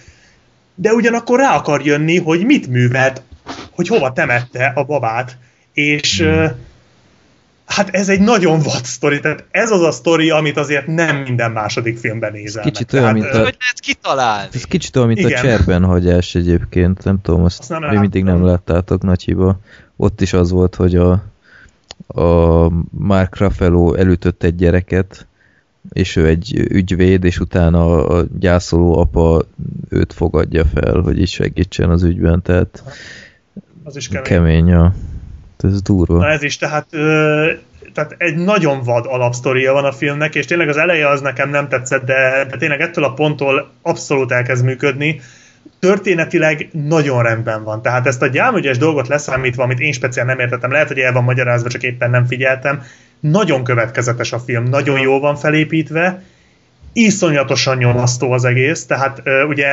[0.74, 3.22] de ugyanakkor rá akar jönni, hogy mit művelt,
[3.70, 5.36] hogy hova temette a babát
[5.72, 6.50] és hmm.
[7.66, 11.50] Hát ez egy nagyon vad sztori, tehát ez az a sztori, amit azért nem minden
[11.50, 12.62] második filmben nézel.
[12.62, 13.28] Kicsit olyan, mint a...
[13.28, 14.48] Hogy lehet kitalálni?
[14.52, 15.32] Ez kicsit olyan, mint igen.
[15.32, 19.58] a cserben hagyás egyébként, nem tudom, azt, azt nem mi mindig nem láttátok, nagy hiba.
[19.96, 21.22] Ott is az volt, hogy a,
[22.06, 25.26] a Mark Raffaello elütött egy gyereket,
[25.92, 29.44] és ő egy ügyvéd, és utána a gyászoló apa
[29.88, 32.82] őt fogadja fel, hogy is segítsen az ügyben, tehát
[33.82, 34.24] az is kemény.
[34.24, 34.94] kemény ja.
[35.62, 36.18] Ez durva.
[36.18, 37.50] Na ez is, tehát, ö,
[37.94, 41.68] tehát egy nagyon vad alapsztoria van a filmnek, és tényleg az eleje az nekem nem
[41.68, 45.20] tetszett, de, de tényleg ettől a ponttól abszolút elkezd működni.
[45.78, 47.82] Történetileg nagyon rendben van.
[47.82, 51.24] Tehát ezt a gyámügyes dolgot leszámítva, amit én speciál nem értettem, lehet, hogy el van
[51.24, 52.82] magyarázva, csak éppen nem figyeltem,
[53.20, 56.22] nagyon következetes a film, nagyon jó van felépítve,
[56.92, 59.66] iszonyatosan nyomasztó az egész, tehát ugye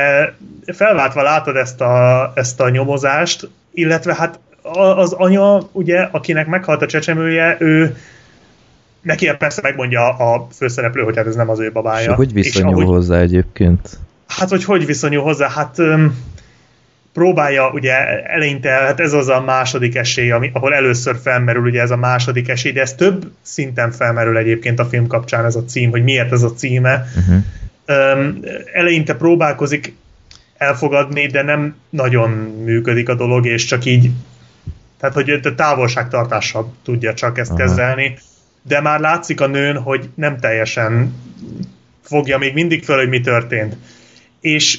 [0.66, 4.38] felváltva látod ezt a, ezt a nyomozást, illetve hát
[4.72, 7.96] az anya, ugye, akinek meghalt a csecsemője, ő
[9.02, 12.10] neki persze megmondja a főszereplő, hogy hát ez nem az ő babája.
[12.10, 13.98] És hogy viszonyul és ahogy, hozzá egyébként?
[14.26, 15.48] Hát, hogy hogy viszonyul hozzá?
[15.48, 16.16] Hát um,
[17.12, 21.90] próbálja, ugye eleinte, hát ez az a második esély, ami, ahol először felmerül ugye ez
[21.90, 25.90] a második esély, de ez több szinten felmerül egyébként a film kapcsán ez a cím,
[25.90, 27.06] hogy miért ez a címe.
[27.16, 27.42] Uh-huh.
[28.18, 28.40] Um,
[28.72, 29.94] eleinte próbálkozik
[30.56, 32.30] elfogadni, de nem nagyon
[32.64, 34.10] működik a dolog, és csak így
[35.10, 37.58] tehát, hogy távolságtartással tudja csak ezt Aha.
[37.58, 38.18] kezelni,
[38.62, 41.14] de már látszik a nőn, hogy nem teljesen
[42.02, 43.76] fogja még mindig föl, hogy mi történt.
[44.40, 44.78] És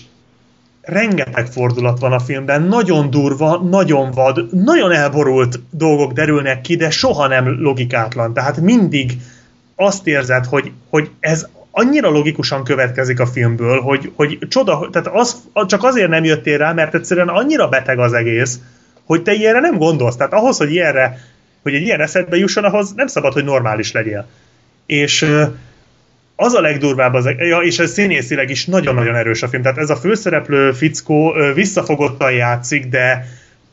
[0.81, 6.89] rengeteg fordulat van a filmben, nagyon durva, nagyon vad, nagyon elborult dolgok derülnek ki, de
[6.89, 8.33] soha nem logikátlan.
[8.33, 9.11] Tehát mindig
[9.75, 15.43] azt érzed, hogy, hogy ez annyira logikusan következik a filmből, hogy, hogy csoda, tehát az,
[15.65, 18.59] csak azért nem jöttél rá, mert egyszerűen annyira beteg az egész,
[19.05, 20.15] hogy te ilyenre nem gondolsz.
[20.15, 21.17] Tehát ahhoz, hogy ilyenre,
[21.63, 24.27] hogy egy ilyen eszedbe jusson, ahhoz nem szabad, hogy normális legyél.
[24.85, 25.25] És
[26.35, 29.61] az a legdurvább, az, ja, és ez színészileg is nagyon-nagyon erős a film.
[29.61, 33.25] Tehát ez a főszereplő fickó visszafogottan játszik, de,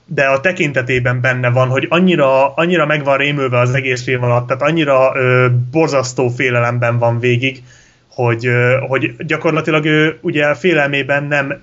[0.07, 4.47] de a tekintetében benne van, hogy annyira, annyira meg van rémülve az egész film alatt,
[4.47, 7.63] tehát annyira ö, borzasztó félelemben van végig,
[8.09, 11.63] hogy, ö, hogy gyakorlatilag ő ugye félelmében nem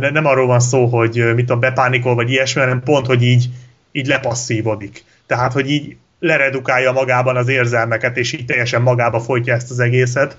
[0.00, 3.48] nem arról van szó, hogy mit tudom, bepánikol, vagy ilyesmi, hanem pont, hogy így,
[3.92, 5.04] így lepasszívodik.
[5.26, 10.36] Tehát, hogy így leredukálja magában az érzelmeket, és így teljesen magába folytja ezt az egészet.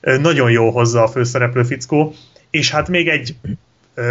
[0.00, 2.14] Nagyon jó hozza a főszereplő fickó.
[2.50, 3.34] És hát még egy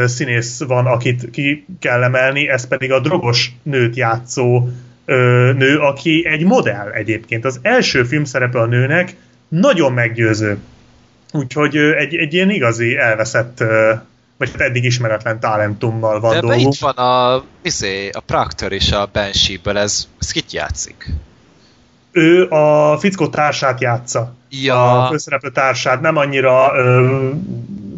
[0.06, 4.70] színész van, akit ki kell emelni, ez pedig a drogos nőt játszó
[5.56, 7.46] nő, aki egy modell egyébként.
[7.46, 9.16] Az első filmszerepe a nőnek
[9.48, 10.58] nagyon meggyőző.
[11.34, 13.64] Úgyhogy egy, egy ilyen igazi elveszett,
[14.40, 16.74] vagy hát eddig ismeretlen talentummal van De dolgunk.
[16.74, 21.06] itt van a, izé, a Proctor és a Banshee-ből, ez, ez kit játszik?
[22.12, 24.20] Ő a fickó társát játsza.
[24.20, 27.30] A Ja, főszereplő társát, nem annyira, ö,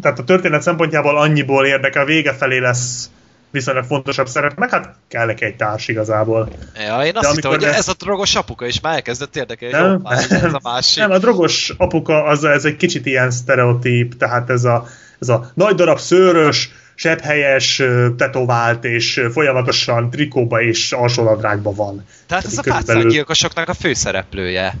[0.02, 3.10] tehát a történet szempontjából annyiból érdekel, a vége felé lesz
[3.50, 6.48] viszonylag fontosabb szerep, meg hát kell neki egy társ igazából.
[6.74, 10.02] ja én azt hittem, hogy lesz- ez a drogos apuka, és már elkezdett érdekelni, Nem,
[10.30, 10.98] jó, ez a másik.
[11.02, 14.86] Nem, a drogos apuka az, ez egy kicsit ilyen sztereotíp, tehát ez a,
[15.22, 17.82] ez a nagy darab szőrös, sebhelyes,
[18.16, 22.04] tetovált, és folyamatosan trikóba és alsóladrágba van.
[22.26, 24.74] Tehát ez a pátszángyilkosoknak a főszereplője,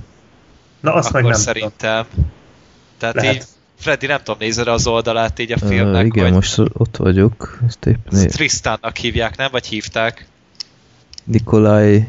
[0.80, 1.54] Na, azt meg akkor nem tudom.
[1.54, 2.06] szerintem.
[2.98, 3.34] Tehát Lehet.
[3.34, 3.42] így,
[3.78, 7.58] Freddy, nem tudom, nézed az oldalát így a filmnek, igen, hogy most ott vagyok.
[7.66, 9.48] Ezt épp né- Tristannak hívják, nem?
[9.52, 10.26] Vagy hívták?
[11.24, 12.08] Nikolaj...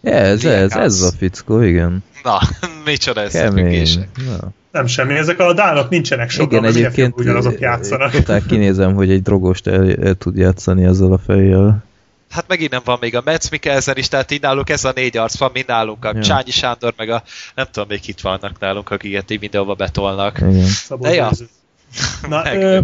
[0.00, 0.84] Ja, ez, ez, Liekas.
[0.84, 2.04] ez a fickó, igen.
[2.22, 2.40] Na,
[2.84, 3.64] micsoda ez a Kemény.
[3.64, 4.08] függések.
[4.26, 4.48] Na.
[4.72, 8.10] Nem semmi, ezek a dánok nincsenek sokan, Igen, egyébként ugyanazok játszanak.
[8.10, 11.86] totál kinézem, hogy egy drogost el, el tud játszani ezzel a fejjel.
[12.30, 15.16] Hát megint nem van még a Metz Mikkelsen is, tehát így náluk ez a négy
[15.16, 16.22] arc van, mind nálunk a Ja.
[16.22, 17.22] Csányi Sándor, meg a
[17.54, 20.38] nem tudom még itt vannak nálunk, akiket így mindenhova betolnak.
[20.38, 20.64] Igen.
[20.64, 21.30] Szabó De ja.
[22.28, 22.80] Na, ö,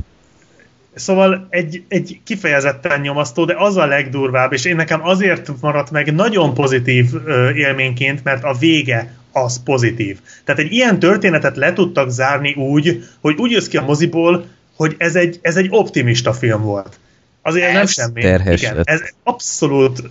[0.95, 6.15] szóval egy, egy kifejezetten nyomasztó, de az a legdurvább, és én nekem azért maradt meg
[6.15, 10.19] nagyon pozitív ö, élményként, mert a vége az pozitív.
[10.45, 14.47] Tehát egy ilyen történetet le tudtak zárni úgy, hogy úgy jössz ki a moziból,
[14.77, 16.99] hogy ez egy, ez egy optimista film volt.
[17.43, 18.21] Azért nem Ez semmi.
[18.21, 18.89] terhes Igen, lett.
[18.89, 20.03] ez abszolút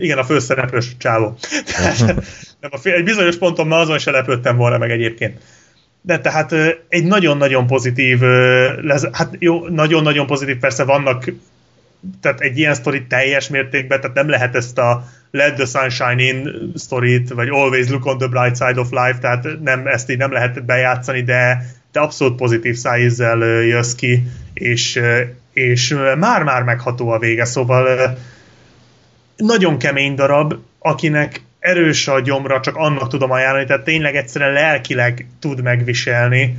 [0.00, 1.36] igen, a főszereplős csávó.
[1.64, 1.98] Tehát,
[2.60, 5.40] nem, a egy bizonyos ponton már azon se lepődtem volna meg egyébként.
[6.00, 6.54] De tehát
[6.88, 8.20] egy nagyon-nagyon pozitív,
[8.80, 11.24] lez, hát jó, nagyon-nagyon pozitív, persze vannak,
[12.20, 16.72] tehát egy ilyen sztori teljes mértékben, tehát nem lehet ezt a Let the Sunshine In
[16.74, 20.32] sztorit, vagy Always Look on the Bright Side of Life, tehát nem, ezt így nem
[20.32, 24.22] lehet bejátszani, de, de abszolút pozitív szájízzel jössz ki,
[24.54, 25.00] és,
[25.52, 28.16] és már-már megható a vége, szóval
[29.36, 35.26] nagyon kemény darab, akinek erős a gyomra, csak annak tudom ajánlani, tehát tényleg egyszerűen lelkileg
[35.38, 36.56] tud megviselni,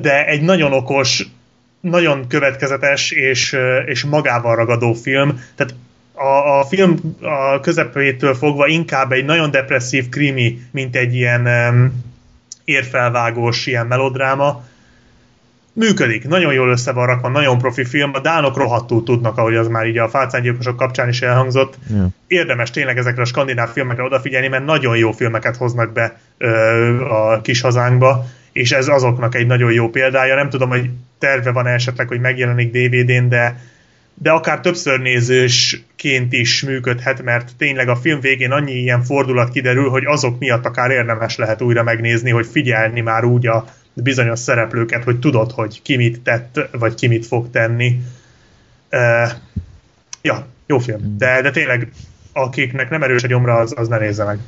[0.00, 1.26] de egy nagyon okos,
[1.80, 5.44] nagyon következetes és, és magával ragadó film.
[5.54, 5.74] Tehát
[6.22, 12.04] a, a film a közepétől fogva inkább egy nagyon depresszív krimi, mint egy ilyen um,
[12.64, 14.64] érfelvágós ilyen melodráma.
[15.74, 19.68] Működik, nagyon jól össze van rakva, nagyon profi film, a dánok rohadtul tudnak, ahogy az
[19.68, 21.78] már így a fácángyilkosok kapcsán is elhangzott.
[21.90, 22.08] Ja.
[22.26, 27.40] Érdemes tényleg ezekre a skandináv filmekre odafigyelni, mert nagyon jó filmeket hoznak be ö, a
[27.40, 30.34] kis hazánkba, és ez azoknak egy nagyon jó példája.
[30.34, 33.60] Nem tudom, hogy terve van esetleg, hogy megjelenik DVD-n, de
[34.22, 39.88] de akár többször nézősként is működhet, mert tényleg a film végén annyi ilyen fordulat kiderül,
[39.88, 45.04] hogy azok miatt akár érdemes lehet újra megnézni, hogy figyelni már úgy a bizonyos szereplőket,
[45.04, 48.00] hogy tudod, hogy ki mit tett, vagy ki mit fog tenni.
[48.90, 49.30] Uh,
[50.22, 51.16] ja, jó film.
[51.18, 51.92] De, de tényleg,
[52.32, 54.38] akiknek nem erős a gyomra, az, az ne nézze meg.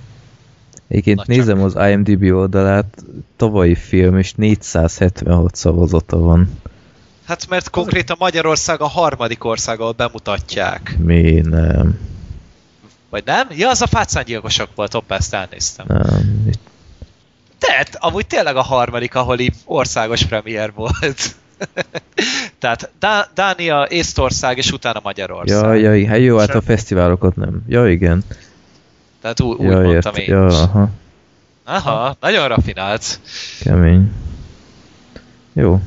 [0.88, 1.36] Egyébként Na csak.
[1.36, 3.04] nézem az IMDb oldalát,
[3.36, 6.48] tavalyi film, és 476 szavazata van.
[7.24, 10.94] Hát mert konkrétan Magyarország a harmadik ország, ahol bemutatják.
[10.98, 11.98] Mi nem.
[13.10, 13.46] Vagy nem?
[13.50, 15.86] Ja, az a fácángyilkosok volt, hoppá, ezt elnéztem.
[15.88, 16.50] nem.
[17.58, 21.34] De hát, amúgy tényleg a harmadik, ahol így országos premier volt.
[22.58, 25.80] Tehát Dá- Dánia, Észtország, és utána Magyarország.
[25.80, 27.62] Ja, ja, hát jó, hát a fesztiválokat nem.
[27.68, 28.24] Ja, igen.
[29.20, 30.54] Tehát ú- úgy ja, mondtam ért- én ja, is.
[30.54, 30.88] aha,
[31.64, 33.20] Aha, nagyon rafinált.
[33.60, 34.12] kemény.
[35.52, 35.80] Jó.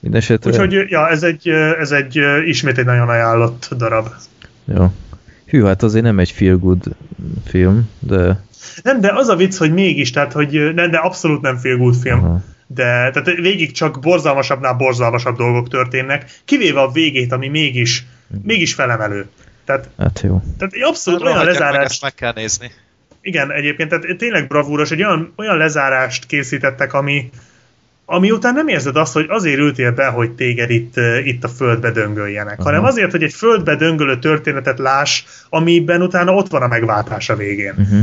[0.00, 0.50] Mindenesetre...
[0.50, 4.08] Úgyhogy, ja, ez egy, ez egy ismét egy nagyon ajánlott darab.
[4.64, 4.92] Jó.
[5.46, 6.84] Hű, hát azért nem egy feel good
[7.46, 8.46] film, de...
[8.82, 11.94] Nem, de az a vicc, hogy mégis, tehát, hogy nem, de abszolút nem feel good
[11.94, 12.24] film.
[12.24, 12.42] Aha.
[12.66, 18.06] De tehát végig csak borzalmasabbnál borzalmasabb dolgok történnek, kivéve a végét, ami mégis,
[18.42, 19.26] mégis felemelő.
[19.64, 20.42] Tehát, Hát jó.
[20.58, 22.70] tehát egy abszolút olyan Rohadjak meg, ezt meg kell nézni.
[23.20, 27.30] igen, egyébként, tehát tényleg bravúros, egy olyan, olyan lezárást készítettek, ami,
[28.10, 31.90] ami után nem érzed azt, hogy azért ültél be, hogy téged itt, itt a földbe
[31.90, 32.68] döngöljenek, Aha.
[32.68, 37.36] hanem azért, hogy egy földbe döngölő történetet láss, amiben utána ott van a megváltás a
[37.36, 37.74] végén.
[37.78, 37.98] Uh-huh.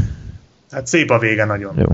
[0.72, 1.74] Hát szép a vége nagyon.
[1.78, 1.86] Jó.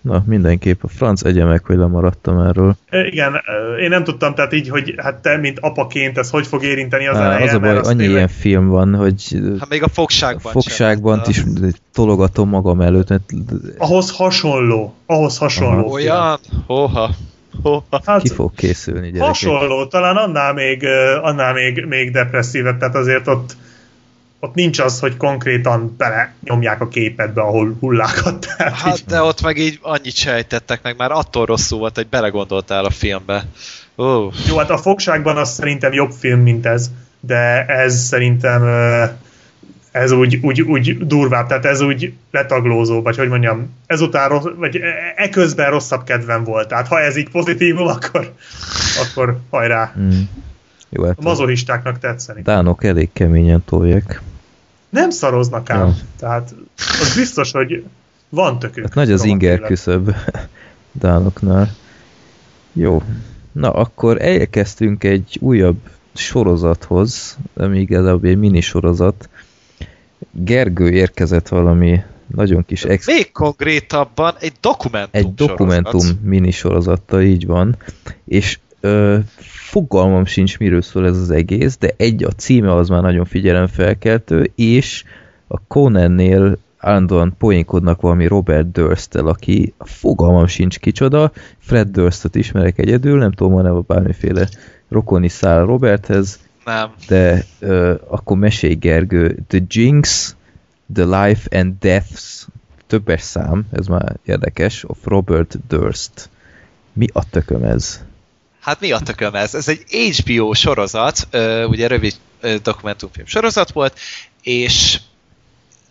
[0.00, 2.76] Na, mindenképp a franc egye meg, hogy lemaradtam erről.
[2.90, 3.32] Igen,
[3.80, 7.16] én nem tudtam, tehát így, hogy hát te, mint apaként, ez hogy fog érinteni az
[7.16, 10.52] Á, elején, az a baj, annyi tényleg- ilyen film van, hogy Hát még a fogságban
[10.52, 11.54] fogságban sem.
[11.64, 13.32] is tologatom magam előtt, mert
[13.78, 15.84] Ahhoz hasonló, ahhoz hasonló.
[15.84, 15.92] Aha.
[15.92, 16.38] Olyan?
[16.66, 17.10] Hóha.
[18.04, 19.26] Hát, ki fog készülni, gyerekek.
[19.26, 20.84] hasonló, talán annál még,
[21.22, 23.56] annál még, még depresszívebb, tehát azért ott
[24.40, 28.46] ott nincs az, hogy konkrétan bele nyomják a képedbe, ahol hullákat.
[28.56, 32.06] Tehát Hát így- de ott meg így annyit sejtettek meg, már attól rosszul volt, hogy
[32.08, 33.44] belegondoltál a filmbe.
[33.96, 38.62] Ó, Jó, hát a fogságban az szerintem jobb film, mint ez, de ez szerintem
[39.96, 44.76] ez úgy, úgy, úgy durvább, tehát ez úgy letaglózó, vagy hogy mondjam, ezután rossz, vagy
[44.76, 46.68] e- eközben rosszabb kedvem volt.
[46.68, 48.32] Tehát ha ez így pozitívum, akkor,
[49.04, 49.94] akkor hajrá.
[49.98, 50.10] Mm.
[50.88, 52.42] Jó, hát A mazohistáknak tetszeni.
[52.42, 54.22] dánok elég keményen tolják.
[54.88, 55.86] Nem szaroznak ám.
[55.86, 55.94] Ja.
[56.18, 57.84] Tehát az biztos, hogy
[58.28, 58.82] van tökük.
[58.84, 60.14] Hát nagy az inger küszöb
[60.92, 61.70] dánoknál.
[62.72, 63.02] Jó.
[63.52, 65.78] Na, akkor elkezdtünk egy újabb
[66.14, 69.28] sorozathoz, ami igazából egy minisorozat.
[70.38, 72.00] Gergő érkezett valami
[72.34, 76.22] nagyon kis ex még konkrétabban egy dokumentum egy dokumentum sorozat.
[76.22, 77.76] minisorozattal, így van,
[78.24, 79.18] és ö,
[79.70, 84.50] fogalmam sincs, miről szól ez az egész, de egy, a címe az már nagyon figyelemfelkeltő,
[84.54, 85.04] és
[85.46, 93.18] a Conan-nél állandóan poénkodnak valami Robert durst aki fogalmam sincs kicsoda, Fred Durstot ismerek egyedül,
[93.18, 94.48] nem tudom, van-e bármiféle
[94.88, 96.94] rokoni szál Roberthez, Nem.
[97.06, 100.34] de ö, akkor mesélj Gergő, The Jinx,
[100.94, 102.46] The Life and Deaths,
[102.86, 106.30] többes szám, ez már érdekes, of Robert Durst.
[106.92, 108.04] Mi a tököm ez?
[108.60, 109.54] Hát mi a tököm ez?
[109.54, 109.84] Ez egy
[110.16, 111.28] HBO sorozat,
[111.66, 112.14] ugye rövid
[112.62, 113.98] dokumentumfilm sorozat volt,
[114.42, 115.00] és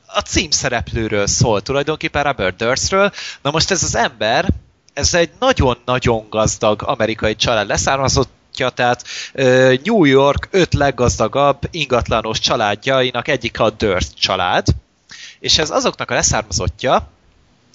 [0.06, 3.12] a címszereplőről szól tulajdonképpen Robert Durstről.
[3.42, 4.50] Na most ez az ember,
[4.94, 7.68] ez egy nagyon-nagyon gazdag amerikai család
[8.56, 9.04] leszármazottja, tehát
[9.84, 14.66] New York öt leggazdagabb ingatlanos családjainak egyik a Durst család,
[15.40, 17.10] és ez azoknak a leszármazottja,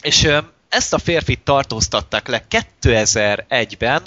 [0.02, 0.28] és
[0.68, 2.44] ezt a férfit tartóztatták le
[2.82, 4.02] 2001-ben,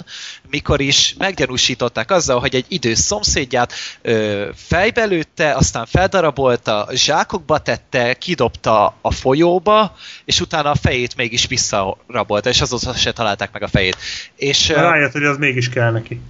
[0.50, 3.72] mikor is meggyanúsították azzal, hogy egy idős szomszédját
[4.02, 11.46] ö, fejbe lőtte, aztán feldarabolta, zsákokba tette, kidobta a folyóba, és utána a fejét mégis
[11.46, 13.96] visszarabolta, és azóta se találták meg a fejét.
[14.36, 16.20] És, Rájött, hogy az mégis kell neki.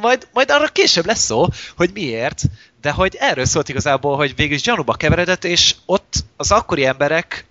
[0.00, 2.42] Majd, majd arra később lesz szó, hogy miért,
[2.80, 7.46] de hogy erről szólt igazából, hogy végül is gyanúba keveredett, és ott az akkori emberek,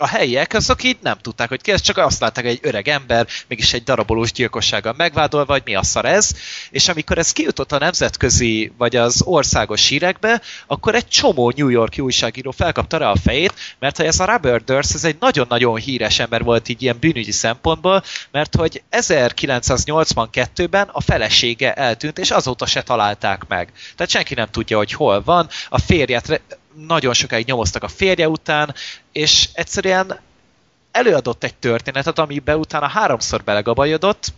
[0.00, 2.88] a helyiek, azok így nem tudták, hogy ki ez, csak azt látták, hogy egy öreg
[2.88, 6.30] ember, mégis egy darabolós gyilkossággal megvádolva, hogy mi a szar ez,
[6.70, 12.00] és amikor ez kijutott a nemzetközi, vagy az országos hírekbe, akkor egy csomó New Yorki
[12.00, 16.18] újságíró felkapta rá a fejét, mert hogy ez a Robert Durst, ez egy nagyon-nagyon híres
[16.18, 22.82] ember volt így ilyen bűnügyi szempontból, mert hogy 1982-ben a felesége eltűnt, és azóta se
[22.82, 23.72] találták meg.
[23.96, 25.48] Tehát senki nem tudja, hogy hol van.
[25.68, 26.40] A férjet
[26.86, 28.74] nagyon sokáig nyomoztak a férje után,
[29.12, 30.20] és egyszerűen
[30.90, 34.32] előadott egy történetet, amiben utána háromszor belegabajodott,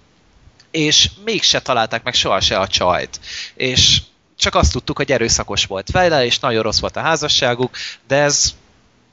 [0.70, 3.20] és mégse találták meg soha se a csajt.
[3.54, 4.02] És
[4.38, 8.54] csak azt tudtuk, hogy erőszakos volt vele, és nagyon rossz volt a házasságuk, de ez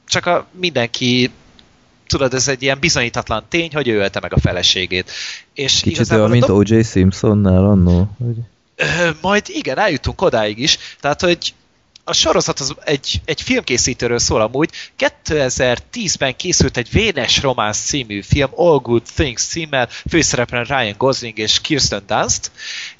[0.06, 1.30] csak a mindenki
[2.06, 5.10] tudod, ez egy ilyen bizonyítatlan tény, hogy ő ölte meg a feleségét.
[5.54, 6.82] És Kicsit olyan, mint O.J.
[6.82, 8.10] Simpsonnál annó.
[8.18, 8.36] Hogy...
[9.20, 10.78] Majd igen, eljutunk odáig is.
[11.00, 11.54] Tehát, hogy
[12.10, 14.70] a sorozat az egy, egy filmkészítőről szól amúgy.
[14.98, 21.60] 2010-ben készült egy Vénes Románsz című film, All Good Things címmel, főszereplen Ryan Gosling és
[21.60, 22.50] Kirsten Dunst,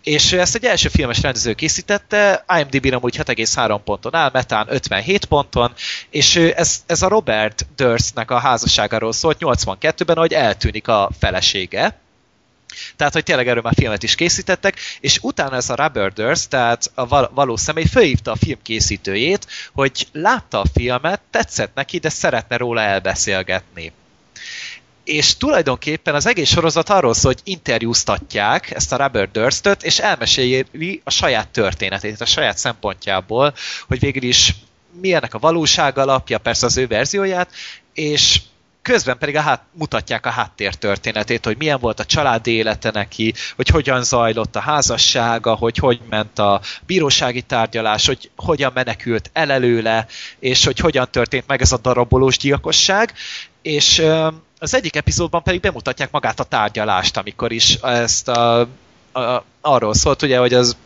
[0.02, 5.72] és ezt egy első filmes rendező készítette, IMDb-n amúgy 7,3 ponton áll, Metán 57 ponton,
[6.10, 11.98] és ez, ez a Robert Durstnek a házasságáról szólt 82-ben, hogy eltűnik a felesége,
[12.96, 16.90] tehát, hogy tényleg erről már filmet is készítettek, és utána ez a Robert Durst, tehát
[16.94, 22.08] a val- való személy fölhívta a film készítőjét, hogy látta a filmet, tetszett neki, de
[22.08, 23.92] szeretne róla elbeszélgetni.
[25.04, 31.00] És tulajdonképpen az egész sorozat arról szól, hogy interjúztatják ezt a Robert Durstot, és elmeséli
[31.04, 33.54] a saját történetét, a saját szempontjából,
[33.88, 34.54] hogy végül is
[35.00, 37.52] mi ennek a valóság alapja, persze az ő verzióját,
[37.94, 38.40] és
[38.90, 43.34] közben pedig a hát, mutatják a háttér történetét, hogy milyen volt a család élete neki,
[43.56, 49.52] hogy hogyan zajlott a házassága, hogy hogy ment a bírósági tárgyalás, hogy hogyan menekült el
[49.52, 50.06] előle,
[50.38, 53.12] és hogy hogyan történt meg ez a darabolós gyilkosság,
[53.62, 54.02] és
[54.58, 58.60] az egyik epizódban pedig bemutatják magát a tárgyalást, amikor is ezt a,
[59.12, 60.76] a, arról szólt, ugye, hogy az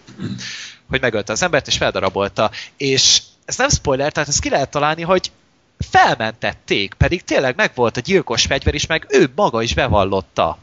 [0.88, 2.50] hogy megölte az embert, és feldarabolta.
[2.76, 5.30] És ez nem spoiler, tehát ezt ki lehet találni, hogy
[5.90, 10.58] felmentették, pedig tényleg megvolt a gyilkos fegyver is, meg ő maga is bevallotta,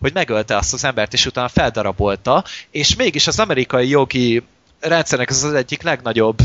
[0.00, 4.42] hogy megölte azt az embert, és utána feldarabolta, és mégis az amerikai jogi
[4.80, 6.38] rendszernek ez az egyik legnagyobb,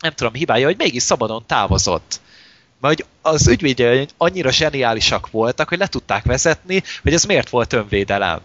[0.00, 2.20] nem tudom, hibája, hogy mégis szabadon távozott.
[2.80, 8.40] Mert az ügyvédjei annyira zseniálisak voltak, hogy le tudták vezetni, hogy ez miért volt önvédelem.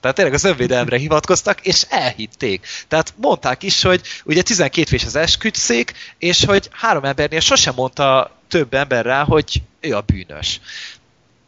[0.00, 2.66] Tehát tényleg az önvédelemre hivatkoztak, és elhitték.
[2.88, 8.35] Tehát mondták is, hogy ugye 12 fés az esküdszék, és hogy három embernél sosem mondta
[8.48, 10.60] több ember rá, hogy ő a bűnös.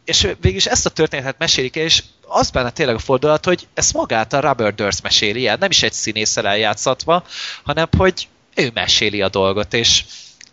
[0.05, 3.93] És végülis ezt a történetet mesélik el, és az benne tényleg a fordulat, hogy ezt
[3.93, 7.23] magát a Robert Durst meséli el, nem is egy színésszel eljátszatva,
[7.63, 10.03] hanem hogy ő meséli a dolgot, és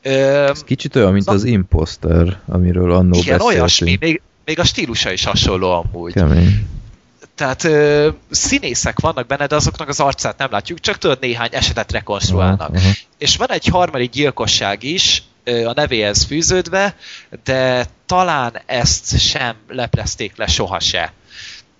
[0.02, 3.42] Ö, Ez kicsit olyan, mint az Imposter, amiről annó igen, beszéltünk.
[3.50, 6.12] olyasmi, még, még a stílusa is hasonló amúgy.
[6.12, 6.66] Kemény.
[7.34, 11.92] Tehát ö, színészek vannak benne, de azoknak az arcát nem látjuk, csak tudod néhány esetet
[11.92, 12.74] rekonstruálnak.
[12.74, 12.88] Aha.
[13.18, 16.96] És van egy harmadik gyilkosság is, a nevéhez fűződve,
[17.44, 21.12] de talán ezt sem leplezték le soha se.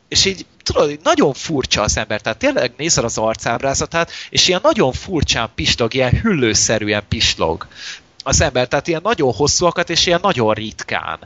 [0.09, 4.93] És így tudod, nagyon furcsa az ember, tehát tényleg nézel az arcábrázatát, és ilyen nagyon
[4.93, 7.67] furcsán pislog, ilyen hüllőszerűen pislog
[8.25, 11.19] az ember, tehát ilyen nagyon hosszúakat, és ilyen nagyon ritkán.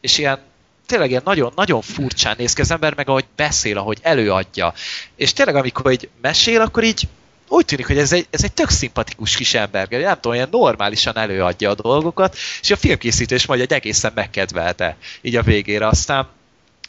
[0.00, 0.38] És ilyen
[0.86, 4.74] tényleg ilyen nagyon, nagyon furcsán néz ki az ember, meg ahogy beszél, ahogy előadja.
[5.16, 7.08] És tényleg, amikor így mesél, akkor így
[7.48, 11.16] úgy tűnik, hogy ez egy, ez egy tök szimpatikus kis ember, nem tudom, ilyen normálisan
[11.16, 15.86] előadja a dolgokat, és a filmkészítés majd egy egészen megkedvelte így a végére.
[15.86, 16.28] Aztán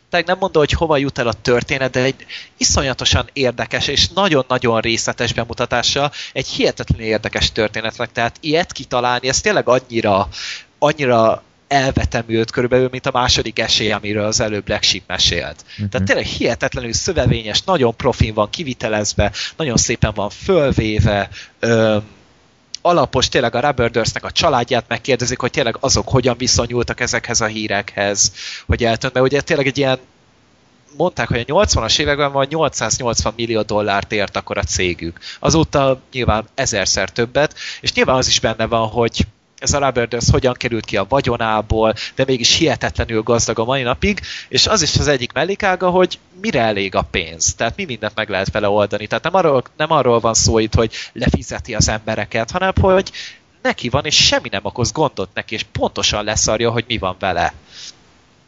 [0.09, 2.25] tényleg nem mondom, hogy hova jut el a történet, de egy
[2.58, 9.67] iszonyatosan érdekes és nagyon-nagyon részletes bemutatása egy hihetetlenül érdekes történetnek, tehát ilyet kitalálni, ez tényleg
[9.67, 10.27] annyira,
[10.80, 15.66] annyira elvetemült körülbelül, mint a második esély, amiről az előbb Black Sheep mesélt.
[15.72, 15.90] Uh-huh.
[15.90, 21.30] Tehát tényleg hihetetlenül szövevényes, nagyon profin van kivitelezve, nagyon szépen van fölvéve,
[21.60, 22.03] öm,
[22.82, 27.45] alapos tényleg a Rubber Durstnek a családját megkérdezik, hogy tényleg azok hogyan viszonyultak ezekhez a
[27.45, 28.32] hírekhez,
[28.66, 30.00] hogy eltűnt, mert ugye tényleg egy ilyen
[30.98, 35.19] mondták, hogy a 80-as években van 880 millió dollárt ért akkor a cégük.
[35.40, 39.26] Azóta nyilván ezerszer többet, és nyilván az is benne van, hogy
[39.66, 43.82] ez a Robert Durst hogyan került ki a vagyonából, de mégis hihetetlenül gazdag a mai
[43.82, 48.16] napig, és az is az egyik mellékága, hogy mire elég a pénz, tehát mi mindent
[48.16, 49.08] meg lehet vele oldani.
[49.08, 53.11] Tehát nem arról, nem arról van szó itt, hogy lefizeti az embereket, hanem hogy
[53.61, 57.53] neki van, és semmi nem okoz gondot neki, és pontosan leszarja, hogy mi van vele.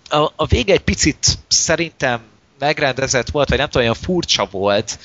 [0.09, 2.21] A, a vége egy picit szerintem
[2.59, 4.99] megrendezett volt, vagy nem tudom, olyan furcsa volt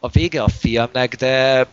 [0.00, 1.66] a vége a filmnek, de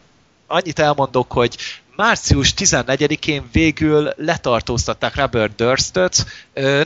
[0.47, 1.57] annyit elmondok, hogy
[1.95, 6.25] március 14-én végül letartóztatták Robert Durstot,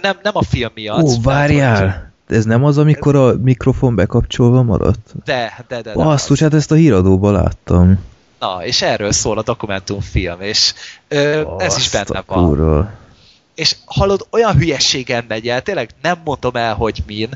[0.02, 1.04] nem, nem a film miatt.
[1.04, 2.12] Ó, várjál!
[2.28, 5.12] Ez nem az, amikor a mikrofon bekapcsolva maradt?
[5.26, 5.94] De, de, de.
[5.94, 8.00] Basszus, hát ezt a híradóban láttam.
[8.40, 10.74] Na, és erről szól a dokumentumfilm, és
[11.08, 12.46] ö, ez is benne van.
[12.46, 12.90] Kurva.
[13.56, 17.30] És hallod, olyan hülyeségen megy el, tényleg nem mondom el, hogy min,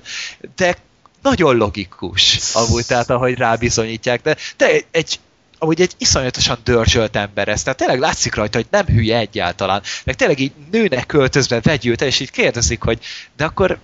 [0.56, 0.76] de
[1.22, 5.20] nagyon logikus, amúgy, tehát ahogy rábizonyítják, de, de egy
[5.64, 10.16] amúgy egy iszonyatosan dörzsölt ember ez, tehát tényleg látszik rajta, hogy nem hülye egyáltalán, meg
[10.16, 13.00] tényleg így nőnek költözve vegyült és így kérdezik, hogy
[13.36, 13.80] de akkor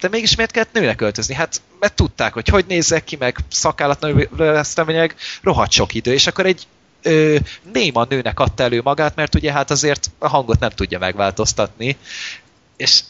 [0.00, 1.34] de mégis miért kellett nőnek költözni?
[1.34, 6.26] Hát, mert tudták, hogy hogy nézek ki, meg szakállat növesztem, meg rohadt sok idő, és
[6.26, 6.66] akkor egy
[7.02, 7.36] ö,
[7.72, 11.96] néma nőnek adta elő magát, mert ugye hát azért a hangot nem tudja megváltoztatni,
[12.76, 13.00] és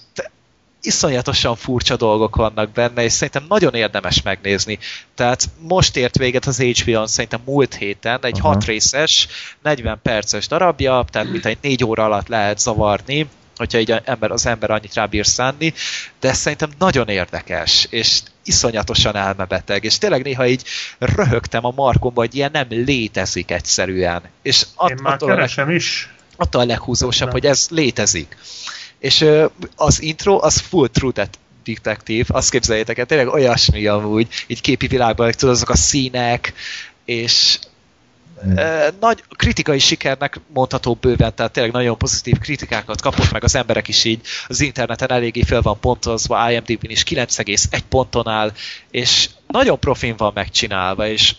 [0.83, 4.79] iszonyatosan furcsa dolgok vannak benne, és szerintem nagyon érdemes megnézni.
[5.15, 8.49] Tehát most ért véget az HBO-n szerintem múlt héten, egy Aha.
[8.49, 9.29] hat részes,
[9.63, 14.47] 40 perces darabja, tehát mint egy négy óra alatt lehet zavarni, hogyha így ember, az
[14.47, 15.75] ember annyit rábír szánni,
[16.21, 20.63] de szerintem nagyon érdekes, és iszonyatosan elmebeteg, és tényleg néha így
[20.99, 24.23] röhögtem a markomba, hogy ilyen nem létezik egyszerűen.
[24.43, 26.13] És att, Én már attól keresem is.
[26.37, 28.37] Attól a leghúzósabb, hogy ez létezik.
[28.99, 29.25] És
[29.77, 31.13] az intro, az full true
[31.65, 36.53] detective, azt képzeljétek el, tényleg olyasmi amúgy, így képi világban, tudod, azok a színek,
[37.05, 37.59] és.
[39.01, 44.05] Nagy kritikai sikernek mondható bőven, tehát tényleg nagyon pozitív kritikákat kapott meg az emberek is
[44.05, 44.21] így.
[44.49, 48.53] Az interneten eléggé fel van pontozva, IMDb-n is 9,1 ponton áll,
[48.91, 51.35] és nagyon profin van megcsinálva, és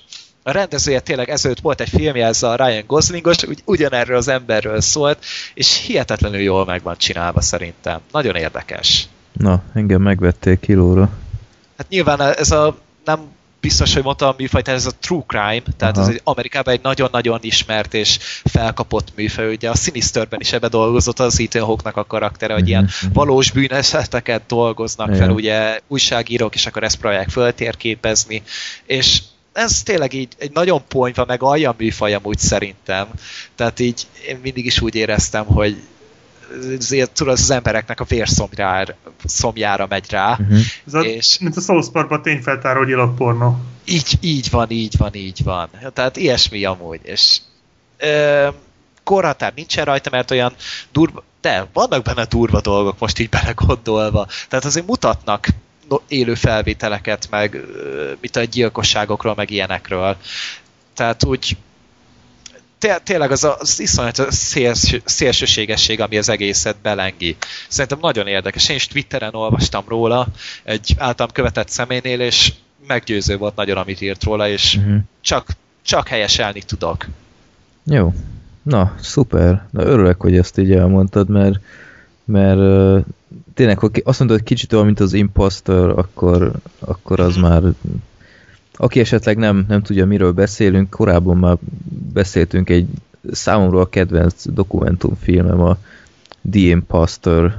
[0.49, 4.81] a rendezője tényleg ezelőtt volt egy filmje, ez a Ryan Goslingos, ugy, ugyanerről az emberről
[4.81, 7.99] szólt, és hihetetlenül jól meg van csinálva szerintem.
[8.11, 9.07] Nagyon érdekes.
[9.33, 11.09] Na, engem megvették kilóra.
[11.77, 13.19] Hát nyilván ez a nem
[13.59, 16.07] biztos, hogy mondtam a műfajt, ez a true crime, tehát Aha.
[16.07, 21.19] ez egy, Amerikában egy nagyon-nagyon ismert és felkapott műfaj, ugye a Sinisterben is ebbe dolgozott
[21.19, 23.13] az Ethan Hawke-nak a karaktere, hogy ilyen mhm.
[23.13, 25.19] valós bűneseteket dolgoznak Igen.
[25.19, 28.43] fel, ugye újságírók, és akkor ezt próbálják föltérképezni,
[28.85, 29.21] és
[29.59, 33.07] ez tényleg így egy nagyon ponyva, meg alja műfaj amúgy szerintem.
[33.55, 35.81] Tehát így én mindig is úgy éreztem, hogy
[36.77, 40.31] azért, tudod, az embereknek a vérszomjára megy rá.
[40.31, 40.59] Uh-huh.
[40.88, 43.59] Ez a, és mint a South Parkban tényfeltáró gyilakpornó.
[43.85, 45.69] Így, így van, így van, így van.
[45.93, 46.99] Tehát ilyesmi amúgy.
[47.03, 47.38] És
[47.97, 48.47] ö,
[49.03, 50.53] korhatár nincsen rajta, mert olyan
[50.91, 54.27] durva, de vannak benne durva dolgok most így belegondolva.
[54.49, 55.47] Tehát azért mutatnak
[56.08, 57.61] élő felvételeket, meg
[58.22, 60.18] mit a gyilkosságokról, meg ilyenekről.
[60.93, 61.58] Tehát úgy
[62.77, 67.35] té- tényleg az, az iszonyat szélső, szélsőségesség, ami az egészet belengi.
[67.68, 68.69] Szerintem nagyon érdekes.
[68.69, 70.27] Én is Twitteren olvastam róla,
[70.64, 72.53] egy általam követett személynél, és
[72.88, 74.95] meggyőző volt nagyon, amit írt róla, és Mhm.
[75.22, 75.48] csak,
[75.82, 77.06] csak helyeselni tudok.
[77.84, 78.14] Jó.
[78.64, 79.68] Na, szuper.
[79.72, 81.59] Na, örülök, hogy ezt így elmondtad, mert,
[82.26, 82.59] mert
[83.59, 87.63] tényleg, ha azt mondod, hogy kicsit olyan, mint az imposter, akkor, akkor az már
[88.73, 91.57] aki esetleg nem, nem tudja, miről beszélünk, korábban már
[92.13, 92.88] beszéltünk egy
[93.31, 95.77] számomra a kedvenc dokumentumfilmem, a
[96.51, 97.57] The Imposter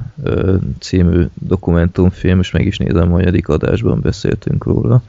[0.78, 5.02] című dokumentumfilm, és meg is nézem, hogy adásban beszéltünk róla.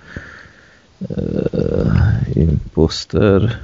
[2.34, 3.62] Imposter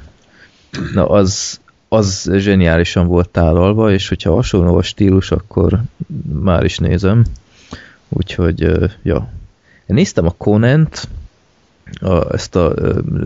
[0.93, 1.59] na az,
[1.89, 5.81] az zseniálisan volt tálalva, és hogyha hasonló a stílus, akkor
[6.41, 7.25] már is nézem.
[8.09, 8.59] Úgyhogy,
[9.03, 9.29] ja.
[9.85, 11.07] Én néztem a Conant,
[11.99, 12.73] a, ezt a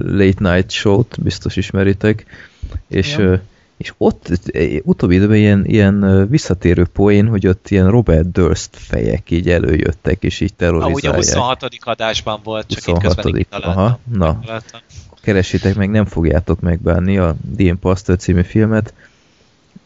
[0.04, 2.26] Late Night Show-t, biztos ismeritek,
[2.88, 3.42] és, Ja.
[3.78, 4.30] és ott
[4.84, 10.40] utóbbi időben ilyen, ilyen visszatérő poén, hogy ott ilyen Robert Durst fejek így előjöttek, és
[10.40, 11.16] így Ahogy a terrorizálják.
[11.16, 11.68] 26.
[11.80, 13.16] adásban volt, csak itt 26.
[13.16, 13.84] közben így találtam.
[13.84, 14.80] Aha, na, Találtam.
[15.22, 18.94] Keresétek meg, nem fogjátok megbánni a The Imposter című filmet.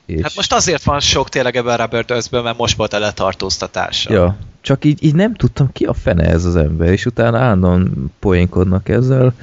[0.06, 4.14] És, Hát most azért van sok tényleg ebben Robert Durstből, mert most volt a letartóztatása.
[4.14, 8.14] Ja, csak így, így nem tudtam, ki a fene ez az ember, és utána állandóan
[8.20, 9.34] poénkodnak ezzel,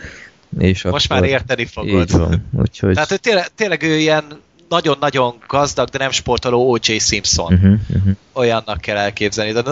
[0.58, 1.20] és Most akkor...
[1.20, 2.00] már érteni fogod.
[2.00, 2.94] Így van, úgyhogy...
[2.94, 4.24] Tehát tényleg, tényleg ő ilyen
[4.68, 6.98] nagyon-nagyon gazdag, de nem sportoló O.J.
[6.98, 7.52] Simpson.
[7.52, 8.16] uh-huh, uh-huh.
[8.32, 9.52] Olyannak kell elképzelni.
[9.52, 9.62] De,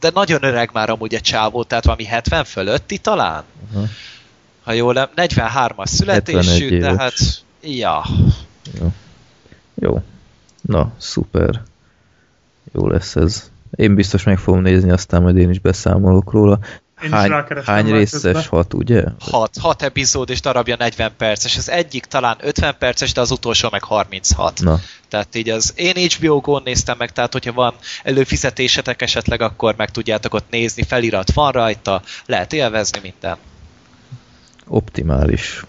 [0.00, 3.42] de nagyon öreg már amúgy a csávó, tehát valami 70 fölötti talán?
[3.74, 3.84] Aha.
[4.68, 6.94] Ha jól nem, 43-as 71 születésű, éves.
[6.94, 7.14] tehát
[7.60, 8.04] ja.
[9.74, 10.02] Jó.
[10.60, 11.62] Na, szuper.
[12.72, 13.50] Jó lesz ez.
[13.76, 16.58] Én biztos meg fogom nézni, aztán majd én is beszámolok róla.
[17.04, 17.30] Én Hány,
[17.64, 18.20] hány részes?
[18.20, 18.44] közben.
[18.50, 19.04] Hat, ugye?
[19.20, 21.56] 6, 6 epizód és darabja 40 perces.
[21.56, 24.60] Az egyik talán 50 perces, de az utolsó meg 36.
[24.60, 29.74] Na, Tehát így az én HBO Go-n néztem meg, tehát hogyha van előfizetésetek esetleg, akkor
[29.76, 33.36] meg tudjátok ott nézni, felirat van rajta, lehet élvezni minden.
[34.68, 35.64] Optimális.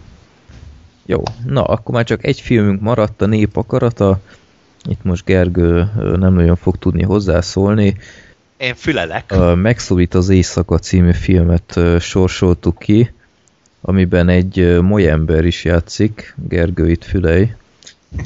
[1.06, 4.20] Jó, na akkor már csak egy filmünk maradt, a Nép akarata.
[4.90, 7.98] Itt most Gergő nem nagyon fog tudni hozzászólni.
[8.58, 9.32] Én fülelek.
[9.32, 13.14] A Megszólít az éjszaka című filmet sorsoltuk ki,
[13.82, 17.56] amiben egy molyember is játszik, Gergő itt fülej.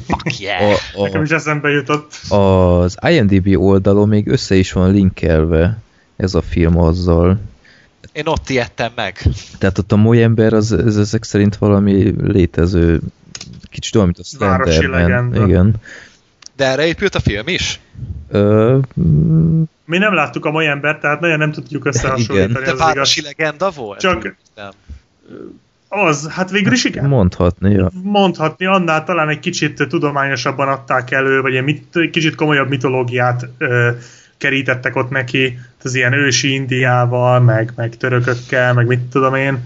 [0.06, 0.74] Fuck yeah.
[0.94, 2.12] A, Nekem a, is eszembe jutott.
[2.28, 5.78] az IMDb oldalon még össze is van linkelve
[6.16, 7.40] ez a film azzal.
[8.12, 9.22] Én ott ijedtem meg.
[9.58, 13.00] Tehát ott a molyember az, ez ezek szerint valami létező,
[13.70, 15.48] kicsit olyan, mint a Városi Slenderman.
[15.48, 15.74] Igen.
[16.56, 17.80] De erre épült a film is?
[18.28, 22.64] Ö, mm, Mi nem láttuk a mai embert, tehát nagyon nem tudjuk összehasonlítani.
[22.64, 23.32] De az városi igaz.
[23.36, 24.00] legenda volt?
[24.00, 24.70] Csak- Nem.
[25.88, 27.08] Az, hát végül is igen.
[27.08, 27.90] mondhatni, ja.
[28.02, 33.90] Mondhatni, annál talán egy kicsit tudományosabban adták elő, vagy egy mit, kicsit komolyabb mitológiát ö,
[34.38, 39.58] kerítettek ott neki, az ilyen ősi Indiával, meg, meg törökökkel, meg mit tudom én,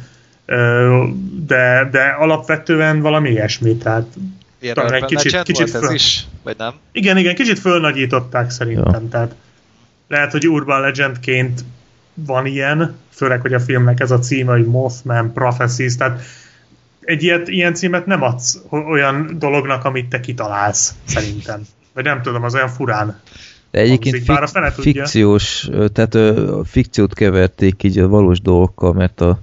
[1.46, 4.06] de, de alapvetően valami ilyesmi, tehát
[4.72, 6.24] Talán egy kicsit- kicsit volt ez föl- is?
[6.42, 6.72] Vagy nem?
[6.92, 9.08] igen, igen, kicsit fölnagyították szerintem, Ja.
[9.08, 9.34] tehát
[10.08, 11.64] lehet, hogy Urban Legendként
[12.14, 16.20] van ilyen, főleg, hogy a filmnek ez a címe, hogy Mothman Prophecies, tehát
[17.00, 21.62] egy ilyet, ilyen címet nem adsz olyan dolognak, amit te kitalálsz, szerintem.
[21.94, 23.20] Vagy nem tudom, az olyan furán.
[23.70, 29.38] De egyébként fik- fene fikciós, tehát a fikciót keverték így a valós dolgokkal, mert a,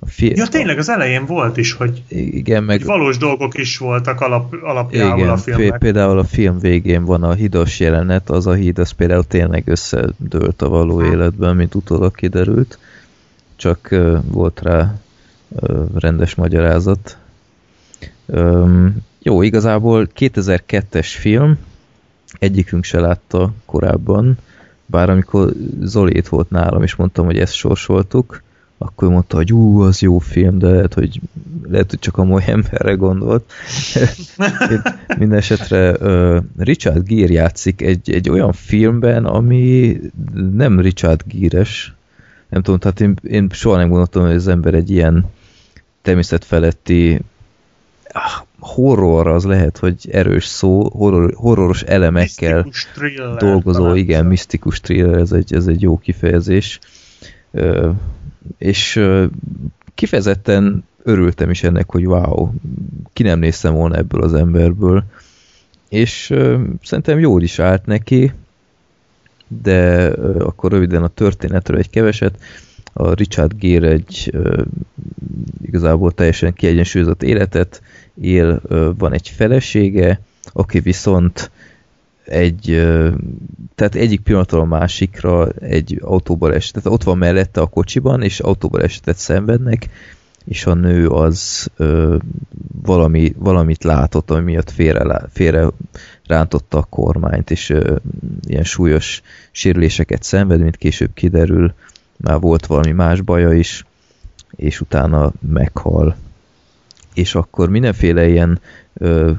[0.00, 4.20] a fi- Ja, tényleg, az elején volt is, hogy igen, meg valós dolgok is voltak
[4.20, 5.78] alap, alapjául igen, a filmnek.
[5.78, 10.62] például a film végén van a hidas jelenet, az a híd, az például tényleg összedőlt
[10.62, 12.78] a való életben, mint utólag kiderült,
[13.56, 14.94] csak ö, volt rá
[15.56, 17.16] ö, rendes magyarázat.
[18.26, 21.58] Öm, jó, igazából 2002-es film,
[22.38, 24.38] egyikünk se látta korábban,
[24.86, 28.42] bár amikor Zoli itt volt nálam, és mondtam, hogy ezt sorsoltuk,
[28.82, 31.20] akkor mondta, hogy ú, az jó film, de lehet, hogy,
[31.68, 33.52] lehet, hogy csak a moly emberre gondolt.
[35.18, 39.96] Minden esetre uh, Richard Gere játszik egy, egy olyan filmben, ami
[40.52, 41.94] nem Richard Gere-es.
[42.48, 45.26] Nem tudom, tehát én, én soha nem gondoltam, hogy az ember egy ilyen
[46.02, 47.20] természetfeletti
[48.58, 53.96] horror az lehet, hogy erős szó, horror, horroros elemekkel Misztikus thriller, dolgozó, talán.
[53.96, 56.78] igen, misztikus thriller, ez egy, ez egy jó kifejezés.
[57.50, 57.90] Ö,
[58.58, 59.24] és ö,
[59.94, 62.50] kifejezetten örültem is ennek, hogy wow,
[63.12, 65.04] ki nem néztem volna ebből az emberből.
[65.88, 68.32] És ö, szerintem jól is állt neki,
[69.62, 72.38] de ö, akkor röviden a történetről egy keveset.
[73.00, 74.62] A Richard Gere egy ö,
[75.62, 77.82] igazából teljesen kiegyensúlyozott életet
[78.20, 80.20] él, ö, van egy felesége,
[80.52, 81.50] aki viszont
[82.24, 83.10] egy, ö,
[83.74, 88.40] tehát egyik pillanatról a másikra egy autóból esett, tehát ott van mellette a kocsiban, és
[88.40, 89.88] autóból esetet szenvednek,
[90.44, 92.16] és a nő az ö,
[92.82, 95.68] valami, valamit látott, ami miatt félre, félre
[96.26, 97.96] rántotta a kormányt, és ö,
[98.46, 101.74] ilyen súlyos sérüléseket szenved, mint később kiderül,
[102.20, 103.84] már volt valami más baja is,
[104.56, 106.16] és utána meghal.
[107.14, 108.60] És akkor mindenféle ilyen
[108.94, 109.30] ö,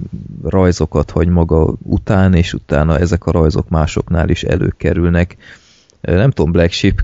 [0.43, 5.37] rajzokat hagy maga után, és utána ezek a rajzok másoknál is előkerülnek.
[6.01, 7.01] Nem tudom, Black Sheep,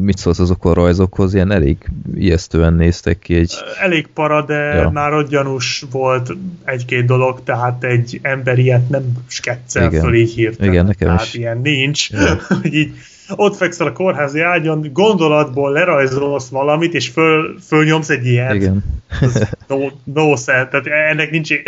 [0.00, 1.34] mit szólsz azok a rajzokhoz?
[1.34, 1.76] Ilyen elég
[2.14, 3.34] ijesztően néztek ki.
[3.34, 3.54] Egy...
[3.80, 4.90] Elég para, de Ja.
[4.90, 6.32] már ott gyanús volt
[6.64, 10.00] egy-két dolog, tehát egy ember ilyet nem sketzel Igen.
[10.02, 10.72] föl így hirtelen.
[10.72, 11.34] Igen, nekem tehát is.
[11.34, 12.38] ilyen nincs, Ja.
[12.62, 12.92] hogy így
[13.36, 18.54] ott fekszel a kórházi ágyon, gondolatból lerajzolsz valamit, és föl, fölnyomsz egy ilyet.
[18.54, 18.84] Igen.
[19.66, 21.50] No, no sense, tehát ennek nincs...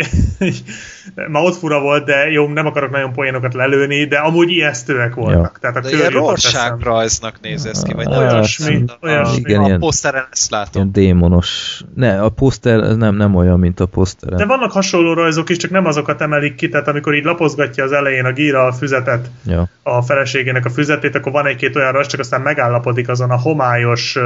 [1.31, 5.51] Már ott fura volt, de jó, nem akarok nagyon poénokat lelőni, de amúgy ijesztőek voltak.
[5.53, 5.59] Ja.
[5.59, 6.19] Tehát a De ilyen eszembe.
[6.19, 9.39] rorságrajznak néz ez ki, vagy Olyasmi, a, olyasmi.
[9.39, 10.71] Igen, a poszteren ezt látom.
[10.73, 11.81] Ilyen démonos.
[11.95, 14.37] Ne, a poszter ez nem, nem olyan, mint a poszteren.
[14.37, 17.91] De vannak hasonló rajzok is, csak nem azokat emelik ki, tehát amikor így lapozgatja az
[17.91, 19.69] elején a gíra a füzetet, Ja.
[19.83, 24.17] a feleségének a füzetét, akkor van egy-két olyan rajz, csak aztán megállapodik azon a homályos,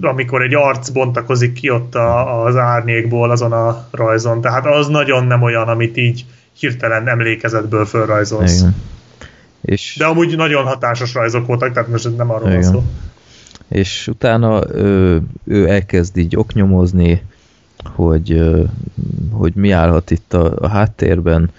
[0.00, 4.40] amikor egy arc bontakozik ki ott a, az árnyékból azon a rajzon.
[4.40, 6.24] Tehát az nagyon nem olyan, amit így
[6.58, 8.58] hirtelen emlékezetből fölrajzolsz.
[8.58, 8.76] Igen.
[9.60, 12.82] És, De amúgy nagyon hatásos rajzok voltak, tehát most nem arról van szó.
[13.68, 17.22] és utána ő, ő elkezd így oknyomozni,
[17.94, 18.42] hogy,
[19.32, 21.50] hogy mi állhat itt a, a háttérben,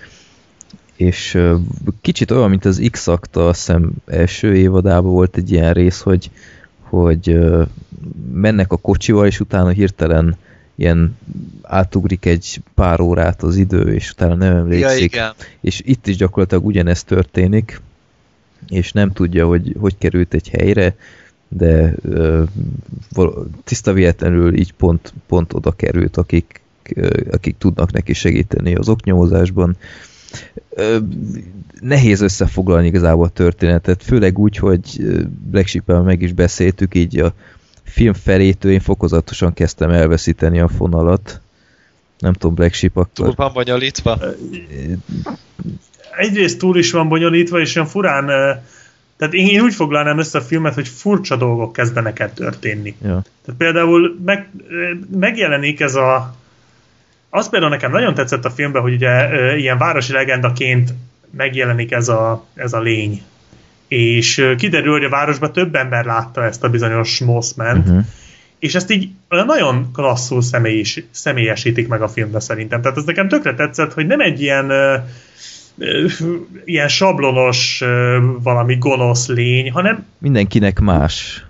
[1.01, 1.37] és
[2.01, 6.29] kicsit olyan, mint az X-Acta, azt hiszem első évadában volt egy ilyen rész, hogy,
[6.81, 7.39] hogy
[8.33, 10.35] mennek a kocsival, és utána hirtelen
[10.75, 11.17] ilyen
[11.61, 15.03] átugrik egy pár órát az idő, és utána nem Ja, emlékszik.
[15.03, 15.33] igen.
[15.61, 17.81] és itt is gyakorlatilag ugyanezt történik,
[18.67, 20.95] és nem tudja, hogy hogy került egy helyre,
[21.47, 22.43] de ö,
[23.63, 26.61] tiszta véletlenül így pont, pont oda került, akik,
[26.93, 29.77] ö, akik tudnak neki segíteni az oknyomozásban.
[30.69, 30.97] Ö,
[31.79, 35.01] nehéz összefoglalni igazából a történetet, főleg úgy, hogy
[35.51, 37.33] Black sheep meg is beszéltük, így a
[37.83, 41.41] film felétől én fokozatosan kezdtem elveszíteni a fonalat.
[42.19, 43.25] Nem tudom, Black Sheep akkor...
[43.25, 44.19] Túl van bonyolítva.
[46.17, 48.25] egyrészt túl is van bonyolítva, és olyan furán,
[49.17, 52.95] tehát én, én úgy foglalnám össze a filmet, hogy furcsa dolgok kezdenek el történni.
[53.01, 53.23] Ja.
[53.45, 54.49] Tehát például meg,
[55.11, 56.35] megjelenik ez a
[57.33, 60.93] az például nekem nagyon tetszett a filmben, hogy ugye ilyen városi legendaként
[61.37, 63.21] megjelenik ez a, ez a lény.
[63.87, 68.05] És kiderül, hogy a városban több ember látta ezt a bizonyos Mossman, Uh-huh.
[68.59, 72.81] és ezt így nagyon klasszul személyis, személyesítik meg a filmbe szerintem.
[72.81, 74.71] Tehát ez nekem tökre tetszett, hogy nem egy ilyen
[76.65, 77.83] ilyen sablonos
[78.43, 81.45] valami gonosz lény, hanem Mindenkinek más.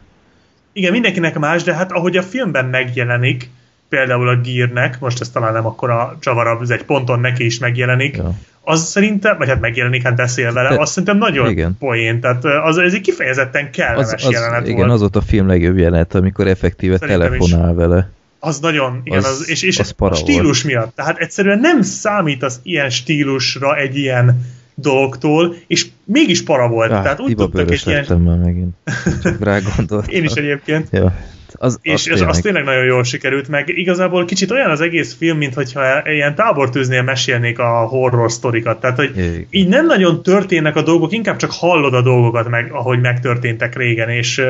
[0.74, 3.50] igen, mindenkinek más, de hát ahogy a filmben megjelenik,
[3.92, 8.16] például a Gírnek, most ez talán nem akkora csavar, ez egy ponton neki is megjelenik,
[8.16, 8.34] Ja.
[8.62, 11.76] az szerintem, vagy hát megjelenik, hát beszél vele, De- azt szerintem nagyon igen.
[11.80, 14.92] poén, tehát az, ez egy kifejezetten kellemes Az, az, jelenet igen, volt.
[14.92, 17.50] az volt a film legjobb jelenet, amikor effektíve Szerintem is.
[17.50, 18.10] telefonál vele.
[18.40, 20.96] Az nagyon, igen, Az- az, és, és az a stílus miatt.
[20.96, 24.46] Tehát egyszerűen nem számít az ilyen stílusra egy ilyen
[24.76, 26.92] dologtól, és mégis para volt.
[26.92, 28.22] Ah, Tehát úgy tudtak egy ilyen...
[28.22, 28.76] már megint.
[29.40, 30.14] Rá gondoltam.
[30.14, 30.88] Én is egyébként.
[30.92, 31.14] Ja.
[31.54, 34.82] Az, És az az, az tényleg- tényleg nagyon jól sikerült, meg igazából kicsit olyan az
[34.82, 35.62] egész film, mintha
[36.06, 38.80] ilyen tábortűznél mesélnék a horror sztorikat.
[38.80, 39.46] Tehát, hogy Igen.
[39.50, 44.10] így nem nagyon történnek a dolgok, inkább csak hallod a dolgokat, meg, ahogy megtörténtek régen,
[44.10, 44.42] és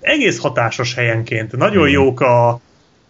[0.00, 1.56] egész hatásos helyenként.
[1.56, 2.60] Nagyon jók a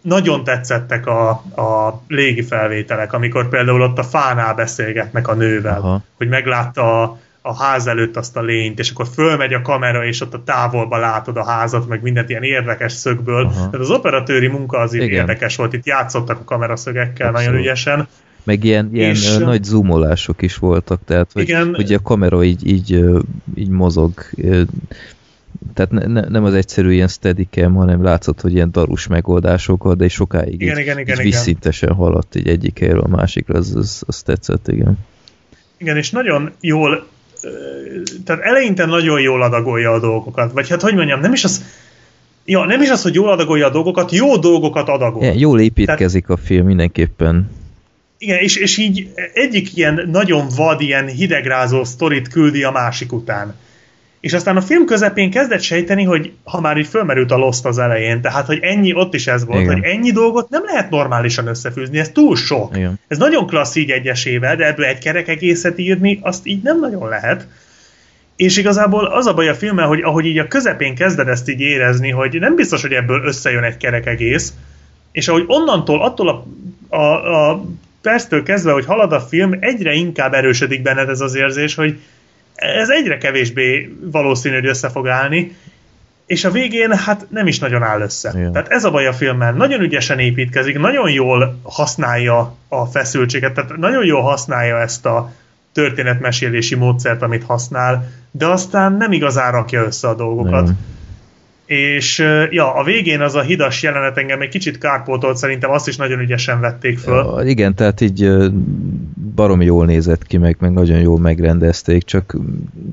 [0.06, 6.02] nagyon tetszettek a, a légi felvételek, amikor például ott a fánál beszélgetnek a nővel, Aha.
[6.16, 10.20] hogy meglátta a, a ház előtt azt a lényt, és akkor fölmegy a kamera, és
[10.20, 13.44] ott a távolba látod a házat, meg mindent ilyen érdekes szögből.
[13.44, 13.54] Aha.
[13.54, 15.08] Tehát az operatőri munka az Igen.
[15.08, 17.46] érdekes volt, itt játszottak a kameraszögekkel Abszolút.
[17.46, 18.08] nagyon ügyesen.
[18.44, 21.74] Meg ilyen, ilyen És, nagy zoomolások is voltak, tehát hogy, Igen.
[21.74, 23.04] hogy a kamera így, így,
[23.54, 24.12] így mozog.
[25.74, 30.08] Tehát ne, ne, nem az egyszerű ilyen steadicam, hanem látszott, hogy ilyen darus megoldásokkal, de
[30.08, 31.30] sokáig Igen, így, igen, igen, így igen.
[31.30, 34.98] visszintesen haladt így egyik helyről a másikra, az, az, az tetszett, igen.
[35.76, 37.06] Igen, és nagyon jól,
[38.24, 40.52] tehát eleinte nagyon jól adagolja a dolgokat.
[40.52, 41.64] Vagy hát, hogy mondjam, nem is az,
[42.44, 45.22] ja, nem is az, hogy jól adagolja a dolgokat, jó dolgokat adagol.
[45.22, 47.50] Ilyen, jól építkezik a film mindenképpen.
[48.18, 53.54] Igen, és, és így egyik ilyen nagyon vad, ilyen hidegrázó sztorit küldi a másik után.
[54.20, 57.78] És aztán a film közepén kezdett sejteni, hogy ha már így fölmerült a Lost az
[57.78, 59.72] elején, tehát hogy ennyi, ott is ez volt, Igen.
[59.72, 62.76] hogy ennyi dolgot nem lehet normálisan összefűzni, ez túl sok.
[62.76, 63.00] Igen.
[63.08, 67.08] Ez nagyon klassz így egyesével, de ebből egy kerek egészet írni, azt így nem nagyon
[67.08, 67.46] lehet.
[68.36, 71.60] És igazából az a baj a filmmel, hogy ahogy így a közepén kezded ezt így
[71.60, 74.52] érezni, hogy nem biztos, hogy ebből összejön egy kerek egész,
[75.12, 76.44] és ahogy onnantól, attól a,
[76.96, 77.64] a, a
[78.02, 81.98] perctől kezdve, hogy halad a film, egyre inkább erősödik benned ez az érzés, hogy
[82.56, 85.56] ez egyre kevésbé valószínű, hogy össze fog állni,
[86.26, 88.32] és a végén hát nem is nagyon áll össze.
[88.34, 88.52] Igen.
[88.52, 89.52] Tehát ez a baj a filmmel.
[89.52, 95.32] Nagyon ügyesen építkezik, nagyon jól használja a feszültséget, tehát nagyon jól használja ezt a
[95.72, 100.64] történetmesélési módszert, amit használ, de aztán nem igazán rakja össze a dolgokat.
[100.64, 100.78] Nem.
[101.66, 102.18] És
[102.50, 106.20] ja, a végén az a hidas jelenet engem egy kicsit kárpótolt, szerintem azt is nagyon
[106.20, 107.14] ügyesen vették föl.
[107.36, 108.48] Ja, igen, tehát így ö,
[109.34, 112.36] baromi jól nézett ki, meg, meg nagyon jól megrendezték, csak,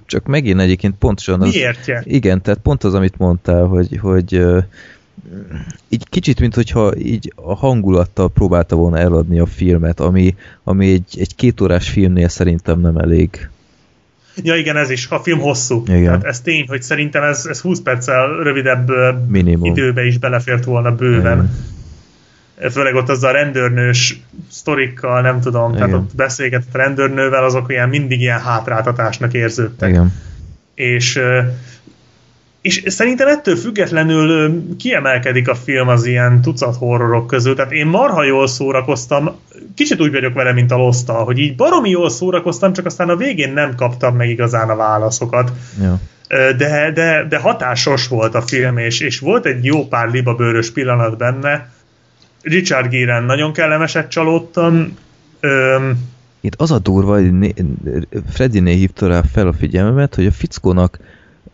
[0.06, 1.53] csak megint egyébként pontosan az...
[1.53, 2.03] Miértje?
[2.06, 4.45] Igen, tehát pont az, amit mondtál, hogy, hogy
[5.90, 11.19] így kicsit, mint hogyha így a hangulattal próbálta volna eladni a filmet, ami, ami egy,
[11.19, 13.50] egy kétórás filmnél szerintem nem elég.
[14.36, 15.08] Ja igen, ez is.
[15.10, 15.84] A film hosszú.
[15.88, 16.03] Igen.
[16.03, 18.92] Tehát ez tény, hogy szerintem ez, ez 20 perccel rövidebb
[19.28, 19.72] Minimum.
[19.72, 21.38] időbe is belefért volna bőven.
[22.58, 22.72] Igen.
[22.72, 24.20] Főleg ott az a rendőrnős
[24.52, 26.00] sztorikkal, nem tudom, tehát Igen.
[26.00, 29.90] ott beszélgetett a rendőrnővel, azok ilyen mindig ilyen hátráltatásnak érződtek.
[29.90, 30.14] Igen.
[30.76, 31.20] És,
[32.64, 38.24] és szerintem ettől függetlenül kiemelkedik a film az ilyen tucat horrorok közül, tehát én marha
[38.24, 39.35] jól szórakoztam,
[39.75, 43.16] kicsit úgy vagyok vele, mint a lost hogy így baromi jól szórakoztam, csak aztán a
[43.16, 45.51] végén nem kaptam meg igazán a válaszokat.
[45.82, 46.00] Ja.
[46.58, 51.17] De, de, de hatásos volt a film, és, és volt egy jó pár libabőrös pillanat
[51.17, 51.72] benne.
[52.42, 54.98] Richard Gere-en nagyon kellemeset csalódtam.
[55.40, 55.98] Öm,
[56.42, 57.64] Itt az a durva, hogy né-
[58.30, 61.00] Freddynél hívta rá fel a figyelmemet, hogy a fickónak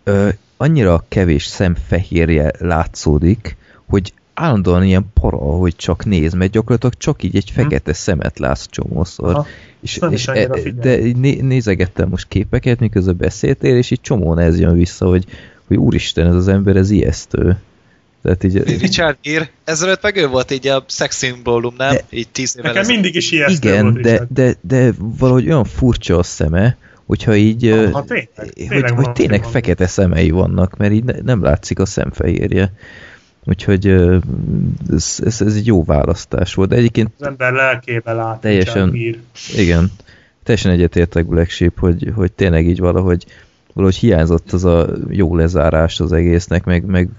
[0.04, 0.30] ö,
[0.62, 7.36] annyira kevés szemfehérje látszódik, hogy állandóan ilyen para, hogy csak néz, mert gyakorlatilag csak így
[7.36, 9.34] egy fekete szemet látsz csomószor.
[9.34, 9.48] Ha,
[9.82, 10.72] és, és e, figyelj.
[10.72, 15.26] de így né, nézegettem most képeket, miközben beszéltél, és így csomóan ez jön vissza, hogy,
[15.68, 17.58] hogy úristen, ez az ember, ez ijesztő.
[18.24, 21.92] Tehát így, Richard Gere, ezelőtt meg ő volt így a sex szimbólum, nem?
[21.92, 23.02] De- így tíz évvel nekem ezelőtt.
[23.02, 26.78] mindig is ijesztő igen, volt de, de, de valahogy olyan furcsa a szeme,
[27.10, 29.52] hogyha így, ö, Ha, tényleg, hogy, tényleg hogy valami tényleg van.
[29.52, 32.74] fekete szemei vannak, mert így ne, nem látszik a szemfehérje.
[33.46, 33.88] Úgyhogy
[34.92, 36.70] ez, ez, ez egy jó választás volt.
[36.70, 38.42] De egyébként Az ember lelkébe lát.
[38.42, 38.92] Teljesen.
[38.92, 39.18] Gere.
[39.58, 39.92] igen,
[40.44, 43.26] teljesen egyetértek Black Sheep, hogy, hogy tényleg így valahogy,
[43.74, 47.10] valahogy hiányzott az a jó lezárás az egésznek, meg, meg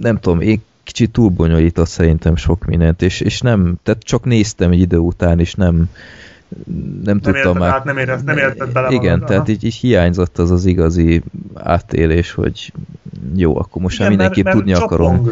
[0.00, 4.80] nem tudom, én kicsit túlbonyolított szerintem sok mindent, és, és nem, tehát csak néztem egy
[4.80, 5.88] idő után, és nem
[7.04, 7.72] nem, tudtam érted már.
[7.72, 9.50] át, nem érez- nem érted bele Igen, magad, tehát aha.
[9.52, 11.22] így, így hiányzott az az igazi
[11.54, 12.72] átélés, hogy
[13.34, 15.30] jó, akkor most már Igen, mindenképp mert- tudni mert akarom.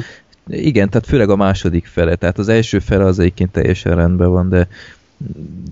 [0.49, 2.15] Igen, tehát főleg a második fele.
[2.15, 4.69] Tehát az első fele az egyébként teljesen rendben van, de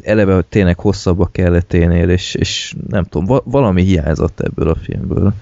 [0.03, 5.33] eleve tényleg hosszabb a kelleténél, és, és nem tudom, va- valami hiányzott ebből a filmből.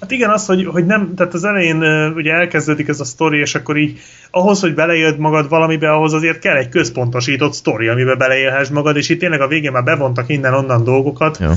[0.00, 1.82] Hát igen, az, hogy, hogy nem, tehát az elején
[2.16, 3.98] ugye elkezdődik ez a sztori, és akkor így
[4.30, 9.08] ahhoz, hogy belejöd magad valamibe, ahhoz azért kell egy központosított sztori, amiben beleélhess magad, és
[9.08, 11.38] itt tényleg a végén már bevontak innen-onnan dolgokat.
[11.38, 11.52] Ja.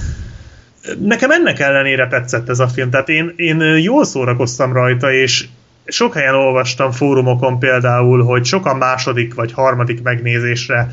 [0.99, 5.47] Nekem ennek ellenére tetszett ez a film, tehát én, én jól szórakoztam rajta, és
[5.85, 10.87] sok helyen olvastam fórumokon például, hogy sokan második vagy harmadik megnézésre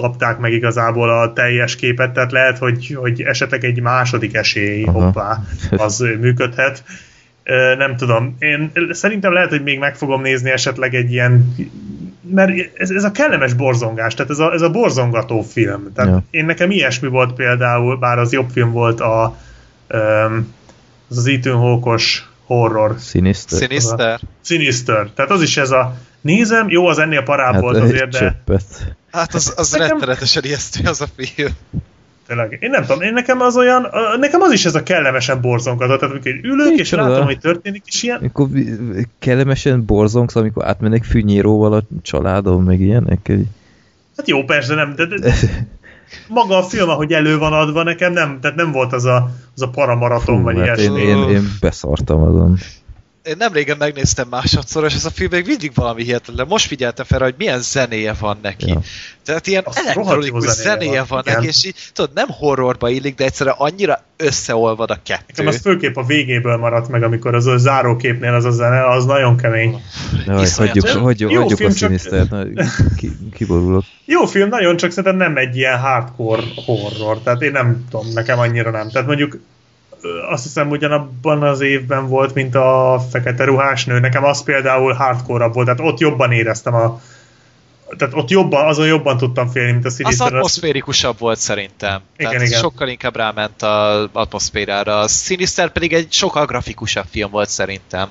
[0.00, 5.02] kapták meg igazából a teljes képet, tehát lehet, hogy, hogy esetleg egy második esély, Aha.
[5.02, 5.38] hoppá,
[5.86, 6.84] az működhet.
[7.78, 11.54] Nem tudom, én szerintem lehet, hogy még meg fogom nézni esetleg egy ilyen
[12.32, 15.92] mert ez, ez a kellemes borzongás, tehát ez a, ez a borzongató film.
[15.94, 16.22] Tehát Ja.
[16.30, 19.36] én nekem ilyesmi volt például, bár az jobb film volt a
[21.08, 23.58] az az Ethan Hawke-os horror Sinister.
[23.58, 24.20] Sinister.
[24.44, 25.10] Sinister.
[25.14, 28.94] Tehát az is ez a nézem, jó, az ennél parább Hát volt azért, de csöppet.
[29.10, 31.52] Hát az, az Nekem- rettenetesen ijesztő az a film.
[32.26, 33.86] tényleg, én nem tudom, én nekem az olyan,
[34.18, 37.08] nekem az is ez a kellemesen borzongató, tehát amikor ülök, és Micsoda?
[37.08, 38.48] látom, hogy történik, és ilyen, Amikor
[39.18, 43.32] kellemesen borzongsz, amikor átmennek fűnyíróval a családom, meg ilyenek.
[44.16, 45.34] Hát jó, persze nem, de, de, de
[46.28, 49.62] maga a film, ahogy elő van adva, nekem nem, tehát nem volt az a, az
[49.62, 51.08] a paramaraton, vagy hát én, ilyesmi.
[51.08, 52.58] én, én beszartam azon.
[53.22, 56.46] Én nem régen megnéztem másodszor, és ez a film még mindig valami hihetetlen.
[56.48, 58.68] Most figyeltem fel, hogy milyen zenéje van neki.
[58.68, 58.80] Ja.
[59.24, 62.88] Tehát ilyen Az rohadt elektronikus zenéje zenéje van, van, neki, és így, tudod, nem horrorba
[62.88, 65.24] illik, de egyszerűen annyira összeolvad a kettő.
[65.26, 69.04] Nekem az főképp a végéből maradt meg, amikor az a záróképnél az a zene, az
[69.04, 69.82] nagyon kemény.
[70.26, 72.44] Jaj, hagyjuk, hagyjuk, Jó hagyjuk film, a csak- na,
[72.96, 73.84] ki, kiborulok.
[74.04, 78.38] Jó film, nagyon csak szerintem nem egy ilyen hardcore horror, tehát én nem tudom, nekem
[78.38, 78.90] annyira nem.
[78.90, 79.38] Tehát mondjuk
[80.30, 83.98] azt hiszem ugyanabban az évben volt, mint a Fekete Ruhás Nő.
[83.98, 87.00] Nekem az például hardcore volt, tehát ott jobban éreztem a
[87.96, 90.34] tehát ott jobban, azon jobban tudtam félni, mint a Az Sinister.
[90.34, 92.00] atmoszférikusabb volt szerintem.
[92.16, 92.60] Igen, Tehát igen.
[92.60, 95.00] sokkal inkább ráment az atmoszférára.
[95.00, 98.08] A Sinister pedig egy sokkal grafikusabb film volt szerintem.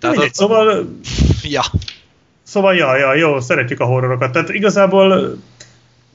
[0.00, 0.88] Tehát mindegy, ott, szóval,
[1.42, 1.62] ja,
[2.42, 4.32] szóval ja, ja, jó, szeretjük a horrorokat.
[4.32, 5.36] Tehát igazából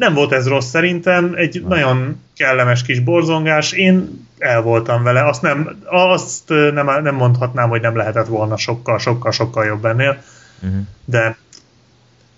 [0.01, 5.41] nem volt ez rossz szerintem, egy nagyon kellemes kis borzongás, én el voltam vele, azt
[5.41, 10.23] nem, azt nem, nem mondhatnám, hogy nem lehetett volna sokkal, sokkal, sokkal jobb ennél,
[10.63, 10.80] Uh-huh.
[11.05, 11.38] de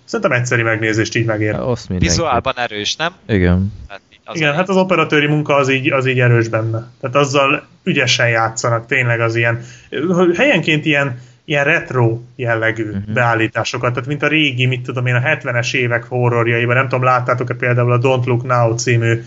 [0.04, 1.52] szerintem egyszeri megnézést így megér.
[1.52, 1.96] Mindenki.
[1.98, 3.12] vizuálban erős, nem?
[3.26, 3.72] Igen.
[3.88, 6.88] Hát, az Igen, hát az operatőri munka az így, az így erős benne.
[7.00, 9.64] Tehát azzal ügyesen játszanak, tényleg az ilyen,
[10.08, 13.14] hogy helyenként ilyen, ilyen retro jellegű uh-huh.
[13.14, 17.54] beállításokat, tehát mint a régi, mit tudom én, a 70-es évek horrorjaiban, nem tudom, láttátok-e
[17.54, 19.22] például a Don't Look Now című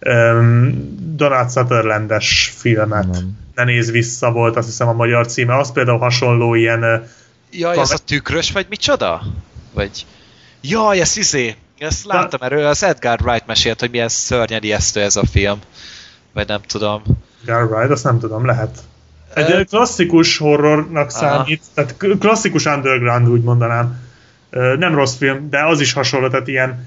[0.00, 0.72] um,
[1.16, 3.06] Donald Sutherlandes filmet.
[3.06, 3.36] Nem.
[3.54, 5.56] Ne néz vissza volt, azt hiszem a magyar címe.
[5.56, 7.08] Az például hasonló ilyen
[7.50, 9.22] Jaj, ez a tükrös, vagy micsoda?
[9.74, 10.06] Vagy...
[10.60, 11.54] Jaj, ez izé!
[11.78, 15.58] Ezt láttam erről, az Edgar Wright mesélt, hogy milyen szörnyen ijesztő ez a film.
[16.32, 17.02] Vagy nem tudom.
[17.46, 18.78] Yeah, right, azt nem tudom, lehet.
[19.38, 24.06] Egy klasszikus horrornak számít, tehát k- klasszikus underground úgy mondanám.
[24.78, 26.86] Nem rossz film, de az is hasonló, tehát ilyen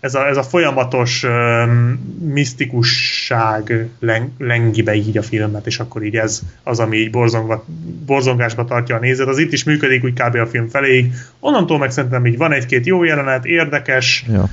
[0.00, 6.02] ez a, ez a folyamatos um, misztikusság len, lengi be így a filmet, és akkor
[6.04, 7.64] így ez az, ami így borzongva,
[8.06, 9.28] borzongásba tartja a nézőt.
[9.28, 10.34] Az itt is működik úgy kb.
[10.34, 11.12] a film feléig.
[11.40, 14.48] Onnantól meg szerintem így van egy-két jó jelenet, érdekes, Ja.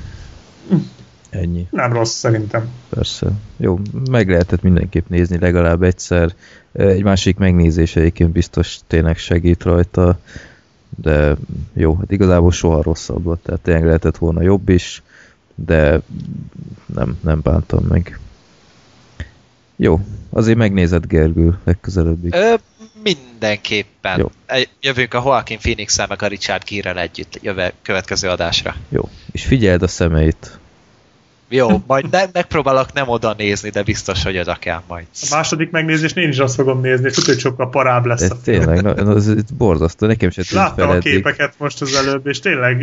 [1.41, 2.69] Ennyi, nem rossz szerintem.
[2.89, 3.27] persze.
[3.57, 6.33] Jó, meg lehetett mindenképp nézni legalább egyszer.
[6.72, 10.19] Egy másik megnézés egyébként biztos tényleg segít rajta,
[11.01, 11.35] de
[11.73, 15.03] jó, hát igazából soha rosszabb volt, tehát tényleg lehetett volna jobb is,
[15.55, 16.01] de
[16.85, 18.19] nem, nem bántam meg.
[19.75, 19.99] Jó,
[20.30, 22.30] azért megnézed Gergő legközelebbi.
[22.31, 22.53] Ö,
[23.03, 24.19] mindenképpen.
[24.19, 24.31] Jó.
[24.81, 28.75] Jövünk a Joaquin phoenix meg a Richard Gere-rel együtt jövő következő adásra.
[28.89, 30.59] Jó, és figyeld a szemeit.
[31.49, 35.06] Jó, majd ne, megpróbálok nem oda nézni, de biztos, hogy oda kell majd.
[35.14, 38.35] A második megnézést én is azt fogom nézni, és tudod, hogy sokkal parább lesz De
[38.43, 42.27] tényleg, na, az, ez borzasztó, nekem se tűnt Láttam fel a képeket most az előbb,
[42.27, 42.82] és tényleg,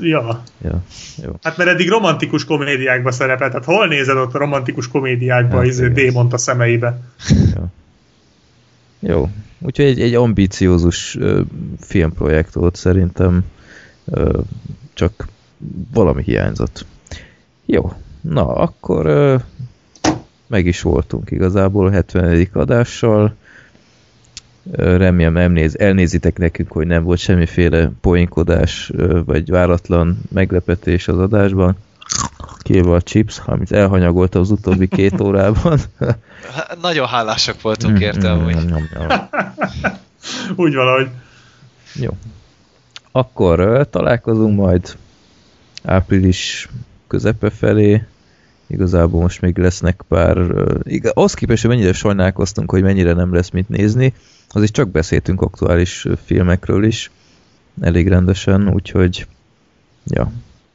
[0.00, 0.42] ja.
[0.64, 0.82] Ja,
[1.24, 1.38] jó.
[1.42, 5.66] Hát mert eddig romantikus komédiákba szerepelt, tehát hol nézed ott a romantikus komédiákba, Hát hát,
[5.66, 7.00] izé, démont a szemeibe?
[9.00, 9.28] Jó.
[9.58, 11.40] Úgyhogy egy, egy ambiciózus ö,
[11.80, 13.44] filmprojekt volt szerintem,
[14.04, 14.38] ö,
[14.94, 15.28] csak
[15.92, 16.86] valami hiányzott.
[17.66, 17.92] Jó.
[18.20, 19.36] Na, akkor ö,
[20.46, 22.48] meg is voltunk igazából a 70.
[22.52, 23.34] adással.
[24.72, 28.92] Remélem elnéz, elnézitek nekünk, hogy nem volt semmiféle poénkodás
[29.24, 31.76] vagy váratlan meglepetés az adásban.
[32.58, 35.78] Kivéve a chips, amit elhanyagolta az utóbbi két órában.
[35.98, 38.56] Hát, Nagyon hálásak voltunk érte amúgy.
[40.56, 41.08] Úgy valahogy.
[41.94, 42.10] Jó.
[43.12, 44.96] Akkor találkozunk majd
[45.84, 46.68] április
[47.12, 48.02] közepe felé.
[48.66, 50.36] Igazából most még lesznek pár...
[50.82, 54.12] Igaz, ahhoz képest, hogy mennyire sajnálkoztunk, hogy mennyire nem lesz mit nézni,
[54.48, 57.10] azért csak beszéltünk aktuális filmekről is
[57.80, 59.26] elég rendesen, úgyhogy
[60.04, 60.32] ja.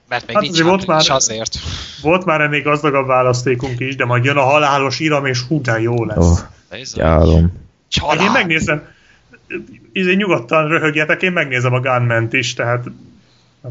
[0.08, 1.58] Mert még Hát nincs azért volt már- azért.
[2.02, 5.80] Volt már ennél gazdagabb választékunk is, de majd jön a halálos iram, és hú, de
[5.80, 6.18] jó lesz.
[6.72, 6.84] Oh.
[6.94, 7.52] Gyálom.
[8.08, 8.82] Hát én megnézem,
[9.92, 12.86] izé nyugodtan röhögjetek, én megnézem a Gunment is, tehát.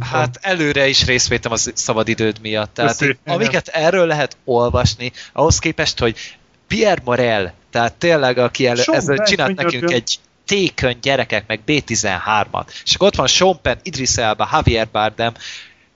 [0.00, 2.75] Hát előre is részt vettem a szabadidőd miatt.
[2.75, 8.76] Tehát Köszi, amiket erről lehet olvasni, ahhoz képest, hogy Pierre Morel, tehát tényleg, aki el,
[8.86, 12.66] ezzel csinált nekünk egy tékön gyerekek, meg B13-at.
[12.84, 15.33] És akkor ott van Sean Penn, Idris Elba, Javier Bardem,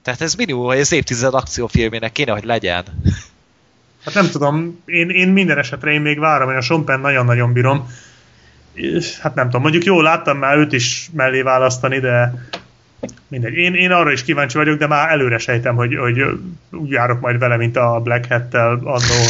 [0.03, 2.85] tehát ez minimum, hogy az évtized akciófilmének kéne, hogy legyen.
[4.05, 7.53] Hát nem tudom, én, én minden esetre én még várom, én a Sean Penn nagyon-nagyon
[7.53, 7.91] bírom.
[9.21, 12.35] Hát nem tudom, mondjuk jól láttam már őt is mellé választani, de
[13.29, 13.55] mindegy.
[13.55, 16.23] Én, én arra is kíváncsi vagyok, de már előre sejtem, hogy, hogy
[16.71, 19.25] úgy járok majd vele, mint a Black Hat-tel annó.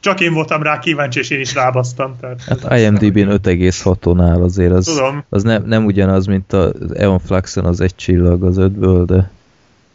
[0.00, 2.16] Csak én voltam rá kíváncsi, és én is rábasztam.
[2.20, 5.24] Tehát Hát IMDb-n 5,6-on áll azért, az, Tudom.
[5.28, 9.30] az nem, nem ugyanaz, mint az Eon Fluxon az egy csillag az ötből, de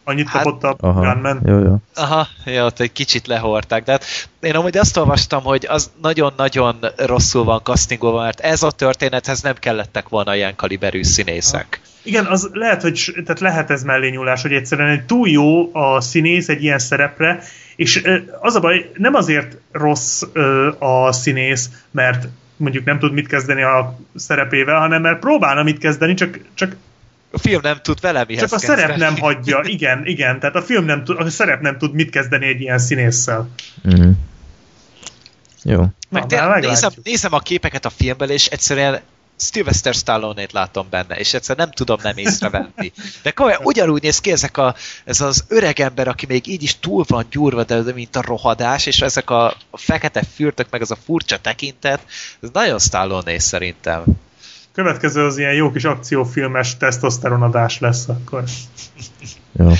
[0.04, 1.40] Annyit Hát- kapott a aha, Gunman.
[1.46, 1.76] jó, jó.
[1.94, 4.04] Aha, ja, ott egy kicsit lehorták, de hát
[4.40, 9.54] én amúgy azt olvastam, hogy az nagyon-nagyon rosszul van castingolva, mert ez a történethez nem
[9.54, 11.80] kellettek volna ilyen kaliberű színészek.
[12.02, 16.00] Igen, az lehet, hogy tehát lehet ez mellé nyúlás, hogy egyszerűen egy túl jó a
[16.00, 17.42] színész egy ilyen szerepre,
[17.76, 18.02] és
[18.40, 20.22] az a baj, nem azért rossz
[20.78, 26.14] a színész, mert mondjuk nem tud mit kezdeni a szerepével, hanem mert próbálna mit kezdeni,
[26.14, 26.76] csak, csak,
[27.34, 28.80] A film nem tud vele mihez csak a kezdeni.
[28.80, 29.60] szerep nem hagyja.
[29.64, 32.78] Igen, igen, tehát a film nem tud, a szerep nem tud mit kezdeni egy ilyen
[32.78, 33.48] színésszel.
[33.82, 34.10] Mhm.
[35.62, 35.80] Jó.
[35.80, 39.00] Na, Meg már tényleg nézem, nézem a képeket a filmből, és egyszerűen
[39.36, 42.92] Sylvester Stallone-t látom benne, és egyszerűen nem tudom nem észrevenni.
[43.22, 46.78] De komolyan ugyanúgy néz ki ezek a, ez az öreg ember, aki még így is
[46.78, 50.80] túl van gyúrva, de, de mint a rohadás, és ezek a, a fekete fürtök, meg
[50.80, 52.00] az a furcsa tekintet,
[52.42, 54.04] ez nagyon Stallone szerintem.
[54.74, 58.42] Következő az ilyen jó kis akciófilmes tesztoszteronadás lesz akkor.
[59.52, 59.70] Jó.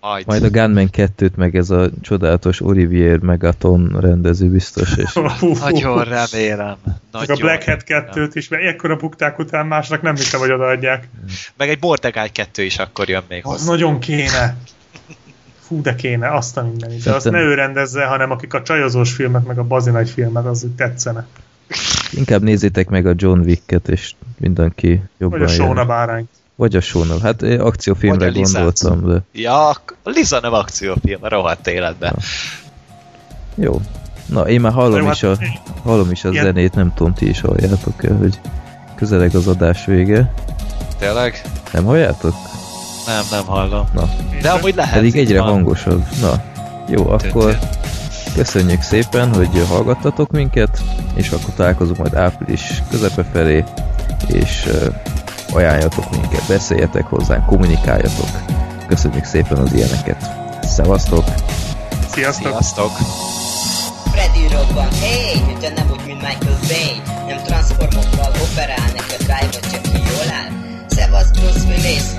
[0.00, 0.26] Majd.
[0.26, 5.12] Majd a Gunman 2-t meg ez a csodálatos Olivier Megaton rendező biztos, és.
[5.60, 6.76] Nagyon remélem.
[6.84, 8.12] Meg Nagyon a Black Hat remélem.
[8.14, 11.08] 2-t is, mert ekkora bukták után másnak nem hiszem, hogy odaadják.
[11.56, 13.70] Meg egy Mordecai 2 is akkor jön még Az hozzá.
[13.70, 14.56] nagyon kéne.
[15.60, 17.04] Fú, de kéne, azt a mindenit.
[17.04, 20.64] De azt ne ő rendezze, hanem akik a csajozós filmek, meg a bazinagy filmek, az
[20.64, 21.26] úgy tetszene.
[22.12, 25.52] inkább nézzétek meg a John Wick-et, és mindenki jobban Vagy a.
[25.52, 26.28] Sóna bárány.
[26.54, 27.20] Vagy a Sóna.
[27.20, 32.14] Hát eh, akciófilmre Vagy a gondoltam, de Ja, a Liza nem akciófilm, a rohadt életben.
[33.54, 33.80] jó.
[34.26, 36.44] Na, én már hallom Jó, is a, hát- hallom is a Igen.
[36.44, 38.40] zenét, nem tudom, ti is halljátok el, hogy
[38.96, 40.32] közeleg az adás vége.
[40.98, 41.42] Tényleg?
[41.72, 42.34] Nem halljátok?
[43.06, 43.88] Nem, nem hallom.
[43.94, 44.08] Na,
[44.42, 44.94] De amúgy lehet.
[44.94, 45.48] pedig egyre Van.
[45.50, 46.04] hangosabb.
[46.20, 46.42] Na,
[46.88, 47.58] jó, akkor
[48.34, 50.82] köszönjük szépen, hogy hallgattatok minket,
[51.14, 53.64] és akkor találkozunk majd április közepe felé,
[54.26, 54.68] és
[55.52, 58.28] ajánljatok minket, beszéljetek hozzánk, kommunikáljatok.
[58.86, 60.30] Köszönjük szépen az ilyeneket.
[60.62, 61.24] Szevasztok!
[62.10, 62.50] Sziasztok!
[62.50, 62.90] Sziasztok!
[64.12, 69.68] Freddy robban, hey, de nem úgy, mint Michael Bay Nem transformokkal operál, neki a drive
[69.70, 70.50] csak ki jól áll
[70.88, 72.17] Szevasz Bruce Willis,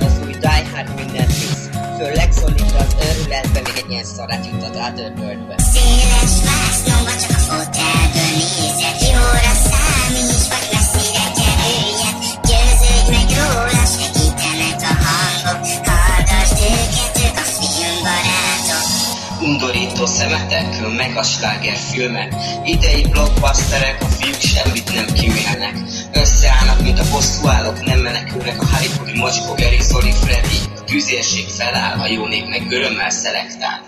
[3.90, 11.26] ilyen szarát juttat át Earthworldbe Széles vásznomba csak a fotelből nézek Jóra számíts, vagy messzire
[11.40, 12.16] kerüljek
[12.50, 15.60] Győződj meg róla, segítenek a hangok.
[15.90, 18.86] Hallgasd őket, ők a filmbarátok
[19.42, 22.34] Undorító szemetek, meg a slágerfilmek
[22.66, 25.76] Idei blockbusterek, a fiúk semmit nem kimélnek
[26.14, 31.48] Összeállnak, mint a bosszúállók, nem menekülnek a Harry Potter, Mocskó, Geri, Zoli, Freddy A tűzérség
[31.48, 33.82] feláll, a jó meg örömmel szelektál.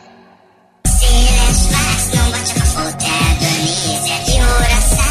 [0.84, 5.11] Széles vásznomba csak a fotelből nézek Jóra számíts,